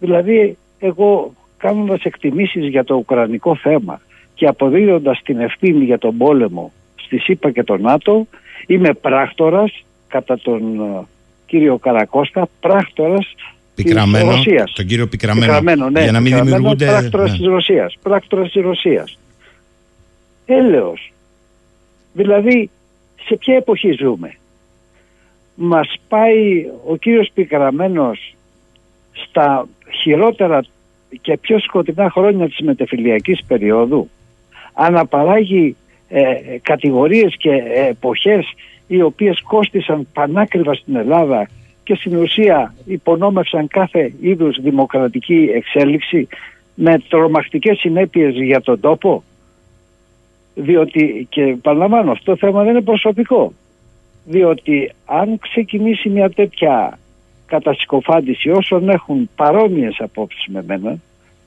Δηλαδή 0.00 0.56
εγώ 0.78 1.32
κάνοντας 1.56 2.02
εκτιμήσεις 2.02 2.66
για 2.66 2.84
το 2.84 2.94
ουκρανικό 2.94 3.56
θέμα 3.56 4.00
και 4.34 4.46
αποδίδοντας 4.46 5.22
την 5.22 5.40
ευθύνη 5.40 5.84
για 5.84 5.98
τον 5.98 6.16
πόλεμο 6.16 6.72
στη 6.96 7.18
ΣΥΠΑ 7.18 7.50
και 7.50 7.64
το 7.64 7.76
ΝΑΤΟ 7.76 8.26
είμαι 8.66 8.92
πράκτορας 8.92 9.84
κατά 10.08 10.38
τον 10.38 10.80
ε, 10.80 11.04
κύριο 11.46 11.78
Καρακώστα 11.78 12.48
πράκτορας 12.60 13.34
Πικραμένο, 13.74 14.26
της 14.26 14.36
Ρωσίας. 14.36 14.72
τον 14.72 14.86
κύριο 14.86 15.06
Πικραμένο, 15.06 15.46
Πικραμένο, 15.46 15.90
ναι, 15.90 16.02
για 16.02 16.12
να 16.12 16.20
μην 16.20 16.30
πικραμένο, 16.30 16.56
δημιουργούνται... 16.56 16.86
Πράκτορας 16.86 17.30
ναι. 17.30 17.36
της 17.36 17.46
Ρωσίας. 17.46 17.96
Πράκτορας 18.02 18.50
της 18.50 18.62
Ρωσίας. 18.62 19.18
Έλεος. 20.46 21.12
Δηλαδή, 22.12 22.70
σε 23.26 23.36
ποια 23.36 23.54
εποχή 23.54 23.92
ζούμε; 23.92 24.36
Μας 25.54 25.94
πάει 26.08 26.66
ο 26.86 26.96
κύριος 26.96 27.30
Πικραμένος 27.34 28.34
στα 29.12 29.68
χειρότερα 30.02 30.64
και 31.20 31.38
πιο 31.38 31.58
σκοτεινά 31.58 32.10
χρόνια 32.10 32.46
της 32.46 32.60
μετεφιλιακής 32.60 33.44
περίοδου 33.46 34.10
αναπαράγει 34.72 35.76
ε, 36.08 36.20
ε, 36.20 36.58
κατηγορίες 36.62 37.34
και 37.38 37.50
ε, 37.50 37.86
εποχές 37.88 38.46
οι 38.86 39.02
οποίες 39.02 39.42
κόστησαν 39.42 40.08
πανάκριβα 40.12 40.74
στην 40.74 40.96
Ελλάδα 40.96 41.48
και 41.82 41.94
στην 41.94 42.16
ουσία 42.16 42.74
υπονόμευσαν 42.84 43.68
κάθε 43.68 44.12
είδους 44.20 44.60
δημοκρατική 44.60 45.50
εξέλιξη 45.54 46.28
με 46.74 46.98
τρομακτικές 47.08 47.78
συνέπειες 47.78 48.34
για 48.34 48.60
τον 48.60 48.80
τόπο. 48.80 49.22
Διότι 50.54 51.26
και 51.30 51.56
παραλαμβάνω 51.62 52.10
αυτό 52.10 52.30
το 52.30 52.36
θέμα 52.36 52.62
δεν 52.62 52.70
είναι 52.70 52.80
προσωπικό. 52.80 53.52
Διότι 54.24 54.92
αν 55.04 55.38
ξεκινήσει 55.38 56.08
μια 56.08 56.30
τέτοια 56.30 56.98
κατασυκοφάντηση 57.46 58.50
όσων 58.50 58.88
έχουν 58.88 59.30
παρόμοιες 59.36 59.96
απόψεις 59.98 60.46
με 60.46 60.64
μένα 60.66 60.98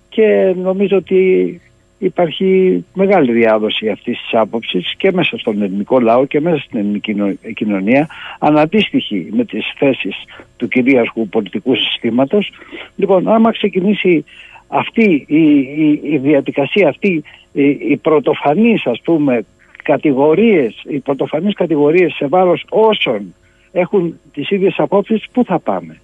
και 0.10 0.53
νομίζω 0.57 0.98
ότι 0.98 1.61
υπάρχει 1.99 2.84
μεγάλη 2.93 3.31
διάδοση 3.31 3.89
αυτής 3.89 4.17
της 4.17 4.39
άποψης 4.39 4.93
και 4.97 5.11
μέσα 5.11 5.38
στον 5.38 5.61
ελληνικό 5.61 5.99
λαό 5.99 6.26
και 6.26 6.39
μέσα 6.39 6.57
στην 6.57 6.80
ελληνική 6.80 7.13
κοινο- 7.13 7.53
κοινωνία 7.53 8.07
αναντίστοιχη 8.39 9.27
με 9.31 9.45
τις 9.45 9.73
θέσεις 9.77 10.15
του 10.57 10.67
κυρίαρχου 10.67 11.27
πολιτικού 11.27 11.76
συστήματος. 11.76 12.51
Λοιπόν, 12.95 13.27
άμα 13.27 13.51
ξεκινήσει 13.51 14.26
αυτή 14.67 15.26
η, 15.27 15.59
η, 15.59 15.99
η 16.03 16.17
διαδικασία, 16.17 16.89
αυτή 16.89 17.23
η, 17.51 17.63
η 17.69 17.97
πρωτοφανής 17.97 18.85
ας 18.85 19.01
πούμε 19.01 19.45
κατηγορίες, 19.84 20.84
οι 20.88 20.99
πρωτοφανείς 20.99 21.53
κατηγορίες 21.53 22.13
σε 22.13 22.27
βάρος 22.27 22.65
όσων 22.69 23.34
έχουν 23.71 24.19
τις 24.34 24.49
ίδιες 24.49 24.76
απόψεις, 24.77 25.26
πού 25.31 25.43
θα 25.43 25.59
πάμε 25.59 25.97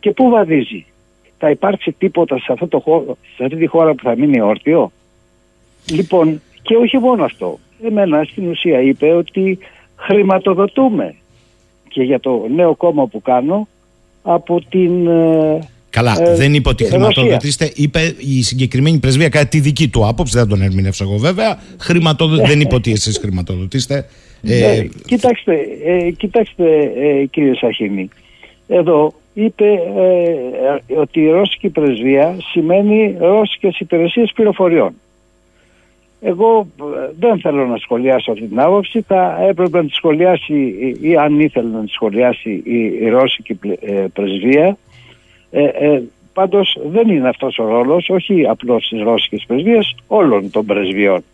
και 0.00 0.10
πού 0.10 0.28
βαδίζει. 0.28 0.86
Θα 1.38 1.50
υπάρξει 1.50 1.92
τίποτα 1.98 2.38
σε, 2.38 2.52
αυτό 2.52 2.68
το 2.68 2.78
χώρο, 2.80 3.16
σε 3.36 3.44
αυτή 3.44 3.56
τη 3.56 3.66
χώρα 3.66 3.94
που 3.94 4.02
θα 4.02 4.16
μείνει 4.16 4.40
όρθιο; 4.40 4.92
Λοιπόν, 5.90 6.42
και 6.62 6.76
όχι 6.76 6.98
μόνο 6.98 7.24
αυτό. 7.24 7.58
Εμένα 7.84 8.24
στην 8.24 8.48
ουσία 8.48 8.80
είπε 8.80 9.12
ότι 9.12 9.58
χρηματοδοτούμε 9.96 11.14
και 11.88 12.02
για 12.02 12.20
το 12.20 12.46
νέο 12.54 12.74
κόμμα 12.74 13.06
που 13.06 13.22
κάνω 13.22 13.68
από 14.22 14.60
την 14.68 15.06
ε, 15.06 15.68
Καλά, 15.94 16.16
ε, 16.22 16.34
δεν 16.34 16.54
είπε 16.54 16.68
ότι 16.68 16.82
Ρωσία. 16.82 16.98
χρηματοδοτήστε. 16.98 17.72
Είπε 17.74 18.14
η 18.18 18.42
συγκεκριμένη 18.42 18.98
πρεσβεία 18.98 19.28
κατά 19.28 19.46
τη 19.46 19.60
δική 19.60 19.88
του 19.88 20.06
άποψη, 20.06 20.38
δεν 20.38 20.48
τον 20.48 20.62
ερμηνεύσω 20.62 21.04
εγώ 21.04 21.16
βέβαια. 21.16 21.58
Χρηματοδο... 21.80 22.36
δεν 22.36 22.60
είπε 22.60 22.74
ότι 22.74 22.92
εσείς 22.92 23.18
χρηματοδοτήστε. 23.18 24.06
Ε, 24.42 24.58
Ναι, 24.58 24.86
κοιτάξτε, 25.06 25.58
ε, 25.84 26.10
κοιτάξτε 26.10 26.92
ε, 26.96 27.24
κύριε 27.24 27.54
Σαχίνη, 27.54 28.08
εδώ 28.68 29.14
είπε 29.34 29.64
ε, 29.64 30.94
ότι 31.00 31.20
η 31.20 31.30
Ρώσικη 31.30 31.68
πρεσβεία 31.68 32.36
σημαίνει 32.52 33.16
Ρώσικες 33.18 33.78
υπηρεσίες 33.78 34.32
πληροφοριών. 34.34 34.94
Εγώ 36.26 36.66
ε, 36.80 37.10
δεν 37.18 37.40
θέλω 37.40 37.66
να 37.66 37.76
σχολιάσω 37.76 38.30
αυτή 38.30 38.46
την 38.46 38.60
άποψη, 38.60 39.00
θα 39.00 39.38
έπρεπε 39.48 39.76
να 39.82 39.86
τη 39.86 39.94
σχολιάσει 39.94 40.54
ή, 40.54 40.96
ή 41.00 41.16
αν 41.16 41.40
ήθελε 41.40 41.68
να 41.68 41.84
τη 41.84 41.90
σχολιάσει 41.90 42.62
η, 42.64 42.78
η 42.84 43.08
Ρώσικη 43.08 43.54
πλε- 43.54 43.82
ε, 43.82 44.06
πρεσβεία. 44.12 44.76
Ε, 45.50 45.64
ε, 45.64 46.02
πάντως 46.32 46.78
δεν 46.86 47.08
είναι 47.08 47.28
αυτός 47.28 47.58
ο 47.58 47.66
ρόλος, 47.66 48.08
όχι 48.08 48.46
απλώς 48.46 48.88
της 48.88 49.02
Ρώσικης 49.02 49.46
πρεσβείας, 49.46 49.94
όλων 50.06 50.50
των 50.50 50.66
πρεσβειών. 50.66 51.24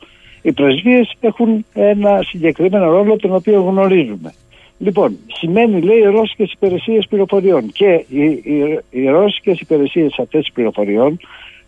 Οι 0.42 0.52
πρεσβείες 0.52 1.16
έχουν 1.20 1.64
ένα 1.74 2.22
συγκεκριμένο 2.22 2.90
ρόλο 2.90 3.16
τον 3.16 3.34
οποίο 3.34 3.60
γνωρίζουμε. 3.60 4.32
Λοιπόν, 4.78 5.16
σημαίνει 5.26 5.80
λέει 5.80 6.00
Ρώσικες 6.00 6.52
υπηρεσίες 6.52 7.06
πληροφοριών 7.08 7.72
και 7.72 8.04
οι, 8.08 8.24
οι, 8.24 8.78
οι 8.90 9.08
Ρώσικες 9.08 9.60
υπηρεσίες 9.60 10.18
αυτές 10.18 10.50
πληροφοριών 10.54 11.18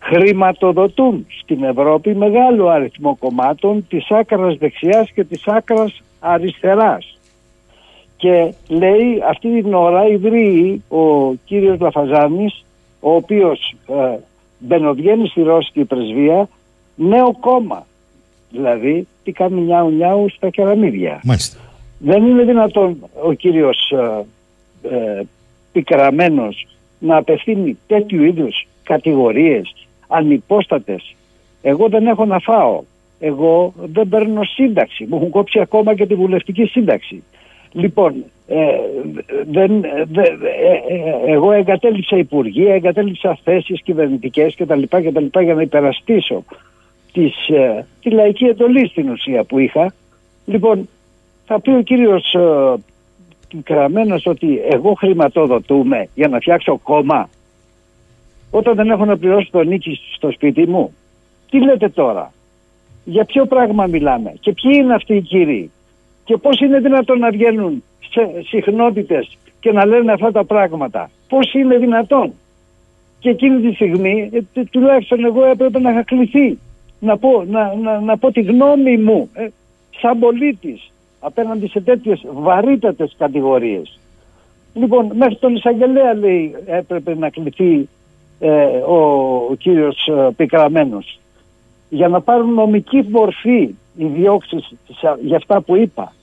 χρηματοδοτούν 0.03 1.25
στην 1.41 1.63
Ευρώπη 1.63 2.15
μεγάλο 2.15 2.67
αριθμό 2.67 3.15
κομμάτων 3.19 3.87
της 3.87 4.11
άκρας 4.11 4.57
δεξιάς 4.57 5.11
και 5.11 5.23
της 5.23 5.47
άκρας 5.47 6.01
αριστεράς. 6.19 7.17
Και 8.17 8.53
λέει 8.67 9.21
αυτή 9.29 9.61
την 9.61 9.73
ώρα 9.73 10.07
ιδρύει 10.07 10.83
ο 10.87 11.33
κύριος 11.33 11.79
Λαφαζάνης, 11.79 12.65
ο 12.99 13.15
οποίος 13.15 13.75
ε, 13.87 14.17
μπαινοβγαίνει 14.57 15.27
στη 15.27 15.41
Ρώσικη 15.41 15.85
πρεσβεία, 15.85 16.49
νέο 16.95 17.37
κόμμα. 17.39 17.85
Δηλαδή, 18.49 19.07
τι 19.23 19.31
κάνει 19.31 19.61
νιάου 19.61 19.89
νιάου 19.89 20.29
στα 20.29 20.49
κεραμίδια. 20.49 21.19
Μάλιστα. 21.23 21.59
Δεν 21.97 22.25
είναι 22.25 22.43
δυνατόν 22.43 22.97
ο 23.23 23.33
κύριος 23.33 23.91
ε, 23.91 24.25
ε, 24.95 25.21
πικραμένος 25.71 26.67
να 26.99 27.17
απευθύνει 27.17 27.77
τέτοιου 27.87 28.23
είδους 28.23 28.67
κατηγορίες 28.83 29.82
ανυπόστατες. 30.13 31.15
Εγώ 31.61 31.87
δεν 31.89 32.07
έχω 32.07 32.25
να 32.25 32.39
φάω. 32.39 32.81
Εγώ 33.19 33.73
δεν 33.93 34.09
παίρνω 34.09 34.43
σύνταξη. 34.43 35.05
Μου 35.09 35.15
έχουν 35.15 35.29
κόψει 35.29 35.59
ακόμα 35.59 35.95
και 35.95 36.05
τη 36.05 36.15
βουλευτική 36.15 36.65
σύνταξη. 36.65 37.23
Λοιπόν, 37.71 38.23
ε, 38.47 38.55
δεν, 39.51 39.81
δε- 40.11 40.21
ε, 40.21 40.95
ε, 41.25 41.31
εγώ 41.31 41.51
εγκατέλειψα 41.51 42.17
υπουργεία, 42.17 42.73
εγκατέλειψα 42.73 43.37
θέσεις 43.43 43.81
κυβερνητικές 43.81 44.55
κτλ. 44.55 44.81
κτλ 44.89 45.39
για 45.39 45.53
να 45.53 45.61
υπερασπίσω 45.61 46.43
τις, 47.13 47.47
ε, 47.47 47.85
τη 48.01 48.09
λαϊκή 48.09 48.45
εντολή 48.45 48.87
στην 48.87 49.09
ουσία 49.09 49.43
που 49.43 49.59
είχα. 49.59 49.93
Λοιπόν, 50.45 50.89
θα 51.45 51.59
πει 51.59 51.69
ο 51.69 51.81
κύριος 51.81 52.33
ε, 52.33 52.73
Κραμένος 53.63 54.25
ότι 54.25 54.61
εγώ 54.69 54.93
χρηματοδοτούμε 54.93 56.07
για 56.15 56.27
να 56.27 56.39
φτιάξω 56.39 56.77
κόμμα 56.83 57.29
όταν 58.55 58.75
δεν 58.75 58.89
έχω 58.89 59.05
να 59.05 59.17
πληρώσω 59.17 59.49
το 59.51 59.63
νίκη 59.63 59.99
στο 60.15 60.31
σπίτι 60.31 60.67
μου. 60.67 60.93
Τι 61.49 61.63
λέτε 61.63 61.89
τώρα; 61.89 62.33
Για 63.03 63.25
ποιο 63.25 63.45
πράγμα 63.45 63.85
μιλάμε; 63.85 64.33
Και 64.39 64.53
ποιοι 64.53 64.71
είναι 64.75 64.93
αυτοί 64.93 65.15
οι 65.15 65.21
κύριοι; 65.21 65.71
Και 66.23 66.37
πώς 66.37 66.59
είναι 66.59 66.79
δυνατόν 66.79 67.19
να 67.19 67.29
βγαίνουν 67.29 67.83
σε 68.09 68.21
συχνότητες 68.47 69.37
και 69.59 69.71
να 69.71 69.85
λένε 69.85 70.11
αυτά 70.11 70.31
τα 70.31 70.43
πράγματα; 70.43 71.09
Πώς 71.29 71.53
είναι 71.53 71.77
δυνατόν; 71.77 72.33
Και 73.19 73.29
εκείνη 73.29 73.61
τη 73.61 73.75
στιγμή 73.75 74.29
ε, 74.33 74.39
τε- 74.53 74.69
τουλάχιστον 74.69 75.25
εγώ 75.25 75.45
έπρεπε 75.45 75.79
να 75.79 75.91
είχα 75.91 76.03
κληθεί 76.03 76.57
να 76.99 77.17
πω, 77.17 77.43
να, 77.47 77.75
να, 77.75 77.99
να 77.99 78.17
πω 78.17 78.31
τη 78.31 78.41
γνώμη 78.41 78.97
μου 78.97 79.29
ε, 79.33 79.47
σαν 80.01 80.19
πολίτης 80.19 80.91
απέναντι 81.19 81.67
σε 81.67 81.81
τέτοιες 81.81 82.21
βαρύτατες 82.33 83.15
κατηγορίες. 83.17 83.99
Λοιπόν, 84.73 85.11
μέχρι 85.13 85.35
τον 85.35 85.55
εισαγγελέα 85.55 86.13
λέει 86.13 86.55
έπρεπε 86.65 87.15
να 87.15 87.29
κληθεί 87.29 87.89
ε, 88.47 88.65
ο, 88.87 88.95
ο 89.51 89.55
κύριος 89.57 90.07
ε, 90.07 90.29
Πικραμένος 90.35 91.19
για 91.89 92.07
να 92.07 92.21
πάρουν 92.21 92.53
νομική 92.53 93.05
μορφή 93.09 93.75
οι 93.97 94.05
διώξεις 94.05 94.73
σε- 94.97 95.17
για 95.21 95.37
αυτά 95.37 95.61
που 95.61 95.75
είπα. 95.75 96.13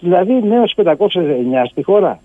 Δηλαδή 0.00 0.42
νέος 0.42 0.74
509 0.76 1.66
στη 1.70 1.82
χώρα. 1.82 2.20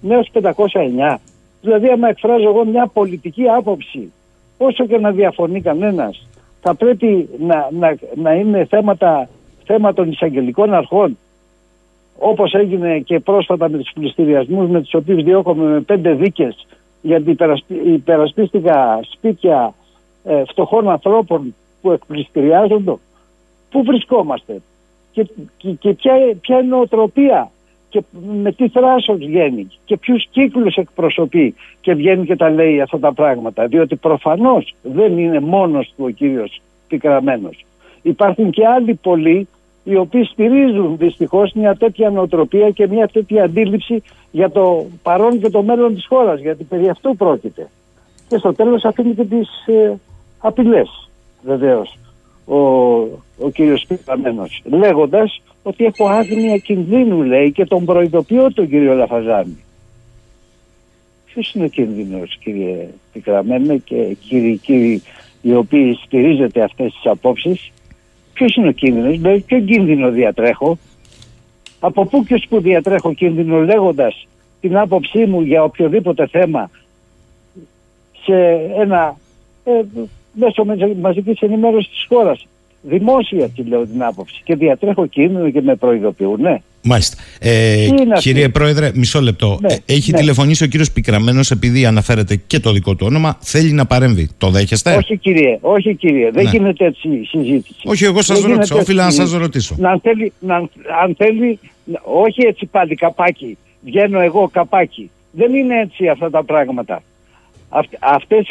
Νέος 0.00 0.30
509. 0.32 1.16
Δηλαδή 1.60 1.88
άμα 1.88 2.08
εκφράζω 2.08 2.48
εγώ 2.48 2.64
μια 2.64 2.86
πολιτική 2.86 3.48
άποψη 3.48 4.12
όσο 4.58 4.86
και 4.86 4.98
να 4.98 5.10
διαφωνεί 5.10 5.60
κανένας 5.60 6.26
θα 6.60 6.74
πρέπει 6.74 7.28
να, 7.38 7.68
να, 7.70 7.96
να 8.14 8.32
είναι 8.34 8.64
θέματα, 8.64 9.28
θέμα 9.64 9.92
των 9.92 10.10
εισαγγελικών 10.10 10.74
αρχών 10.74 11.18
όπως 12.18 12.54
έγινε 12.54 12.98
και 12.98 13.20
πρόσφατα 13.20 13.68
με 13.68 13.78
τους 13.78 13.90
πληστηριασμούς 13.94 14.68
με 14.68 14.80
τους 14.82 14.94
οποίους 14.94 15.22
διώκομαι 15.22 15.64
με 15.72 15.80
πέντε 15.80 16.12
δίκες 16.12 16.66
γιατί 17.06 17.30
υπερασπί- 17.30 17.86
υπερασπίστηκα 17.86 19.00
σπίτια 19.02 19.74
ε, 20.24 20.42
φτωχών 20.44 20.90
ανθρώπων 20.90 21.54
που 21.82 21.90
εκπληστηριάζονται. 21.90 22.94
Πού 23.70 23.82
βρισκόμαστε 23.82 24.60
και, 25.12 25.26
και, 25.56 25.70
και 25.70 25.92
ποια, 25.92 26.12
ποια 26.40 26.56
είναι 26.56 26.66
η 26.66 26.68
νοοτροπία 26.68 27.50
και 27.88 28.02
με 28.42 28.52
τι 28.52 28.68
θράσος 28.68 29.16
βγαίνει 29.18 29.68
και 29.84 29.96
ποιους 29.96 30.26
κύκλους 30.30 30.74
εκπροσωπεί 30.74 31.54
και 31.80 31.94
βγαίνει 31.94 32.26
και 32.26 32.36
τα 32.36 32.50
λέει 32.50 32.80
αυτά 32.80 32.98
τα 32.98 33.12
πράγματα. 33.12 33.66
Διότι 33.66 33.96
προφανώς 33.96 34.74
δεν 34.82 35.18
είναι 35.18 35.40
μόνος 35.40 35.92
του 35.96 36.04
ο 36.04 36.10
κύριος 36.10 36.60
πικραμένος. 36.88 37.64
Υπάρχουν 38.02 38.50
και 38.50 38.66
άλλοι 38.66 38.94
πολλοί 38.94 39.48
οι 39.88 39.96
οποίοι 39.96 40.24
στηρίζουν 40.24 40.96
δυστυχώς 40.96 41.52
μια 41.52 41.74
τέτοια 41.74 42.10
νοοτροπία 42.10 42.70
και 42.70 42.86
μια 42.86 43.08
τέτοια 43.08 43.44
αντίληψη 43.44 44.02
για 44.30 44.50
το 44.50 44.86
παρόν 45.02 45.40
και 45.40 45.50
το 45.50 45.62
μέλλον 45.62 45.94
της 45.94 46.06
χώρας, 46.06 46.40
γιατί 46.40 46.64
περί 46.64 46.88
αυτού 46.88 47.16
πρόκειται. 47.16 47.68
Και 48.28 48.38
στο 48.38 48.52
τέλος 48.52 48.84
αφήνει 48.84 49.14
και 49.14 49.24
τις 49.24 49.48
ε, 49.66 49.94
απειλές, 50.38 51.08
βεβαίως, 51.42 51.98
ο, 52.46 52.56
ο 53.38 53.50
κύριος 53.54 53.84
Πικραμένος, 53.88 54.62
λέγοντας 54.64 55.42
ότι 55.62 55.84
έχω 55.84 56.06
άγνοια 56.06 56.56
κινδύνου, 56.56 57.22
λέει, 57.22 57.52
και 57.52 57.64
τον 57.64 57.84
προειδοποιώ 57.84 58.52
τον 58.52 58.68
κύριο 58.68 58.94
Λαφαζάνη. 58.94 59.64
Ποιος 61.24 61.54
είναι 61.54 61.64
ο 61.64 61.68
κίνδυνος, 61.68 62.38
κύριε 62.42 62.88
Πικραμένο 63.12 63.78
και 63.78 64.16
κύριοι, 64.28 64.56
κύριοι 64.56 65.02
οι 65.42 65.54
οποίοι 65.54 65.98
στηρίζετε 66.04 66.62
αυτές 66.62 66.92
τις 66.92 67.06
απόψεις, 67.10 67.70
Ποιος 68.36 68.56
είναι 68.56 68.68
ο 68.68 68.72
κίνδυνος, 68.72 69.18
δηλαδή 69.18 69.40
ποιο 69.40 69.60
κίνδυνο 69.60 70.10
διατρέχω, 70.10 70.78
από 71.80 72.06
πού 72.06 72.24
και 72.24 72.34
ως 72.34 72.46
που 72.48 72.60
διατρέχω 72.60 73.14
κίνδυνο 73.14 73.58
λέγοντας 73.58 74.26
την 74.60 74.76
άποψή 74.76 75.26
μου 75.26 75.40
για 75.40 75.62
οποιοδήποτε 75.62 76.26
θέμα 76.26 76.70
σε 78.24 78.34
ένα 78.76 79.16
ε, 79.64 79.80
μέσο 80.32 80.64
μαζικής 81.00 81.40
ενημέρωσης 81.40 81.90
της 81.90 82.04
χώρας. 82.08 82.46
Δημόσια 82.82 83.48
τη 83.48 83.62
λέω 83.62 83.86
την 83.86 84.02
άποψη 84.02 84.40
και 84.44 84.54
διατρέχω 84.54 85.06
κίνδυνο 85.06 85.50
και 85.50 85.62
με 85.62 85.76
προειδοποιούν. 85.76 86.40
Ναι. 86.40 86.62
Μάλιστα. 86.86 87.16
Ε, 87.40 87.74
Τι 87.74 87.84
είναι 87.86 88.12
αυτή; 88.12 88.20
κύριε 88.28 88.48
Πρόεδρε, 88.48 88.90
μισό 88.94 89.20
λεπτό. 89.20 89.58
Ναι, 89.60 89.72
Ε, 89.72 89.76
έχει 89.86 90.10
ναι. 90.10 90.18
τηλεφωνήσει 90.18 90.64
ο 90.64 90.66
κύριος 90.66 90.90
Πικραμένος, 90.92 91.50
επειδή 91.50 91.86
αναφέρεται 91.86 92.36
και 92.46 92.60
το 92.60 92.72
δικό 92.72 92.94
του 92.94 93.06
όνομα, 93.08 93.36
θέλει 93.40 93.72
να 93.72 93.86
παρέμβει. 93.86 94.28
Το 94.38 94.50
δέχεστε; 94.50 94.94
Όχι 94.94 95.16
κύριε, 95.18 95.58
όχι 95.60 95.94
κύριε, 95.94 96.30
δεν 96.30 96.44
Ναι. 96.44 96.50
γίνεται 96.50 96.84
έτσι 96.84 97.08
η 97.08 97.24
συζήτηση. 97.24 97.80
Όχι, 97.84 98.04
εγώ 98.04 98.22
σας 98.22 98.40
Δεν 98.40 98.50
ρώτησα, 98.50 98.62
γίνεται 98.74 98.74
όφιλα 98.82 99.00
να 99.02 99.06
έτσι. 99.08 99.18
σας 99.20 99.32
ρωτήσω. 99.32 99.74
Να 99.78 99.98
θέλει, 100.02 100.32
να, 100.38 100.54
αν 101.02 101.14
θέλει, 101.16 101.58
να- 101.84 102.00
όχι 102.04 102.42
έτσι 102.46 102.66
πάλι 102.66 102.94
καπάκι, 102.94 103.56
βγαίνω 103.84 104.20
εγώ 104.20 104.48
καπάκι. 104.52 105.10
Δεν 105.30 105.54
είναι 105.54 105.80
έτσι 105.80 106.08
αυτά 106.08 106.30
τα 106.30 106.44
πράγματα. 106.44 107.02
Αυτ, 107.68 107.88
αυτές, 107.98 108.46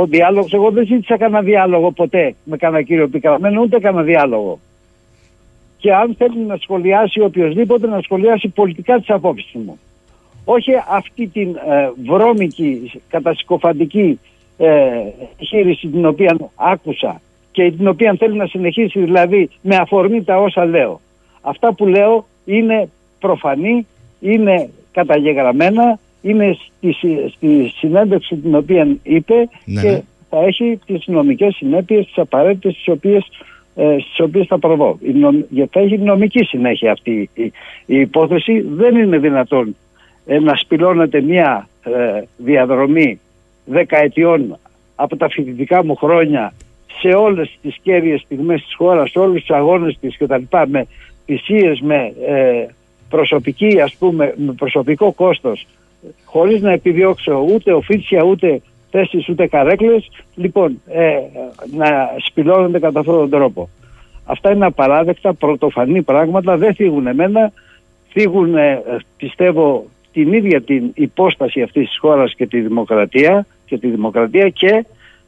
ο 0.00 0.06
διάλογος, 0.06 0.52
εγώ 0.52 0.70
δεν 0.70 0.86
ζήτησα 0.86 1.16
κανένα 1.18 1.40
διάλογο 1.42 1.90
ποτέ 1.92 2.34
με 2.44 2.56
κανένα 2.56 2.82
κύριο 2.82 3.08
Πικραμένο, 3.08 3.60
ούτε 3.62 3.78
κανένα 3.78 4.02
διάλογο. 4.02 4.58
Και 5.78 5.94
αν 5.94 6.14
θέλει 6.18 6.38
να 6.38 6.56
σχολιάσει 6.56 7.20
οποιοδήποτε, 7.20 7.86
να 7.86 8.00
σχολιάσει 8.00 8.48
πολιτικά 8.48 8.98
τις 8.98 9.10
απόψεις 9.10 9.52
μου. 9.52 9.78
Όχι 10.44 10.70
αυτή 10.90 11.26
την 11.26 11.48
ε, 11.68 11.90
βρώμικη, 12.06 12.90
κατασυκοφαντική 13.08 14.20
ε, 14.58 14.68
χείριση 15.46 15.86
την 15.88 16.06
οποία 16.06 16.36
άκουσα 16.54 17.20
και 17.52 17.62
και 17.70 17.76
την 17.76 17.88
οποία 17.88 18.14
θέλει 18.18 18.36
να 18.36 18.46
συνεχίσει 18.46 19.00
δηλαδή 19.00 19.50
με 19.62 19.76
αφορμή 19.76 20.22
τα 20.24 20.36
όσα 20.38 20.64
λέω. 20.64 21.00
Αυτά 21.40 21.72
που 21.74 21.86
λέω 21.86 22.26
είναι 22.44 22.88
προφανή, 23.18 23.86
είναι 24.20 24.70
καταγεγραμμένα, 24.92 25.98
είναι 26.22 26.56
στη, 26.76 26.92
συ- 26.92 27.28
στη 27.30 27.72
συνέντευξη 27.76 28.36
την 28.36 28.54
οποία 28.54 28.96
είπε 29.02 29.34
Ναι, 29.64 29.80
και 29.82 29.88
ναι. 29.90 30.02
θα 30.30 30.38
έχει 30.44 30.78
τις 30.86 31.06
νομικές 31.06 31.54
συνέπειες, 31.56 32.06
τις 32.06 32.18
απαραίτητες 32.18 32.74
τις 32.74 32.88
οποίες, 32.88 33.26
ε, 33.80 33.96
στις 34.00 34.20
οποίες 34.20 34.46
θα 34.46 34.58
προβώ. 34.58 34.98
Η 35.02 35.12
νομ- 35.12 35.44
γιατί 35.50 35.70
θα 35.72 35.80
έχει 35.80 35.98
νομική 35.98 36.44
συνέχεια 36.44 36.92
αυτή 36.92 37.30
η, 37.34 37.42
η 37.86 38.00
υπόθεση. 38.00 38.60
Δεν 38.60 38.96
είναι 38.96 39.18
δυνατόν 39.18 39.76
ε, 40.26 40.38
να 40.38 40.56
σπηλώνεται 40.56 41.20
μια 41.20 41.68
ε, 41.82 42.22
διαδρομή 42.36 43.20
δεκαετιών 43.64 44.58
από 44.94 45.16
τα 45.16 45.28
φοιτητικά 45.28 45.84
μου 45.84 45.94
χρόνια 45.96 46.52
σε 47.00 47.08
όλες 47.08 47.58
τις 47.62 47.76
κέρυες 47.82 48.20
στιγμές 48.20 48.62
της 48.62 48.74
χώρας, 48.74 49.10
σε 49.10 49.18
όλους 49.18 49.40
τους 49.40 49.56
αγώνες 49.56 49.98
της 50.00 50.16
κτλ. 50.16 50.42
με 50.66 50.86
θυσίες, 51.24 51.80
με 51.80 52.12
ε, 52.26 52.66
προσωπική 53.08 53.80
ας 53.80 53.94
πούμε, 53.98 54.34
με 54.36 54.52
προσωπικό 54.52 55.12
κόστος 55.12 55.66
χωρίς 56.24 56.60
να 56.60 56.72
επιδιώξω 56.72 57.46
ούτε 57.52 57.72
οφίτσια, 57.72 58.22
ούτε 58.22 58.60
θέσεις, 58.90 59.28
ούτε 59.28 59.46
καρέκλες 59.46 60.10
λοιπόν 60.34 60.80
ε, 60.88 61.18
να 61.76 62.10
σπηλώνονται 62.26 62.78
κατά 62.78 63.00
αυτόν 63.00 63.16
τον 63.16 63.30
τρόπο. 63.30 63.68
Αυτά 64.24 64.50
είναι 64.50 64.66
απαράδεκτα, 64.66 65.34
πρωτοφανή 65.34 66.02
πράγματα, 66.02 66.56
δεν 66.56 66.74
θίγουν 66.74 67.06
εμένα, 67.06 67.52
θίγουν 68.08 68.56
ε, 68.56 68.82
πιστεύω 69.16 69.86
την 70.12 70.32
ίδια 70.32 70.62
την 70.62 70.90
υπόσταση 70.94 71.62
αυτής 71.62 71.88
της 71.88 71.98
χώρας 71.98 72.34
και 72.34 72.46
τη 72.46 72.60
δημοκρατία 72.60 73.46
και 73.64 73.78
τη 73.78 73.88
δημοκρατία 73.88 74.48
και 74.48 74.84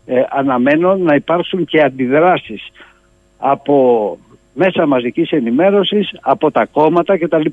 ε, 0.06 0.22
αναμένω 0.30 0.96
να 0.96 1.14
υπάρξουν 1.14 1.64
και 1.64 1.82
αντιδράσεις 1.82 2.70
από 3.38 4.18
μέσα 4.54 4.86
μαζικής 4.86 5.30
ενημέρωσης, 5.30 6.10
από 6.20 6.50
τα 6.50 6.66
κόμματα 6.66 7.18
κτλ. 7.18 7.46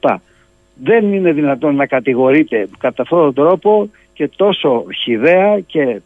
Δεν 0.84 1.14
είναι 1.14 1.32
δυνατόν 1.32 1.76
να 1.76 1.86
κατηγορείται 1.86 2.68
κατά 2.78 3.02
αυτόν 3.02 3.20
τον 3.20 3.34
τρόπο 3.34 3.90
και 4.18 4.30
τόσο 4.36 4.86
χιδέα 5.04 5.60
και 5.60 5.82
ε, 5.82 6.02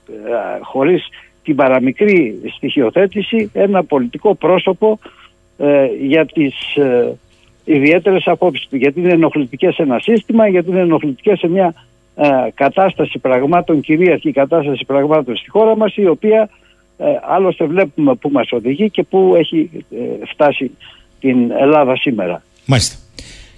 χωρίς 0.61 1.07
την 1.43 1.55
παραμικρή 1.55 2.41
στοιχειοθέτηση 2.55 3.49
ένα 3.53 3.83
πολιτικό 3.83 4.35
πρόσωπο 4.35 4.99
ε, 5.57 5.85
για 6.01 6.25
τις 6.25 6.75
ε, 6.75 7.17
ιδιαίτερες 7.63 8.27
απόψεις 8.27 8.67
του. 8.67 8.75
Γιατί 8.75 8.99
είναι 8.99 9.11
ενοχλητικές 9.11 9.75
σε 9.75 9.81
ένα 9.81 9.99
σύστημα, 9.99 10.47
γιατί 10.47 10.69
είναι 10.69 10.79
ενοχλητικές 10.79 11.39
σε 11.39 11.47
μια 11.47 11.73
ε, 12.15 12.27
κατάσταση 12.53 13.19
πραγμάτων, 13.19 13.81
κυρίαρχη 13.81 14.31
κατάσταση 14.31 14.85
πραγμάτων 14.85 15.35
στη 15.35 15.49
χώρα 15.49 15.77
μας, 15.77 15.95
η 15.95 16.07
οποία 16.07 16.49
ε, 16.97 17.05
άλλωστε 17.21 17.65
βλέπουμε 17.65 18.15
που 18.15 18.29
μας 18.29 18.51
οδηγεί 18.51 18.89
και 18.89 19.03
που 19.03 19.33
έχει 19.38 19.85
ε, 19.91 20.25
φτάσει 20.25 20.71
την 21.19 21.51
Ελλάδα 21.51 21.97
σήμερα. 21.97 22.43
Μάλιστα. 22.65 22.95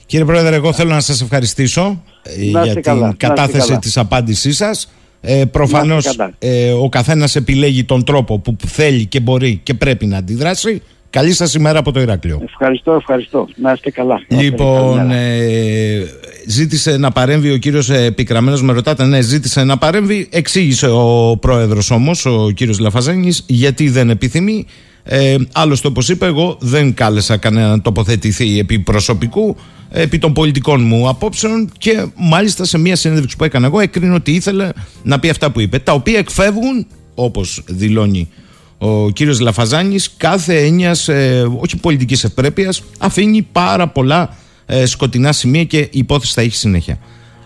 Κύριε 0.06 0.26
Πρόεδρε, 0.26 0.56
εγώ 0.56 0.74
θέλω 0.74 0.90
να 0.94 1.00
σας 1.00 1.22
ευχαριστήσω 1.22 2.04
ε, 2.24 2.52
Να 2.52 2.60
είστε 2.60 2.72
για 2.72 2.82
καλά, 2.82 3.00
να 3.00 3.08
την 3.08 3.12
είστε 3.22 3.28
κατάθεση 3.28 3.68
καλά. 3.68 3.80
της 3.80 3.98
απάντησής 3.98 4.56
σας. 4.58 4.92
Ε, 5.22 5.46
προφανώς 5.46 6.06
Να 6.06 6.12
είστε 6.12 6.16
καλά. 6.40 6.56
ε, 6.66 6.72
ο 6.72 6.90
καθένας 6.90 7.36
επιλέγει 7.36 7.84
τον 7.84 8.04
τρόπο 8.04 8.40
που 8.40 8.56
θέλει 8.68 9.06
και 9.06 9.20
μπορεί 9.20 9.60
και 9.64 9.74
πρέπει 9.74 10.06
να 10.06 10.18
αντιδράσει. 10.18 10.82
Καλή 11.10 11.32
σας 11.34 11.54
ημέρα 11.54 11.80
από 11.80 11.92
το 11.92 12.00
Ηράκλειο. 12.02 12.40
Ευχαριστώ, 12.44 12.94
ευχαριστώ. 12.94 13.48
Να 13.56 13.72
είστε 13.72 13.92
καλά. 13.92 14.14
Να 14.14 14.22
είστε 14.38 14.44
Λοιπόν, 14.44 14.98
καλά. 14.98 15.14
ε, 15.16 16.04
ζήτησε 16.48 16.98
να 16.98 17.12
παρέμβει 17.12 17.52
ο 17.52 17.58
κύριος 17.58 17.90
Επικραμένος, 17.90 18.62
με 18.62 18.74
ρωτάτε, 18.74 19.06
ναι, 19.06 19.22
ζήτησε 19.22 19.64
να 19.64 19.78
παρέμβει. 19.78 20.28
Εξήγησε 20.32 20.88
ο 20.90 21.38
πρόεδρος 21.42 21.92
όμως, 21.92 22.26
ο 22.26 22.50
κύριος 22.56 22.80
Λαφαζάνης, 22.80 23.44
γιατί 23.48 23.90
δεν 23.90 24.10
επιθυμεί. 24.10 24.66
Ε, 25.04 25.36
άλλωστε, 25.54 25.88
όπως 25.88 26.10
είπα, 26.10 26.26
εγώ 26.26 26.58
δεν 26.60 26.94
κάλεσα 26.94 27.38
κανέναν 27.38 27.70
να 27.70 27.82
τοποθετηθεί 27.82 28.60
επί 28.60 28.80
προσωπικού, 28.80 29.56
επί 29.90 30.18
των 30.18 30.34
πολιτικών 30.34 30.84
μου 30.84 31.08
απόψεων 31.08 31.72
και 31.78 32.06
μάλιστα 32.16 32.66
σε 32.66 32.78
μια 32.78 32.96
συνέντευξη 32.96 33.36
που 33.38 33.44
έκανα 33.44 33.66
εγώ 33.66 33.80
έκρινε 33.80 34.14
ότι 34.14 34.32
ήθελε 34.32 34.70
να 35.04 35.20
πει 35.20 35.30
αυτά 35.30 35.52
που 35.52 35.60
είπε, 35.60 35.80
τα 35.80 35.94
οποία 35.94 36.18
εκφεύγουν, 36.18 36.88
όπως 37.16 37.64
δηλώνει 37.68 38.30
ο 38.78 39.10
κύριος 39.10 39.40
Λαφαζάνης 39.40 40.14
κάθε 40.18 40.66
έννοιας, 40.66 41.08
ε, 41.08 41.50
όχι 41.60 41.78
πολιτικής 41.78 42.24
ευπρέπειας, 42.24 42.84
αφήνει 42.98 43.48
πάρα 43.52 43.88
πολλά 43.88 44.38
ε, 44.66 44.86
σκοτεινά 44.86 45.32
σημεία 45.32 45.64
και 45.64 45.78
η 45.78 45.90
υπόθεση 45.92 46.34
θα 46.34 46.42
έχει 46.42 46.56
συνέχεια. 46.56 46.98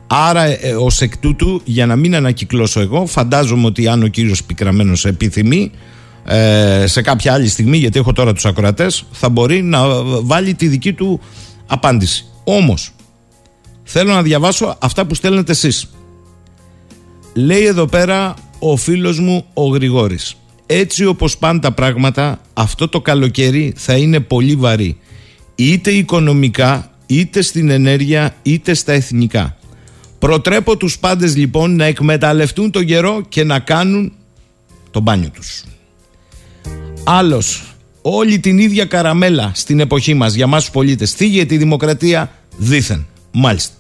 Άρα 0.08 0.44
ε, 0.44 0.74
ως 0.80 1.02
εκ 1.02 1.18
τούτου, 1.18 1.62
για 1.64 1.86
να 1.86 1.96
μην 1.96 2.16
ανακυκλώσω 2.16 2.80
εγώ, 2.80 3.06
φαντάζομαι 3.06 3.66
ότι 3.66 3.88
αν 3.88 4.04
ο 4.04 4.08
κύριος 4.08 4.44
Πικραμένος 4.44 5.06
επιθυμεί, 5.06 5.72
ε, 6.30 6.88
σε 6.88 7.02
κάποια 7.02 7.34
άλλη 7.34 7.48
στιγμή, 7.48 7.78
γιατί 7.78 8.00
έχω 8.00 8.14
τώρα 8.14 8.34
τους 8.34 8.46
ακροατές, 8.46 9.06
θα 9.12 9.30
μπορεί 9.30 9.62
να 9.62 10.04
βάλει 10.04 10.54
τη 10.54 10.68
δική 10.68 10.94
του 10.94 11.20
απάντηση. 11.68 12.26
Όμως, 12.44 12.92
θέλω 13.84 14.14
να 14.14 14.22
διαβάσω 14.22 14.78
αυτά 14.80 15.06
που 15.06 15.16
στέλνετε 15.16 15.52
εσείς. 15.52 15.90
Λέει 17.34 17.66
εδώ 17.66 17.86
πέρα 17.86 18.34
ο 18.60 18.76
φίλος 18.76 19.20
μου 19.20 19.46
ο 19.54 19.68
Γρηγόρης. 19.68 20.36
Έτσι 20.66 21.06
όπως 21.06 21.38
πάνε 21.38 21.60
τα 21.60 21.72
πράγματα, 21.72 22.42
αυτό 22.54 22.88
το 22.88 23.02
καλοκαίρι 23.02 23.74
θα 23.76 23.98
είναι 23.98 24.20
πολύ 24.20 24.56
βαρύ. 24.56 24.98
Είτε 25.56 25.92
οικονομικά, 25.92 26.92
είτε 27.06 27.42
στην 27.42 27.70
ενέργεια, 27.70 28.36
είτε 28.42 28.74
στα 28.74 28.92
εθνικά. 28.92 29.58
Προτρέπω 30.20 30.78
τους 30.78 31.00
πάντες 31.00 31.36
λοιπόν 31.36 31.76
να 31.76 31.86
εκμεταλλευτούν 31.86 32.72
τον 32.72 32.86
καιρό 32.86 33.22
και 33.30 33.44
να 33.44 33.60
κάνουν 33.60 34.14
το 34.92 35.00
μπάνιο 35.00 35.30
τους. 35.30 35.64
Άλλος, 37.04 37.76
όλη 38.02 38.40
την 38.40 38.58
ίδια 38.58 38.86
καραμέλα 38.86 39.52
στην 39.56 39.80
εποχή 39.80 40.14
μας 40.14 40.34
για 40.34 40.48
μας 40.48 40.64
τους 40.64 40.72
πολίτες. 40.72 41.12
Θίγεται 41.12 41.54
η 41.54 41.58
δημοκρατία 41.58 42.32
δήθεν. 42.58 43.06
Μάλιστα. 43.32 43.74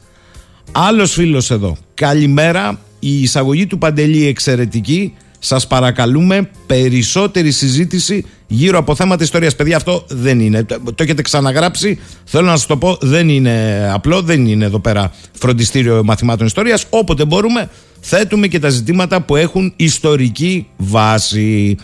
Άλλος 0.71 1.11
φίλος 1.11 1.51
εδώ. 1.51 1.77
Καλημέρα. 1.93 2.79
Η 2.99 3.21
εισαγωγή 3.21 3.67
του 3.67 3.77
Παντελή 3.77 4.27
εξαιρετική. 4.27 5.13
Σας 5.39 5.67
παρακαλούμε 5.67 6.49
περισσότερη 6.65 7.51
συζήτηση 7.51 8.25
γύρω 8.47 8.77
από 8.77 8.95
θέματα 8.95 9.23
ιστορίας. 9.23 9.55
Παιδιά 9.55 9.75
αυτό 9.75 10.05
δεν 10.09 10.39
είναι. 10.39 10.63
Το 10.63 10.79
το 10.83 11.03
έχετε 11.03 11.21
ξαναγράψει. 11.21 11.99
Θέλω 12.23 12.45
να 12.45 12.55
σας 12.55 12.65
το 12.65 12.77
πω 12.77 12.97
δεν 13.01 13.29
είναι 13.29 13.87
απλό. 13.93 14.21
Δεν 14.21 14.45
είναι 14.45 14.65
εδώ 14.65 14.79
πέρα 14.79 15.11
φροντιστήριο 15.31 16.03
μαθημάτων 16.03 16.45
ιστορίας. 16.45 16.85
Όποτε 16.89 17.25
μπορούμε 17.25 17.69
θέτουμε 17.99 18.47
και 18.47 18.59
τα 18.59 18.69
ζητήματα 18.69 19.21
που 19.21 19.35
έχουν 19.35 19.73
ιστορική 19.75 20.67
βάση. 20.77 21.77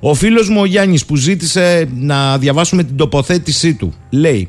Ο 0.00 0.14
φίλος 0.14 0.48
μου 0.48 0.60
ο 0.60 0.64
Γιάννης 0.64 1.04
που 1.04 1.16
ζήτησε 1.16 1.88
να 1.94 2.38
διαβάσουμε 2.38 2.84
την 2.84 2.96
τοποθέτησή 2.96 3.74
του 3.74 3.94
λέει 4.10 4.48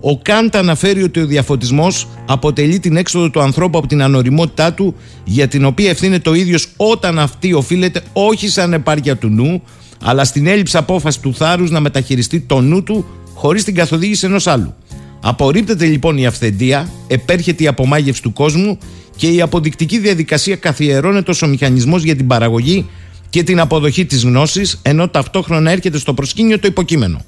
ο 0.00 0.18
Καντ 0.18 0.56
αναφέρει 0.56 1.02
ότι 1.02 1.20
ο 1.20 1.26
διαφωτισμός 1.26 2.08
αποτελεί 2.26 2.78
την 2.78 2.96
έξοδο 2.96 3.30
του 3.30 3.40
ανθρώπου 3.40 3.78
από 3.78 3.86
την 3.86 4.02
ανοριμότητά 4.02 4.72
του, 4.72 4.94
για 5.24 5.48
την 5.48 5.64
οποία 5.64 5.90
ευθύνεται 5.90 6.28
ο 6.30 6.34
ίδιος 6.34 6.68
όταν 6.76 7.18
αυτή 7.18 7.52
οφείλεται 7.52 8.02
όχι 8.12 8.48
σαν 8.48 8.72
επάρκεια 8.72 9.16
του 9.16 9.28
νου, 9.28 9.62
αλλά 10.02 10.24
στην 10.24 10.46
έλλειψη 10.46 10.76
απόφασης 10.76 11.20
του 11.20 11.34
θάρρους 11.34 11.70
να 11.70 11.80
μεταχειριστεί 11.80 12.40
το 12.40 12.60
νου 12.60 12.82
του 12.82 13.04
χωρίς 13.34 13.64
την 13.64 13.74
καθοδήγηση 13.74 14.26
ενός 14.26 14.46
άλλου. 14.46 14.74
Απορρίπτεται 15.20 15.86
λοιπόν 15.86 16.18
η 16.18 16.26
αυθεντία, 16.26 16.90
επέρχεται 17.06 17.62
η 17.62 17.66
απομάγευση 17.66 18.22
του 18.22 18.32
κόσμου 18.32 18.78
και 19.16 19.28
η 19.28 19.40
αποδεικτική 19.40 19.98
διαδικασία 19.98 20.56
καθιερώνεται 20.56 21.30
ως 21.30 21.42
ο 21.42 21.46
μηχανισμός 21.46 22.02
για 22.02 22.16
την 22.16 22.26
παραγωγή 22.26 22.86
και 23.30 23.42
την 23.42 23.60
αποδοχή 23.60 24.06
της 24.06 24.22
γνώσης, 24.22 24.78
ενώ 24.82 25.08
ταυτόχρονα 25.08 25.70
έρχεται 25.70 25.98
στο 25.98 26.14
προσκήνιο 26.14 26.58
το 26.58 26.66
υποκείμενο. 26.66 27.24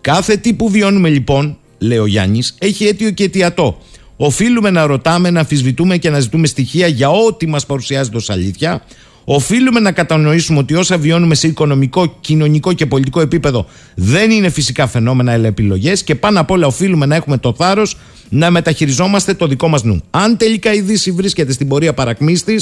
Κάθε 0.00 0.36
τι 0.36 0.54
που 0.54 0.68
βιώνουμε 0.68 1.08
λοιπόν, 1.08 1.56
λέει 1.78 1.98
ο 1.98 2.06
Γιάννης, 2.06 2.54
έχει 2.58 2.84
αίτιο 2.86 3.10
και 3.10 3.24
αιτιατό. 3.24 3.78
Οφείλουμε 4.16 4.70
να 4.70 4.86
ρωτάμε, 4.86 5.30
να 5.30 5.40
αμφισβητούμε 5.40 5.96
και 5.96 6.10
να 6.10 6.20
ζητούμε 6.20 6.46
στοιχεία 6.46 6.86
για 6.86 7.10
ό,τι 7.10 7.46
μας 7.46 7.66
παρουσιάζεται 7.66 8.16
ως 8.16 8.30
αλήθεια. 8.30 8.84
Οφείλουμε 9.30 9.80
να 9.80 9.92
κατανοήσουμε 9.92 10.58
ότι 10.58 10.74
όσα 10.74 10.98
βιώνουμε 10.98 11.34
σε 11.34 11.46
οικονομικό, 11.46 12.16
κοινωνικό 12.20 12.72
και 12.72 12.86
πολιτικό 12.86 13.20
επίπεδο 13.20 13.66
δεν 13.94 14.30
είναι 14.30 14.48
φυσικά 14.48 14.86
φαινόμενα, 14.86 15.32
αλλά 15.32 15.46
επιλογές. 15.46 16.02
Και 16.04 16.14
πάνω 16.14 16.40
απ' 16.40 16.50
όλα, 16.50 16.66
οφείλουμε 16.66 17.06
να 17.06 17.14
έχουμε 17.14 17.38
το 17.38 17.54
θάρρος 17.56 17.96
να 18.28 18.50
μεταχειριζόμαστε 18.50 19.34
το 19.34 19.46
δικό 19.46 19.68
μας 19.68 19.82
νου. 19.82 20.00
Αν 20.10 20.36
τελικά 20.36 20.72
η 20.74 20.80
Δύση 20.80 21.10
βρίσκεται 21.10 21.52
στην 21.52 21.68
πορεία 21.68 21.94
παρακμή 21.94 22.38
τη, 22.38 22.54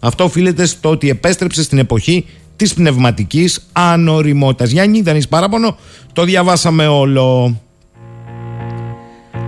αυτό 0.00 0.24
οφείλεται 0.24 0.64
στο 0.64 0.90
ότι 0.90 1.08
επέστρεψε 1.08 1.62
στην 1.62 1.78
εποχή 1.78 2.24
της 2.56 2.74
πνευματικής 2.74 3.68
ανοριμότητας. 3.72 4.70
Γιάννη, 4.70 5.00
δεν 5.00 5.16
έχει 5.16 5.28
παράπονο. 5.28 5.76
Το 6.12 6.24
διαβάσαμε 6.24 6.86
όλο. 6.86 7.56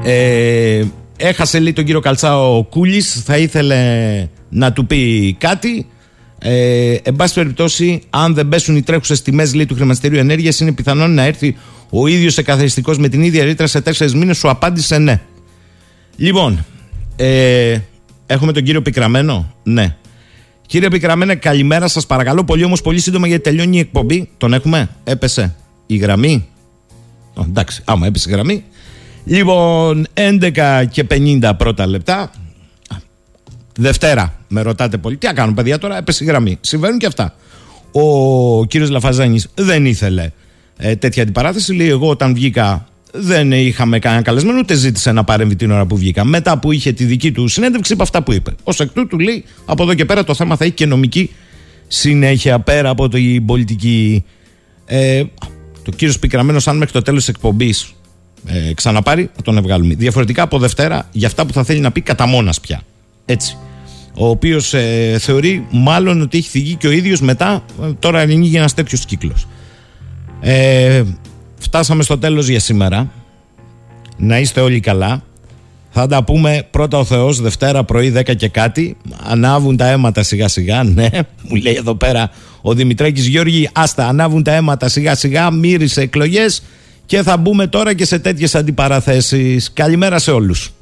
Ε, 0.04 0.84
έχασε 1.16 1.58
λέει 1.58 1.72
τον 1.72 1.84
κύριο 1.84 2.00
Καλτσά 2.00 2.40
ο 2.40 2.62
Κούλης 2.64 3.22
θα 3.24 3.36
ήθελε 3.38 3.78
να 4.48 4.72
του 4.72 4.86
πει 4.86 5.36
κάτι 5.38 5.86
ε, 6.48 6.94
εν 7.02 7.16
πάση 7.16 7.34
περιπτώσει 7.34 8.02
αν 8.10 8.34
δεν 8.34 8.48
πέσουν 8.48 8.76
οι 8.76 8.82
τρέχουσες 8.82 9.22
τιμές 9.22 9.54
λέει 9.54 9.66
του 9.66 9.74
χρηματιστηρίου 9.74 10.18
ενέργειας 10.18 10.60
είναι 10.60 10.72
πιθανόν 10.72 11.14
να 11.14 11.22
έρθει 11.22 11.56
ο 11.90 12.06
ίδιος 12.06 12.38
εκαθαριστικός 12.38 12.98
με 12.98 13.08
την 13.08 13.22
ίδια 13.22 13.44
ρήτρα 13.44 13.66
σε 13.66 13.80
τέσσερις 13.80 14.14
μήνες 14.14 14.38
σου 14.38 14.48
απάντησε 14.48 14.98
ναι 14.98 15.20
λοιπόν 16.16 16.64
ε, 17.16 17.78
έχουμε 18.26 18.52
τον 18.52 18.62
κύριο 18.62 18.82
Πικραμένο 18.82 19.54
ναι 19.62 19.96
Κύριε 20.66 20.88
Πικραμένε, 20.88 21.34
καλημέρα. 21.34 21.88
Σας 21.88 22.06
παρακαλώ 22.06 22.44
πολύ, 22.44 22.64
όμως 22.64 22.82
πολύ 22.82 23.00
σύντομα 23.00 23.26
γιατί 23.26 23.42
τελειώνει 23.42 23.76
η 23.76 23.80
εκπομπή. 23.80 24.28
Τον 24.36 24.52
έχουμε, 24.52 24.88
έπεσε. 25.04 25.54
η 25.86 25.96
γραμμή. 25.96 26.48
Ω, 27.34 27.42
εντάξει, 27.42 27.82
άμα 27.84 28.06
έπεσε 28.06 28.28
η 28.28 28.32
γραμμή. 28.32 28.64
Λοιπόν, 29.24 30.06
11 30.14 30.84
και 30.90 31.06
50 31.10 31.52
πρώτα 31.56 31.86
λεπτά. 31.86 32.30
Α, 33.76 33.82
Δευτέρα, 33.82 34.34
με 34.48 34.62
ρωτάτε 34.62 34.96
πολύ. 34.96 35.16
Τι 35.16 35.26
να 35.26 35.32
κάνω, 35.32 35.52
παιδιά, 35.52 35.78
τώρα 35.78 35.96
έπεσε 35.96 36.24
η 36.24 36.26
γραμμή. 36.26 36.58
Συμβαίνουν 36.60 36.98
και 36.98 37.06
αυτά. 37.06 37.34
Ο 37.92 38.64
κύριος 38.64 38.90
Λαφαζάνης 38.90 39.48
δεν 39.54 39.86
ήθελε 39.86 40.30
ε, 40.76 40.96
τέτοια 40.96 41.22
αντιπαράθεση. 41.22 41.74
Λέει, 41.74 41.88
εγώ 41.88 42.08
όταν 42.08 42.34
βγήκα 42.34 42.88
δεν 43.12 43.52
είχαμε 43.52 43.98
κανένα 43.98 44.22
καλεσμένο, 44.22 44.58
ούτε 44.58 44.74
ζήτησε 44.74 45.12
να 45.12 45.24
παρέμβει 45.24 45.56
την 45.56 45.70
ώρα 45.70 45.86
που 45.86 45.96
βγήκα. 45.96 46.24
Μετά 46.24 46.58
που 46.58 46.72
είχε 46.72 46.92
τη 46.92 47.04
δική 47.04 47.32
του 47.32 47.48
συνέντευξη, 47.48 47.92
είπε 47.92 48.02
αυτά 48.02 48.22
που 48.22 48.32
είπε. 48.32 48.50
Ω 48.64 48.72
εκ 48.78 48.90
τούτου, 48.92 49.18
λέει, 49.18 49.44
από 49.64 49.82
εδώ 49.82 49.94
και 49.94 50.04
πέρα 50.04 50.24
το 50.24 50.34
θέμα 50.34 50.56
θα 50.56 50.64
έχει 50.64 50.72
και 50.72 50.86
νομική 50.86 51.30
συνέχεια 51.86 52.60
πέρα 52.60 52.88
από 52.88 53.08
την 53.08 53.46
πολιτική. 53.46 54.24
Ε, 54.86 55.22
το 55.82 55.90
κύριος 55.90 56.18
Πικραμένος, 56.18 56.68
αν 56.68 56.76
μέχρι 56.76 56.92
το 56.92 57.02
τέλος 57.02 57.24
της 57.24 57.34
εκπομπής 57.34 57.92
ε, 58.46 58.74
ξαναπάρει, 58.74 59.30
θα 59.36 59.42
τον 59.42 59.62
βγάλουμε. 59.62 59.94
Διαφορετικά 59.94 60.42
από 60.42 60.58
Δευτέρα, 60.58 61.08
για 61.12 61.26
αυτά 61.26 61.46
που 61.46 61.52
θα 61.52 61.64
θέλει 61.64 61.80
να 61.80 61.92
πει 61.92 62.00
κατά 62.00 62.26
μόνας 62.26 62.60
πια. 62.60 62.82
Έτσι. 63.26 63.56
Ο 64.14 64.28
οποίος 64.28 64.74
ε, 64.74 65.16
θεωρεί 65.20 65.66
μάλλον 65.70 66.20
ότι 66.20 66.38
έχει 66.38 66.48
θυγεί 66.48 66.74
και 66.74 66.86
ο 66.86 66.90
ίδιος 66.90 67.20
μετά, 67.20 67.64
ε, 67.82 67.92
τώρα 67.98 68.20
ανοίγει 68.20 68.56
ένας 68.56 68.74
τέτοιος 68.74 69.04
κύκλος. 69.04 69.46
Ε, 70.40 71.02
φτάσαμε 71.58 72.02
στο 72.02 72.18
τέλος 72.18 72.48
για 72.48 72.60
σήμερα. 72.60 73.10
Να 74.16 74.38
είστε 74.38 74.60
όλοι 74.60 74.80
καλά. 74.80 75.22
Θα 75.90 76.06
τα 76.06 76.24
πούμε 76.24 76.66
πρώτα 76.70 76.98
ο 76.98 77.04
Θεός 77.04 77.40
Δευτέρα 77.40 77.84
πρωί 77.84 78.12
10 78.16 78.36
και 78.36 78.48
κάτι. 78.48 78.96
Ανάβουν 79.22 79.76
τα 79.76 79.86
αίματα 79.86 80.22
σιγά 80.22 80.48
σιγά. 80.48 80.84
Ναι, 80.94 81.08
μου 81.48 81.54
λέει 81.62 81.74
εδώ 81.74 81.94
πέρα 81.94 82.30
ο 82.60 82.74
Δημητράκης 82.74 83.26
Γιώργη. 83.26 83.68
Άστα, 83.72 84.08
ανάβουν 84.08 84.42
τα 84.42 84.52
αίματα 84.52 84.88
σιγά 84.88 85.14
σιγά. 85.14 85.50
Μύρισε 85.50 86.00
εκλογές 86.00 86.62
και 87.06 87.22
θα 87.22 87.36
μπούμε 87.36 87.66
τώρα 87.66 87.94
και 87.94 88.04
σε 88.04 88.18
τέτοιες 88.18 88.54
αντιπαραθέσεις. 88.54 89.72
Καλημέρα 89.72 90.18
σε 90.18 90.30
όλους. 90.30 90.72